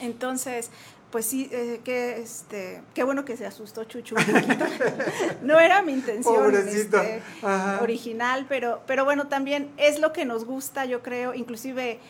Entonces, 0.00 0.70
pues 1.10 1.26
sí, 1.26 1.48
eh, 1.52 1.80
que 1.84 2.20
este, 2.20 2.82
qué 2.94 3.04
bueno 3.04 3.24
que 3.24 3.36
se 3.36 3.46
asustó 3.46 3.84
Chuchu 3.84 4.16
un 4.16 4.24
poquito. 4.24 4.64
no 5.42 5.58
era 5.60 5.82
mi 5.82 5.92
intención 5.92 6.54
este, 6.54 7.22
original, 7.80 8.46
pero, 8.48 8.82
pero 8.86 9.04
bueno, 9.04 9.28
también 9.28 9.70
es 9.76 10.00
lo 10.00 10.12
que 10.12 10.24
nos 10.24 10.44
gusta, 10.44 10.84
yo 10.84 11.02
creo, 11.02 11.34
inclusive, 11.34 12.00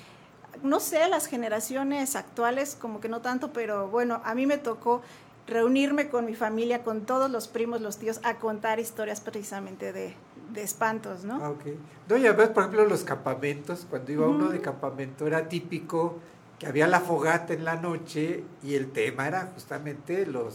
no 0.63 0.81
sé, 0.81 1.09
las 1.09 1.27
generaciones 1.27 2.17
actuales 2.17 2.77
como 2.81 3.01
que 3.01 3.09
no 3.09 3.21
tanto, 3.21 3.53
pero 3.53 3.89
bueno, 3.89 4.23
a 4.25 4.35
mí 4.35 4.47
me 4.47 4.59
tocó 4.59 5.03
reunirme 5.47 6.09
con 6.09 6.25
mi 6.25 6.35
familia, 6.35 6.83
con 6.83 7.03
todos 7.03 7.31
los 7.31 7.49
primos, 7.49 7.81
los 7.81 7.99
tíos, 7.99 8.21
a 8.25 8.37
contar 8.39 8.81
historias 8.81 9.21
precisamente 9.21 9.93
de, 9.93 10.15
de 10.53 10.63
espantos, 10.63 11.25
¿no? 11.25 11.39
Ah, 11.43 11.51
ok. 11.51 11.67
No, 12.09 12.17
y 12.17 12.27
además, 12.27 12.49
por 12.49 12.65
ejemplo, 12.65 12.87
los 12.87 13.05
campamentos, 13.05 13.87
cuando 13.89 14.11
iba 14.11 14.27
uno 14.27 14.49
de 14.49 14.61
campamento 14.61 15.27
era 15.27 15.49
típico 15.49 16.19
que 16.59 16.67
había 16.67 16.87
la 16.87 17.01
fogata 17.01 17.53
en 17.53 17.65
la 17.65 17.77
noche 17.77 18.45
y 18.63 18.75
el 18.75 18.91
tema 18.91 19.27
era 19.27 19.51
justamente 19.55 20.27
los 20.27 20.55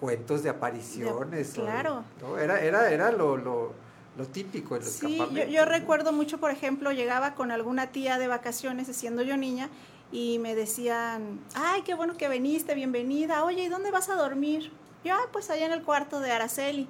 cuentos 0.00 0.42
de 0.42 0.50
apariciones. 0.50 1.52
claro. 1.54 2.04
¿no? 2.20 2.38
Era, 2.38 2.60
era, 2.60 2.90
era 2.90 3.10
lo, 3.12 3.36
lo, 3.36 3.72
lo 4.16 4.26
típico 4.26 4.76
en 4.76 4.84
los 4.84 4.92
Sí, 4.92 5.16
yo, 5.16 5.18
campamentos. 5.24 5.54
yo 5.54 5.64
recuerdo 5.64 6.12
mucho, 6.12 6.38
por 6.38 6.50
ejemplo, 6.50 6.92
llegaba 6.92 7.34
con 7.34 7.50
alguna 7.50 7.88
tía 7.88 8.18
de 8.18 8.26
vacaciones, 8.28 8.88
siendo 8.96 9.22
yo 9.22 9.36
niña, 9.36 9.68
y 10.12 10.38
me 10.40 10.54
decían, 10.54 11.40
ay, 11.54 11.82
qué 11.82 11.94
bueno 11.94 12.16
que 12.16 12.28
viniste, 12.28 12.74
bienvenida, 12.74 13.44
oye, 13.44 13.64
¿y 13.64 13.68
dónde 13.68 13.90
vas 13.90 14.08
a 14.10 14.14
dormir? 14.14 14.70
Yo, 15.04 15.14
ah, 15.14 15.28
pues 15.32 15.50
allá 15.50 15.66
en 15.66 15.72
el 15.72 15.82
cuarto 15.82 16.20
de 16.20 16.30
Araceli, 16.30 16.86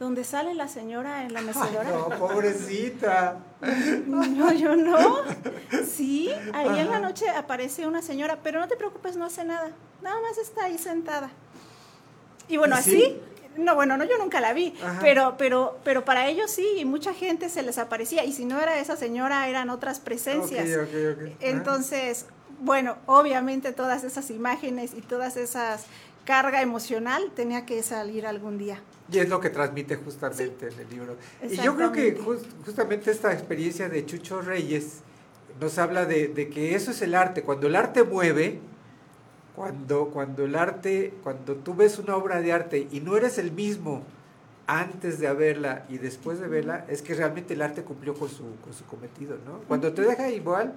donde 0.00 0.24
sale 0.24 0.54
la 0.54 0.68
señora 0.68 1.22
en 1.24 1.32
la 1.32 1.40
Ay, 1.40 1.46
mecedora. 1.46 1.90
no, 1.90 2.08
pobrecita. 2.18 3.38
No, 4.06 4.52
yo 4.52 4.76
no. 4.76 5.18
Sí, 5.86 6.30
ahí 6.52 6.78
en 6.80 6.90
la 6.90 6.98
noche 6.98 7.28
aparece 7.30 7.86
una 7.86 8.02
señora, 8.02 8.38
pero 8.42 8.58
no 8.60 8.68
te 8.68 8.76
preocupes, 8.76 9.16
no 9.16 9.24
hace 9.26 9.44
nada. 9.44 9.70
Nada 10.02 10.20
más 10.20 10.38
está 10.38 10.64
ahí 10.64 10.76
sentada. 10.78 11.30
Y 12.48 12.56
bueno, 12.56 12.74
¿Y 12.76 12.78
así, 12.80 12.90
sí? 12.90 13.20
no, 13.56 13.74
bueno, 13.74 13.96
no, 13.96 14.04
yo 14.04 14.18
nunca 14.18 14.40
la 14.40 14.52
vi, 14.52 14.74
Ajá. 14.82 14.98
pero, 15.00 15.36
pero, 15.38 15.78
pero 15.84 16.04
para 16.04 16.26
ellos 16.26 16.50
sí, 16.50 16.66
y 16.78 16.84
mucha 16.84 17.14
gente 17.14 17.48
se 17.48 17.62
les 17.62 17.78
aparecía, 17.78 18.24
y 18.24 18.32
si 18.32 18.44
no 18.44 18.60
era 18.60 18.78
esa 18.78 18.96
señora, 18.96 19.48
eran 19.48 19.70
otras 19.70 20.00
presencias. 20.00 20.68
Ok, 20.76 20.88
ok, 20.88 21.22
ok. 21.22 21.32
Entonces, 21.40 22.26
bueno, 22.60 22.96
obviamente 23.06 23.72
todas 23.72 24.04
esas 24.04 24.30
imágenes 24.30 24.92
y 24.94 25.00
todas 25.00 25.36
esas 25.36 25.84
carga 26.24 26.62
emocional 26.62 27.30
tenía 27.34 27.64
que 27.66 27.82
salir 27.82 28.26
algún 28.26 28.58
día. 28.58 28.80
Y 29.12 29.18
es 29.18 29.28
lo 29.28 29.38
que 29.40 29.50
transmite 29.50 29.96
justamente 29.96 30.68
en 30.68 30.78
el 30.80 30.88
libro. 30.90 31.16
Y 31.42 31.56
yo 31.56 31.76
creo 31.76 31.92
que 31.92 32.08
Exactamente. 32.08 32.42
jus- 32.42 32.64
justamente 32.64 33.10
esta 33.10 33.32
experiencia 33.32 33.88
de 33.88 34.06
Chucho 34.06 34.40
Reyes 34.40 35.00
nos 35.60 35.76
habla 35.78 36.06
de, 36.06 36.28
de 36.28 36.48
que 36.48 36.74
eso 36.74 36.90
es 36.90 37.02
el 37.02 37.14
arte. 37.14 37.42
Cuando 37.42 37.66
el 37.66 37.76
arte 37.76 38.02
mueve, 38.02 38.60
cuando, 39.54 40.06
cuando 40.08 40.44
el 40.44 40.56
arte, 40.56 41.14
cuando 41.22 41.54
tú 41.56 41.74
ves 41.74 41.98
una 41.98 42.16
obra 42.16 42.40
de 42.40 42.52
arte 42.52 42.88
y 42.90 43.00
no 43.00 43.16
eres 43.16 43.38
el 43.38 43.52
mismo 43.52 44.02
antes 44.66 45.20
de 45.20 45.32
verla 45.34 45.84
y 45.88 45.98
después 45.98 46.40
de 46.40 46.48
verla, 46.48 46.86
es 46.88 47.02
que 47.02 47.14
realmente 47.14 47.54
el 47.54 47.62
arte 47.62 47.82
cumplió 47.82 48.14
con 48.14 48.28
su, 48.28 48.56
con 48.62 48.72
su 48.72 48.84
cometido, 48.86 49.36
¿no? 49.46 49.58
Cuando 49.68 49.92
te 49.92 50.02
deja 50.02 50.30
igual, 50.30 50.72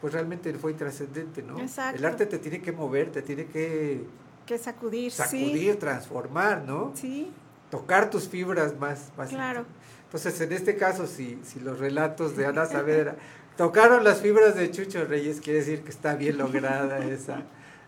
pues 0.00 0.12
realmente 0.12 0.52
fue 0.54 0.72
intrascendente, 0.72 1.42
¿no? 1.42 1.58
Exacto. 1.58 1.98
El 1.98 2.04
arte 2.04 2.26
te 2.26 2.38
tiene 2.38 2.60
que 2.60 2.70
mover, 2.70 3.10
te 3.10 3.22
tiene 3.22 3.46
que 3.46 4.04
Que 4.44 4.58
sacudir, 4.58 5.10
sacudir, 5.10 5.72
sí. 5.72 5.78
transformar, 5.80 6.62
¿no? 6.66 6.92
Sí, 6.94 7.32
tocar 7.70 8.10
tus 8.10 8.28
fibras 8.28 8.78
más, 8.78 9.10
más 9.16 9.28
claro. 9.30 9.64
entonces 10.04 10.40
en 10.40 10.52
este 10.52 10.76
caso 10.76 11.06
si, 11.06 11.38
si 11.44 11.60
los 11.60 11.78
relatos 11.78 12.36
de 12.36 12.46
Ana 12.46 12.66
Saavedra 12.66 13.16
tocaron 13.56 14.04
las 14.04 14.20
fibras 14.20 14.54
de 14.54 14.70
Chucho 14.70 15.04
Reyes 15.04 15.40
quiere 15.40 15.60
decir 15.60 15.82
que 15.82 15.90
está 15.90 16.14
bien 16.14 16.38
lograda 16.38 16.98
esa 16.98 17.42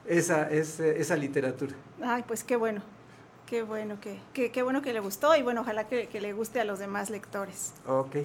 esa 0.07 0.51
esa, 0.51 0.87
esa 0.87 1.17
literatura 1.17 1.75
Ay, 2.03 2.25
pues 2.27 2.45
qué 2.45 2.57
bueno. 2.57 2.83
Qué 3.47 3.63
bueno 3.63 3.99
que, 4.01 4.19
que- 4.35 4.51
qué 4.53 4.63
bueno 4.63 4.83
que 4.83 4.93
le 4.93 5.01
gustó 5.01 5.35
y 5.35 5.43
bueno, 5.43 5.63
ojalá 5.63 5.89
que, 5.89 6.07
que 6.09 6.21
le 6.21 6.33
guste 6.35 6.61
a 6.61 6.65
los 6.65 6.79
demás 6.79 7.09
lectores. 7.11 7.73
ok 7.87 8.17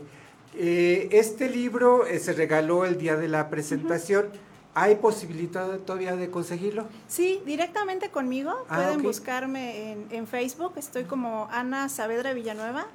Eh, 0.55 1.09
este 1.11 1.49
libro 1.49 2.05
eh, 2.05 2.19
se 2.19 2.33
regaló 2.33 2.85
el 2.85 2.97
día 2.97 3.15
de 3.15 3.27
la 3.27 3.49
presentación 3.49 4.27
hay 4.75 4.95
posibilidad 4.95 5.77
todavía 5.79 6.15
de 6.15 6.31
conseguirlo 6.31 6.85
Sí, 7.07 7.41
directamente 7.45 8.09
conmigo. 8.09 8.51
Ah, 8.69 8.75
Pueden 8.77 9.03
buscarme 9.03 9.91
en, 9.91 10.07
en 10.09 10.25
Facebook. 10.27 10.73
Estoy 10.77 11.03
como 11.03 11.47
Ana 11.51 11.89
Saavedra 11.89 12.33
Villanueva. 12.33 12.87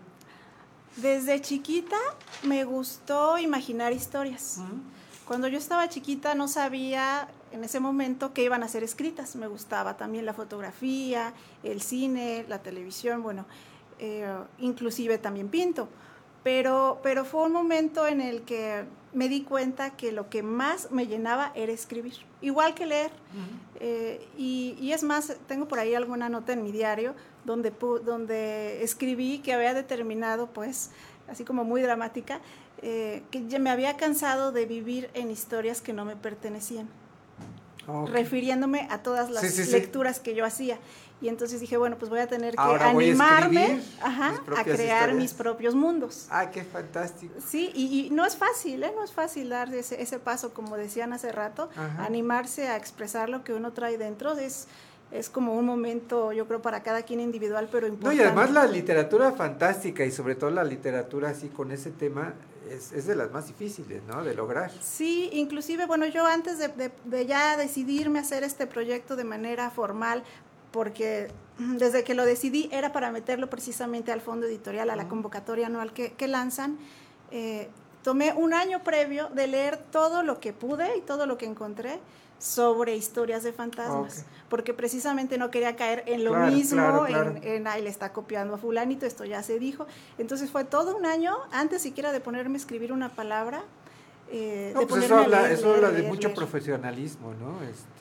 Desde 1.02 1.40
chiquita 1.40 1.96
me 2.42 2.64
gustó 2.64 3.38
imaginar 3.38 3.92
historias. 3.92 4.58
Cuando 5.28 5.46
yo 5.46 5.56
estaba 5.56 5.88
chiquita 5.88 6.34
no 6.34 6.48
sabía 6.48 7.28
en 7.52 7.62
ese 7.62 7.78
momento 7.78 8.32
que 8.32 8.42
iban 8.42 8.64
a 8.64 8.68
ser 8.68 8.82
escritas. 8.82 9.36
Me 9.36 9.46
gustaba 9.46 9.96
también 9.96 10.26
la 10.26 10.34
fotografía, 10.34 11.34
el 11.62 11.82
cine, 11.82 12.44
la 12.48 12.62
televisión, 12.62 13.22
bueno, 13.22 13.46
eh, 14.00 14.26
inclusive 14.58 15.18
también 15.18 15.48
pinto. 15.48 15.88
Pero, 16.52 16.98
pero 17.02 17.26
fue 17.26 17.42
un 17.44 17.52
momento 17.52 18.06
en 18.06 18.22
el 18.22 18.40
que 18.40 18.84
me 19.12 19.28
di 19.28 19.42
cuenta 19.42 19.90
que 19.98 20.12
lo 20.12 20.30
que 20.30 20.42
más 20.42 20.90
me 20.90 21.06
llenaba 21.06 21.52
era 21.54 21.72
escribir, 21.72 22.14
igual 22.40 22.74
que 22.74 22.86
leer. 22.86 23.10
Eh, 23.80 24.26
y, 24.38 24.74
y 24.80 24.92
es 24.92 25.02
más, 25.02 25.36
tengo 25.46 25.68
por 25.68 25.78
ahí 25.78 25.94
alguna 25.94 26.30
nota 26.30 26.54
en 26.54 26.62
mi 26.62 26.72
diario 26.72 27.14
donde, 27.44 27.70
pu- 27.70 28.00
donde 28.00 28.82
escribí 28.82 29.40
que 29.40 29.52
había 29.52 29.74
determinado, 29.74 30.46
pues, 30.46 30.90
así 31.28 31.44
como 31.44 31.64
muy 31.64 31.82
dramática, 31.82 32.40
eh, 32.80 33.22
que 33.30 33.46
ya 33.46 33.58
me 33.58 33.68
había 33.68 33.98
cansado 33.98 34.50
de 34.50 34.64
vivir 34.64 35.10
en 35.12 35.30
historias 35.30 35.82
que 35.82 35.92
no 35.92 36.06
me 36.06 36.16
pertenecían, 36.16 36.88
refiriéndome 38.06 38.88
a 38.90 39.02
todas 39.02 39.30
las 39.30 39.42
Sí, 39.42 39.50
sí, 39.50 39.64
sí. 39.66 39.70
lecturas 39.72 40.18
que 40.18 40.34
yo 40.34 40.46
hacía. 40.46 40.78
Y 41.20 41.28
entonces 41.28 41.60
dije, 41.60 41.76
bueno, 41.76 41.96
pues 41.98 42.10
voy 42.10 42.20
a 42.20 42.28
tener 42.28 42.54
que 42.54 42.60
Ahora 42.60 42.86
a 42.86 42.90
animarme 42.90 43.62
escribir 43.64 43.84
ajá, 44.02 44.34
a 44.56 44.62
crear 44.62 44.78
historias. 45.08 45.14
mis 45.16 45.34
propios 45.34 45.74
mundos. 45.74 46.26
Ah, 46.30 46.50
qué 46.50 46.62
fantástico. 46.62 47.34
Sí, 47.44 47.72
y, 47.74 48.06
y 48.06 48.10
no 48.10 48.24
es 48.24 48.36
fácil, 48.36 48.84
¿eh? 48.84 48.92
No 48.94 49.02
es 49.02 49.12
fácil 49.12 49.48
dar 49.48 49.74
ese, 49.74 50.00
ese 50.00 50.20
paso, 50.20 50.54
como 50.54 50.76
decían 50.76 51.12
hace 51.12 51.32
rato, 51.32 51.70
Ajá. 51.76 52.04
animarse 52.04 52.68
a 52.68 52.76
expresar 52.76 53.28
lo 53.30 53.42
que 53.42 53.52
uno 53.52 53.72
trae 53.72 53.98
dentro. 53.98 54.38
Es, 54.38 54.68
es 55.10 55.28
como 55.28 55.54
un 55.54 55.66
momento, 55.66 56.32
yo 56.32 56.46
creo, 56.46 56.62
para 56.62 56.84
cada 56.84 57.02
quien 57.02 57.18
individual, 57.18 57.68
pero 57.72 57.88
No, 57.88 57.94
importante. 57.94 58.22
y 58.22 58.24
además 58.24 58.52
la 58.52 58.66
literatura 58.66 59.32
fantástica 59.32 60.04
y 60.04 60.12
sobre 60.12 60.36
todo 60.36 60.50
la 60.50 60.62
literatura 60.62 61.30
así 61.30 61.48
con 61.48 61.72
ese 61.72 61.90
tema 61.90 62.34
es, 62.70 62.92
es 62.92 63.06
de 63.06 63.16
las 63.16 63.32
más 63.32 63.48
difíciles, 63.48 64.02
¿no? 64.06 64.22
De 64.22 64.34
lograr. 64.34 64.70
Sí, 64.82 65.30
inclusive, 65.32 65.86
bueno, 65.86 66.06
yo 66.06 66.26
antes 66.26 66.58
de, 66.58 66.68
de- 66.68 66.92
de 67.06 67.26
ya 67.26 67.56
decidirme 67.56 68.18
a 68.20 68.22
hacer 68.22 68.44
este 68.44 68.66
proyecto 68.68 69.16
de 69.16 69.24
manera 69.24 69.70
formal, 69.70 70.22
porque 70.70 71.28
desde 71.58 72.04
que 72.04 72.14
lo 72.14 72.24
decidí 72.24 72.68
era 72.72 72.92
para 72.92 73.10
meterlo 73.10 73.50
precisamente 73.50 74.12
al 74.12 74.20
fondo 74.20 74.46
editorial, 74.46 74.90
a 74.90 74.96
la 74.96 75.08
convocatoria 75.08 75.66
anual 75.66 75.92
que, 75.92 76.12
que 76.12 76.28
lanzan, 76.28 76.78
eh, 77.30 77.68
tomé 78.02 78.32
un 78.32 78.54
año 78.54 78.82
previo 78.84 79.28
de 79.34 79.46
leer 79.48 79.76
todo 79.90 80.22
lo 80.22 80.38
que 80.40 80.52
pude 80.52 80.96
y 80.96 81.00
todo 81.00 81.26
lo 81.26 81.36
que 81.36 81.46
encontré 81.46 81.98
sobre 82.38 82.94
historias 82.94 83.42
de 83.42 83.52
fantasmas, 83.52 84.18
Ok. 84.20 84.24
porque 84.48 84.72
precisamente 84.72 85.38
no 85.38 85.50
quería 85.50 85.74
caer 85.74 86.04
en 86.06 86.22
lo 86.22 86.30
Claro, 86.30 86.52
mismo, 86.52 86.76
claro, 86.76 87.04
claro. 87.06 87.30
en, 87.30 87.42
en, 87.44 87.66
ay, 87.66 87.82
le 87.82 87.90
está 87.90 88.12
copiando 88.12 88.54
a 88.54 88.58
fulanito, 88.58 89.04
esto 89.06 89.24
ya 89.24 89.42
se 89.42 89.58
dijo. 89.58 89.88
Entonces 90.18 90.48
fue 90.48 90.62
todo 90.64 90.96
un 90.96 91.04
año 91.04 91.36
antes 91.50 91.82
siquiera 91.82 92.12
de 92.12 92.20
ponerme 92.20 92.54
a 92.54 92.58
escribir 92.58 92.92
una 92.92 93.08
palabra. 93.08 93.64
eh, 94.30 94.70
No, 94.72 94.80
de 94.80 94.86
pues 94.86 95.04
eso 95.04 95.16
habla, 95.18 95.40
leer, 95.42 95.52
eso 95.54 95.64
leer, 95.64 95.76
habla 95.76 95.90
de 95.90 95.98
leer, 95.98 96.12
mucho 96.12 96.32
profesionalismo, 96.32 97.34
¿no? 97.34 97.60
Este, 97.64 97.97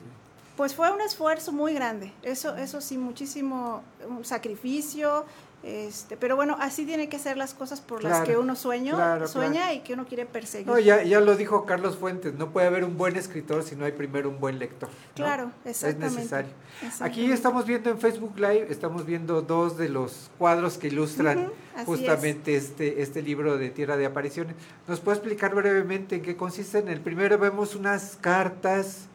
Pues 0.58 0.74
fue 0.74 0.90
un 0.90 1.00
esfuerzo 1.00 1.52
muy 1.52 1.72
grande, 1.72 2.12
eso, 2.24 2.56
eso 2.56 2.80
sí, 2.80 2.98
muchísimo 2.98 3.84
un 4.08 4.24
sacrificio, 4.24 5.24
este, 5.62 6.16
pero 6.16 6.34
bueno, 6.34 6.56
así 6.58 6.84
tiene 6.84 7.08
que 7.08 7.20
ser 7.20 7.36
las 7.36 7.54
cosas 7.54 7.80
por 7.80 8.02
las 8.02 8.26
que 8.26 8.36
uno 8.36 8.56
sueño, 8.56 8.96
claro, 8.96 9.28
sueña 9.28 9.62
claro. 9.62 9.74
y 9.74 9.80
que 9.82 9.94
uno 9.94 10.04
quiere 10.04 10.26
perseguir. 10.26 10.66
no, 10.66 10.80
ya, 10.80 11.04
ya 11.04 11.20
lo 11.20 11.36
dijo 11.36 11.64
Carlos 11.64 11.96
Fuentes, 11.96 12.34
no 12.34 12.50
puede 12.50 12.66
haber 12.66 12.82
un 12.82 12.96
buen 12.96 13.14
escritor 13.14 13.62
si 13.62 13.76
no 13.76 13.84
hay 13.84 13.92
primero 13.92 14.28
un 14.28 14.40
buen 14.40 14.58
lector. 14.58 14.88
¿no? 14.88 15.14
Claro, 15.14 15.52
exactamente. 15.64 16.06
Es 16.06 16.14
necesario. 16.14 16.50
Exactamente. 16.82 17.20
Aquí 17.20 17.30
estamos 17.30 17.64
viendo 17.64 17.90
en 17.90 18.00
Facebook 18.00 18.36
Live, 18.36 18.66
estamos 18.68 19.06
viendo 19.06 19.42
dos 19.42 19.78
de 19.78 19.88
los 19.88 20.28
cuadros 20.38 20.76
que 20.76 20.88
ilustran 20.88 21.52
justamente 21.86 22.56
este, 22.56 23.00
este 23.00 23.22
libro 23.22 23.58
de 23.58 23.70
Tierra 23.70 23.96
de 23.96 24.06
Apariciones. 24.06 24.56
¿Nos 24.88 24.98
puede 24.98 25.18
explicar 25.18 25.54
brevemente 25.54 26.16
en 26.16 26.22
qué 26.22 26.34
consisten? 26.34 26.88
En 26.88 26.94
el 26.94 27.00
primero 27.00 27.38
vemos 27.38 27.76
unas 27.76 28.18
cartas 28.20 29.08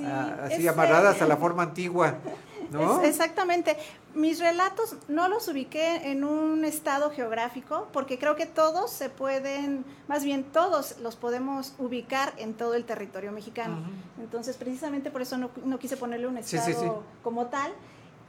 Sí, 0.00 0.54
así 0.54 0.68
amarradas 0.68 1.20
a 1.22 1.26
la 1.26 1.36
forma 1.36 1.62
antigua, 1.62 2.14
¿no? 2.70 3.02
Exactamente. 3.02 3.76
Mis 4.14 4.40
relatos 4.40 4.96
no 5.08 5.28
los 5.28 5.46
ubiqué 5.48 6.10
en 6.10 6.24
un 6.24 6.64
estado 6.64 7.10
geográfico 7.10 7.88
porque 7.92 8.18
creo 8.18 8.34
que 8.34 8.46
todos 8.46 8.90
se 8.90 9.08
pueden, 9.08 9.84
más 10.08 10.24
bien 10.24 10.44
todos 10.44 10.98
los 10.98 11.16
podemos 11.16 11.74
ubicar 11.78 12.32
en 12.38 12.54
todo 12.54 12.74
el 12.74 12.84
territorio 12.84 13.30
mexicano. 13.30 13.78
Entonces, 14.20 14.56
precisamente 14.56 15.10
por 15.10 15.22
eso 15.22 15.36
no, 15.36 15.50
no 15.64 15.78
quise 15.78 15.96
ponerle 15.96 16.26
un 16.26 16.38
estado 16.38 16.66
sí, 16.66 16.74
sí. 16.74 16.86
como 17.22 17.46
tal. 17.46 17.72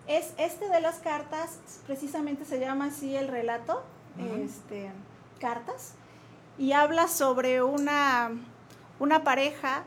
Es 0.08 0.34
este 0.38 0.68
de 0.68 0.82
las 0.82 0.98
cartas, 0.98 1.60
precisamente 1.86 2.44
se 2.46 2.60
llama 2.60 2.86
así 2.86 3.16
el 3.16 3.28
relato, 3.28 3.84
este, 4.44 4.92
cartas, 5.40 5.94
y 6.58 6.74
habla 6.74 7.08
sobre 7.08 7.64
una, 7.64 8.32
una 9.00 9.24
pareja 9.24 9.84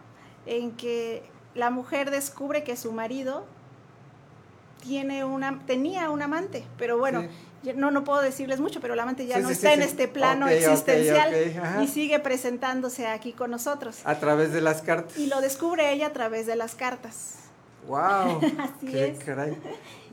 en 0.46 0.72
que 0.72 1.22
la 1.54 1.70
mujer 1.70 2.10
descubre 2.10 2.64
que 2.64 2.76
su 2.76 2.92
marido 2.92 3.44
tiene 4.82 5.24
una, 5.24 5.60
tenía 5.66 6.10
un 6.10 6.20
amante, 6.22 6.64
pero 6.78 6.98
bueno, 6.98 7.22
Sí. 7.62 7.72
no, 7.74 7.90
no 7.90 8.04
puedo 8.04 8.20
decirles 8.20 8.60
mucho, 8.60 8.80
pero 8.80 8.92
el 8.94 9.00
amante 9.00 9.26
ya 9.26 9.36
Sí, 9.36 9.42
no 9.42 9.48
sí, 9.48 9.54
está 9.54 9.72
en 9.72 9.82
este 9.82 10.08
plano 10.08 10.46
existencial 10.48 11.32
y 11.82 11.88
sigue 11.88 12.18
presentándose 12.20 13.06
aquí 13.06 13.32
con 13.32 13.50
nosotros. 13.50 14.00
A 14.04 14.16
través 14.18 14.52
de 14.52 14.60
las 14.60 14.82
cartas. 14.82 15.16
Y 15.18 15.26
lo 15.28 15.40
descubre 15.40 15.90
ella 15.92 16.08
a 16.08 16.12
través 16.12 16.46
de 16.46 16.56
las 16.56 16.74
cartas. 16.74 17.36
¡Wow! 17.86 18.40
Así 18.58 18.86
¡Qué 18.90 19.08
es. 19.08 19.18
caray! 19.24 19.56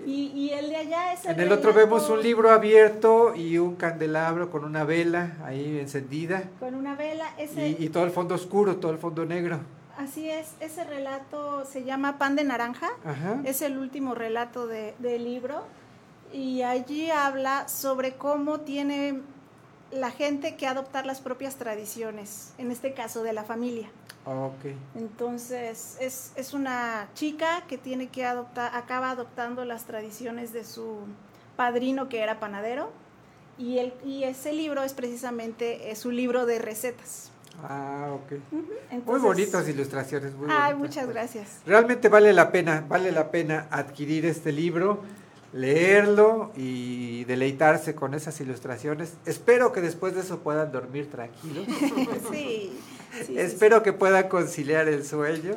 Y, 0.06 0.28
y 0.36 0.50
el 0.52 0.70
de 0.70 0.76
allá 0.78 1.14
es 1.14 1.26
el 1.26 1.32
En 1.34 1.40
el 1.42 1.52
otro 1.52 1.74
vemos 1.74 2.10
un 2.10 2.22
libro 2.22 2.52
abierto 2.52 3.36
y 3.36 3.58
un 3.58 3.76
candelabro 3.76 4.50
con 4.52 4.64
una 4.66 4.84
vela 4.84 5.38
ahí 5.46 5.80
encendida 5.80 6.44
con 6.60 6.76
una 6.76 6.96
vela. 6.96 7.26
Ese, 7.38 7.70
y, 7.70 7.78
y 7.86 7.90
todo 7.90 8.04
el 8.06 8.12
fondo 8.12 8.36
oscuro, 8.36 8.78
todo 8.78 8.92
el 8.92 8.98
fondo 8.98 9.26
negro. 9.26 9.60
Así 9.98 10.30
es, 10.30 10.54
ese 10.60 10.84
relato 10.84 11.66
se 11.66 11.84
llama 11.84 12.18
Pan 12.18 12.36
de 12.36 12.44
Naranja. 12.44 12.90
Ajá. 13.06 13.42
Es 13.44 13.62
el 13.62 13.78
último 13.78 14.16
relato 14.16 14.68
de- 14.68 14.96
del 15.00 15.24
libro. 15.24 15.64
Y 16.34 16.62
allí 16.62 17.12
habla 17.12 17.68
sobre 17.68 18.16
cómo 18.16 18.62
tiene 18.62 19.22
la 19.92 20.12
gente 20.12 20.56
que 20.56 20.66
adoptar 20.68 21.06
las 21.06 21.20
propias 21.20 21.56
tradiciones, 21.58 22.54
en 22.58 22.72
este 22.72 22.94
caso 22.94 23.22
de 23.24 23.34
la 23.34 23.44
familia. 23.44 23.90
Ok. 24.26 24.74
Entonces, 24.96 25.98
es, 26.00 26.32
es 26.36 26.54
una 26.54 27.10
chica 27.16 27.64
que 27.68 27.78
tiene 27.78 28.08
que 28.08 28.26
adoptar, 28.26 28.74
acaba 28.76 29.10
adoptando 29.12 29.66
las 29.66 29.84
tradiciones 29.86 30.54
de 30.54 30.64
su, 30.64 31.00
padrino 31.58 32.08
que 32.08 32.22
era 32.22 32.40
panadero 32.40 32.92
y, 33.58 33.80
el, 33.80 33.94
y 34.06 34.24
ese 34.24 34.54
libro 34.54 34.84
es 34.84 34.94
precisamente 34.94 35.92
es 35.92 36.06
un 36.06 36.16
libro 36.16 36.46
de 36.46 36.60
recetas. 36.60 37.31
Ah, 37.68 38.08
ok. 38.14 38.32
muy 38.52 38.64
entonces- 38.92 39.24
bonitas 39.24 39.68
ilustraciones, 39.70 40.34
muy 40.36 40.48
Ay, 40.50 40.74
bonitas. 40.74 40.78
muchas 40.80 41.08
gracias. 41.10 41.48
Realmente 41.66 42.10
vale 42.10 42.34
la 42.34 42.52
pena, 42.52 42.86
vale 42.88 43.12
la 43.12 43.32
pena 43.32 43.68
adquirir 43.72 44.26
este 44.26 44.52
libro, 44.52 45.02
leerlo 45.54 46.52
y 46.56 47.24
deleitarse 47.26 47.94
con 47.96 48.14
esas 48.14 48.40
ilustraciones. 48.42 49.14
Espero 49.26 49.72
que 49.74 49.82
después 49.82 50.16
de 50.16 50.22
eso 50.22 50.40
puedan 50.40 50.72
dormir 50.72 51.10
tranquilos. 51.10 51.66
Sí, 52.32 52.72
sí, 53.12 53.26
sí, 53.26 53.38
Espero 53.40 53.84
que 53.84 53.92
puedan 53.94 54.30
conciliar 54.30 54.88
el 54.88 55.06
sueño 55.06 55.56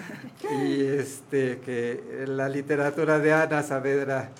y 0.64 0.86
este 0.86 1.58
que 1.60 2.24
la 2.26 2.48
literatura 2.48 3.18
de 3.18 3.32
Ana 3.34 3.62
Saavedra 3.62 4.30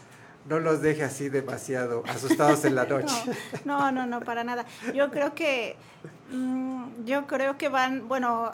no 0.48 0.58
los 0.60 0.82
deje 0.82 1.04
así 1.04 1.28
demasiado 1.28 2.02
asustados 2.06 2.64
en 2.64 2.74
la 2.74 2.84
noche. 2.94 3.14
No, 3.64 3.90
no, 3.92 4.06
no, 4.06 4.20
para 4.20 4.44
nada. 4.44 4.64
Yo 4.94 5.10
creo 5.10 5.34
que, 5.34 5.76
mm, 6.30 7.04
yo 7.04 7.26
creo 7.26 7.56
que 7.56 7.68
van, 7.68 8.08
bueno, 8.08 8.52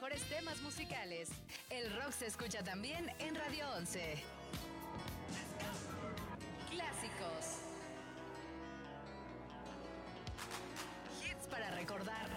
Mejores 0.02 0.23
temas 0.30 0.60
musicales. 0.64 1.30
El 1.69 1.95
rock 1.95 2.11
se 2.11 2.26
escucha 2.26 2.64
también 2.64 3.07
en 3.19 3.36
Radio 3.36 3.69
11. 3.78 4.23
Clásicos. 6.72 7.60
Hits 11.23 11.48
para 11.48 11.69
recordar. 11.76 12.28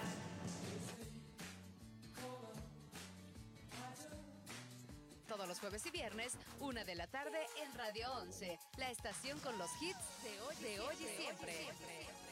Todos 5.26 5.48
los 5.48 5.58
jueves 5.58 5.86
y 5.86 5.90
viernes, 5.90 6.34
una 6.60 6.84
de 6.84 6.94
la 6.94 7.06
tarde 7.06 7.46
en 7.62 7.74
Radio 7.78 8.12
11. 8.12 8.58
La 8.76 8.90
estación 8.90 9.40
con 9.40 9.56
los 9.56 9.70
hits 9.80 10.22
de 10.22 10.40
hoy, 10.42 10.56
de 10.56 10.80
hoy 10.80 10.96
y 10.96 11.22
siempre. 11.22 12.23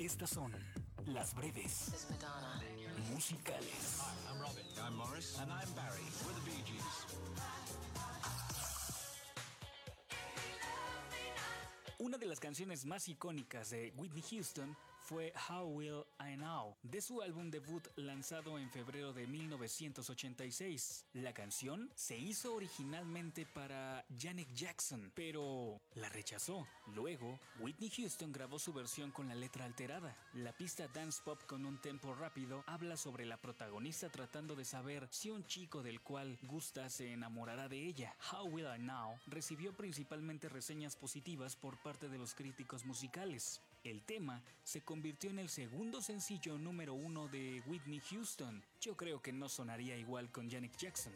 Estas 0.00 0.30
son 0.30 0.50
las 1.08 1.34
breves 1.34 1.90
musicales. 3.12 4.00
I'm 4.26 4.40
Robin. 4.40 4.64
I'm 4.82 4.96
Morris. 4.96 5.38
And 5.38 5.52
I'm 5.52 5.70
Barry. 5.74 6.00
We're 6.24 6.32
the 6.32 6.40
Bee 6.46 6.62
Gees. 6.64 7.06
Una 11.98 12.16
de 12.16 12.24
las 12.24 12.40
canciones 12.40 12.86
más 12.86 13.08
icónicas 13.08 13.68
de 13.68 13.92
Whitney 13.98 14.22
Houston 14.22 14.74
fue 15.10 15.32
How 15.48 15.66
Will 15.66 16.04
I 16.20 16.36
Know, 16.36 16.76
de 16.84 17.00
su 17.00 17.20
álbum 17.20 17.50
debut 17.50 17.84
lanzado 17.96 18.60
en 18.60 18.70
febrero 18.70 19.12
de 19.12 19.26
1986. 19.26 21.06
La 21.14 21.34
canción 21.34 21.90
se 21.96 22.16
hizo 22.16 22.54
originalmente 22.54 23.44
para 23.44 24.06
Janet 24.16 24.46
Jackson, 24.54 25.10
pero 25.12 25.80
la 25.94 26.08
rechazó. 26.10 26.64
Luego, 26.94 27.40
Whitney 27.58 27.90
Houston 27.90 28.30
grabó 28.30 28.60
su 28.60 28.72
versión 28.72 29.10
con 29.10 29.26
la 29.26 29.34
letra 29.34 29.64
alterada. 29.64 30.16
La 30.34 30.56
pista 30.56 30.86
dance 30.86 31.20
pop 31.24 31.42
con 31.44 31.66
un 31.66 31.80
tempo 31.80 32.14
rápido 32.14 32.62
habla 32.68 32.96
sobre 32.96 33.26
la 33.26 33.36
protagonista 33.36 34.10
tratando 34.10 34.54
de 34.54 34.64
saber 34.64 35.08
si 35.10 35.30
un 35.30 35.44
chico 35.44 35.82
del 35.82 36.00
cual 36.02 36.38
gusta 36.42 36.88
se 36.88 37.12
enamorará 37.12 37.68
de 37.68 37.84
ella. 37.84 38.14
How 38.30 38.46
Will 38.46 38.68
I 38.72 38.78
Know 38.78 39.18
recibió 39.26 39.76
principalmente 39.76 40.48
reseñas 40.48 40.94
positivas 40.94 41.56
por 41.56 41.82
parte 41.82 42.08
de 42.08 42.18
los 42.18 42.32
críticos 42.32 42.84
musicales. 42.84 43.60
El 43.82 44.02
tema 44.02 44.42
se 44.62 44.82
convirtió 44.82 45.30
en 45.30 45.38
el 45.38 45.48
segundo 45.48 46.02
sencillo 46.02 46.58
número 46.58 46.92
uno 46.92 47.28
de 47.28 47.62
Whitney 47.66 48.00
Houston. 48.10 48.62
Yo 48.78 48.94
creo 48.94 49.22
que 49.22 49.32
no 49.32 49.48
sonaría 49.48 49.96
igual 49.96 50.30
con 50.30 50.50
Janet 50.50 50.76
Jackson. 50.76 51.14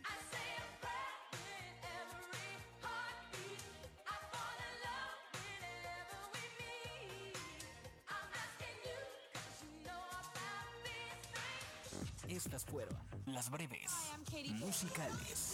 Estas 12.29 12.65
fueron 12.65 12.99
las 13.27 13.51
breves 13.51 13.93
musicales. 14.55 15.54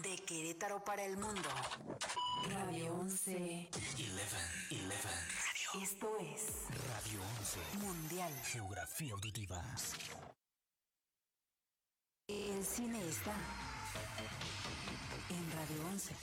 De 0.00 0.16
Querétaro 0.24 0.82
para 0.82 1.04
el 1.04 1.16
mundo. 1.18 1.48
Radio 2.48 2.94
11. 2.94 3.68
11, 3.74 4.12
11. 4.14 5.02
Esto 5.82 6.16
es 6.18 6.42
Radio 6.88 7.20
11. 7.38 7.78
Mundial. 7.78 8.32
Geografía 8.44 9.12
auditiva. 9.12 9.62
El 12.28 12.64
cine 12.64 13.06
está. 13.08 13.34
en 15.28 15.52
Radio 15.52 15.86
11. 15.90 16.14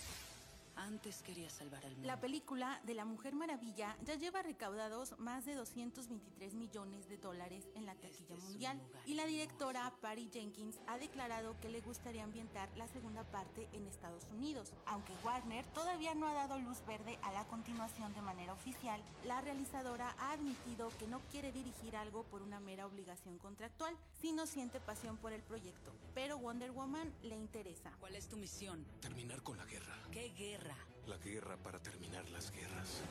Antes 0.80 1.22
quería 1.24 1.50
salvar 1.50 1.86
al 1.86 1.92
mundo. 1.92 2.08
La 2.08 2.22
película 2.22 2.80
de 2.86 2.94
La 2.94 3.04
Mujer 3.04 3.36
Maravilla 3.36 3.98
ya 4.06 4.16
lleva 4.16 4.42
recaudados 4.42 5.20
más 5.20 5.46
de 5.46 5.54
223 5.54 6.54
millones 6.54 7.10
de 7.10 7.18
dólares 7.18 7.68
en 7.76 7.86
la 7.86 7.96
taquilla 7.96 8.38
mundial 8.38 8.82
y 9.06 9.16
la 9.16 9.26
directora 9.26 9.94
Patty 10.02 10.30
Jenkins 10.32 10.80
ha 10.88 10.98
declarado 10.98 11.60
que 11.60 11.68
le 11.68 11.82
gustaría 11.82 12.24
ambientar 12.24 12.70
la 12.78 12.88
segunda 12.88 13.24
parte 13.26 13.68
en 13.74 13.88
Estados 13.88 14.24
Unidos. 14.32 14.72
Aunque 14.86 15.14
Warner 15.24 15.66
todavía 15.74 16.16
no 16.16 16.28
ha 16.28 16.34
dado 16.34 16.58
luz 16.60 16.78
verde 16.88 17.20
a 17.24 17.34
la 17.34 17.46
continuación 17.48 18.14
de 18.14 18.22
manera 18.22 18.54
oficial, 18.54 19.02
la 19.26 19.42
realizadora 19.42 20.16
ha 20.18 20.32
admitido 20.32 20.90
que 20.98 21.08
no 21.08 21.20
quiere 21.30 21.52
dirigir 21.52 21.98
algo 21.98 22.24
por 22.24 22.42
una 22.42 22.62
mera 22.62 22.86
obligación 22.86 23.38
contractual, 23.38 23.98
sino 24.22 24.48
siente 24.48 24.80
pasión 24.80 25.18
por 25.18 25.34
el 25.34 25.42
proyecto. 25.42 25.92
Pero 26.16 26.38
Wonder 26.38 26.72
Woman 26.72 27.14
le 27.24 27.36
interesa. 27.36 27.92
¿Cuál 28.00 28.16
es 28.16 28.30
tu 28.30 28.38
misión? 28.38 28.86
Terminar 29.02 29.44
con 29.44 29.58
la 29.58 29.66
guerra. 29.66 29.98
¿Qué 30.12 30.30
guerra? 30.30 30.69
La 31.10 31.18
guerra 31.18 31.58
para 31.58 31.80
terminar 31.80 32.30
las 32.30 32.52
guerras. 32.52 33.02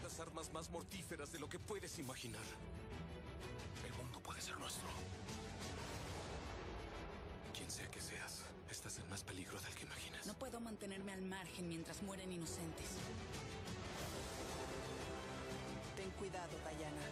Las 0.00 0.20
armas 0.20 0.52
más 0.52 0.70
mortíferas 0.70 1.32
de 1.32 1.40
lo 1.40 1.48
que 1.48 1.58
puedes 1.58 1.98
imaginar. 1.98 2.44
El 3.84 3.92
mundo 3.94 4.20
puede 4.20 4.40
ser 4.40 4.56
nuestro. 4.60 4.86
Quien 7.52 7.68
sea 7.68 7.90
que 7.90 8.00
seas, 8.00 8.44
estás 8.70 8.96
en 8.98 9.10
más 9.10 9.24
peligro 9.24 9.60
del 9.60 9.74
que 9.74 9.86
imaginas. 9.86 10.24
No 10.24 10.34
puedo 10.34 10.60
mantenerme 10.60 11.12
al 11.12 11.22
margen 11.22 11.68
mientras 11.68 12.00
mueren 12.04 12.30
inocentes. 12.30 12.90
Ten 15.96 16.10
cuidado, 16.12 16.56
Diana. 16.78 17.02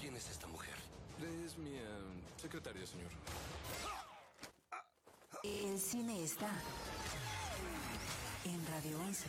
¿Quién 0.00 0.16
es 0.16 0.28
esta 0.28 0.48
mujer? 0.48 0.74
Es 1.46 1.56
mi 1.56 1.76
eh, 1.76 1.84
secretaria, 2.36 2.84
señor. 2.84 3.12
El 5.44 5.80
cine 5.80 6.22
está 6.22 6.48
en 8.44 8.66
Radio 8.66 8.98
11. 9.00 9.26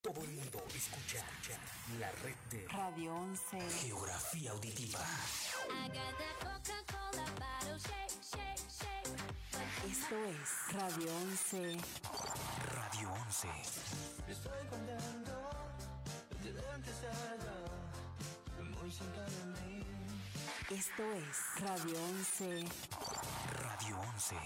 Todo 0.00 0.22
el 0.22 0.30
mundo 0.30 0.64
escucha 0.74 1.24
la 1.98 2.10
red 2.22 2.34
de 2.50 2.66
Radio 2.68 3.14
11. 3.14 3.60
Geografía 3.82 4.50
Auditiva. 4.52 5.00
Esto 9.90 10.16
es 10.24 10.74
Radio 10.74 11.16
11. 11.16 11.76
Radio 12.74 13.12
11. 13.12 13.48
Estoy 14.28 14.66
contento 14.68 15.50
de 16.42 16.50
empezar 16.74 17.38
muy 18.80 18.90
cerca 18.90 19.22
de 19.22 19.44
mí. 19.60 19.84
Esto 20.70 21.02
es 21.12 21.60
Radio 21.60 22.02
11. 22.04 22.64
Radio 23.82 23.98
11. 23.98 24.36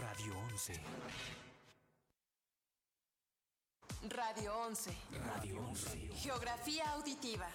Radio 0.00 0.38
11. 0.38 0.80
Radio 4.08 4.58
11. 4.58 4.94
Radio 5.26 5.60
11. 5.68 6.10
Geografía 6.14 6.92
auditiva. 6.92 7.48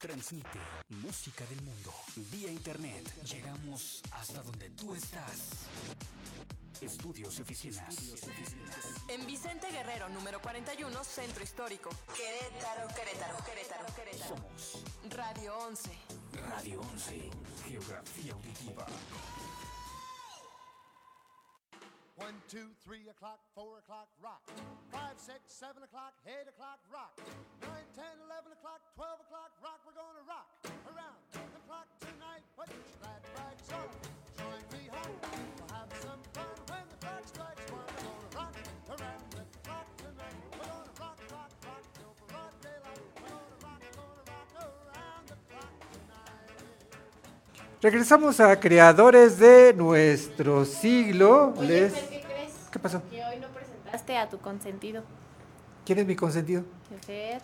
Transmite 0.00 0.58
música 0.88 1.44
del 1.46 1.62
mundo 1.62 1.94
vía 2.32 2.50
internet. 2.50 3.22
Llegamos 3.22 4.02
hasta 4.10 4.42
donde 4.42 4.68
tú 4.70 4.96
estás. 4.96 5.68
Estudios 6.82 7.38
y 7.38 7.42
oficinas. 7.42 7.96
En 9.08 9.26
Vicente 9.26 9.70
Guerrero, 9.70 10.08
número 10.10 10.40
41, 10.40 11.04
Centro 11.04 11.42
Histórico. 11.42 11.90
Querétaro, 12.14 12.88
Querétaro, 12.94 13.36
Querétaro, 13.44 13.86
Querétaro. 13.94 14.36
Somos 14.36 14.84
Radio 15.10 15.56
11. 15.58 15.90
Radio 16.50 16.80
11. 16.80 17.30
Geografía 17.68 18.32
auditiva. 18.32 18.86
One, 22.16 22.32
two, 22.48 22.72
three 22.82 23.04
o'clock, 23.10 23.40
four 23.54 23.76
o'clock, 23.78 24.08
rock. 24.24 24.40
Five, 24.90 25.18
six, 25.20 25.40
seven 25.52 25.82
o'clock, 25.82 26.14
eight 26.26 26.48
o'clock, 26.48 26.80
rock. 26.90 27.12
Nine, 27.60 27.84
ten, 27.94 28.16
eleven 28.24 28.52
o'clock, 28.56 28.80
twelve 28.96 29.20
o'clock, 29.20 29.52
rock. 29.62 29.80
We're 29.84 29.92
gonna 29.92 30.24
rock 30.24 30.48
around 30.88 31.20
the 31.32 31.60
clock 31.68 31.88
tonight. 32.00 32.40
Put 32.56 32.72
your 32.72 32.84
glad 33.00 33.20
rags 33.36 33.68
on. 33.72 34.25
Regresamos 47.82 48.40
a 48.40 48.58
creadores 48.58 49.38
de 49.38 49.74
nuestro 49.74 50.64
siglo. 50.64 51.52
Oye, 51.56 51.68
Les- 51.68 51.92
¿qué 51.92 52.22
crees? 52.22 52.52
¿Qué 52.72 52.78
pasó? 52.78 53.02
Que 53.10 53.22
hoy 53.24 53.36
no 53.38 53.48
presentaste 53.48 54.16
a 54.16 54.28
tu 54.28 54.38
consentido. 54.38 55.02
¿Quién 55.84 55.98
es 56.00 56.06
mi 56.06 56.16
consentido? 56.16 56.64
Fer. 57.06 57.40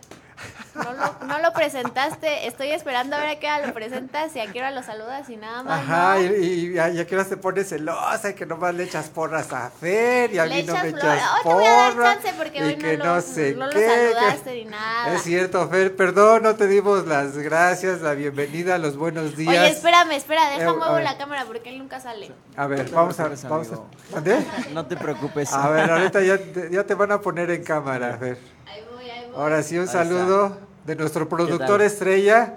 No 0.75 0.93
lo, 0.93 1.27
no 1.27 1.39
lo 1.39 1.53
presentaste. 1.53 2.47
Estoy 2.47 2.71
esperando 2.71 3.15
a 3.17 3.19
ver 3.21 3.29
a 3.29 3.39
qué 3.39 3.47
hora 3.47 3.67
lo 3.67 3.75
presentas 3.75 4.35
y 4.37 4.41
a 4.41 4.51
qué 4.51 4.59
hora 4.61 4.71
lo 4.71 4.83
saludas 4.83 5.29
y 5.29 5.37
nada 5.37 5.63
más. 5.63 5.81
Ajá, 5.83 6.15
¿no? 6.17 6.23
y, 6.23 6.45
y 6.45 6.73
ya, 6.75 6.89
ya 6.89 7.07
que 7.07 7.15
ahora 7.15 7.29
te 7.29 7.37
pones 7.37 7.69
celosa 7.69 8.31
y 8.31 8.35
que 8.35 8.47
nomás 8.47 8.75
le 8.75 8.85
echas 8.85 9.09
porras 9.11 9.53
a 9.53 9.71
Fer 9.71 10.33
y 10.33 10.39
a 10.39 10.47
Le 10.47 10.57
mí 10.57 10.63
no 10.63 10.73
echas 10.73 10.85
me 10.85 10.91
echas 10.91 11.23
Hoy 11.35 11.43
te 11.43 11.49
voy 11.53 11.65
a 11.67 11.71
dar 11.73 11.93
porras. 11.93 12.15
chance 12.15 12.35
porque 12.39 12.59
y 12.59 12.63
hoy 12.63 12.77
que 12.77 12.97
no 12.97 13.05
no, 13.05 13.15
lo, 13.17 13.21
sé 13.21 13.55
no 13.55 13.67
lo 13.67 13.73
qué, 13.73 13.79
que- 13.81 13.89
saludaste 14.15 14.55
ni 14.55 14.65
nada. 14.65 15.15
Es 15.15 15.23
cierto, 15.23 15.69
Fer, 15.69 15.95
perdón, 15.95 16.43
no 16.45 16.57
te 16.57 16.67
dimos 16.67 17.07
las 17.07 17.37
gracias, 17.37 18.01
la 18.01 18.15
bienvenida, 18.15 18.79
los 18.79 18.97
buenos 18.97 19.37
días. 19.37 19.51
Oye, 19.51 19.69
espérame, 19.71 20.13
espera, 20.13 20.49
deja 20.51 20.63
Eh, 20.63 20.69
a 20.69 20.73
muevo 20.73 20.99
la 21.01 21.19
cámara 21.19 21.45
porque 21.45 21.69
él 21.69 21.79
nunca 21.79 22.01
sale. 22.01 22.33
A 22.57 22.67
ver, 22.67 22.91
No 22.91 22.97
vamos 22.97 23.21
a, 23.21 23.29
vamos 23.49 23.69
a. 23.73 24.15
¿Mande? 24.15 24.39
No 24.73 24.87
te 24.87 24.97
preocupes. 24.97 25.53
A 25.53 25.69
ver, 25.69 25.91
ahorita 25.91 26.23
ya 26.23 26.39
te, 26.39 26.71
ya 26.71 26.85
te 26.85 26.95
van 26.95 27.13
a 27.13 27.21
poner 27.21 27.51
en 27.51 27.63
cámara, 27.63 28.17
Fer. 28.19 28.39
Ahí 28.67 28.83
voy. 28.91 28.92
Ahora 29.37 29.63
sí, 29.63 29.75
un 29.77 29.81
Ahí 29.83 29.87
está. 29.87 30.05
saludo 30.05 30.59
de 30.85 30.97
nuestro 30.97 31.29
productor 31.29 31.81
estrella, 31.83 32.55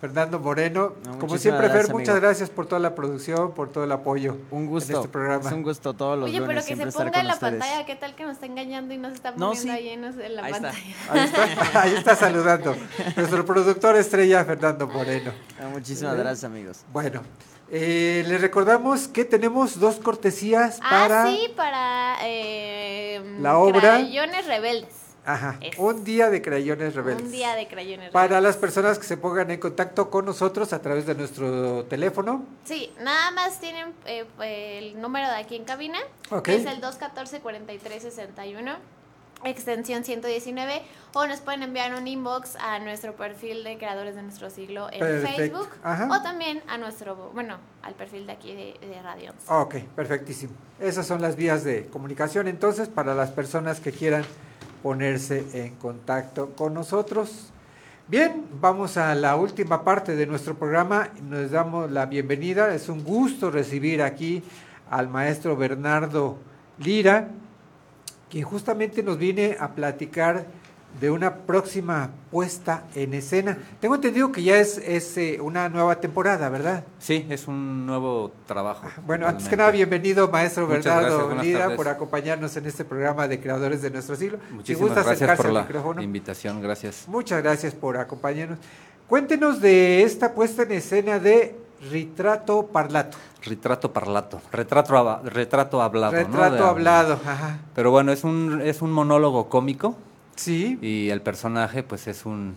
Fernando 0.00 0.38
Moreno. 0.40 0.94
No, 1.06 1.18
Como 1.18 1.38
siempre, 1.38 1.68
Fer, 1.68 1.72
gracias, 1.74 1.92
muchas 1.92 2.08
amigo. 2.10 2.26
gracias 2.26 2.50
por 2.50 2.66
toda 2.66 2.80
la 2.80 2.94
producción, 2.94 3.52
por 3.52 3.70
todo 3.70 3.84
el 3.84 3.92
apoyo 3.92 4.36
Un 4.50 4.66
gusto. 4.66 4.92
en 4.92 4.96
este 4.98 5.08
programa. 5.08 5.46
Es 5.46 5.52
un 5.52 5.62
gusto 5.62 5.94
todos 5.94 6.18
los 6.18 6.28
Oye, 6.28 6.38
pero 6.40 6.48
lunes 6.52 6.66
que 6.66 6.76
se 6.76 6.86
ponga 6.90 7.20
en 7.20 7.28
la 7.28 7.34
ustedes. 7.34 7.52
pantalla, 7.60 7.86
¿qué 7.86 7.94
tal 7.96 8.14
que 8.16 8.24
nos 8.24 8.32
está 8.34 8.46
engañando 8.46 8.92
y 8.94 8.98
nos 8.98 9.12
está 9.14 9.30
No, 9.32 9.50
poniendo 9.50 9.62
sí. 9.62 9.70
ahí 9.70 9.88
en, 9.90 10.02
la 10.02 10.42
Ahí 10.44 10.52
está. 10.52 10.70
pantalla? 10.72 10.84
Ahí 11.10 11.20
está, 11.24 11.80
ahí 11.82 11.94
está 11.94 12.16
saludando. 12.16 12.76
Nuestro 13.16 13.44
productor 13.44 13.96
estrella, 13.96 14.44
Fernando 14.44 14.86
Moreno. 14.88 15.30
Ah, 15.60 15.68
Muchísimas 15.72 16.16
gracias, 16.16 16.44
amigos. 16.44 16.80
Bueno, 16.92 17.22
eh, 17.70 18.24
les 18.26 18.40
recordamos 18.40 19.06
que 19.08 19.24
tenemos 19.24 19.78
dos 19.78 19.96
cortesías 20.00 20.78
Ah, 20.82 21.06
para 21.06 21.26
sí, 21.28 21.52
para 21.56 22.16
eh, 22.24 23.22
La 23.40 23.56
obra. 23.56 23.80
Crayones 23.98 24.46
Rebeldes. 24.46 24.94
Ajá, 25.24 25.56
Es. 25.60 25.78
un 25.78 26.04
día 26.04 26.30
de 26.30 26.42
crayones 26.42 26.94
rebeldes. 26.94 27.24
Un 27.24 27.32
día 27.32 27.54
de 27.54 27.68
Crayones 27.68 28.10
Para 28.10 28.28
Rebeldes. 28.28 28.42
las 28.48 28.56
personas 28.56 28.98
que 28.98 29.04
se 29.06 29.16
pongan 29.16 29.50
en 29.50 29.60
contacto 29.60 30.10
con 30.10 30.24
nosotros 30.24 30.72
a 30.72 30.80
través 30.82 31.06
de 31.06 31.14
nuestro 31.14 31.84
teléfono. 31.84 32.44
Sí, 32.64 32.92
nada 33.00 33.30
más 33.32 33.60
tienen 33.60 33.92
eh, 34.06 34.24
el 34.40 35.00
número 35.00 35.28
de 35.28 35.36
aquí 35.36 35.56
en 35.56 35.64
cabina, 35.64 35.98
Ok. 36.30 36.42
que 36.44 36.56
es 36.56 36.66
el 36.66 36.80
214-4361, 36.80 38.76
extensión 39.44 40.04
119, 40.04 40.82
o 41.14 41.26
nos 41.26 41.40
pueden 41.40 41.62
enviar 41.64 41.94
un 41.94 42.06
inbox 42.06 42.56
a 42.56 42.78
nuestro 42.78 43.14
perfil 43.16 43.64
de 43.64 43.76
Creadores 43.76 44.14
de 44.14 44.22
Nuestro 44.22 44.50
Siglo 44.50 44.88
en. 44.92 45.00
Facebook, 45.22 45.68
Ajá. 45.82 46.08
o 46.10 46.22
también 46.22 46.62
a 46.68 46.78
nuestro, 46.78 47.30
bueno, 47.34 47.58
al 47.82 47.94
perfil 47.94 48.26
de 48.26 48.32
aquí 48.32 48.54
de, 48.54 48.86
de 48.86 49.02
Radio 49.02 49.32
11. 49.32 49.52
Ok, 49.52 49.74
perfectísimo. 49.96 50.52
Esas 50.80 51.06
son 51.06 51.20
las 51.20 51.34
vías 51.36 51.64
de 51.64 51.86
comunicación 51.86 52.46
entonces 52.48 52.88
para 52.88 53.14
las 53.14 53.30
personas 53.30 53.80
que 53.80 53.90
quieran 53.92 54.24
ponerse 54.82 55.44
en 55.54 55.74
contacto 55.76 56.50
con 56.56 56.74
nosotros. 56.74 57.52
Bien, 58.08 58.44
vamos 58.60 58.96
a 58.96 59.14
la 59.14 59.36
última 59.36 59.84
parte 59.84 60.16
de 60.16 60.26
nuestro 60.26 60.54
programa. 60.54 61.10
Nos 61.22 61.50
damos 61.50 61.90
la 61.90 62.06
bienvenida. 62.06 62.74
Es 62.74 62.88
un 62.88 63.04
gusto 63.04 63.50
recibir 63.50 64.02
aquí 64.02 64.42
al 64.90 65.08
maestro 65.08 65.56
Bernardo 65.56 66.36
Lira, 66.78 67.28
quien 68.28 68.44
justamente 68.44 69.02
nos 69.02 69.18
viene 69.18 69.56
a 69.58 69.68
platicar 69.68 70.46
de 71.00 71.10
una 71.10 71.34
próxima 71.34 72.10
puesta 72.30 72.84
en 72.94 73.14
escena. 73.14 73.58
Tengo 73.80 73.94
entendido 73.96 74.30
que 74.30 74.42
ya 74.42 74.56
es, 74.58 74.78
es 74.78 75.16
eh, 75.18 75.38
una 75.40 75.68
nueva 75.68 75.96
temporada, 75.96 76.48
¿verdad? 76.48 76.84
Sí, 76.98 77.26
es 77.28 77.48
un 77.48 77.86
nuevo 77.86 78.32
trabajo. 78.46 78.86
Bueno, 79.06 79.26
antes 79.26 79.48
que 79.48 79.56
nada, 79.56 79.70
bienvenido, 79.70 80.28
maestro 80.28 80.66
Bernardo 80.66 81.34
Lira, 81.42 81.74
por 81.74 81.88
acompañarnos 81.88 82.56
en 82.56 82.66
este 82.66 82.84
programa 82.84 83.26
de 83.26 83.40
Creadores 83.40 83.82
de 83.82 83.90
Nuestro 83.90 84.14
Siglo. 84.16 84.38
si 84.48 84.54
Muchísimas 84.54 84.88
gusta 84.94 85.02
gracias 85.02 85.36
por 85.36 85.50
la 85.52 85.62
micrófono. 85.62 86.02
invitación, 86.02 86.62
gracias. 86.62 87.04
Muchas 87.08 87.42
gracias 87.42 87.74
por 87.74 87.96
acompañarnos. 87.96 88.58
Cuéntenos 89.08 89.60
de 89.60 90.02
esta 90.04 90.32
puesta 90.34 90.62
en 90.62 90.72
escena 90.72 91.18
de 91.18 91.56
Retrato 91.90 92.68
parlato. 92.68 93.18
Retrato 93.44 93.92
parlato. 93.92 94.40
Retrato, 94.52 95.20
retrato 95.24 95.82
hablado. 95.82 96.12
¿no? 96.12 96.18
Retrato 96.20 96.54
De- 96.54 96.62
hablado, 96.70 97.14
ajá. 97.26 97.58
Pero 97.74 97.90
bueno, 97.90 98.12
es 98.12 98.22
un, 98.22 98.60
es 98.62 98.82
un 98.82 98.92
monólogo 98.92 99.48
cómico. 99.48 99.96
Sí. 100.36 100.78
Y 100.80 101.10
el 101.10 101.20
personaje, 101.22 101.82
pues 101.82 102.06
es 102.06 102.24
un. 102.26 102.54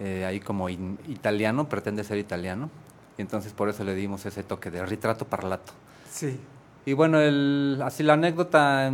eh, 0.00 0.24
ahí 0.24 0.40
como 0.40 0.68
in- 0.68 0.98
italiano, 1.08 1.68
pretende 1.68 2.04
ser 2.04 2.18
italiano. 2.18 2.70
Y 3.18 3.22
entonces 3.22 3.52
por 3.52 3.68
eso 3.68 3.84
le 3.84 3.94
dimos 3.94 4.24
ese 4.26 4.42
toque 4.42 4.70
de 4.70 4.84
retrato 4.84 5.26
parlato. 5.26 5.72
Sí. 6.10 6.38
Y 6.84 6.94
bueno, 6.94 7.20
el, 7.20 7.80
así 7.84 8.02
la 8.02 8.14
anécdota, 8.14 8.90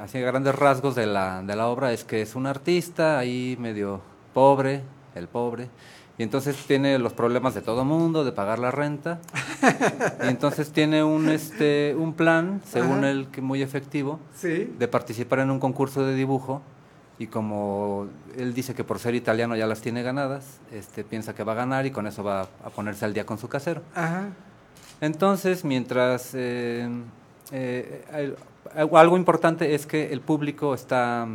así 0.00 0.18
a 0.18 0.20
grandes 0.22 0.54
rasgos 0.56 0.94
de 0.96 1.06
la, 1.06 1.42
de 1.42 1.54
la 1.54 1.68
obra, 1.68 1.92
es 1.92 2.02
que 2.02 2.20
es 2.22 2.34
un 2.34 2.46
artista 2.46 3.16
ahí 3.18 3.56
medio 3.60 4.00
pobre, 4.34 4.82
el 5.14 5.28
pobre, 5.28 5.68
y 6.16 6.24
entonces 6.24 6.56
tiene 6.66 6.98
los 6.98 7.12
problemas 7.12 7.54
de 7.54 7.60
todo 7.62 7.84
mundo, 7.84 8.24
de 8.24 8.32
pagar 8.32 8.58
la 8.58 8.72
renta, 8.72 9.20
y 10.24 10.28
entonces 10.28 10.72
tiene 10.72 11.04
un, 11.04 11.28
este, 11.28 11.94
un 11.96 12.14
plan, 12.14 12.60
según 12.66 12.98
Ajá. 12.98 13.10
él, 13.10 13.28
que 13.30 13.40
muy 13.40 13.62
efectivo, 13.62 14.18
Sí. 14.34 14.74
de 14.76 14.88
participar 14.88 15.38
en 15.38 15.52
un 15.52 15.60
concurso 15.60 16.04
de 16.04 16.16
dibujo, 16.16 16.60
y 17.18 17.26
como 17.26 18.06
él 18.36 18.54
dice 18.54 18.74
que 18.74 18.84
por 18.84 18.98
ser 18.98 19.14
italiano 19.14 19.56
ya 19.56 19.66
las 19.66 19.80
tiene 19.80 20.02
ganadas, 20.02 20.60
este, 20.72 21.02
piensa 21.04 21.34
que 21.34 21.42
va 21.44 21.52
a 21.52 21.56
ganar 21.56 21.84
y 21.86 21.90
con 21.90 22.06
eso 22.06 22.22
va 22.22 22.42
a 22.42 22.70
ponerse 22.70 23.04
al 23.04 23.12
día 23.14 23.26
con 23.26 23.38
su 23.38 23.48
casero. 23.48 23.82
Ajá. 23.94 24.28
Entonces, 25.00 25.64
mientras 25.64 26.30
eh, 26.34 26.88
eh, 27.52 28.04
el- 28.12 28.36
algo 28.94 29.16
importante 29.16 29.74
es 29.74 29.86
que 29.86 30.12
el 30.12 30.20
público 30.20 30.74
está 30.74 31.26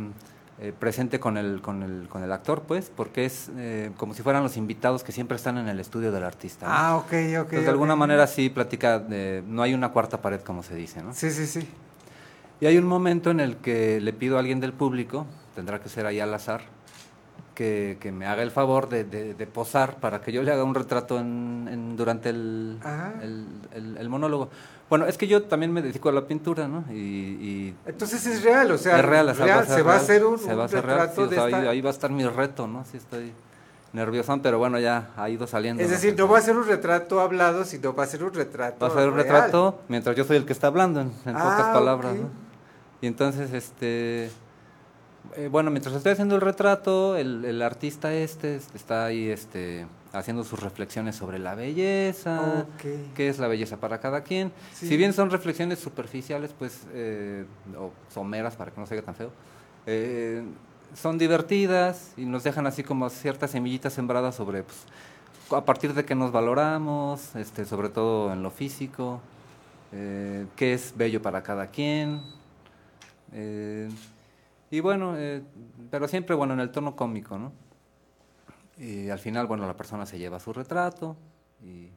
eh, 0.60 0.72
presente 0.78 1.18
con 1.18 1.36
el, 1.36 1.60
con, 1.60 1.82
el, 1.82 2.08
con 2.08 2.22
el 2.22 2.30
actor, 2.32 2.62
pues, 2.62 2.90
porque 2.94 3.24
es 3.24 3.50
eh, 3.56 3.90
como 3.96 4.14
si 4.14 4.22
fueran 4.22 4.42
los 4.42 4.56
invitados 4.56 5.02
que 5.02 5.10
siempre 5.12 5.36
están 5.36 5.58
en 5.58 5.68
el 5.68 5.80
estudio 5.80 6.12
del 6.12 6.22
artista. 6.24 6.66
¿no? 6.66 6.72
Ah, 6.72 6.96
ok, 6.96 7.04
ok. 7.04 7.12
Entonces, 7.14 7.64
de 7.64 7.70
alguna 7.70 7.96
manera 7.96 8.26
sí 8.26 8.50
platica, 8.50 8.98
de- 9.00 9.42
no 9.46 9.62
hay 9.62 9.74
una 9.74 9.90
cuarta 9.90 10.22
pared, 10.22 10.40
como 10.42 10.62
se 10.62 10.74
dice, 10.76 11.02
¿no? 11.02 11.12
Sí, 11.12 11.30
sí, 11.30 11.46
sí. 11.46 11.68
Y 12.60 12.66
hay 12.66 12.78
un 12.78 12.86
momento 12.86 13.30
en 13.30 13.40
el 13.40 13.56
que 13.56 14.00
le 14.00 14.12
pido 14.12 14.36
a 14.36 14.40
alguien 14.40 14.60
del 14.60 14.72
público, 14.72 15.26
tendrá 15.54 15.80
que 15.80 15.88
ser 15.88 16.06
ahí 16.06 16.20
al 16.20 16.32
azar, 16.34 16.62
que, 17.54 17.98
que 18.00 18.10
me 18.10 18.26
haga 18.26 18.42
el 18.42 18.50
favor 18.50 18.88
de, 18.88 19.04
de- 19.04 19.34
de 19.34 19.46
posar 19.46 19.96
para 19.96 20.20
que 20.20 20.32
yo 20.32 20.42
le 20.42 20.50
haga 20.52 20.64
un 20.64 20.74
retrato 20.74 21.18
en, 21.20 21.68
en- 21.70 21.96
durante 21.96 22.30
el, 22.30 22.78
Ajá. 22.82 23.12
el, 23.22 23.46
el- 23.72 23.96
el 23.96 24.08
monólogo. 24.08 24.48
Bueno, 24.90 25.06
es 25.06 25.16
que 25.16 25.26
yo 25.28 25.44
también 25.44 25.72
me 25.72 25.80
dedico 25.80 26.08
a 26.08 26.12
la 26.12 26.26
pintura, 26.26 26.66
¿no? 26.68 26.84
Y, 26.92 26.94
y 26.96 27.74
Entonces 27.86 28.26
es 28.26 28.42
real, 28.42 28.70
o 28.72 28.78
sea, 28.78 28.98
es 28.98 29.04
real, 29.04 29.26
real, 29.36 29.64
ser 29.66 29.76
se 29.76 29.82
va 29.82 29.92
a 29.92 29.94
real, 29.94 30.04
hacer 30.04 30.24
un, 30.24 30.38
se 30.38 30.52
un 30.52 30.58
va 30.58 30.62
a 30.62 30.66
hacer 30.66 30.84
real, 30.84 30.98
retrato 30.98 31.20
sí, 31.22 31.26
o 31.26 31.26
de 31.28 31.36
sea, 31.36 31.44
ahí, 31.44 31.52
esta- 31.54 31.70
ahí 31.70 31.80
va 31.80 31.90
a 31.90 31.92
estar 31.92 32.10
mi 32.10 32.26
reto, 32.26 32.66
¿no? 32.66 32.84
Sí 32.84 32.96
estoy 32.96 33.32
nerviosón, 33.92 34.40
pero 34.40 34.58
bueno, 34.58 34.78
ya 34.80 35.10
ha 35.16 35.30
ido 35.30 35.46
saliendo. 35.46 35.80
Es 35.80 35.90
decir, 35.90 36.16
no 36.18 36.26
va 36.26 36.38
a 36.38 36.42
ser 36.42 36.56
un 36.56 36.66
retrato 36.66 37.20
hablado, 37.20 37.64
sino 37.64 37.94
va 37.94 38.02
a 38.02 38.06
ser 38.06 38.24
un 38.24 38.34
retrato 38.34 38.84
Va 38.84 38.92
a 38.92 38.96
ser 38.98 39.08
un 39.08 39.14
real. 39.14 39.26
retrato 39.28 39.80
mientras 39.88 40.16
yo 40.16 40.24
soy 40.24 40.36
el 40.36 40.44
que 40.44 40.52
está 40.52 40.66
hablando, 40.66 41.00
en, 41.00 41.12
en 41.24 41.36
Ah, 41.36 41.42
pocas 41.44 41.68
palabras. 41.72 42.16
¿no? 42.16 42.28
Y 43.00 43.06
entonces, 43.06 43.52
este, 43.52 44.30
eh, 45.36 45.48
bueno, 45.50 45.70
mientras 45.70 45.94
estoy 45.94 46.12
haciendo 46.12 46.34
el 46.36 46.40
retrato, 46.40 47.16
el, 47.16 47.44
el 47.44 47.62
artista 47.62 48.12
este 48.14 48.56
es- 48.56 48.68
está 48.74 49.06
ahí 49.06 49.28
este, 49.28 49.86
haciendo 50.12 50.44
sus 50.44 50.60
reflexiones 50.62 51.16
sobre 51.16 51.38
la 51.38 51.54
belleza, 51.54 52.66
qué 53.14 53.28
es 53.28 53.38
la 53.38 53.48
belleza 53.48 53.78
para 53.78 53.98
cada 54.00 54.22
quien. 54.22 54.52
Sí. 54.72 54.86
Si 54.88 54.96
bien 54.96 55.12
son 55.12 55.30
reflexiones 55.30 55.78
superficiales, 55.78 56.54
pues, 56.58 56.82
eh, 56.92 57.44
o 57.78 57.90
someras, 58.12 58.54
para 58.56 58.70
que 58.70 58.80
no 58.80 58.86
se 58.86 59.00
tan 59.02 59.14
feo, 59.14 59.30
eh, 59.86 60.42
son 60.94 61.18
divertidas 61.18 62.12
y 62.16 62.24
nos 62.26 62.44
dejan 62.44 62.66
así 62.66 62.84
como 62.84 63.10
ciertas 63.10 63.50
semillitas 63.50 63.92
sembradas 63.92 64.34
sobre, 64.36 64.62
pues, 64.62 64.78
a 65.50 65.64
partir 65.64 65.92
de 65.94 66.04
que 66.04 66.14
nos 66.14 66.30
valoramos, 66.32 67.34
este, 67.36 67.64
sobre 67.64 67.88
todo 67.88 68.32
en 68.32 68.42
lo 68.42 68.50
físico, 68.50 69.20
eh, 69.92 70.46
qué 70.56 70.74
es 70.74 70.94
bello 70.96 71.20
para 71.20 71.42
cada 71.42 71.66
quien. 71.68 72.20
Y 74.76 74.80
bueno, 74.80 75.14
eh, 75.16 75.42
pero 75.90 76.08
siempre 76.08 76.34
bueno 76.34 76.54
en 76.54 76.60
el 76.60 76.70
tono 76.70 76.96
cómico, 76.96 77.38
¿no? 77.38 77.52
Y 78.76 79.08
al 79.08 79.18
final, 79.18 79.46
bueno, 79.46 79.66
la 79.66 79.76
persona 79.76 80.04
se 80.04 80.18
lleva 80.18 80.40
su 80.40 80.52
retrato 80.52 81.16
y 81.62 81.90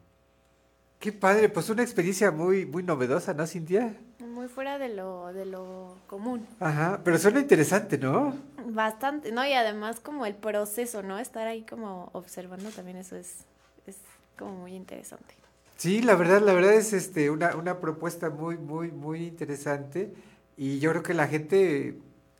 Qué 0.98 1.12
padre, 1.12 1.48
pues 1.48 1.70
una 1.70 1.82
experiencia 1.82 2.32
muy, 2.32 2.66
muy 2.66 2.82
novedosa, 2.82 3.32
¿no, 3.32 3.46
Cintia? 3.46 3.94
Muy 4.18 4.48
fuera 4.48 4.78
de 4.78 4.88
lo, 4.88 5.32
de 5.32 5.46
lo 5.46 5.94
común. 6.08 6.44
Ajá, 6.58 7.00
pero 7.04 7.18
suena 7.18 7.38
interesante, 7.38 7.98
¿no? 7.98 8.34
Bastante, 8.66 9.30
¿no? 9.30 9.46
Y 9.46 9.52
además 9.52 10.00
como 10.00 10.26
el 10.26 10.34
proceso, 10.34 11.04
¿no? 11.04 11.20
Estar 11.20 11.46
ahí 11.46 11.62
como 11.62 12.10
observando 12.14 12.70
también 12.70 12.96
eso 12.96 13.14
es, 13.14 13.44
es 13.86 13.96
como 14.36 14.56
muy 14.56 14.74
interesante. 14.74 15.36
Sí, 15.76 16.02
la 16.02 16.16
verdad, 16.16 16.42
la 16.42 16.52
verdad 16.52 16.74
es 16.74 16.92
este 16.92 17.30
una, 17.30 17.54
una 17.54 17.78
propuesta 17.78 18.28
muy, 18.28 18.58
muy, 18.58 18.90
muy 18.90 19.24
interesante 19.24 20.12
y 20.56 20.80
yo 20.80 20.90
creo 20.90 21.04
que 21.04 21.14
la 21.14 21.28
gente 21.28 21.96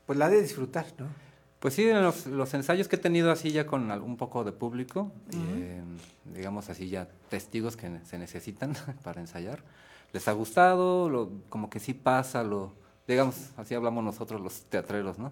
pues 0.09 0.19
la 0.19 0.31
de 0.31 0.41
disfrutar, 0.41 0.87
¿no? 0.99 1.05
Pues 1.61 1.75
sí, 1.75 1.87
en 1.87 2.03
los, 2.03 2.27
los 2.27 2.55
ensayos 2.55 2.89
que 2.89 2.97
he 2.97 2.99
tenido 2.99 3.31
así 3.31 3.51
ya 3.53 3.67
con 3.67 3.91
al- 3.91 4.01
un 4.01 4.17
poco 4.17 4.43
de 4.43 4.53
público, 4.53 5.13
eh, 5.35 5.83
digamos 6.35 6.71
así 6.71 6.89
ya 6.89 7.07
testigos 7.29 7.77
que 7.77 7.91
se 8.07 8.17
necesitan 8.19 8.73
para 9.05 9.21
ensayar, 9.21 9.61
les 10.15 10.27
ha 10.29 10.33
gustado, 10.33 11.11
lo, 11.11 11.31
como 11.51 11.69
que 11.69 11.79
sí 11.79 11.93
pasa, 11.93 12.43
lo, 12.43 12.73
digamos, 13.07 13.51
así 13.59 13.75
hablamos 13.75 14.03
nosotros 14.03 14.41
los 14.41 14.63
teatreros, 14.63 15.19
¿no? 15.19 15.31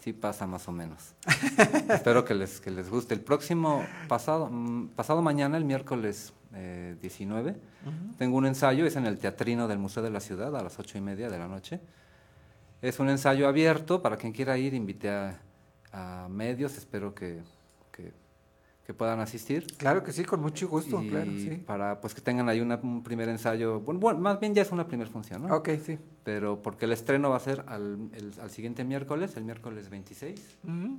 Sí 0.00 0.12
pasa 0.12 0.44
más 0.48 0.66
o 0.66 0.72
menos. 0.72 1.14
Espero 1.88 2.24
que 2.24 2.34
les, 2.34 2.60
que 2.60 2.70
les 2.72 2.90
guste. 2.90 3.14
El 3.14 3.20
próximo, 3.20 3.84
pasado, 4.08 4.48
mm, 4.50 4.88
pasado 4.96 5.22
mañana, 5.22 5.56
el 5.56 5.64
miércoles 5.64 6.32
eh, 6.54 6.96
19, 7.00 7.50
Ujú. 7.50 8.14
tengo 8.18 8.36
un 8.38 8.46
ensayo, 8.46 8.86
es 8.86 8.96
en 8.96 9.06
el 9.06 9.18
Teatrino 9.18 9.68
del 9.68 9.78
Museo 9.78 10.02
de 10.02 10.10
la 10.10 10.20
Ciudad 10.20 10.56
a 10.56 10.62
las 10.62 10.78
ocho 10.78 10.98
y 10.98 11.00
media 11.00 11.28
de 11.30 11.38
la 11.38 11.46
noche. 11.48 11.80
Es 12.82 12.98
un 13.00 13.08
ensayo 13.08 13.48
abierto, 13.48 14.02
para 14.02 14.16
quien 14.16 14.32
quiera 14.32 14.56
ir, 14.58 14.74
invité 14.74 15.08
a, 15.10 15.40
a 15.92 16.28
medios, 16.28 16.76
espero 16.76 17.14
que, 17.14 17.40
que, 17.90 18.12
que 18.86 18.94
puedan 18.94 19.18
asistir. 19.20 19.66
Claro 19.78 20.04
que 20.04 20.12
sí, 20.12 20.24
con 20.24 20.40
mucho 20.40 20.68
gusto, 20.68 21.02
y 21.02 21.08
claro, 21.08 21.32
sí. 21.38 21.50
para 21.66 22.00
pues 22.00 22.14
que 22.14 22.20
tengan 22.20 22.48
ahí 22.48 22.60
una- 22.60 22.76
un 22.76 23.02
primer 23.02 23.28
ensayo, 23.28 23.80
bueno, 23.80 23.98
bueno, 24.00 24.20
más 24.20 24.38
bien 24.38 24.54
ya 24.54 24.62
es 24.62 24.70
una 24.72 24.86
primera 24.86 25.10
función, 25.10 25.46
¿no? 25.46 25.54
Ok, 25.56 25.70
sí. 25.84 25.98
Pero 26.22 26.60
porque 26.62 26.84
el 26.84 26.92
estreno 26.92 27.30
va 27.30 27.36
a 27.36 27.40
ser 27.40 27.64
al, 27.66 28.10
el- 28.12 28.34
al 28.40 28.50
siguiente 28.50 28.84
miércoles, 28.84 29.36
el 29.36 29.44
miércoles 29.44 29.88
26, 29.88 30.40
Ujú. 30.64 30.98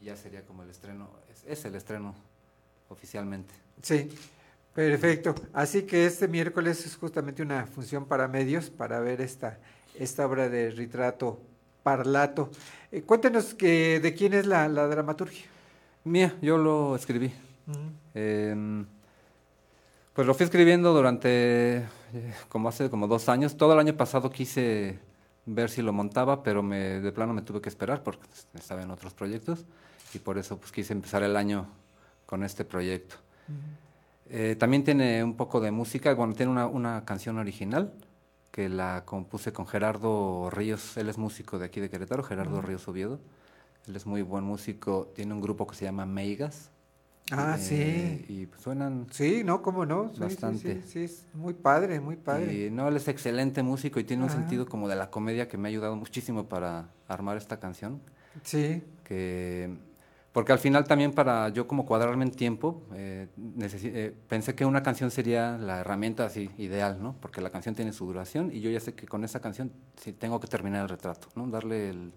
y 0.00 0.04
ya 0.04 0.16
sería 0.16 0.42
como 0.42 0.62
el 0.62 0.70
estreno, 0.70 1.10
es, 1.32 1.44
es 1.46 1.64
el 1.64 1.74
estreno 1.74 2.14
oficialmente. 2.88 3.52
Sí, 3.82 4.08
perfecto. 4.72 5.34
Así 5.52 5.82
que 5.82 6.06
este 6.06 6.28
miércoles 6.28 6.86
es 6.86 6.96
justamente 6.96 7.42
una 7.42 7.66
función 7.66 8.06
para 8.06 8.28
medios 8.28 8.70
para 8.70 9.00
ver 9.00 9.20
esta, 9.20 9.58
esta 9.98 10.26
obra 10.26 10.48
de 10.48 10.70
retrato 10.70 11.40
parlato. 11.82 12.50
Eh, 12.92 13.02
cuéntenos 13.02 13.54
que, 13.54 14.00
de 14.00 14.14
quién 14.14 14.34
es 14.34 14.46
la, 14.46 14.68
la 14.68 14.86
dramaturgia. 14.86 15.46
Mía, 16.04 16.34
yo 16.40 16.56
lo 16.58 16.96
escribí. 16.96 17.32
Em, 18.14 18.86
pues 20.14 20.26
lo 20.26 20.34
fui 20.34 20.44
escribiendo 20.44 20.94
durante 20.94 21.76
eh, 21.78 22.34
como 22.48 22.68
hace 22.68 22.88
como 22.90 23.06
dos 23.06 23.28
años. 23.28 23.56
Todo 23.56 23.74
el 23.74 23.78
año 23.78 23.96
pasado 23.96 24.30
quise 24.30 24.98
ver 25.46 25.70
si 25.70 25.82
lo 25.82 25.92
montaba, 25.92 26.42
pero 26.42 26.62
me, 26.62 27.00
de 27.00 27.12
plano 27.12 27.32
me 27.32 27.42
tuve 27.42 27.60
que 27.60 27.68
esperar 27.68 28.02
porque 28.02 28.26
estaba 28.54 28.82
en 28.82 28.90
otros 28.90 29.14
proyectos 29.14 29.64
y 30.14 30.18
por 30.18 30.38
eso 30.38 30.58
pues 30.58 30.72
quise 30.72 30.92
empezar 30.92 31.22
el 31.22 31.36
año 31.36 31.66
con 32.26 32.42
este 32.42 32.64
proyecto. 32.64 33.16
Eh, 34.30 34.56
también 34.58 34.84
tiene 34.84 35.24
un 35.24 35.34
poco 35.34 35.60
de 35.60 35.70
música, 35.70 36.12
bueno, 36.14 36.34
tiene 36.34 36.52
una, 36.52 36.66
una 36.66 37.04
canción 37.06 37.38
original 37.38 37.92
que 38.50 38.68
la 38.68 39.04
compuse 39.04 39.52
con 39.52 39.66
Gerardo 39.66 40.50
Ríos, 40.50 40.96
él 40.96 41.08
es 41.08 41.18
músico 41.18 41.58
de 41.58 41.66
aquí 41.66 41.80
de 41.80 41.90
Querétaro, 41.90 42.22
Gerardo. 42.22 42.60
Ríos 42.62 42.86
Oviedo. 42.88 43.20
Él 43.86 43.96
es 43.96 44.06
muy 44.06 44.22
buen 44.22 44.44
músico, 44.44 45.10
tiene 45.14 45.32
un 45.34 45.40
grupo 45.40 45.66
que 45.66 45.74
se 45.74 45.84
llama 45.84 46.06
Meigas. 46.06 46.70
Ah, 47.30 47.56
eh, 47.58 48.24
sí. 48.26 48.32
Y 48.32 48.46
pues, 48.46 48.62
suenan 48.62 49.06
Sí, 49.10 49.42
no, 49.44 49.60
cómo 49.60 49.84
no. 49.84 50.08
Sí, 50.08 50.14
sí, 50.14 50.20
bastante. 50.20 50.82
Sí, 50.82 50.88
sí, 50.88 51.04
es 51.04 51.26
muy 51.34 51.52
padre, 51.54 52.00
muy 52.00 52.16
padre. 52.16 52.66
Y 52.66 52.70
no, 52.70 52.88
él 52.88 52.96
es 52.96 53.06
excelente 53.08 53.62
músico 53.62 54.00
y 54.00 54.04
tiene 54.04 54.24
un 54.24 54.30
Ajá. 54.30 54.38
sentido 54.38 54.66
como 54.66 54.88
de 54.88 54.96
la 54.96 55.10
comedia 55.10 55.48
que 55.48 55.58
me 55.58 55.68
ha 55.68 55.70
ayudado 55.70 55.94
muchísimo 55.96 56.48
para 56.48 56.88
armar 57.06 57.36
esta 57.36 57.60
canción. 57.60 58.00
Sí. 58.42 58.82
Que, 59.04 59.76
porque 60.32 60.52
al 60.52 60.58
final 60.58 60.84
también 60.84 61.12
para 61.12 61.48
yo 61.48 61.66
como 61.66 61.86
cuadrarme 61.86 62.24
en 62.24 62.30
tiempo, 62.30 62.82
eh, 62.94 63.28
eh, 63.60 64.14
pensé 64.28 64.54
que 64.54 64.64
una 64.64 64.82
canción 64.82 65.10
sería 65.10 65.56
la 65.58 65.80
herramienta 65.80 66.24
así 66.26 66.50
ideal, 66.58 67.02
¿no? 67.02 67.16
Porque 67.20 67.40
la 67.40 67.50
canción 67.50 67.74
tiene 67.74 67.92
su 67.92 68.06
duración 68.06 68.50
y 68.52 68.60
yo 68.60 68.70
ya 68.70 68.78
sé 68.80 68.94
que 68.94 69.06
con 69.06 69.24
esa 69.24 69.40
canción 69.40 69.72
sí 69.96 70.12
tengo 70.12 70.38
que 70.38 70.46
terminar 70.46 70.82
el 70.82 70.88
retrato, 70.88 71.28
¿no? 71.34 71.46
Darle 71.48 71.90
el, 71.90 72.12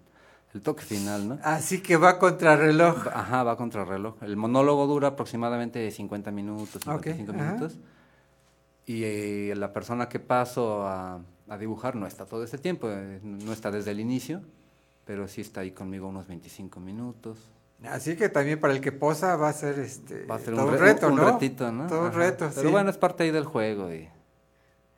el 0.53 0.61
toque 0.61 0.83
final, 0.83 1.29
¿no? 1.29 1.39
Así 1.41 1.81
que 1.81 1.95
va 1.95 2.19
contra 2.19 2.55
reloj. 2.57 3.07
Ajá, 3.07 3.43
va 3.43 3.55
contra 3.57 3.85
reloj. 3.85 4.15
El 4.21 4.35
monólogo 4.35 4.85
dura 4.87 5.09
aproximadamente 5.09 5.89
50 5.89 6.31
minutos, 6.31 6.85
Ok, 6.87 7.03
55 7.05 7.31
ajá. 7.31 7.43
minutos. 7.53 7.79
Y 8.85 9.03
eh, 9.03 9.53
la 9.55 9.71
persona 9.71 10.09
que 10.09 10.19
paso 10.19 10.85
a, 10.85 11.21
a 11.47 11.57
dibujar 11.57 11.95
no 11.95 12.05
está 12.07 12.25
todo 12.25 12.43
ese 12.43 12.57
tiempo, 12.57 12.87
eh, 12.89 13.19
no 13.23 13.53
está 13.53 13.71
desde 13.71 13.91
el 13.91 13.99
inicio, 14.01 14.41
pero 15.05 15.27
sí 15.27 15.41
está 15.41 15.61
ahí 15.61 15.71
conmigo 15.71 16.07
unos 16.09 16.27
25 16.27 16.79
minutos. 16.81 17.37
Así 17.89 18.15
que 18.15 18.29
también 18.29 18.59
para 18.59 18.73
el 18.73 18.81
que 18.81 18.91
posa 18.91 19.35
va 19.35 19.49
a 19.49 19.53
ser 19.53 19.79
este 19.79 20.25
Va 20.25 20.35
a 20.35 20.39
ser 20.39 20.53
todo 20.53 20.67
un, 20.67 20.73
un 20.73 20.79
re- 20.79 20.85
reto, 20.93 21.07
un 21.07 21.15
¿no? 21.15 21.31
retito, 21.31 21.71
¿no? 21.71 21.87
Todo 21.87 22.05
un 22.05 22.13
reto, 22.13 22.49
Pero 22.53 22.67
sí. 22.67 22.71
bueno, 22.71 22.89
es 22.89 22.97
parte 22.97 23.23
ahí 23.23 23.31
del 23.31 23.45
juego 23.45 23.91
y, 23.93 24.07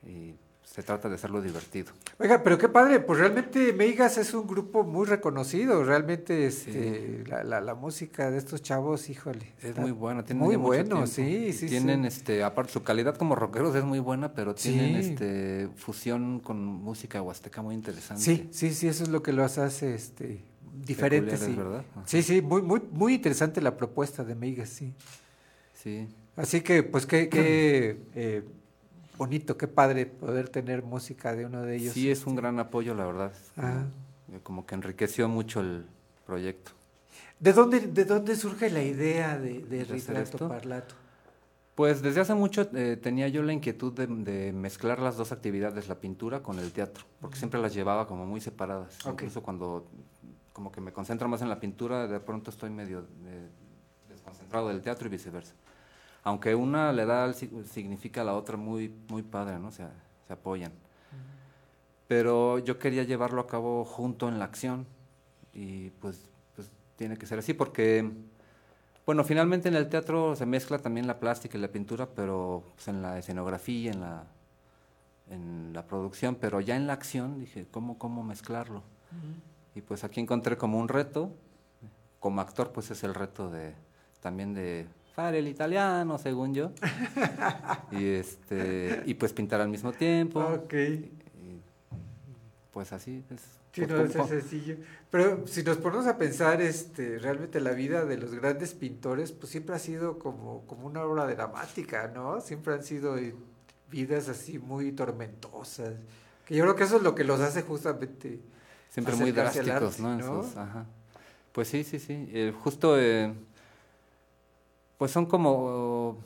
y 0.05 0.35
se 0.63 0.81
trata 0.83 1.07
de 1.07 1.15
hacerlo 1.15 1.41
divertido. 1.41 1.93
Oiga, 2.19 2.41
pero 2.43 2.57
qué 2.57 2.67
padre, 2.67 2.99
pues 2.99 3.19
realmente 3.19 3.73
Meigas 3.73 4.17
es 4.17 4.33
un 4.33 4.47
grupo 4.47 4.83
muy 4.83 5.05
reconocido, 5.05 5.83
realmente 5.83 6.45
este, 6.47 7.23
la, 7.27 7.43
la, 7.43 7.61
la 7.61 7.75
música 7.75 8.29
de 8.31 8.37
estos 8.39 8.61
chavos, 8.61 9.09
híjole. 9.09 9.53
Es 9.61 9.77
muy 9.77 9.91
bueno, 9.91 10.23
tienen 10.23 10.43
muy 10.43 10.55
bueno, 10.55 11.05
sí, 11.07 11.53
sí, 11.53 11.67
Tienen, 11.67 12.01
sí. 12.01 12.07
este, 12.07 12.43
aparte 12.43 12.73
su 12.73 12.83
calidad 12.83 13.15
como 13.17 13.35
rockeros 13.35 13.75
es 13.75 13.83
muy 13.83 13.99
buena, 13.99 14.33
pero 14.33 14.55
tienen 14.55 15.01
Sí. 15.03 15.09
este 15.11 15.69
fusión 15.75 16.39
con 16.39 16.63
música 16.65 17.21
huasteca 17.21 17.61
muy 17.61 17.75
interesante. 17.75 18.21
Sí, 18.23 18.49
sí, 18.51 18.73
sí, 18.73 18.87
eso 18.87 19.03
es 19.03 19.09
lo 19.09 19.21
que 19.23 19.31
los 19.31 19.57
hace 19.59 19.93
este 19.93 20.43
diferentes, 20.73 21.39
sí. 21.39 21.45
Peculiares, 21.47 21.71
¿verdad? 21.71 21.85
Ajá. 21.95 22.03
Sí, 22.07 22.23
sí, 22.23 22.41
muy, 22.41 22.61
muy, 22.61 22.81
muy 22.91 23.13
interesante 23.15 23.61
la 23.61 23.77
propuesta 23.77 24.23
de 24.23 24.35
Meigas, 24.35 24.69
sí. 24.69 24.93
Sí. 25.73 26.07
Así 26.35 26.61
que, 26.61 26.83
pues, 26.83 27.05
qué, 27.05 27.29
qué 27.29 28.01
eh, 28.15 28.43
bonito, 29.17 29.57
qué 29.57 29.67
padre 29.67 30.05
poder 30.05 30.49
tener 30.49 30.83
música 30.83 31.35
de 31.35 31.45
uno 31.45 31.61
de 31.61 31.75
ellos. 31.75 31.93
Sí, 31.93 32.09
es 32.09 32.25
un 32.25 32.35
gran 32.35 32.59
apoyo, 32.59 32.93
la 32.95 33.05
verdad. 33.05 33.33
Ajá. 33.55 33.85
eh, 34.31 34.39
como 34.41 34.65
que 34.65 34.75
enriqueció 34.75 35.27
mucho 35.29 35.59
el 35.61 35.85
proyecto. 36.25 36.71
¿De 37.39 37.51
dónde, 37.53 37.81
de 37.81 38.05
dónde 38.05 38.35
surge 38.35 38.69
la 38.69 38.81
idea 38.83 39.37
de, 39.37 39.59
de 39.59 39.77
¿De 39.79 39.83
Ritrato? 39.85 40.47
Parlato? 40.47 40.95
Pues 41.75 42.01
desde 42.01 42.21
hace 42.21 42.33
mucho 42.35 42.69
eh, 42.75 42.97
tenía 43.01 43.27
yo 43.27 43.41
la 43.41 43.51
inquietud 43.51 43.91
de, 43.93 44.05
de 44.07 44.53
mezclar 44.53 44.99
las 44.99 45.17
dos 45.17 45.31
actividades, 45.31 45.87
la 45.87 45.95
pintura 45.99 46.41
con 46.43 46.59
el 46.59 46.71
teatro, 46.71 47.03
porque 47.19 47.35
siempre 47.35 47.59
las 47.59 47.73
llevaba 47.73 48.07
como 48.07 48.25
muy 48.25 48.39
separadas. 48.41 48.95
Incluso 49.07 49.41
cuando 49.41 49.87
como 50.53 50.71
que 50.71 50.79
me 50.81 50.93
concentro 50.93 51.27
más 51.27 51.41
en 51.41 51.49
la 51.49 51.59
pintura, 51.59 52.07
de 52.07 52.19
pronto 52.19 52.51
estoy 52.51 52.69
medio 52.69 53.05
eh, 53.25 53.49
desconcentrado 54.09 54.69
del 54.69 54.81
teatro 54.81 55.07
y 55.07 55.11
viceversa. 55.11 55.53
Aunque 56.23 56.55
una 56.55 56.93
le 56.93 57.05
da 57.05 57.25
el 57.25 57.33
si- 57.33 57.51
significa 57.65 58.21
a 58.21 58.23
la 58.23 58.35
otra 58.35 58.55
muy 58.55 58.93
muy 59.09 59.23
padre, 59.23 59.59
¿no? 59.59 59.67
O 59.67 59.71
sea, 59.71 59.91
se 60.27 60.33
apoyan. 60.33 60.71
Pero 62.07 62.59
yo 62.59 62.77
quería 62.79 63.03
llevarlo 63.03 63.41
a 63.41 63.47
cabo 63.47 63.85
junto 63.85 64.27
en 64.27 64.37
la 64.39 64.45
acción 64.45 64.85
y 65.53 65.89
pues, 66.01 66.29
pues 66.55 66.69
tiene 66.95 67.17
que 67.17 67.25
ser 67.25 67.39
así 67.39 67.53
porque 67.53 68.09
bueno, 69.05 69.23
finalmente 69.23 69.67
en 69.67 69.75
el 69.75 69.89
teatro 69.89 70.35
se 70.35 70.45
mezcla 70.45 70.77
también 70.79 71.07
la 71.07 71.19
plástica 71.19 71.57
y 71.57 71.61
la 71.61 71.67
pintura, 71.69 72.07
pero 72.07 72.63
pues, 72.75 72.87
en 72.87 73.01
la 73.01 73.17
escenografía, 73.19 73.91
en 73.91 73.99
la, 74.01 74.23
en 75.29 75.73
la 75.73 75.85
producción, 75.85 76.35
pero 76.35 76.61
ya 76.61 76.75
en 76.77 76.87
la 76.87 76.93
acción 76.93 77.39
dije, 77.39 77.65
¿cómo, 77.69 77.97
cómo 77.97 78.23
mezclarlo? 78.23 78.83
Y 79.75 79.81
pues 79.81 80.03
aquí 80.03 80.19
encontré 80.19 80.57
como 80.57 80.79
un 80.79 80.87
reto, 80.87 81.31
como 82.19 82.41
actor 82.41 82.71
pues 82.71 82.91
es 82.91 83.03
el 83.03 83.13
reto 83.13 83.49
de 83.49 83.73
también 84.21 84.53
de 84.53 84.87
fare 85.15 85.39
el 85.39 85.47
italiano, 85.47 86.17
según 86.17 86.53
yo, 86.53 86.71
y 87.91 88.05
este 88.05 89.03
y 89.05 89.13
pues 89.15 89.33
pintar 89.33 89.61
al 89.61 89.69
mismo 89.69 89.91
tiempo. 89.91 90.39
Ok. 90.39 90.73
Y, 90.73 91.11
pues 92.71 92.91
así 92.93 93.23
es. 93.29 93.41
Sí, 93.73 93.85
pues, 93.87 94.15
no, 94.15 94.23
es 94.23 94.29
sencillo. 94.29 94.77
Pero 95.09 95.47
si 95.47 95.63
nos 95.63 95.77
ponemos 95.77 96.05
a 96.05 96.17
pensar, 96.17 96.61
este, 96.61 97.17
realmente 97.17 97.59
la 97.59 97.71
vida 97.71 98.05
de 98.05 98.17
los 98.17 98.35
grandes 98.35 98.75
pintores, 98.75 99.31
pues 99.31 99.51
siempre 99.51 99.75
ha 99.75 99.79
sido 99.79 100.19
como, 100.19 100.63
como 100.67 100.85
una 100.85 101.03
obra 101.03 101.25
dramática, 101.25 102.11
¿no? 102.13 102.39
Siempre 102.39 102.75
han 102.75 102.83
sido 102.83 103.17
eh, 103.17 103.35
vidas 103.89 104.29
así 104.29 104.59
muy 104.59 104.91
tormentosas. 104.91 105.95
Que 106.45 106.55
yo 106.55 106.63
creo 106.63 106.75
que 106.75 106.83
eso 106.83 106.97
es 106.97 107.03
lo 107.03 107.15
que 107.15 107.23
los 107.23 107.39
hace 107.39 107.63
justamente 107.63 108.41
siempre 108.93 109.15
muy 109.15 109.31
drásticos, 109.31 109.99
arte, 109.99 110.23
¿no? 110.23 110.45
Pues 111.51 111.67
sí, 111.67 111.83
sí, 111.83 111.97
sí. 111.97 112.29
Eh, 112.31 112.53
justo, 112.63 112.99
eh, 112.99 113.33
pues 114.99 115.11
son 115.11 115.25
como 115.25 116.17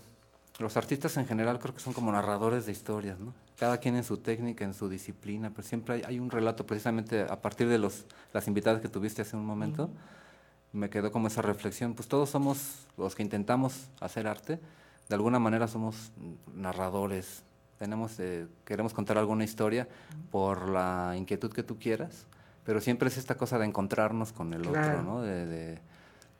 los 0.59 0.75
artistas 0.75 1.15
en 1.15 1.25
general, 1.25 1.59
creo 1.59 1.73
que 1.73 1.79
son 1.79 1.93
como 1.93 2.11
narradores 2.11 2.65
de 2.65 2.73
historias, 2.73 3.19
¿no? 3.19 3.33
Cada 3.57 3.77
quien 3.77 3.95
en 3.95 4.03
su 4.03 4.17
técnica, 4.17 4.65
en 4.65 4.73
su 4.73 4.89
disciplina, 4.89 5.49
pero 5.49 5.65
siempre 5.65 5.95
hay, 5.95 6.01
hay 6.05 6.19
un 6.19 6.29
relato, 6.29 6.65
precisamente 6.65 7.21
a 7.21 7.41
partir 7.41 7.69
de 7.69 7.77
los, 7.77 8.05
las 8.33 8.47
invitadas 8.47 8.81
que 8.81 8.89
tuviste 8.89 9.21
hace 9.21 9.37
un 9.37 9.45
momento, 9.45 9.89
me 10.73 10.89
quedó 10.89 11.11
como 11.11 11.27
esa 11.27 11.41
reflexión. 11.41 11.93
Pues 11.93 12.09
todos 12.09 12.29
somos 12.29 12.85
los 12.97 13.15
que 13.15 13.23
intentamos 13.23 13.87
hacer 14.01 14.27
arte, 14.27 14.59
de 15.07 15.15
alguna 15.15 15.39
manera 15.39 15.69
somos 15.69 16.11
narradores, 16.53 17.43
tenemos, 17.79 18.19
eh, 18.19 18.45
queremos 18.65 18.93
contar 18.93 19.17
alguna 19.17 19.45
historia 19.45 19.87
por 20.31 20.67
la 20.67 21.15
inquietud 21.15 21.51
que 21.51 21.63
tú 21.63 21.77
quieras, 21.79 22.25
pero 22.67 22.81
siempre 22.81 23.07
es 23.07 23.17
esta 23.17 23.35
cosa 23.37 23.57
de 23.57 23.65
encontrarnos 23.65 24.33
con 24.33 24.53
el 24.53 24.61
Claro. 24.63 24.79
otro, 24.79 25.01
¿no? 25.01 25.21
De, 25.21 25.45
de- 25.45 25.79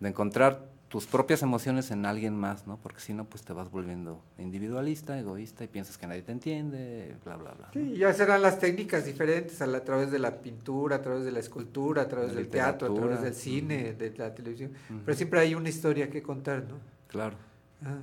de 0.01 0.09
encontrar 0.09 0.59
tus 0.89 1.05
propias 1.07 1.41
emociones 1.41 1.89
en 1.89 2.05
alguien 2.05 2.35
más, 2.35 2.67
¿no? 2.67 2.77
Porque 2.77 2.99
si 2.99 3.13
no, 3.13 3.23
pues 3.25 3.43
te 3.43 3.51
vas 3.53 3.71
volviendo 3.71 4.21
individualista, 4.37 5.17
egoísta 5.17 5.63
y 5.63 5.67
piensas 5.67 5.97
que 5.97 6.05
nadie 6.05 6.21
te 6.21 6.31
entiende, 6.33 7.15
bla, 7.25 7.35
bla, 7.37 7.51
bla. 7.53 7.67
¿no? 7.67 7.73
Sí, 7.73 7.97
ya 7.97 8.13
serán 8.13 8.41
las 8.41 8.59
técnicas 8.59 9.05
diferentes 9.05 9.61
a, 9.61 9.67
la- 9.67 9.77
a 9.79 9.83
través 9.85 10.11
de 10.11 10.19
la 10.19 10.39
pintura, 10.41 10.97
a 10.97 11.01
través 11.01 11.23
de 11.23 11.31
la 11.31 11.39
escultura, 11.39 12.01
a 12.03 12.07
través 12.09 12.29
La 12.31 12.35
del 12.35 12.49
teatro, 12.49 12.91
a 12.91 12.93
través 12.93 13.21
del 13.21 13.33
cine, 13.33 13.93
de 13.93 14.13
la 14.17 14.33
televisión. 14.35 14.71
Pero 15.05 15.17
siempre 15.17 15.39
hay 15.39 15.55
una 15.55 15.69
historia 15.69 16.09
que 16.09 16.21
contar, 16.21 16.63
¿no? 16.67 16.75
Claro. 17.07 17.35
Ah, 17.83 17.99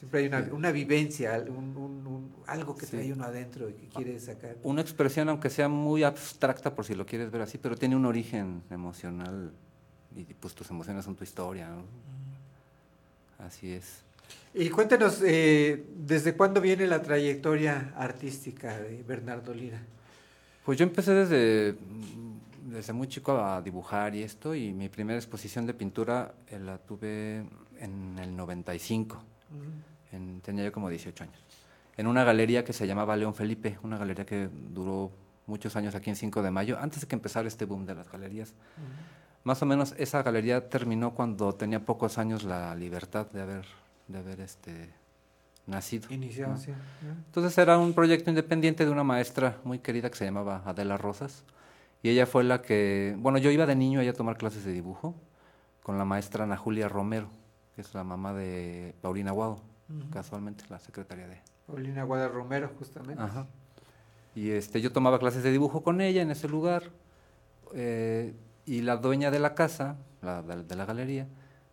siempre 0.00 0.20
hay 0.20 0.26
una, 0.28 0.48
una 0.52 0.72
vivencia, 0.72 1.34
al- 1.34 1.50
un- 1.50 1.76
un- 1.76 2.06
un- 2.06 2.32
algo 2.46 2.74
que 2.74 2.86
Sí. 2.86 2.92
trae 2.92 3.12
uno 3.12 3.24
adentro 3.24 3.68
y 3.68 3.74
que 3.74 3.86
quiere 3.88 4.18
sacar. 4.18 4.56
Una 4.64 4.80
expresión, 4.80 5.28
aunque 5.28 5.50
sea 5.50 5.68
muy 5.68 6.02
abstracta, 6.02 6.74
por 6.74 6.84
si 6.86 6.94
lo 6.94 7.04
quieres 7.06 7.30
ver 7.30 7.42
así, 7.42 7.58
pero 7.58 7.76
tiene 7.76 7.94
un 7.96 8.06
origen 8.06 8.62
emocional 8.70 9.52
y 10.16 10.24
pues 10.24 10.54
tus 10.54 10.68
emociones 10.70 11.04
son 11.04 11.14
tu 11.14 11.22
historia, 11.22 11.68
¿no? 11.68 11.84
Así 13.44 13.72
es. 13.72 14.02
Y 14.54 14.68
cuéntenos, 14.70 15.20
eh, 15.24 15.84
¿desde 15.96 16.34
cuándo 16.34 16.60
viene 16.60 16.86
la 16.86 17.02
trayectoria 17.02 17.92
artística 17.96 18.78
de 18.78 19.02
Bernardo 19.02 19.52
Lira? 19.54 19.80
Pues 20.64 20.78
yo 20.78 20.84
empecé 20.84 21.12
desde, 21.12 21.76
desde 22.66 22.92
muy 22.92 23.06
chico 23.06 23.32
a 23.32 23.60
dibujar 23.62 24.14
y 24.14 24.22
esto, 24.22 24.54
y 24.54 24.72
mi 24.72 24.88
primera 24.88 25.18
exposición 25.18 25.66
de 25.66 25.74
pintura 25.74 26.34
eh, 26.48 26.58
la 26.58 26.78
tuve 26.78 27.44
en 27.78 28.18
el 28.18 28.34
95, 28.36 29.22
en- 30.12 30.40
tenía 30.40 30.64
yo 30.64 30.72
como 30.72 30.88
18 30.88 31.24
años, 31.24 31.38
en 31.96 32.06
una 32.06 32.24
galería 32.24 32.64
que 32.64 32.72
se 32.72 32.86
llamaba 32.86 33.16
León 33.16 33.34
Felipe, 33.34 33.78
una 33.82 33.98
galería 33.98 34.24
que 34.26 34.48
duró 34.70 35.10
muchos 35.46 35.74
años 35.76 35.94
aquí 35.94 36.10
en 36.10 36.16
5 36.16 36.42
de 36.42 36.50
mayo, 36.50 36.78
antes 36.80 37.00
de 37.02 37.06
que 37.08 37.14
empezara 37.16 37.48
este 37.48 37.64
boom 37.64 37.84
de 37.86 37.94
las 37.94 38.10
galerías. 38.10 38.54
Más 39.42 39.60
o 39.62 39.66
menos 39.66 39.94
esa 39.98 40.22
galería 40.22 40.68
terminó 40.68 41.12
cuando 41.14 41.54
tenía 41.54 41.80
pocos 41.84 42.18
años 42.18 42.44
la 42.44 42.74
libertad 42.74 43.26
de 43.32 43.40
haber, 43.42 43.64
de 44.06 44.18
haber 44.18 44.40
este, 44.40 44.90
nacido. 45.66 46.12
Iniciado, 46.12 46.52
¿no? 46.52 46.58
sí. 46.58 46.72
Entonces 47.26 47.56
era 47.58 47.78
un 47.78 47.92
proyecto 47.94 48.30
independiente 48.30 48.84
de 48.84 48.90
una 48.90 49.02
maestra 49.04 49.56
muy 49.64 49.78
querida 49.78 50.10
que 50.10 50.16
se 50.18 50.24
llamaba 50.26 50.62
Adela 50.66 50.96
Rosas. 50.98 51.42
Y 52.02 52.10
ella 52.10 52.26
fue 52.26 52.44
la 52.44 52.62
que, 52.62 53.14
bueno, 53.18 53.38
yo 53.38 53.50
iba 53.50 53.66
de 53.66 53.74
niño 53.76 54.00
allá 54.00 54.10
a 54.10 54.14
tomar 54.14 54.36
clases 54.36 54.64
de 54.64 54.72
dibujo 54.72 55.14
con 55.82 55.98
la 55.98 56.04
maestra 56.04 56.44
Ana 56.44 56.56
Julia 56.56 56.88
Romero, 56.88 57.28
que 57.74 57.80
es 57.80 57.92
la 57.94 58.04
mamá 58.04 58.32
de 58.34 58.94
Paulina 59.00 59.32
Guado, 59.32 59.60
Casualmente 60.12 60.64
la 60.68 60.78
secretaria 60.78 61.26
de... 61.28 61.38
Paulina 61.66 62.02
Guada 62.04 62.28
Romero, 62.28 62.70
justamente. 62.78 63.22
Ajá. 63.22 63.46
Y 64.34 64.50
este, 64.50 64.80
yo 64.80 64.92
tomaba 64.92 65.18
clases 65.18 65.42
de 65.42 65.50
dibujo 65.50 65.82
con 65.82 66.00
ella 66.00 66.22
en 66.22 66.30
ese 66.30 66.48
lugar. 66.48 66.90
eh, 67.74 68.34
y 68.66 68.82
la 68.82 68.96
dueña 68.96 69.30
de 69.30 69.40
la 69.40 69.54
casa, 69.54 69.96
la, 70.22 70.42
de, 70.42 70.62
de 70.62 70.76
la 70.76 70.84
galería, 70.84 71.26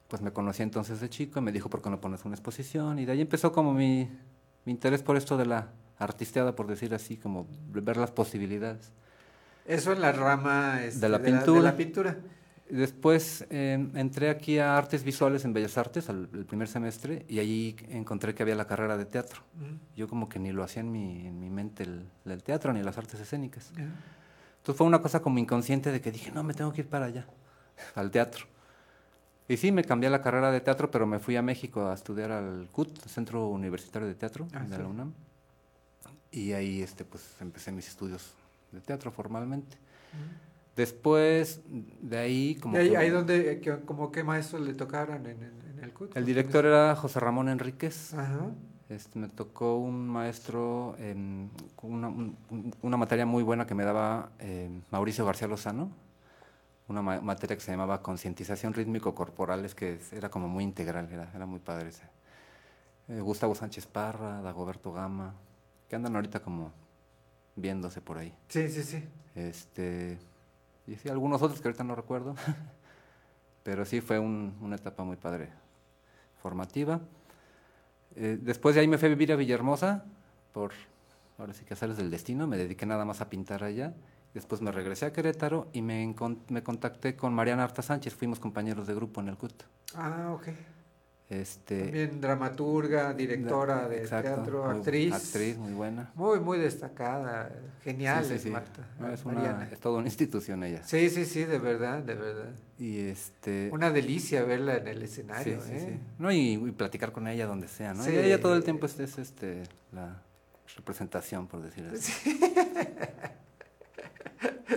pues 0.08 0.22
me 0.22 0.32
conocía 0.32 0.64
entonces 0.64 1.00
de 1.00 1.10
chico 1.10 1.40
y 1.40 1.42
me 1.44 1.52
dijo, 1.52 1.70
¿por 1.70 1.82
qué 1.82 1.90
no 1.90 2.00
pones 2.02 2.26
una 2.26 2.34
exposición? 2.36 2.98
Y 2.98 3.06
de 3.06 3.12
ahí 3.12 3.22
empezó 3.22 3.52
como 3.52 3.74
mi, 3.74 4.10
mi 4.66 4.72
interés 4.72 5.04
por 5.04 5.18
esto 5.18 5.38
de 5.38 5.46
la 5.46 5.68
artisteada, 6.00 6.56
por 6.56 6.66
decir 6.68 6.94
así, 6.96 7.18
como 7.18 7.46
ver 7.70 7.98
las 7.98 8.12
posibilidades. 8.12 8.92
Eso 9.66 9.92
en 9.92 10.02
la 10.02 10.12
rama 10.12 10.82
este, 10.84 11.02
de 11.02 11.10
la 11.10 11.20
de 11.20 11.32
pintura. 11.32 11.62
la 11.62 11.76
pintura. 11.76 12.18
Después 12.70 13.46
eh, 13.50 13.74
entré 13.96 14.30
aquí 14.30 14.60
a 14.60 14.78
Artes 14.78 15.04
Visuales 15.04 15.46
en 15.46 15.54
Bellas 15.54 15.78
Artes, 15.78 16.10
al, 16.10 16.28
el 16.34 16.46
primer 16.46 16.68
semestre, 16.68 17.26
y 17.30 17.40
allí 17.40 17.76
encontré 17.90 18.36
que 18.36 18.44
había 18.44 18.56
la 18.56 18.68
carrera 18.68 18.98
de 18.98 19.06
teatro. 19.06 19.42
Ujú. 19.56 19.78
Yo 19.96 20.08
como 20.10 20.28
que 20.28 20.38
ni 20.40 20.52
lo 20.52 20.64
hacía 20.64 20.82
en 20.82 20.92
mi, 20.92 21.28
en 21.28 21.40
mi 21.40 21.50
mente 21.50 21.84
el, 21.84 22.10
el 22.26 22.44
teatro 22.44 22.74
ni 22.74 22.84
las 22.84 22.98
artes 22.98 23.20
escénicas. 23.20 23.72
Ajá. 23.74 23.84
Entonces 24.58 24.78
fue 24.78 24.86
una 24.88 25.02
cosa 25.02 25.22
como 25.22 25.40
inconsciente 25.40 25.92
de 25.94 26.02
que 26.02 26.12
dije, 26.12 26.32
no, 26.34 26.44
me 26.44 26.54
tengo 26.54 26.74
que 26.74 26.82
ir 26.82 26.88
para 26.90 27.06
allá, 27.06 27.26
al 27.96 28.12
teatro. 28.12 28.46
Y 29.48 29.56
sí, 29.56 29.72
me 29.72 29.86
cambié 29.86 30.10
la 30.10 30.22
carrera 30.22 30.52
de 30.52 30.60
teatro, 30.60 30.92
pero 30.92 31.08
me 31.08 31.20
fui 31.20 31.38
a 31.38 31.42
México 31.42 31.88
a 31.88 31.94
estudiar 31.94 32.32
al 32.32 32.68
CUT, 32.70 33.00
Centro 33.08 33.48
Universitario 33.48 34.06
de 34.10 34.16
Teatro, 34.16 34.46
Ah, 34.54 34.60
de 34.66 34.76
sí. 34.76 34.82
la 34.82 34.88
UNAM. 34.90 35.14
Y 36.32 36.52
ahí 36.52 36.82
este, 36.82 37.06
pues, 37.06 37.24
empecé 37.40 37.72
mis 37.72 37.88
estudios 37.88 38.34
de 38.74 38.82
teatro 38.82 39.10
formalmente. 39.10 39.78
Después, 40.78 41.62
de 42.02 42.18
ahí, 42.20 42.56
como 42.56 42.76
¿Y 42.78 42.80
ahí, 42.80 42.90
que- 42.92 42.98
ahí 42.98 43.10
donde, 43.10 43.52
eh, 43.54 43.60
que- 43.60 43.80
como 43.82 44.12
qué 44.12 44.24
maestros 44.24 44.62
le 44.62 44.74
tocaron 44.76 45.26
en, 45.26 45.42
en- 45.44 45.62
en 45.78 45.84
el 45.84 45.92
CUT? 45.92 46.16
el 46.16 46.24
director 46.26 46.66
era 46.66 46.96
José 46.96 47.20
Ramón 47.20 47.50
Enríquez. 47.50 48.14
Ajá. 48.14 48.52
Este, 48.88 49.18
me 49.20 49.28
tocó 49.28 49.78
un 49.80 50.08
maestro, 50.08 50.96
una, 51.82 52.08
un- 52.08 52.38
un- 52.52 52.76
una 52.84 52.96
materia 52.96 53.26
muy 53.26 53.44
buena 53.44 53.66
que 53.66 53.74
me 53.76 53.84
daba 53.84 54.30
eh, 54.40 54.70
Mauricio 54.92 55.26
García 55.26 55.48
Lozano, 55.48 55.90
una 56.88 57.02
ma- 57.02 57.20
materia 57.22 57.58
que 57.58 57.62
se 57.64 57.72
llamaba 57.72 58.02
concientización 58.02 58.74
rítmico 58.74 59.14
corporal, 59.16 59.66
es 59.66 59.74
que 59.76 60.00
era 60.12 60.30
como 60.30 60.48
muy 60.48 60.64
integral, 60.64 61.10
era, 61.12 61.30
era 61.36 61.46
muy 61.48 61.60
padre 61.60 61.90
ese. 61.90 62.04
Eh, 63.10 63.20
Gustavo 63.20 63.56
Sánchez 63.56 63.88
Parra, 63.88 64.42
Dagoberto 64.42 64.94
Gama, 64.94 65.34
que 65.90 65.96
andan 65.96 66.16
ahorita 66.16 66.40
como 66.42 66.72
viéndose 67.56 68.00
por 68.00 68.20
ahí. 68.20 68.32
Sí, 68.48 68.70
sí, 68.70 68.84
sí. 68.84 69.04
Este, 69.36 70.18
y 70.88 70.96
sí, 70.96 71.10
algunos 71.10 71.42
otros 71.42 71.62
que 71.62 71.68
ahorita 71.68 71.84
no 71.84 71.96
recuerdo, 71.96 72.36
pero 73.64 73.86
sí 73.86 74.02
fue 74.02 74.20
un- 74.20 74.56
una 74.62 74.76
etapa 74.76 75.04
muy 75.04 75.16
padre, 75.18 75.50
formativa. 76.42 77.00
Eh, 78.16 78.38
después 78.42 78.76
de 78.76 78.82
ahí 78.82 78.88
me 78.88 78.98
fui 78.98 79.08
a 79.08 79.10
vivir 79.10 79.32
a 79.32 79.36
Villahermosa, 79.36 80.06
por, 80.54 80.72
ahora 81.38 81.54
sí 81.54 81.66
que 81.66 81.74
azares 81.74 81.98
del 81.98 82.10
destino, 82.10 82.48
me 82.48 82.58
dediqué 82.58 82.86
nada 82.86 83.06
más 83.06 83.22
a 83.22 83.30
pintar 83.30 83.64
allá. 83.64 83.94
Después 84.34 84.62
me 84.62 84.72
regresé 84.72 85.06
a 85.06 85.14
Querétaro 85.14 85.68
y 85.74 85.82
me, 85.82 86.14
me 86.50 86.64
contacté 86.64 87.16
con 87.16 87.34
Mariana 87.34 87.64
Arta 87.64 87.82
Sánchez, 87.82 88.14
fuimos 88.16 88.40
compañeros 88.40 88.86
de 88.88 88.94
grupo 88.94 89.20
en 89.22 89.30
el 89.30 89.38
CUT. 89.38 89.64
Ah, 89.96 90.32
ok. 90.34 90.48
Este, 91.30 91.84
También 91.84 92.22
dramaturga, 92.22 93.14
directora 93.14 93.90
de 93.90 93.98
Exacto, 94.04 94.34
teatro, 94.36 94.66
actriz. 94.66 95.14
actriz, 95.14 95.58
muy 95.58 95.74
buena. 95.74 96.10
Muy, 96.16 96.40
muy 96.40 96.58
destacada. 96.58 97.52
Genial, 97.84 98.24
Sí, 98.24 98.30
sí, 98.30 98.36
es 98.36 98.42
sí. 98.44 98.50
Marta. 98.50 98.88
No, 98.98 99.12
es, 99.12 99.26
una, 99.26 99.68
es 99.70 99.78
toda 99.82 99.98
una 100.00 100.08
institución 100.08 100.64
ella. 100.64 100.82
Sí, 100.86 101.10
sí, 101.10 101.26
sí, 101.26 101.44
de 101.44 101.60
verdad, 101.60 102.02
de 102.02 102.16
verdad. 102.16 102.50
Y 102.80 103.00
este... 103.00 103.70
Una 103.74 103.92
delicia 103.92 104.44
verla 104.46 104.78
en 104.78 104.88
el 104.88 105.04
escenario, 105.04 105.60
Sí, 105.62 105.68
sí, 105.70 105.76
¿eh? 105.76 106.00
No, 106.18 106.32
y, 106.32 106.54
y 106.54 106.72
platicar 106.72 107.12
con 107.12 107.28
ella 107.28 107.46
donde 107.46 107.68
sea, 107.68 107.94
¿no? 107.94 108.04
Sí. 108.04 108.12
Y 108.12 108.18
ella 108.20 108.40
todo 108.40 108.56
el 108.56 108.64
tiempo 108.64 108.86
es, 108.86 108.98
es, 108.98 109.18
este, 109.18 109.64
la 109.92 110.22
representación, 110.78 111.48
por 111.48 111.62
decir 111.62 111.90
así. 111.94 112.40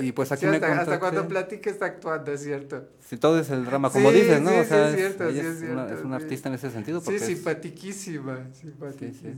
Y 0.02 0.12
pues 0.12 0.32
aquí 0.32 0.47
Sí, 0.47 0.51
me 0.51 0.56
hasta, 0.56 0.98
cuando 0.98 1.27
platica 1.28 1.70
está 1.70 1.86
actuando, 1.86 2.32
es 2.32 2.43
cierto. 2.43 2.89
Sí, 3.01 3.16
todo 3.16 3.39
es 3.39 3.51
el 3.51 3.64
drama, 3.64 3.90
como 3.90 4.10
Sí, 4.10 4.16
dices, 4.20 4.40
¿no? 4.40 4.51
sí, 4.51 4.56
o 4.56 4.62
sí, 4.62 4.68
sea, 4.68 4.89
es 4.90 4.97
cierto, 4.97 5.28
ella 5.28 5.43
es, 5.43 5.62
una, 5.62 5.86
es 5.93 6.22
artista 6.22 6.48
en 6.48 6.55
ese 6.55 6.70
sentido. 6.70 7.01
Sí, 7.01 7.06
Porque 7.06 7.18
simpatiquísima, 7.20 8.47
sí, 8.52 8.60
simpatiquísima. 8.62 9.35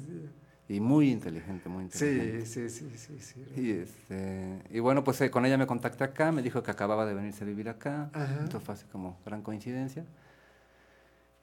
Y 0.69 0.81
muy 0.81 1.11
inteligente, 1.11 1.69
muy 1.69 1.85
inteligente. 1.85 2.47
Sí, 2.47 2.69
sí, 2.69 2.89
sí, 2.89 2.97
sí, 2.97 3.19
sí. 3.21 3.61
Y, 3.61 3.71
este, 3.73 4.63
y 4.71 4.79
bueno, 4.81 5.05
pues 5.05 5.21
eh, 5.21 5.31
con 5.31 5.45
ella 5.45 5.59
me 5.59 5.67
contacté 5.67 6.05
acá, 6.05 6.33
me 6.33 6.41
dijo 6.41 6.63
que 6.63 6.71
acababa 6.71 7.05
de 7.05 7.15
venirse 7.15 7.45
a 7.45 7.47
vivir 7.47 7.69
acá. 7.69 8.11
Ajá. 8.13 8.39
Entonces 8.41 8.63
fue 8.63 8.75
así 8.75 8.87
como 8.91 9.19
gran 9.27 9.43
coincidencia. 9.43 10.05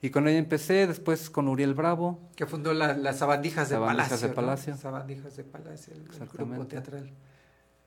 Y 0.02 0.10
con 0.10 0.26
ella 0.26 0.38
empecé, 0.38 0.86
después 0.86 1.28
con 1.28 1.46
Uriel 1.46 1.74
Bravo. 1.74 2.18
Que 2.34 2.46
fundó 2.46 2.72
la- 2.72 2.96
las 2.96 3.18
Sabandijas 3.18 3.68
de 3.68 3.74
Sabandijas 3.74 4.08
Palacio. 4.08 4.28
de 4.28 4.30
¿no? 4.30 4.34
Palacio. 4.34 4.76
Sabandijas 4.76 5.36
de 5.36 5.44
Palacio, 5.44 5.92
el- 5.94 6.00
el, 6.22 6.28
grupo 6.28 6.66
teatral. 6.66 7.10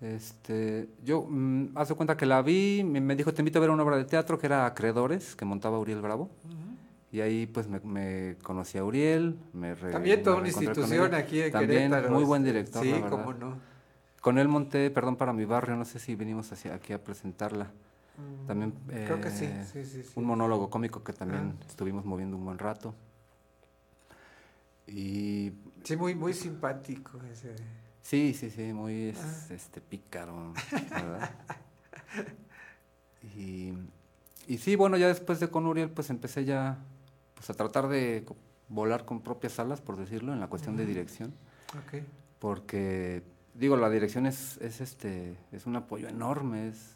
Este, 0.04 0.90
yo, 1.02 1.26
mm, 1.30 1.78
hace 1.78 1.96
cuenta 1.96 2.18
que 2.18 2.26
la 2.26 2.42
vi, 2.42 2.84
me, 2.84 3.00
me 3.00 3.16
dijo, 3.16 3.34
te 3.34 3.42
invito 3.42 3.60
a 3.60 3.62
ver 3.62 3.70
una 3.70 3.84
obra 3.84 3.96
de 3.96 4.04
teatro 4.04 4.38
que 4.38 4.48
era 4.48 4.66
Acreedores, 4.66 5.34
que 5.36 5.46
montaba 5.46 5.80
Uriel 5.80 6.02
Bravo. 6.02 6.30
Y 7.10 7.22
ahí 7.22 7.46
pues 7.46 7.68
me, 7.70 7.80
me 7.80 8.36
conocí 8.44 8.78
a 8.78 8.84
Uriel, 8.84 9.38
me 9.54 9.76
re- 9.76 9.92
También 9.92 10.22
toda 10.24 10.36
me 10.36 10.42
una 10.42 10.50
institución 10.50 11.14
aquí 11.16 11.42
en 11.44 11.52
También, 11.54 11.92
Querétaro, 11.92 12.14
muy 12.16 12.24
buen 12.26 12.44
director, 12.44 12.84
sí, 12.84 12.92
la 12.92 13.10
cómo 13.10 13.34
no. 13.34 13.58
Con 14.20 14.38
él 14.40 14.48
monté, 14.50 14.90
perdón, 14.90 15.16
para 15.16 15.32
mi 15.32 15.46
barrio, 15.46 15.76
no 15.78 15.86
sé 15.86 16.00
si 16.00 16.16
venimos 16.16 16.52
hacia 16.52 16.74
aquí 16.74 16.92
a 16.92 17.02
presentarla. 17.02 17.66
Mm, 18.18 18.48
También 18.48 18.74
creo 18.88 19.22
que 19.22 19.30
sí, 19.32 19.46
eh, 19.46 19.64
sí, 19.72 19.86
sí, 19.86 20.04
sí. 20.04 20.12
un 20.16 20.26
monólogo 20.26 20.70
cómico 20.70 21.02
que 21.04 21.14
también 21.14 21.54
Ah. 21.62 21.66
estuvimos 21.68 22.04
moviendo 22.04 22.36
un 22.36 22.44
buen 22.46 22.58
rato. 22.58 22.94
Y 24.88 25.54
Sí, 25.84 25.96
muy, 25.96 26.14
muy 26.16 26.34
simpático 26.34 27.20
ese. 27.32 27.56
Sí, 28.04 28.34
sí, 28.38 28.50
sí, 28.52 28.72
muy 28.74 29.06
es- 29.10 29.18
Ah. 29.50 29.54
este 29.54 29.82
pícaro, 29.82 30.54
¿verdad? 30.92 31.32
y, 33.38 33.74
y 34.48 34.58
sí, 34.58 34.76
bueno, 34.76 34.98
ya 34.98 35.08
después 35.08 35.40
de 35.40 35.50
con 35.50 35.66
Uriel, 35.66 35.90
pues 35.90 36.10
empecé 36.10 36.46
ya 36.46 36.78
pues 37.36 37.50
a 37.50 37.54
tratar 37.54 37.88
de 37.88 38.26
volar 38.70 39.06
con 39.06 39.22
propias 39.22 39.58
alas, 39.60 39.82
por 39.82 39.98
decirlo, 39.98 40.34
en 40.34 40.40
la 40.40 40.48
cuestión 40.48 40.76
de 40.78 40.86
dirección, 40.86 41.34
porque 42.40 43.24
digo, 43.54 43.78
la 43.78 43.90
dirección 43.90 44.26
es, 44.26 44.58
es 44.58 44.82
este, 44.82 45.38
es 45.52 45.66
un 45.66 45.76
apoyo 45.76 46.08
enorme, 46.10 46.68
es 46.70 46.96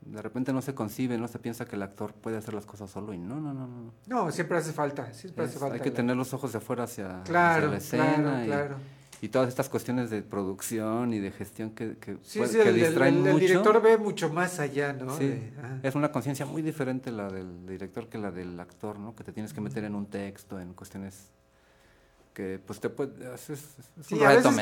de 0.00 0.20
repente 0.20 0.52
no 0.52 0.60
se 0.62 0.74
concibe, 0.74 1.16
no 1.16 1.28
se 1.28 1.38
piensa 1.38 1.64
que 1.64 1.76
el 1.76 1.82
actor 1.82 2.12
puede 2.12 2.36
hacer 2.36 2.54
las 2.54 2.66
cosas 2.66 2.90
solo 2.90 3.12
y 3.14 3.18
no, 3.18 3.40
no, 3.40 3.54
no, 3.54 3.68
no. 3.68 3.92
No, 4.08 4.32
siempre 4.32 4.58
hace 4.58 4.72
falta, 4.72 5.12
siempre 5.12 5.44
hace 5.44 5.58
falta. 5.60 5.74
hay 5.76 5.80
que 5.80 5.90
la- 5.90 5.94
tener 5.96 6.16
los 6.16 6.34
ojos 6.34 6.50
de 6.50 6.58
afuera 6.58 6.84
hacia, 6.84 7.22
la 7.28 7.76
escena 7.76 8.04
claro, 8.22 8.42
y, 8.42 8.46
claro. 8.46 8.76
Y 9.22 9.28
todas 9.28 9.48
estas 9.48 9.68
cuestiones 9.70 10.10
de 10.10 10.20
producción 10.20 11.14
y 11.14 11.20
de 11.20 11.30
gestión 11.30 11.70
que, 11.70 11.96
que, 11.96 12.18
Sí, 12.22 12.40
puede- 12.40 12.50
sí, 12.52 12.56
que 12.58 12.68
el, 12.68 12.74
el- 12.74 12.74
distraen 12.86 13.14
el- 13.18 13.26
el 13.28 13.32
mucho. 13.34 13.46
director 13.46 13.80
ve 13.80 13.96
mucho 13.96 14.28
más 14.30 14.58
allá, 14.58 14.92
¿no? 14.92 15.16
Sí, 15.16 15.28
De- 15.28 15.52
ah. 15.62 15.78
es 15.82 15.94
una 15.94 16.10
conciencia 16.12 16.44
muy 16.44 16.60
diferente 16.60 17.10
la 17.12 17.30
del 17.30 17.64
director 17.66 18.08
que 18.08 18.18
la 18.18 18.30
del 18.32 18.58
actor, 18.60 18.98
¿no? 18.98 19.14
Que 19.14 19.22
te 19.24 19.32
tienes 19.32 19.54
que 19.54 19.60
meter 19.60 19.84
en 19.84 19.94
un 19.94 20.06
texto, 20.06 20.58
en 20.60 20.74
cuestiones 20.74 21.30
que 22.34 22.58
pues 22.66 22.80
te 22.80 22.88
puede... 22.88 23.12
Es, 23.34 23.50
es- 23.50 23.76
Sí, 24.00 24.22
a 24.24 24.30
veces 24.30 24.56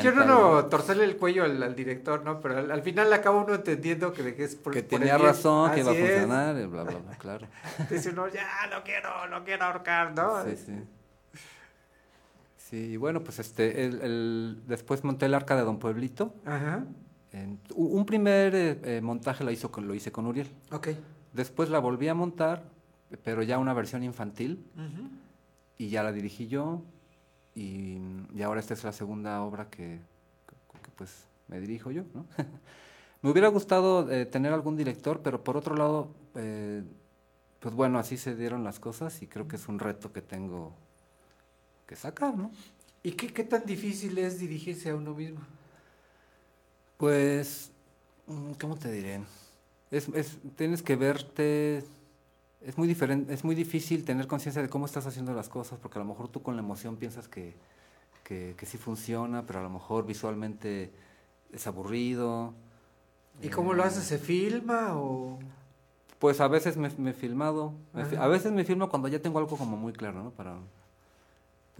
torcerle 0.69 1.05
el 1.05 1.17
cuello 1.17 1.43
al, 1.45 1.63
al 1.63 1.73
director, 1.75 2.23
¿no? 2.23 2.39
Pero 2.41 2.57
al, 2.59 2.69
al 2.69 2.81
final 2.83 3.11
acaba 3.13 3.41
uno 3.43 3.55
entendiendo 3.55 4.13
que, 4.13 4.35
que 4.35 4.43
es 4.43 4.55
por, 4.55 4.73
Que 4.73 4.83
por 4.83 4.99
tenía 4.99 5.17
razón, 5.17 5.71
que 5.71 5.79
iba 5.79 5.91
a 5.91 5.95
funcionar, 5.95 6.55
y 6.57 6.65
bla, 6.67 6.83
bla, 6.83 6.97
bla, 6.99 7.17
claro. 7.17 7.47
Dice 7.89 8.09
uno, 8.09 8.27
ya, 8.27 8.45
no 8.69 8.83
quiero, 8.83 9.27
no 9.29 9.43
quiero 9.43 9.65
ahorcar, 9.65 10.13
¿no? 10.13 10.43
Sí, 10.45 10.55
sí. 10.65 10.73
Sí, 12.71 12.77
y 12.77 12.97
bueno, 12.97 13.21
pues 13.21 13.37
este, 13.39 13.85
el, 13.85 14.01
el- 14.01 14.63
después 14.65 15.03
monté 15.03 15.25
el 15.27 15.33
arca 15.33 15.55
de 15.55 15.61
Don 15.63 15.77
Pueblito. 15.77 16.33
Ajá. 16.45 16.85
En- 17.33 17.59
un 17.75 18.05
primer 18.05 18.55
eh, 18.55 18.79
eh, 18.83 19.01
montaje 19.01 19.43
lo, 19.43 19.51
hizo 19.51 19.69
con, 19.71 19.87
lo 19.87 19.93
hice 19.93 20.11
con 20.11 20.25
Uriel. 20.25 20.47
Ok. 20.71 20.87
Después 21.33 21.69
la 21.69 21.79
volví 21.79 22.07
a 22.07 22.13
montar, 22.13 22.63
pero 23.23 23.43
ya 23.43 23.57
una 23.59 23.73
versión 23.73 24.03
infantil, 24.03 24.65
y 25.77 25.89
ya 25.89 26.01
la 26.03 26.11
dirigí 26.11 26.47
yo, 26.47 26.81
y, 27.55 27.97
y 28.33 28.41
ahora 28.41 28.59
esta 28.61 28.73
es 28.73 28.83
la 28.83 28.91
segunda 28.93 29.41
obra 29.43 29.69
que, 29.69 29.99
que, 30.47 30.79
que, 30.81 30.89
pues 30.95 31.25
me 31.47 31.59
dirijo 31.59 31.91
yo, 31.91 32.03
¿no? 32.13 32.25
me 33.21 33.29
hubiera 33.31 33.47
gustado 33.49 34.09
eh, 34.11 34.25
tener 34.25 34.51
algún 34.53 34.75
director, 34.77 35.21
pero 35.21 35.43
por 35.43 35.57
otro 35.57 35.75
lado, 35.75 36.09
eh, 36.35 36.83
pues 37.59 37.73
bueno, 37.75 37.99
así 37.99 38.17
se 38.17 38.35
dieron 38.35 38.63
las 38.63 38.79
cosas 38.79 39.21
y 39.21 39.27
creo 39.27 39.47
que 39.47 39.55
es 39.57 39.67
un 39.67 39.79
reto 39.79 40.11
que 40.13 40.21
tengo 40.21 40.73
que 41.91 41.97
sacar, 41.97 42.37
¿no? 42.37 42.51
¿Y 43.03 43.11
qué, 43.11 43.33
qué 43.33 43.43
tan 43.43 43.65
difícil 43.65 44.17
es 44.17 44.39
dirigirse 44.39 44.89
a 44.91 44.95
uno 44.95 45.13
mismo? 45.13 45.41
Pues, 46.97 47.71
mm, 48.27 48.51
¿cómo 48.59 48.77
te 48.77 48.91
diré? 48.91 49.21
Es, 49.91 50.07
es, 50.09 50.37
tienes 50.55 50.81
que 50.83 50.95
verte, 50.95 51.83
es 52.61 52.77
muy 52.77 52.87
diferente, 52.87 53.33
es 53.33 53.43
muy 53.43 53.55
difícil 53.55 54.05
tener 54.05 54.27
conciencia 54.27 54.61
de 54.61 54.69
cómo 54.69 54.85
estás 54.85 55.05
haciendo 55.05 55.33
las 55.33 55.49
cosas, 55.49 55.79
porque 55.79 55.99
a 55.99 56.03
lo 56.03 56.07
mejor 56.07 56.29
tú 56.29 56.41
con 56.41 56.55
la 56.55 56.61
emoción 56.61 56.95
piensas 56.95 57.27
que, 57.27 57.55
que, 58.23 58.55
que 58.57 58.65
sí 58.65 58.77
funciona, 58.77 59.45
pero 59.45 59.59
a 59.59 59.63
lo 59.63 59.69
mejor 59.69 60.05
visualmente 60.05 60.91
es 61.51 61.67
aburrido. 61.67 62.53
¿Y 63.41 63.49
cómo 63.49 63.73
lo 63.73 63.83
Eh, 63.83 63.87
haces? 63.87 64.05
¿Se 64.05 64.17
filma 64.17 64.95
o...? 64.97 65.39
Pues 66.19 66.39
a 66.39 66.47
veces 66.47 66.77
me, 66.77 66.87
he 67.09 67.13
filmado, 67.13 67.73
me 67.93 68.03
Ajá. 68.03 68.23
a 68.23 68.27
veces 68.27 68.51
me 68.51 68.63
filmo 68.63 68.89
cuando 68.89 69.07
ya 69.09 69.19
tengo 69.21 69.39
algo 69.39 69.57
como 69.57 69.75
muy 69.75 69.91
claro, 69.91 70.23
¿no? 70.23 70.29
Para, 70.31 70.55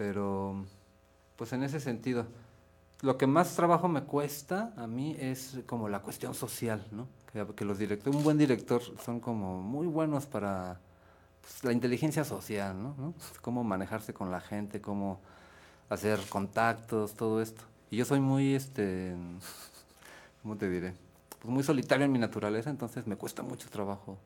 pero, 0.02 0.64
pues 1.36 1.52
en 1.52 1.62
ese 1.62 1.78
sentido, 1.78 2.26
lo 3.02 3.16
que 3.16 3.28
más 3.28 3.54
trabajo 3.54 3.86
me 3.86 4.02
cuesta 4.02 4.72
a 4.76 4.88
mí 4.88 5.16
es 5.16 5.60
como 5.64 5.88
la 5.88 6.00
cuestión 6.00 6.34
social, 6.34 6.84
¿no? 6.90 7.06
Que, 7.54 7.64
los 7.64 7.78
directores, 7.78 8.16
un 8.16 8.24
buen 8.24 8.36
director 8.36 8.82
son 9.00 9.20
como 9.20 9.62
muy 9.62 9.86
buenos 9.86 10.26
para 10.26 10.80
pues, 11.40 11.62
la 11.62 11.70
inteligencia 11.70 12.24
social, 12.24 12.82
¿no? 12.82 12.96
¿no? 12.98 13.14
Cómo 13.42 13.62
manejarse 13.62 14.12
con 14.12 14.32
la 14.32 14.40
gente, 14.40 14.80
cómo 14.80 15.20
hacer 15.88 16.18
contactos, 16.28 17.14
todo 17.14 17.40
esto. 17.40 17.62
Y 17.88 17.98
yo 17.98 18.04
soy 18.04 18.18
muy, 18.18 18.56
este, 18.56 19.14
¿cómo 20.42 20.56
te 20.56 20.68
diré? 20.68 20.94
Pues 21.38 21.54
muy 21.54 21.62
solitario 21.62 22.06
en 22.06 22.10
mi 22.10 22.18
naturaleza, 22.18 22.70
entonces 22.70 23.06
me 23.06 23.14
cuesta 23.14 23.44
mucho 23.44 23.70
trabajo. 23.70 24.18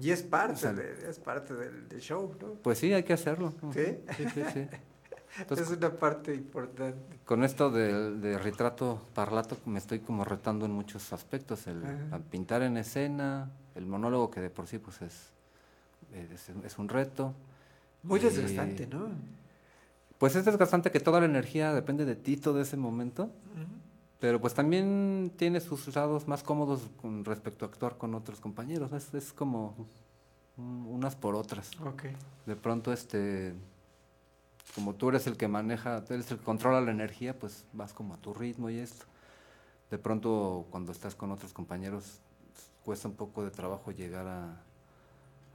Y 0.00 0.10
es 0.10 0.22
parte, 0.22 0.54
O 0.54 0.56
sea, 0.56 0.72
de- 0.72 1.08
es 1.10 1.18
parte 1.18 1.54
del, 1.54 1.88
del 1.88 2.00
show, 2.00 2.34
¿no? 2.40 2.54
Pues 2.54 2.78
sí, 2.78 2.92
hay 2.92 3.02
que 3.02 3.12
hacerlo. 3.12 3.52
¿Sí? 3.72 3.98
Sí, 4.16 4.24
sí, 4.34 4.42
sí. 4.52 4.66
Entonces, 5.38 5.70
es 5.70 5.76
una 5.78 5.90
parte 5.90 6.34
importante. 6.34 7.18
Con 7.24 7.42
esto 7.44 7.70
de, 7.70 8.10
de 8.18 8.38
retrato 8.38 9.00
parlato 9.14 9.56
me 9.66 9.78
estoy 9.78 10.00
como 10.00 10.24
retando 10.24 10.66
en 10.66 10.72
muchos 10.72 11.12
aspectos. 11.12 11.66
El 11.66 11.82
pintar 12.30 12.62
en 12.62 12.76
escena, 12.76 13.50
el 13.74 13.86
monólogo 13.86 14.30
que 14.30 14.40
de 14.40 14.50
por 14.50 14.66
sí 14.66 14.78
pues 14.78 15.00
es, 15.02 15.30
es, 16.14 16.50
es 16.64 16.78
un 16.78 16.88
reto. 16.88 17.34
Muy 18.02 18.20
Y, 18.20 18.24
desgastante, 18.24 18.86
¿no? 18.86 19.08
Pues 20.18 20.36
es 20.36 20.44
desgastante 20.44 20.90
que 20.90 21.00
toda 21.00 21.20
la 21.20 21.26
energía 21.26 21.72
depende 21.72 22.04
de 22.04 22.14
ti 22.16 22.36
todo 22.36 22.60
ese 22.60 22.76
momento. 22.76 23.30
Pero 24.22 24.40
pues 24.40 24.54
también 24.54 25.32
tiene 25.36 25.58
sus 25.60 25.92
lados 25.96 26.28
más 26.28 26.44
cómodos 26.44 26.82
con 27.00 27.24
respecto 27.24 27.64
a 27.64 27.68
actuar 27.68 27.98
con 27.98 28.14
otros 28.14 28.38
compañeros. 28.38 28.92
Es, 28.92 29.12
es 29.14 29.32
como 29.32 29.74
un- 30.56 30.86
unas 30.88 31.16
por 31.16 31.34
otras. 31.34 31.70
De 32.46 32.54
pronto, 32.54 32.92
este, 32.92 33.52
como 34.76 34.94
tú 34.94 35.08
eres 35.08 35.26
el 35.26 35.36
que 35.36 35.48
maneja, 35.48 36.04
tú 36.04 36.14
eres 36.14 36.30
el 36.30 36.38
que 36.38 36.44
controla 36.44 36.80
la 36.80 36.92
energía, 36.92 37.36
pues 37.36 37.64
vas 37.72 37.92
como 37.92 38.14
a 38.14 38.16
tu 38.16 38.32
ritmo 38.32 38.70
y 38.70 38.78
esto. 38.78 39.06
De 39.90 39.98
pronto, 39.98 40.66
cuando 40.70 40.92
estás 40.92 41.16
con 41.16 41.32
otros 41.32 41.52
compañeros, 41.52 42.20
cuesta 42.84 43.08
un 43.08 43.14
poco 43.16 43.42
de 43.42 43.50
trabajo 43.50 43.90
llegar 43.90 44.28
a, 44.28 44.62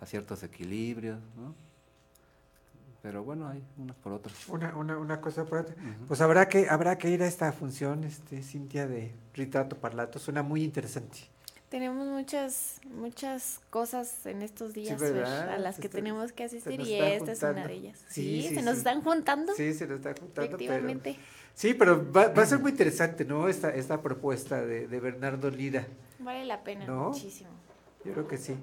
a 0.01 0.05
ciertos 0.05 0.43
equilibrios, 0.43 1.19
¿no? 1.37 1.55
Pero 3.01 3.23
bueno, 3.23 3.47
hay 3.47 3.63
unas 3.77 3.95
por 3.97 4.11
otras. 4.13 4.47
Una, 4.49 4.75
una, 4.75 4.97
una 4.97 5.21
cosa 5.21 5.45
por 5.45 5.59
otra. 5.59 5.75
Pues 6.07 6.19
habrá 6.21 6.47
que, 6.49 6.67
habrá 6.69 6.97
que 6.97 7.09
ir 7.09 7.21
a 7.23 7.27
esta 7.27 7.51
función, 7.51 8.03
este, 8.03 8.41
Cintia, 8.41 8.87
de 8.87 9.13
Retrato 9.33 9.77
Parlato. 9.77 10.19
Suena 10.19 10.43
muy 10.43 10.63
interesante. 10.63 11.19
Tenemos 11.69 12.07
muchas, 12.07 12.79
muchas 12.89 13.59
cosas 13.69 14.25
en 14.25 14.41
estos 14.41 14.73
días 14.73 15.01
a 15.01 15.57
las 15.57 15.75
Se 15.75 15.81
que 15.81 15.87
está- 15.87 15.97
tenemos 15.97 16.31
que 16.31 16.45
asistir 16.45 16.79
y 16.79 16.95
esta 16.95 17.31
es 17.31 17.43
una 17.43 17.67
de 17.67 17.73
ellas. 17.73 17.99
Sí, 18.09 18.41
Sí, 18.41 18.49
sí, 18.49 18.55
se 18.55 18.61
nos 18.61 18.77
están 18.77 19.01
juntando. 19.03 19.53
Sí, 19.53 19.73
se 19.73 19.85
nos 19.85 19.97
está 19.97 20.09
juntando. 20.11 20.33
pero- 20.33 20.55
Efectivamente. 20.55 21.19
Sí, 21.53 21.73
pero 21.73 22.09
va, 22.11 22.27
va 22.29 22.43
a 22.43 22.45
ser 22.45 22.59
muy 22.59 22.71
interesante, 22.71 23.25
¿no? 23.25 23.47
Esta, 23.49 23.69
esta 23.71 24.01
propuesta 24.01 24.61
de, 24.65 24.87
de 24.87 24.99
Bernardo 24.99 25.49
Lira. 25.49 25.85
Vale 26.19 26.45
la 26.45 26.63
pena 26.63 26.85
¿No? 26.85 27.09
muchísimo. 27.09 27.49
Yo 28.05 28.13
creo 28.13 28.27
que 28.27 28.37
sí. 28.37 28.55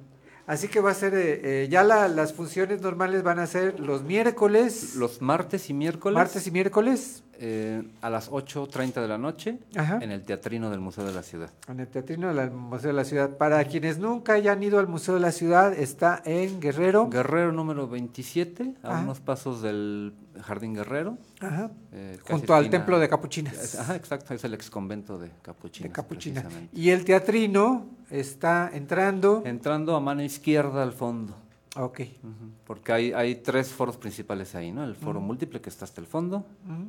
Así 0.47 0.69
que 0.69 0.81
va 0.81 0.91
a 0.91 0.95
ser, 0.95 1.15
eh, 1.15 1.41
eh, 1.65 1.69
ya 1.71 1.83
la- 1.85 2.07
las 2.09 2.35
funciones 2.35 2.83
normales 2.83 3.23
van 3.23 3.39
a 3.39 3.47
ser 3.47 3.81
los 3.81 4.03
miércoles. 4.03 4.95
Los 4.95 5.23
martes 5.23 5.71
y 5.71 5.75
miércoles. 5.75 6.15
Martes 6.15 6.47
y 6.47 6.51
miércoles. 6.51 7.23
Eh, 7.41 7.83
a 8.01 8.11
las 8.11 8.31
8.30 8.31 8.95
de 9.01 9.09
la 9.09 9.19
noche 9.19 9.59
Ajá. 9.77 9.99
en 10.01 10.11
el 10.11 10.23
Teatrino 10.23 10.71
del 10.71 10.81
Museo 10.81 11.05
de 11.05 11.13
la 11.13 11.23
Ciudad. 11.23 11.51
En 11.69 11.81
el 11.81 11.89
Teatrino 11.89 12.33
del 12.35 12.51
Museo 12.51 12.89
de 12.89 12.95
la 12.95 13.05
Ciudad. 13.05 13.37
Para 13.37 13.65
quienes 13.65 13.99
nunca 13.99 14.35
hayan 14.35 14.63
ido 14.63 14.79
al 14.79 14.87
Museo 14.89 15.15
de 15.15 15.21
la 15.21 15.33
Ciudad, 15.33 15.73
está 15.73 16.23
en 16.25 16.61
Guerrero. 16.61 17.09
Guerrero 17.09 17.53
número 17.53 17.89
27, 17.89 18.75
a 18.83 18.91
Ajá. 18.95 19.03
unos 19.03 19.21
pasos 19.21 19.63
del 19.63 20.15
Jardín 20.43 20.75
Guerrero. 20.75 21.19
Ajá. 21.41 21.71
eh, 21.93 22.19
Junto 22.29 22.55
al 22.55 22.71
templo 22.71 22.99
de 22.99 23.09
Capuchinas. 23.09 23.79
Ajá, 23.79 23.97
exacto, 23.97 24.35
es 24.35 24.45
el 24.45 24.55
ex 24.55 24.71
convento 24.71 25.19
de 25.19 25.31
Capuchinas. 25.43 25.91
de 25.91 25.93
Capuchina. 25.95 26.41
precisamente. 26.43 26.77
Y 26.81 26.91
el 26.91 27.05
Teatrino 27.05 27.87
está 28.11 28.71
entrando. 28.73 29.43
Entrando 29.45 29.95
a 29.97 30.01
mano 30.01 30.23
izquierda 30.23 30.83
al 30.83 30.93
fondo. 30.93 31.37
Ok. 31.77 32.01
Porque 32.67 32.93
hay, 32.93 33.13
hay 33.13 33.37
tres 33.37 33.69
foros 33.69 33.97
principales 33.97 34.55
ahí, 34.55 34.73
¿no? 34.73 34.85
El 34.85 34.95
foro 34.95 35.21
múltiple 35.21 35.61
que 35.61 35.69
está 35.71 35.85
hasta 35.85 36.01
el 36.01 36.07
fondo, 36.07 36.47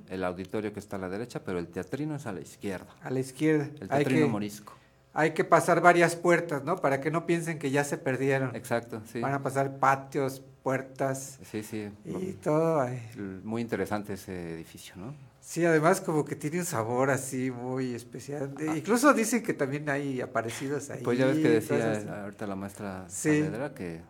el 0.10 0.24
auditorio 0.24 0.72
que 0.74 0.80
está 0.80 0.96
a 0.98 1.00
la 1.00 1.10
derecha, 1.10 1.44
pero 1.44 1.60
el 1.60 1.68
teatrino 1.68 2.16
es 2.16 2.26
a 2.28 2.32
la 2.34 2.42
izquierda. 2.42 2.88
A 3.02 3.10
la 3.10 3.20
izquierda. 3.20 3.66
El 3.80 3.84
Hay 3.92 4.04
teatrino 4.04 4.26
que- 4.28 4.32
morisco. 4.32 4.74
Hay 5.18 5.32
que 5.34 5.46
pasar 5.46 5.80
varias 5.80 6.18
puertas, 6.18 6.66
¿no? 6.66 6.76
Para 6.76 7.00
que 7.00 7.10
no 7.10 7.26
piensen 7.26 7.58
que 7.58 7.72
ya 7.72 7.86
se 7.86 7.98
perdieron. 7.98 8.54
Exacto, 8.54 9.02
sí. 9.10 9.22
Van 9.22 9.34
a 9.34 9.42
pasar 9.42 9.78
patios, 9.78 10.42
puertas 10.62 11.40
Sí, 11.50 11.64
sí. 11.64 11.90
y 12.04 12.34
todo. 12.34 12.82
ahí. 12.82 13.02
Muy 13.44 13.62
interesante 13.62 14.14
ese 14.14 14.54
edificio, 14.56 14.94
¿no? 14.98 15.16
Sí, 15.40 15.64
además 15.64 16.02
como 16.02 16.26
que 16.26 16.36
tiene 16.36 16.60
un 16.60 16.66
sabor 16.66 17.12
así 17.12 17.50
muy 17.50 17.94
especial. 17.94 18.54
Incluso 18.76 19.14
dicen 19.14 19.42
que 19.42 19.54
también 19.54 19.88
hay 19.90 20.20
aparecidos 20.20 20.90
ahí. 20.90 20.98
Ah. 21.00 21.04
Pues 21.06 21.18
ya 21.20 21.28
ves 21.28 21.38
que 21.38 21.50
decía 21.50 22.24
ahorita 22.24 22.46
la 22.48 22.56
maestra 22.56 23.06
Sí. 23.08 23.42
Saavedra 23.42 23.74
que 23.74 24.02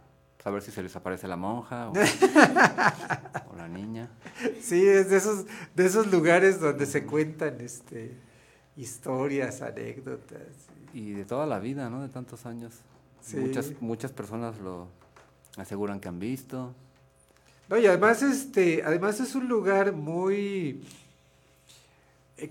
a 0.46 0.52
ver 0.52 0.62
si 0.62 0.72
se 0.72 0.82
les 0.82 0.96
aparece 0.96 1.28
la 1.28 1.36
monja 1.36 1.90
o, 1.90 1.94
o 3.52 3.56
la 3.58 3.68
niña. 3.68 4.10
Sí, 4.62 4.86
es 4.86 5.10
de 5.10 5.18
esos, 5.18 5.46
de 5.76 5.86
esos 5.86 6.12
lugares 6.12 6.60
donde 6.60 6.86
se 6.86 7.06
cuentan 7.06 7.60
este 7.60 8.16
historias, 8.78 9.62
anécdotas. 9.62 10.70
Y 10.94 11.12
de 11.12 11.26
toda 11.26 11.46
la 11.46 11.60
vida, 11.60 11.90
¿no? 11.90 12.02
De 12.02 12.10
tantos 12.10 12.46
años. 12.46 12.74
Sí. 13.22 13.38
Muchas, 13.38 13.74
muchas 13.82 14.12
personas 14.12 14.60
lo 14.60 14.88
aseguran 15.58 16.00
que 16.00 16.08
han 16.08 16.20
visto. 16.20 16.74
No, 17.68 17.78
y 17.78 17.88
además, 17.88 18.22
este, 18.22 18.84
además 18.84 19.20
es 19.20 19.34
un 19.36 19.48
lugar 19.48 19.94
muy 19.94 20.86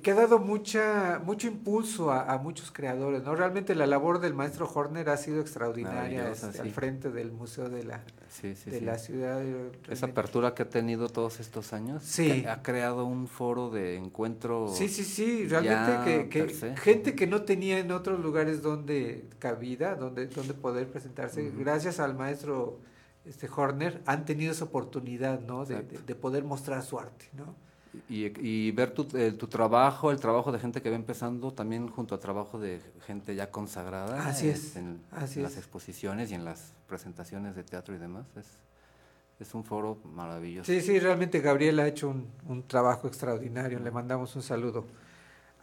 que 0.03 0.11
ha 0.13 0.15
dado 0.15 0.39
mucha, 0.39 1.21
mucho 1.23 1.47
impulso 1.47 2.11
a, 2.11 2.33
a 2.33 2.39
muchos 2.39 2.71
creadores, 2.71 3.23
¿no? 3.23 3.35
Realmente 3.35 3.75
la 3.75 3.87
labor 3.87 4.19
del 4.19 4.33
maestro 4.33 4.67
Horner 4.73 5.11
ha 5.11 5.19
sido 5.19 5.43
extraordinaria 5.43 6.31
este, 6.31 6.53
sí. 6.55 6.59
al 6.59 6.71
frente 6.71 7.11
del 7.11 7.33
Museo 7.33 7.69
de 7.69 7.85
la, 7.85 8.03
Sí, 8.31 8.57
sí, 8.57 8.71
de 8.71 8.81
la 8.81 8.97
ciudad. 8.97 9.43
Esa 9.43 9.53
realmente- 9.53 10.05
apertura 10.07 10.55
que 10.55 10.63
ha 10.63 10.69
tenido 10.71 11.11
todos 11.11 11.39
estos 11.39 11.75
años 11.75 12.03
Sí. 12.03 12.47
ha 12.49 12.63
creado 12.63 13.05
un 13.05 13.29
foro 13.29 13.69
de 13.69 13.97
encuentro. 13.97 14.69
Sí, 14.73 14.89
sí, 14.89 15.05
sí, 15.05 15.47
realmente 15.49 16.31
que, 16.31 16.75
gente 16.77 17.15
que 17.15 17.27
no 17.27 17.43
tenía 17.43 17.79
en 17.79 17.93
otros 17.93 18.21
lugares 18.21 18.63
donde 18.63 19.29
cabida, 19.39 19.97
donde, 19.97 20.29
donde 20.29 20.55
poder 20.55 20.89
presentarse, 20.89 21.53
gracias 21.59 22.01
al 22.01 22.15
maestro 22.15 22.81
este 23.27 23.49
Horner, 23.55 24.01
han 24.07 24.25
tenido 24.25 24.53
esa 24.53 24.65
oportunidad, 24.65 25.41
¿no? 25.41 25.67
De, 25.67 25.83
de- 25.83 25.99
de 25.99 26.15
poder 26.15 26.43
mostrar 26.45 26.83
su 26.83 26.99
arte, 26.99 27.27
¿no? 27.35 27.55
Y, 28.09 28.25
y 28.47 28.71
ver 28.73 28.93
tu, 28.93 29.07
eh, 29.17 29.33
tu 29.33 29.47
trabajo, 29.47 30.11
el 30.11 30.19
trabajo 30.19 30.51
de 30.53 30.59
gente 30.59 30.83
que 30.83 30.91
va 30.91 30.97
empezando, 30.97 31.53
también 31.53 31.89
junto 31.89 32.15
a 32.15 32.21
trabajo 32.21 32.59
de 32.59 32.81
gente 33.07 33.35
ya 33.35 33.51
consagrada. 33.51 34.27
Así 34.27 34.49
es, 34.49 34.77
En, 34.77 35.01
así 35.13 35.41
en 35.41 35.47
es. 35.47 35.53
las 35.53 35.59
exposiciones 35.59 36.31
y 36.31 36.35
en 36.35 36.45
las 36.45 36.73
presentaciones 36.89 37.55
de 37.57 37.63
teatro 37.63 37.95
y 37.95 37.99
demás. 37.99 38.27
Es, 38.37 38.47
es 39.41 39.55
un 39.55 39.65
foro 39.65 39.99
maravilloso. 40.15 40.71
Sí, 40.71 40.81
sí, 40.81 40.99
realmente 40.99 41.41
Gabriel 41.41 41.79
ha 41.81 41.87
hecho 41.89 42.09
un, 42.09 42.27
un 42.49 42.63
trabajo 42.67 43.07
extraordinario. 43.09 43.79
Le 43.79 43.91
mandamos 43.91 44.35
un 44.37 44.43
saludo 44.43 44.85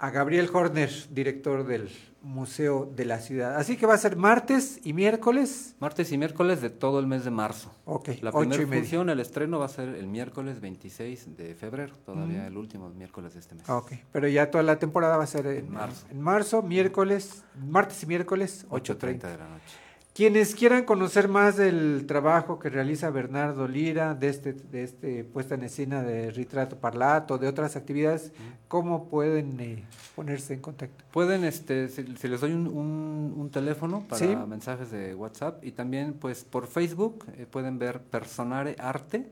a 0.02 0.10
Gabriel 0.10 0.50
Horner, 0.52 0.90
director 1.12 1.64
del 1.64 1.88
Museo 2.24 2.92
de 2.96 3.06
la 3.06 3.20
Ciudad. 3.20 3.56
Así 3.58 3.78
que 3.78 3.86
va 3.86 3.94
a 3.94 3.98
ser 4.00 4.16
martes 4.16 4.80
y 4.84 4.94
miércoles. 4.94 5.76
Martes 5.80 6.12
y 6.12 6.18
miércoles 6.18 6.60
de 6.60 6.72
todo 6.72 7.00
el 7.00 7.06
mes 7.06 7.24
de 7.24 7.30
marzo. 7.30 7.72
Ok, 7.86 8.10
La 8.22 8.32
primera 8.32 8.66
función, 8.66 9.12
el 9.12 9.20
estreno 9.20 9.60
va 9.60 9.66
a 9.66 9.70
ser 9.70 9.90
el 9.90 10.08
miércoles 10.08 10.60
26 10.60 11.38
de 11.38 11.54
febrero, 11.54 11.96
todavía 12.04 12.48
el 12.48 12.58
último 12.58 12.90
miércoles 12.90 13.36
de 13.36 13.42
este 13.42 13.54
mes. 13.54 13.70
Ok, 13.70 13.92
pero 14.12 14.28
ya 14.28 14.50
toda 14.50 14.64
la 14.64 14.80
temporada 14.80 15.18
va 15.18 15.24
a 15.24 15.28
ser 15.28 15.46
en, 15.46 15.58
En 15.68 15.72
marzo. 15.72 16.08
en 16.10 16.20
marzo, 16.20 16.62
miércoles, 16.64 17.44
martes 17.64 18.02
y 18.02 18.08
miércoles, 18.08 18.66
8.30 18.72 18.98
8.30. 18.98 19.22
de 19.22 19.38
la 19.38 19.48
noche. 19.50 19.78
Quienes 20.22 20.54
quieran 20.54 20.84
conocer 20.86 21.28
más 21.28 21.58
del 21.58 22.06
trabajo 22.06 22.60
que 22.60 22.70
realiza 22.70 23.10
Bernardo 23.10 23.68
Lira, 23.68 24.14
de 24.14 24.28
este, 24.30 24.54
de 24.54 24.84
este 24.84 25.24
puesta 25.24 25.56
en 25.56 25.64
escena 25.64 26.04
de 26.04 26.30
retrato 26.30 26.76
parlato, 26.78 27.40
de 27.40 27.48
otras 27.48 27.76
actividades, 27.76 28.32
¿cómo 28.68 29.08
pueden 29.10 29.60
eh, 29.60 29.84
ponerse 30.16 30.54
en 30.54 30.60
contacto? 30.60 31.04
Pueden, 31.12 31.44
este, 31.44 31.88
si, 31.90 32.06
si 32.18 32.28
les 32.28 32.40
doy 32.40 32.52
un, 32.54 32.68
un- 32.68 33.34
un 33.36 33.50
teléfono 33.50 34.06
para 34.08 34.20
Sí. 34.20 34.36
mensajes 34.48 34.92
de 34.92 35.16
WhatsApp 35.16 35.66
y 35.66 35.72
también 35.72 36.14
pues 36.14 36.44
por 36.44 36.68
Facebook 36.68 37.26
eh, 37.36 37.48
pueden 37.50 37.80
ver 37.80 38.00
Personare 38.00 38.76
Arte 38.78 39.26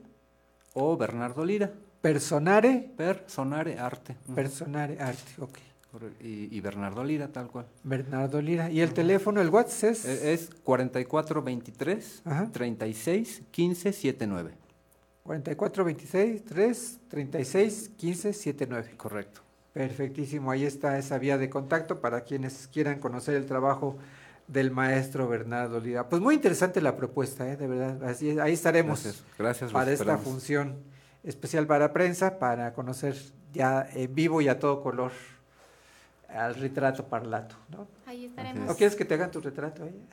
o 0.74 0.96
Bernardo 0.96 1.44
Lira. 1.44 1.70
Personare, 2.00 2.90
Personare 2.96 3.78
Arte. 3.78 4.16
Personare 4.34 4.98
Arte, 5.00 5.34
ok. 5.40 5.56
Y, 6.20 6.56
y 6.56 6.60
Bernardo 6.60 7.02
Lira, 7.04 7.28
tal 7.28 7.48
cual. 7.48 7.66
Bernardo 7.82 8.40
Lira. 8.40 8.70
¿Y 8.70 8.80
el 8.80 8.92
teléfono, 8.92 9.40
el 9.40 9.48
WhatsApp 9.50 9.90
es? 9.90 10.04
Eh, 10.04 10.32
Es 10.32 10.50
4423 10.62 12.22
Ajá. 12.24 12.48
36 12.52 13.42
15 13.50 13.92
79. 13.92 14.52
44 15.22 15.84
26 15.84 16.44
3 16.44 16.98
36 17.08 17.90
15 17.96 18.32
79. 18.32 18.94
Correcto. 18.96 19.40
Perfectísimo, 19.72 20.50
ahí 20.50 20.64
está 20.64 20.98
esa 20.98 21.18
vía 21.18 21.38
de 21.38 21.48
contacto 21.48 22.00
para 22.00 22.22
quienes 22.22 22.68
quieran 22.72 22.98
conocer 22.98 23.36
el 23.36 23.46
trabajo 23.46 23.98
del 24.48 24.72
maestro 24.72 25.28
Bernardo 25.28 25.78
Lira. 25.78 26.08
Pues 26.08 26.20
muy 26.20 26.34
interesante 26.34 26.80
la 26.80 26.96
propuesta, 26.96 27.48
¿eh? 27.48 27.56
de 27.56 27.68
verdad. 27.68 28.02
Así 28.02 28.38
ahí 28.40 28.52
estaremos 28.52 29.04
Gracias, 29.04 29.24
gracias, 29.38 29.72
para 29.72 29.92
esta 29.92 30.18
función 30.18 30.78
especial 31.22 31.66
para 31.66 31.92
prensa, 31.92 32.40
para 32.40 32.72
conocer 32.72 33.14
ya 33.52 33.88
en 33.94 34.12
vivo 34.12 34.40
y 34.40 34.48
a 34.48 34.58
todo 34.58 34.82
color 34.82 35.12
al 36.34 36.54
retrato 36.54 37.04
parlato, 37.04 37.56
¿no? 37.68 37.88
Ahí 38.06 38.26
estaremos. 38.26 38.70
¿O 38.70 38.76
quieres 38.76 38.96
que 38.96 39.04
te 39.04 39.14
hagan 39.14 39.30
tu 39.30 39.40
retrato 39.40 39.84
ahí? 39.84 40.06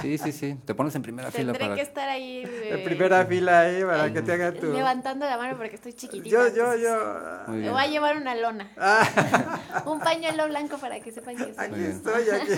Sí, 0.00 0.18
sí, 0.18 0.32
sí. 0.32 0.58
Te 0.64 0.74
pones 0.74 0.94
en 0.94 1.02
primera 1.02 1.30
fila 1.30 1.52
Tendré 1.52 1.66
para 1.66 1.74
que 1.76 1.82
estar 1.82 2.08
ahí 2.08 2.42
En 2.42 2.78
eh, 2.78 2.82
primera 2.84 3.24
fila 3.26 3.60
ahí 3.60 3.84
para 3.84 4.12
que 4.12 4.22
te 4.22 4.32
hagan 4.32 4.54
tu... 4.54 4.72
levantando 4.72 5.26
la 5.26 5.36
mano 5.36 5.56
porque 5.56 5.76
estoy 5.76 5.92
chiquitita. 5.92 6.30
Yo, 6.30 6.54
yo, 6.54 6.76
yo. 6.76 7.52
Me 7.52 7.70
voy 7.70 7.80
a 7.80 7.86
llevar 7.86 8.16
una 8.16 8.34
lona. 8.34 8.70
Ah. 8.76 9.82
Un 9.86 10.00
pañuelo 10.00 10.48
blanco 10.48 10.78
para 10.78 11.00
que 11.00 11.12
sepan 11.12 11.36
que 11.36 11.54
soy. 11.54 11.54
Aquí 11.56 11.74
bien. 11.74 11.90
estoy, 11.90 12.30
aquí. 12.30 12.52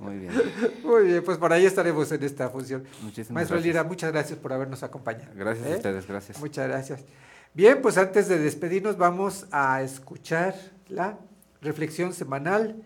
Muy 0.00 0.18
bien. 0.18 0.32
Muy 0.84 1.06
bien, 1.06 1.24
pues 1.24 1.38
por 1.38 1.52
ahí 1.52 1.66
estaremos 1.66 2.10
en 2.12 2.22
esta 2.22 2.48
función. 2.48 2.84
Muchísimas 3.02 3.34
Maestro 3.34 3.56
gracias. 3.56 3.74
Lira, 3.74 3.84
muchas 3.84 4.12
gracias 4.12 4.38
por 4.38 4.52
habernos 4.52 4.82
acompañado. 4.82 5.32
Gracias 5.34 5.66
¿Eh? 5.66 5.72
a 5.72 5.76
ustedes, 5.76 6.06
gracias. 6.06 6.40
Muchas 6.40 6.68
gracias. 6.68 7.04
Bien, 7.54 7.82
pues 7.82 7.98
antes 7.98 8.28
de 8.28 8.38
despedirnos 8.38 8.96
vamos 8.96 9.46
a 9.50 9.82
escuchar 9.82 10.54
la 10.88 11.18
reflexión 11.62 12.12
semanal 12.12 12.82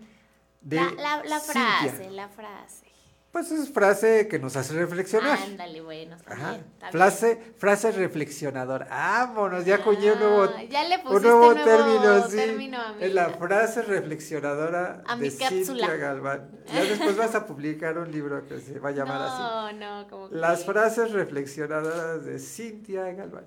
de 0.61 0.77
La, 0.77 0.91
la, 0.91 1.23
la 1.25 1.39
Cintia. 1.39 1.91
frase, 1.91 2.11
la 2.11 2.29
frase. 2.29 2.87
Pues 3.31 3.51
es 3.51 3.69
frase 3.71 4.27
que 4.29 4.39
nos 4.39 4.55
hace 4.55 4.73
reflexionar. 4.73 5.37
Ándale, 5.37 5.81
bueno, 5.81 6.15
está 6.15 6.33
Ajá. 6.33 6.51
bien. 6.51 6.65
está 6.73 6.89
Frase, 6.91 7.35
frase 7.57 7.91
reflexionadora. 7.91 8.87
Vámonos, 8.89 9.63
ya 9.65 9.75
acuñé 9.75 10.13
un 10.13 10.19
nuevo, 10.19 10.43
Ah, 10.43 10.63
ya 10.63 10.87
le 10.87 10.95
un 10.97 11.21
nuevo 11.21 11.53
nuevo 11.53 11.53
término, 11.53 12.27
sí. 12.29 12.35
término 12.37 12.77
a 12.79 12.95
Es 12.99 13.13
la 13.13 13.29
frase 13.29 13.81
reflexionadora 13.83 15.03
A 15.05 15.15
de. 15.17 15.29
Cintia 15.29 15.95
Galván. 15.97 16.49
Ya 16.73 16.81
después 16.83 17.17
vas 17.17 17.35
a 17.35 17.45
publicar 17.45 17.97
un 17.97 18.11
libro 18.11 18.47
que 18.47 18.59
se 18.59 18.79
va 18.79 18.89
a 18.89 18.93
llamar 18.93 19.21
así. 19.21 19.41
No, 19.41 19.73
no, 19.73 20.09
como 20.09 20.29
que- 20.29 20.35
Las 20.35 20.65
frases 20.65 21.11
reflexionadoras 21.11 22.25
de 22.25 22.39
Cintia 22.39 23.11
Galván. 23.11 23.45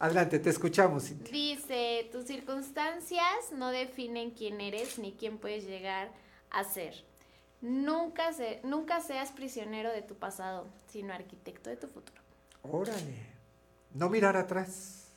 Adelante, 0.00 0.38
te 0.38 0.50
escuchamos, 0.50 1.04
Cintia. 1.04 1.30
Dice, 1.32 2.08
tus 2.10 2.24
circunstancias 2.24 3.52
no 3.52 3.70
definen 3.70 4.30
quién 4.30 4.60
eres 4.60 4.98
ni 4.98 5.12
quién 5.12 5.38
puedes 5.38 5.64
llegar 5.66 6.10
a 6.50 6.64
ser. 6.64 7.04
Nunca, 7.60 8.32
se, 8.32 8.60
nunca 8.64 9.00
seas 9.02 9.30
prisionero 9.30 9.92
de 9.92 10.00
tu 10.00 10.14
pasado, 10.14 10.66
sino 10.88 11.12
arquitecto 11.12 11.68
de 11.68 11.76
tu 11.76 11.86
futuro. 11.86 12.20
Órale. 12.62 13.26
No 13.92 14.08
mirar 14.08 14.36
atrás. 14.38 15.08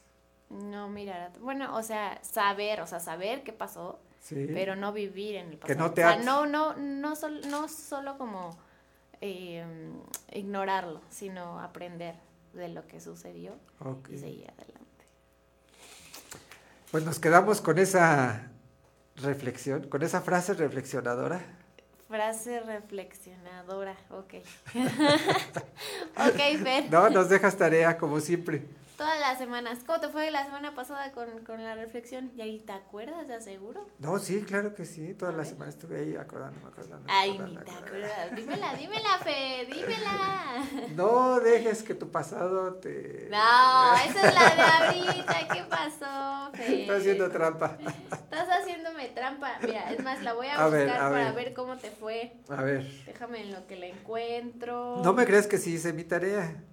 No 0.49 0.89
mirar, 0.89 1.22
at- 1.31 1.38
bueno, 1.39 1.76
o 1.77 1.81
sea, 1.81 2.19
saber, 2.22 2.81
o 2.81 2.88
sea, 2.88 2.99
saber 2.99 3.43
qué 3.43 3.53
pasó, 3.53 3.99
Sí. 4.19 4.47
pero 4.53 4.76
no 4.76 4.91
vivir 4.91 5.35
en 5.35 5.47
el 5.51 5.57
pasado. 5.57 5.68
Que 5.73 5.80
no 5.81 5.91
te 5.93 6.03
o 6.05 6.10
sea, 6.10 6.19
no, 6.23 6.45
no, 6.45 6.76
no, 6.76 7.15
sol- 7.15 7.41
no 7.49 7.69
solo 7.69 8.18
como 8.18 8.57
eh, 9.22 9.64
ignorarlo, 10.34 10.99
sino 11.10 11.61
aprender 11.61 12.15
de 12.54 12.70
lo 12.70 12.88
que 12.88 13.00
sucedió 13.00 13.56
Ok. 13.80 14.10
y 14.10 14.18
seguir 14.18 14.52
adelante. 14.52 14.84
Pues 16.92 17.04
nos 17.04 17.20
quedamos 17.20 17.60
con 17.62 17.80
esa 17.80 18.52
reflexión, 19.16 19.88
con 19.90 20.04
esa 20.04 20.22
frase 20.22 20.54
reflexionadora. 20.54 21.42
Frase 22.08 22.60
reflexionadora, 22.60 23.96
ok. 24.12 24.34
ok, 26.16 26.64
Fer. 26.64 26.92
No, 26.92 27.10
nos 27.10 27.30
dejas 27.30 27.58
tarea 27.58 27.98
como 27.98 28.20
siempre. 28.20 28.64
Todas 28.98 29.20
las 29.20 29.40
semanas. 29.40 29.80
¿Cómo 29.86 29.99
te 29.99 30.10
fue 30.10 30.30
la 30.30 30.45
semana 30.45 30.76
pasada 30.76 31.11
con, 31.14 31.44
con 31.45 31.64
la 31.64 31.74
reflexión? 31.74 32.32
¿Y 32.36 32.41
ahí 32.41 32.60
te 32.60 32.74
acuerdas, 32.74 33.28
de 33.28 33.41
seguro? 33.41 33.88
No, 33.98 34.20
sí, 34.20 34.44
claro 34.44 34.76
que 34.76 34.86
sí. 34.86 35.15
Toda 35.15 35.32
la 35.32 35.44
semana 35.45 35.72
estuve 35.72 35.99
ahí 35.99 36.15
acordándome, 36.15 36.68
acordándome. 36.68 37.11
Ay, 37.11 37.40
ni 37.40 37.57
te 37.57 37.72
acuerdas. 37.72 38.36
Dímela, 38.36 38.76
dímela, 38.76 39.18
Fer, 39.24 39.68
dímela. 39.68 40.64
No 40.95 41.40
dejes 41.40 41.82
que 41.82 41.95
tu 41.95 42.11
pasado 42.11 42.76
te... 42.76 43.28
No, 43.32 43.95
esa 43.95 44.28
es 44.28 44.36
la 44.36 44.56
de 44.56 44.61
ahorita. 45.02 45.48
¿Qué 45.53 45.64
pasó, 45.64 46.52
Fer? 46.53 46.72
Está 46.82 46.95
haciendo 46.98 47.30
trampa. 47.32 47.78
Estás 48.11 48.48
haciéndome 48.61 49.07
trampa. 49.10 49.57
Mira, 49.64 49.91
es 49.91 50.03
más, 50.03 50.22
la 50.22 50.34
voy 50.34 50.48
a, 50.48 50.53
A 50.53 50.65
buscar 50.68 50.72
ver, 50.86 50.90
a 50.91 51.10
para 51.10 51.32
ver. 51.32 51.34
ver 51.45 51.53
cómo 51.56 51.78
te 51.78 51.90
fue. 51.90 52.34
A 52.48 52.61
ver. 52.61 52.84
Déjame 53.06 53.41
en 53.41 53.53
lo 53.53 53.65
que 53.65 53.76
la 53.76 53.88
encuentro. 53.88 55.02
No 55.03 55.14
me 55.14 55.26
crees 55.26 55.48
que 55.48 55.57
sí 55.57 55.74
hice 55.74 55.94
mi 55.94 56.03
tarea. 56.03 56.64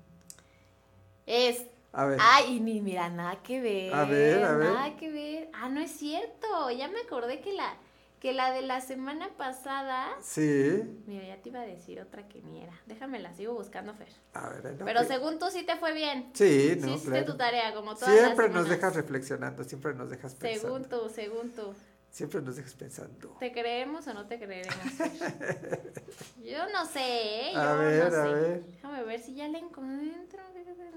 Es. 1.27 1.65
A 1.93 2.05
ver. 2.07 2.19
Ay, 2.21 2.61
ni 2.61 2.81
mira, 2.81 3.09
nada 3.09 3.43
que 3.43 3.61
ver. 3.61 3.93
A 3.95 4.05
ver, 4.05 4.45
a 4.45 4.57
ver. 4.57 4.73
Nada 4.73 4.97
que 4.97 5.11
ver. 5.11 5.51
Ah, 5.53 5.69
no 5.69 5.81
es 5.81 5.91
cierto. 5.91 6.71
Ya 6.71 6.89
me 6.89 7.01
acordé 7.01 7.41
que 7.41 7.53
la, 7.53 7.75
que 8.21 8.33
la 8.33 8.53
de 8.53 8.63
la 8.63 8.81
semana 8.81 9.29
pasada. 9.37 10.09
Sí. 10.23 10.83
Mira, 11.07 11.27
ya 11.27 11.37
te 11.43 11.49
iba 11.49 11.61
a 11.61 11.67
decir 11.67 12.01
otra 12.01 12.29
que 12.29 12.43
ni 12.43 12.63
era. 12.63 12.79
Déjame 12.87 13.19
la 13.19 13.33
sigo 13.35 13.55
buscando, 13.55 13.93
Fer. 13.95 14.09
A 14.35 14.49
ver, 14.51 14.77
no, 14.79 14.85
Pero 14.85 15.01
que- 15.01 15.07
según 15.07 15.39
tú 15.41 15.47
sí 15.51 15.65
te 15.65 15.77
fue 15.77 15.93
bien. 15.93 16.31
Sí, 16.35 16.77
no, 16.79 16.87
Sí 16.87 16.93
hiciste 16.93 17.11
claro. 17.11 17.27
tu 17.27 17.37
tarea, 17.37 17.75
como 17.75 17.95
todas 17.97 18.15
Siempre 18.17 18.47
las 18.47 18.55
nos 18.55 18.69
dejas 18.69 18.95
reflexionando, 18.95 19.65
siempre 19.65 19.95
nos 19.95 20.11
dejas 20.11 20.35
pensando. 20.37 20.79
Según 20.79 20.89
tú, 20.89 21.09
según 21.13 21.51
tú. 21.51 21.75
Siempre 22.11 22.43
nos 22.43 22.57
dejas 22.57 22.75
pensando. 22.75 23.37
¿Te 23.39 23.53
creemos 23.53 24.07
o 24.09 24.15
no 24.15 24.27
te 24.27 24.39
creeremos? 24.39 24.77
Yo 26.45 26.69
no 26.73 26.85
sé, 26.87 27.51
¿eh? 27.51 27.53
Yo 27.55 27.61
A 27.61 27.75
ver, 27.77 28.11
no 28.11 28.17
a 28.17 28.25
sé. 28.25 28.33
ver. 28.35 28.65
Déjame 28.65 29.05
ver 29.05 29.21
si 29.21 29.35
ya 29.35 29.49
la 29.49 29.59
encuentro. 29.59 30.43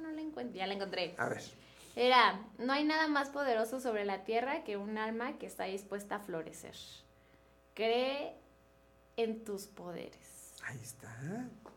No 0.02 0.12
la 0.12 0.22
encuentro. 0.22 0.56
Ya 0.58 0.66
la 0.68 0.74
encontré. 0.74 1.14
A 1.18 1.30
ver. 1.30 1.44
Era, 1.96 2.42
no 2.58 2.74
hay 2.74 2.84
nada 2.84 3.08
más 3.08 3.30
poderoso 3.30 3.80
sobre 3.80 4.06
la 4.06 4.24
tierra 4.24 4.64
que 4.64 4.78
un 4.78 4.98
alma 4.98 5.38
que 5.38 5.46
está 5.46 5.66
dispuesta 5.66 6.16
a 6.16 6.20
florecer. 6.20 6.76
Cree 7.76 8.34
en 9.16 9.44
tus 9.44 9.68
poderes. 9.68 10.54
Ahí 10.64 10.80
está. 10.82 11.10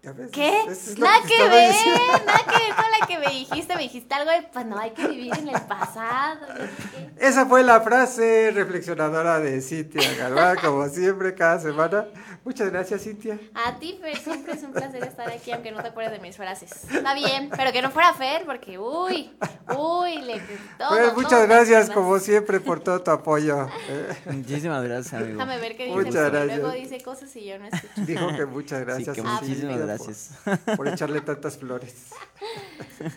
¿Ya 0.06 0.12
ves? 0.12 0.30
¿Qué? 0.30 0.62
Es 0.68 0.96
Nada 0.98 1.18
que 1.26 1.34
estaba 1.34 1.50
ver, 1.50 1.72
diciendo. 1.72 2.00
nada 2.26 2.38
que 2.44 2.64
ver 2.64 2.74
con 2.76 2.84
la 3.00 3.06
que 3.08 3.18
me 3.18 3.26
dijiste. 3.34 3.74
Me 3.74 3.82
dijiste 3.82 4.14
algo 4.14 4.30
de, 4.30 4.42
pues 4.52 4.64
no, 4.66 4.78
hay 4.78 4.92
que 4.92 5.08
vivir 5.08 5.32
en 5.36 5.48
el 5.48 5.60
pasado. 5.62 6.46
Esa 7.18 7.44
fue 7.46 7.64
la 7.64 7.80
frase 7.80 8.52
reflexionadora 8.54 9.40
de 9.40 9.60
Cintia 9.60 10.14
Galván, 10.14 10.58
como 10.62 10.88
siempre, 10.88 11.34
cada 11.34 11.58
semana. 11.58 12.06
Muchas 12.44 12.70
gracias, 12.70 13.02
Cintia. 13.02 13.36
A 13.54 13.74
ti, 13.80 13.98
Fer, 14.00 14.16
siempre 14.16 14.52
es 14.52 14.62
un 14.62 14.72
placer 14.72 15.02
estar 15.02 15.28
aquí, 15.28 15.50
aunque 15.50 15.72
no 15.72 15.82
te 15.82 15.88
acuerdes 15.88 16.12
de 16.12 16.20
mis 16.20 16.36
frases. 16.36 16.70
Está 16.88 17.12
bien, 17.14 17.50
pero 17.56 17.72
que 17.72 17.82
no 17.82 17.90
fuera 17.90 18.14
Fer, 18.14 18.44
porque 18.46 18.78
uy, 18.78 19.32
uy, 19.76 20.18
le 20.22 20.38
todo, 20.78 20.90
todo 20.96 21.14
muchas 21.14 21.40
te 21.40 21.46
gracias, 21.48 21.90
como 21.90 22.16
siempre, 22.20 22.60
por 22.60 22.78
todo 22.78 23.02
tu 23.02 23.10
apoyo. 23.10 23.68
Muchísimas 24.26 24.84
gracias, 24.84 25.14
amigo. 25.14 25.32
Déjame 25.38 25.58
ver 25.58 25.76
qué 25.76 25.86
dice, 25.86 25.96
Muchas 25.96 26.14
porque 26.14 26.30
gracias. 26.30 26.58
luego 26.60 26.74
dice 26.76 27.00
cosas 27.02 27.34
y 27.34 27.44
yo 27.46 27.58
no 27.58 27.66
escucho. 27.66 27.92
Dijo 28.06 28.28
que 28.36 28.46
muchas 28.46 28.80
gracias. 28.82 29.14
que 29.16 29.20
a 29.22 29.24
muchísimas 29.24 29.76
por- 29.76 29.86
gracias. 29.96 30.30
Por, 30.76 30.88
echarle 30.88 31.20
tantas 31.22 31.56
flores. 31.56 31.94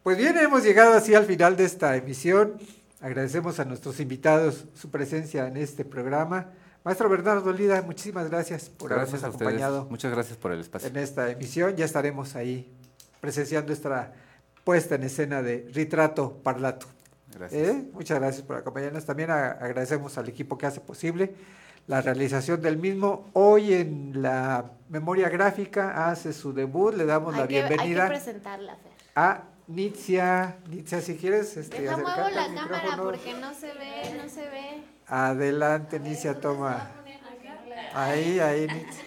Pues 0.00 0.16
bien, 0.16 0.38
hemos 0.38 0.62
llegado 0.62 0.94
así 0.94 1.14
al 1.14 1.26
final 1.26 1.54
de 1.56 1.64
esta 1.64 1.94
emisión. 1.94 2.54
Agradecemos 3.00 3.60
a 3.60 3.66
nuestros 3.66 4.00
invitados 4.00 4.64
su 4.72 4.90
presencia 4.90 5.46
en 5.46 5.58
este 5.58 5.84
programa. 5.84 6.46
Maestro 6.82 7.10
Bernardo 7.10 7.52
Lida, 7.52 7.82
muchísimas 7.82 8.30
gracias 8.30 8.70
por 8.70 8.88
Gracias 8.88 9.22
habernos 9.22 9.36
acompañado 9.36 9.86
Muchas 9.90 10.10
gracias 10.10 10.38
por 10.38 10.52
el 10.52 10.60
espacio. 10.60 10.88
en 10.88 10.96
esta 10.96 11.28
emisión. 11.30 11.76
Ya 11.76 11.84
estaremos 11.84 12.36
ahí 12.36 12.72
presenciando 13.20 13.72
esta 13.72 14.14
puesta 14.64 14.94
en 14.94 15.02
escena 15.02 15.42
de 15.42 15.68
Retrato 15.74 16.40
Parlato. 16.42 16.86
Gracias. 17.34 17.68
¿Eh? 17.68 17.88
Muchas 17.92 18.18
gracias 18.18 18.46
por 18.46 18.56
acompañarnos. 18.56 19.04
También 19.04 19.30
agradecemos 19.30 20.16
al 20.16 20.28
equipo 20.28 20.56
que 20.56 20.66
hace 20.66 20.80
posible 20.80 21.34
la 21.88 22.02
realización 22.02 22.62
del 22.62 22.76
mismo. 22.76 23.28
Hoy 23.32 23.72
en 23.72 24.22
la 24.22 24.70
memoria 24.88 25.28
gráfica 25.28 26.08
hace 26.08 26.32
su 26.32 26.52
debut. 26.52 26.94
Le 26.94 27.06
damos 27.06 27.34
la 27.34 27.42
Hay 27.44 27.56
hay 27.56 27.62
que 27.62 27.68
bienvenida 27.68 28.08
presentarla, 28.08 28.76
Fer. 28.76 28.92
a 29.16 29.42
Nitzia. 29.66 30.58
Nitzia, 30.68 31.00
si 31.00 31.16
quieres 31.16 31.56
este, 31.56 31.82
Deja 31.82 31.96
muevo 31.96 32.28
la 32.28 32.44
al 32.44 32.54
cámara 32.54 32.96
porque 33.02 33.34
no 33.34 33.52
se 33.54 33.72
ve, 33.74 34.22
no 34.22 34.28
se 34.28 34.42
ve. 34.48 34.82
Adelante, 35.06 35.98
Nitzia, 35.98 36.38
toma. 36.38 36.90
Ahí, 37.94 38.38
ahí, 38.38 38.66
Nitzia. 38.66 39.04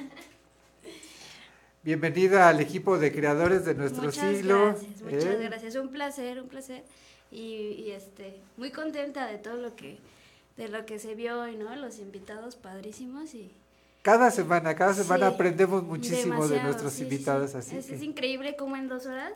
Bienvenida 1.83 2.49
al 2.49 2.59
equipo 2.59 2.97
de 2.97 3.11
creadores 3.11 3.65
de 3.65 3.75
nuestro 3.75 4.03
Muchas 4.03 4.23
siglo. 4.35 4.65
gracias, 4.67 5.01
muchas 5.01 5.23
¿eh? 5.23 5.39
gracias. 5.43 5.75
Un 5.75 5.89
placer, 5.89 6.41
un 6.41 6.47
placer. 6.47 6.83
Y, 7.31 7.85
y, 7.85 7.91
este, 7.91 8.41
muy 8.57 8.71
contenta 8.71 9.25
de 9.27 9.37
todo 9.37 9.55
lo 9.55 9.75
que, 9.75 9.99
de 10.61 10.69
lo 10.69 10.85
que 10.85 10.99
se 10.99 11.15
vio 11.15 11.41
hoy, 11.41 11.55
¿no? 11.55 11.75
Los 11.75 11.97
invitados 11.99 12.55
padrísimos 12.55 13.33
y 13.33 13.51
Cada 14.03 14.29
semana, 14.29 14.75
cada 14.75 14.93
semana 14.93 15.29
Sí, 15.29 15.33
aprendemos 15.33 15.83
muchísimo 15.83 16.47
de 16.47 16.61
nuestros 16.61 16.93
sí, 16.93 17.03
invitados, 17.03 17.51
sí. 17.51 17.57
así 17.57 17.77
es, 17.77 17.89
es 17.89 18.01
increíble 18.03 18.55
cómo 18.55 18.75
en 18.77 18.87
dos 18.87 19.05
horas, 19.07 19.33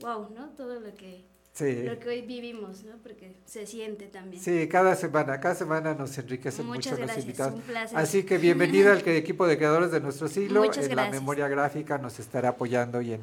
wow, 0.00 0.28
¿no? 0.34 0.48
Todo 0.50 0.78
lo 0.78 0.94
que, 0.94 1.24
lo 1.58 1.98
que 1.98 2.08
hoy 2.08 2.22
vivimos, 2.22 2.84
¿no? 2.84 2.96
Porque 3.02 3.34
se 3.44 3.66
siente 3.66 4.06
también. 4.06 4.40
Sí, 4.42 4.68
cada 4.68 4.94
semana, 4.94 5.40
cada 5.40 5.56
semana 5.56 5.94
nos 5.94 6.16
enriquecen 6.16 6.64
Muchas 6.66 6.76
mucho 6.76 6.90
los 6.90 6.98
gracias, 7.00 7.24
invitados. 7.24 7.54
un 7.54 7.60
placer. 7.62 7.98
Así 7.98 8.22
que 8.22 8.38
bienvenida 8.38 8.92
al 8.92 8.98
equipo 9.08 9.46
de 9.48 9.56
creadores 9.56 9.90
de 9.90 10.00
nuestro 10.00 10.28
siglo. 10.28 10.62
Muchas 10.62 10.84
en 10.84 10.90
la 10.90 11.02
gracias. 11.02 11.20
memoria 11.20 11.48
gráfica 11.48 11.98
nos 11.98 12.20
estará 12.20 12.50
apoyando 12.50 13.00
y 13.00 13.14
en, 13.14 13.20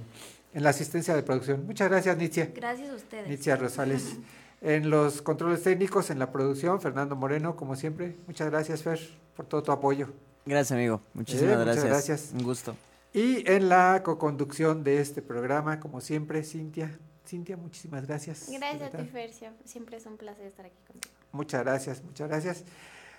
en 0.54 0.64
la 0.64 0.72
asistencia 0.72 1.16
de 1.16 1.24
producción. 1.24 1.66
Muchas 1.66 1.90
gracias, 1.90 2.18
Nitzia. 2.18 2.52
Gracias 2.54 2.90
a 2.90 2.96
ustedes. 2.96 3.30
Nitzia 3.30 3.56
Rosales. 3.56 4.18
En 4.64 4.90
los 4.90 5.22
controles 5.22 5.62
técnicos, 5.62 6.10
en 6.10 6.18
la 6.20 6.32
producción, 6.32 6.80
Fernando 6.80 7.16
Moreno, 7.18 7.56
como 7.58 7.76
siempre. 7.76 8.16
Muchas 8.28 8.50
gracias, 8.50 8.82
Fer, 8.82 9.00
por 9.36 9.46
todo 9.46 9.62
tu 9.62 9.72
apoyo. 9.74 10.08
Gracias, 10.46 10.72
amigo. 10.72 11.02
Muchísimas 11.14 11.54
Eh, 11.56 11.58
muchas 11.66 11.84
gracias. 11.84 12.30
Un 12.34 12.44
gusto. 12.44 12.76
Y 13.14 13.48
en 13.52 13.68
la 13.70 14.02
coconducción 14.04 14.84
de 14.84 15.00
este 15.02 15.22
programa, 15.22 15.80
como 15.80 16.00
siempre, 16.02 16.44
Cintia. 16.44 16.98
Cintia, 17.28 17.58
muchísimas 17.58 18.08
gracias. 18.08 18.48
Gracias 18.50 18.94
a 18.94 18.98
ti, 18.98 19.06
Fer. 19.06 19.32
sie- 19.32 19.52
Siempre 19.66 19.98
es 19.98 20.06
un 20.06 20.18
placer 20.18 20.46
estar 20.46 20.66
aquí 20.66 20.76
contigo. 20.88 21.14
Muchas 21.34 21.62
gracias, 21.64 22.02
muchas 22.04 22.30
gracias. 22.30 22.64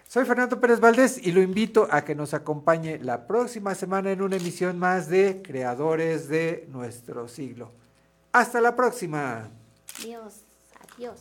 Soy 0.08 0.24
Fernando 0.24 0.60
Pérez 0.60 0.80
Valdés 0.80 1.18
y 1.18 1.32
lo 1.32 1.40
invito 1.42 1.88
a 1.90 2.04
que 2.04 2.14
nos 2.14 2.34
acompañe 2.34 2.98
la 2.98 3.26
próxima 3.26 3.74
semana 3.74 4.10
en 4.12 4.20
una 4.22 4.36
emisión 4.36 4.78
más 4.78 5.08
de 5.08 5.40
Creadores 5.42 6.28
de 6.28 6.66
nuestro 6.70 7.28
siglo. 7.28 7.70
Hasta 8.32 8.60
la 8.60 8.76
próxima. 8.76 9.48
Adiós, 10.00 10.40
adiós. 10.96 11.20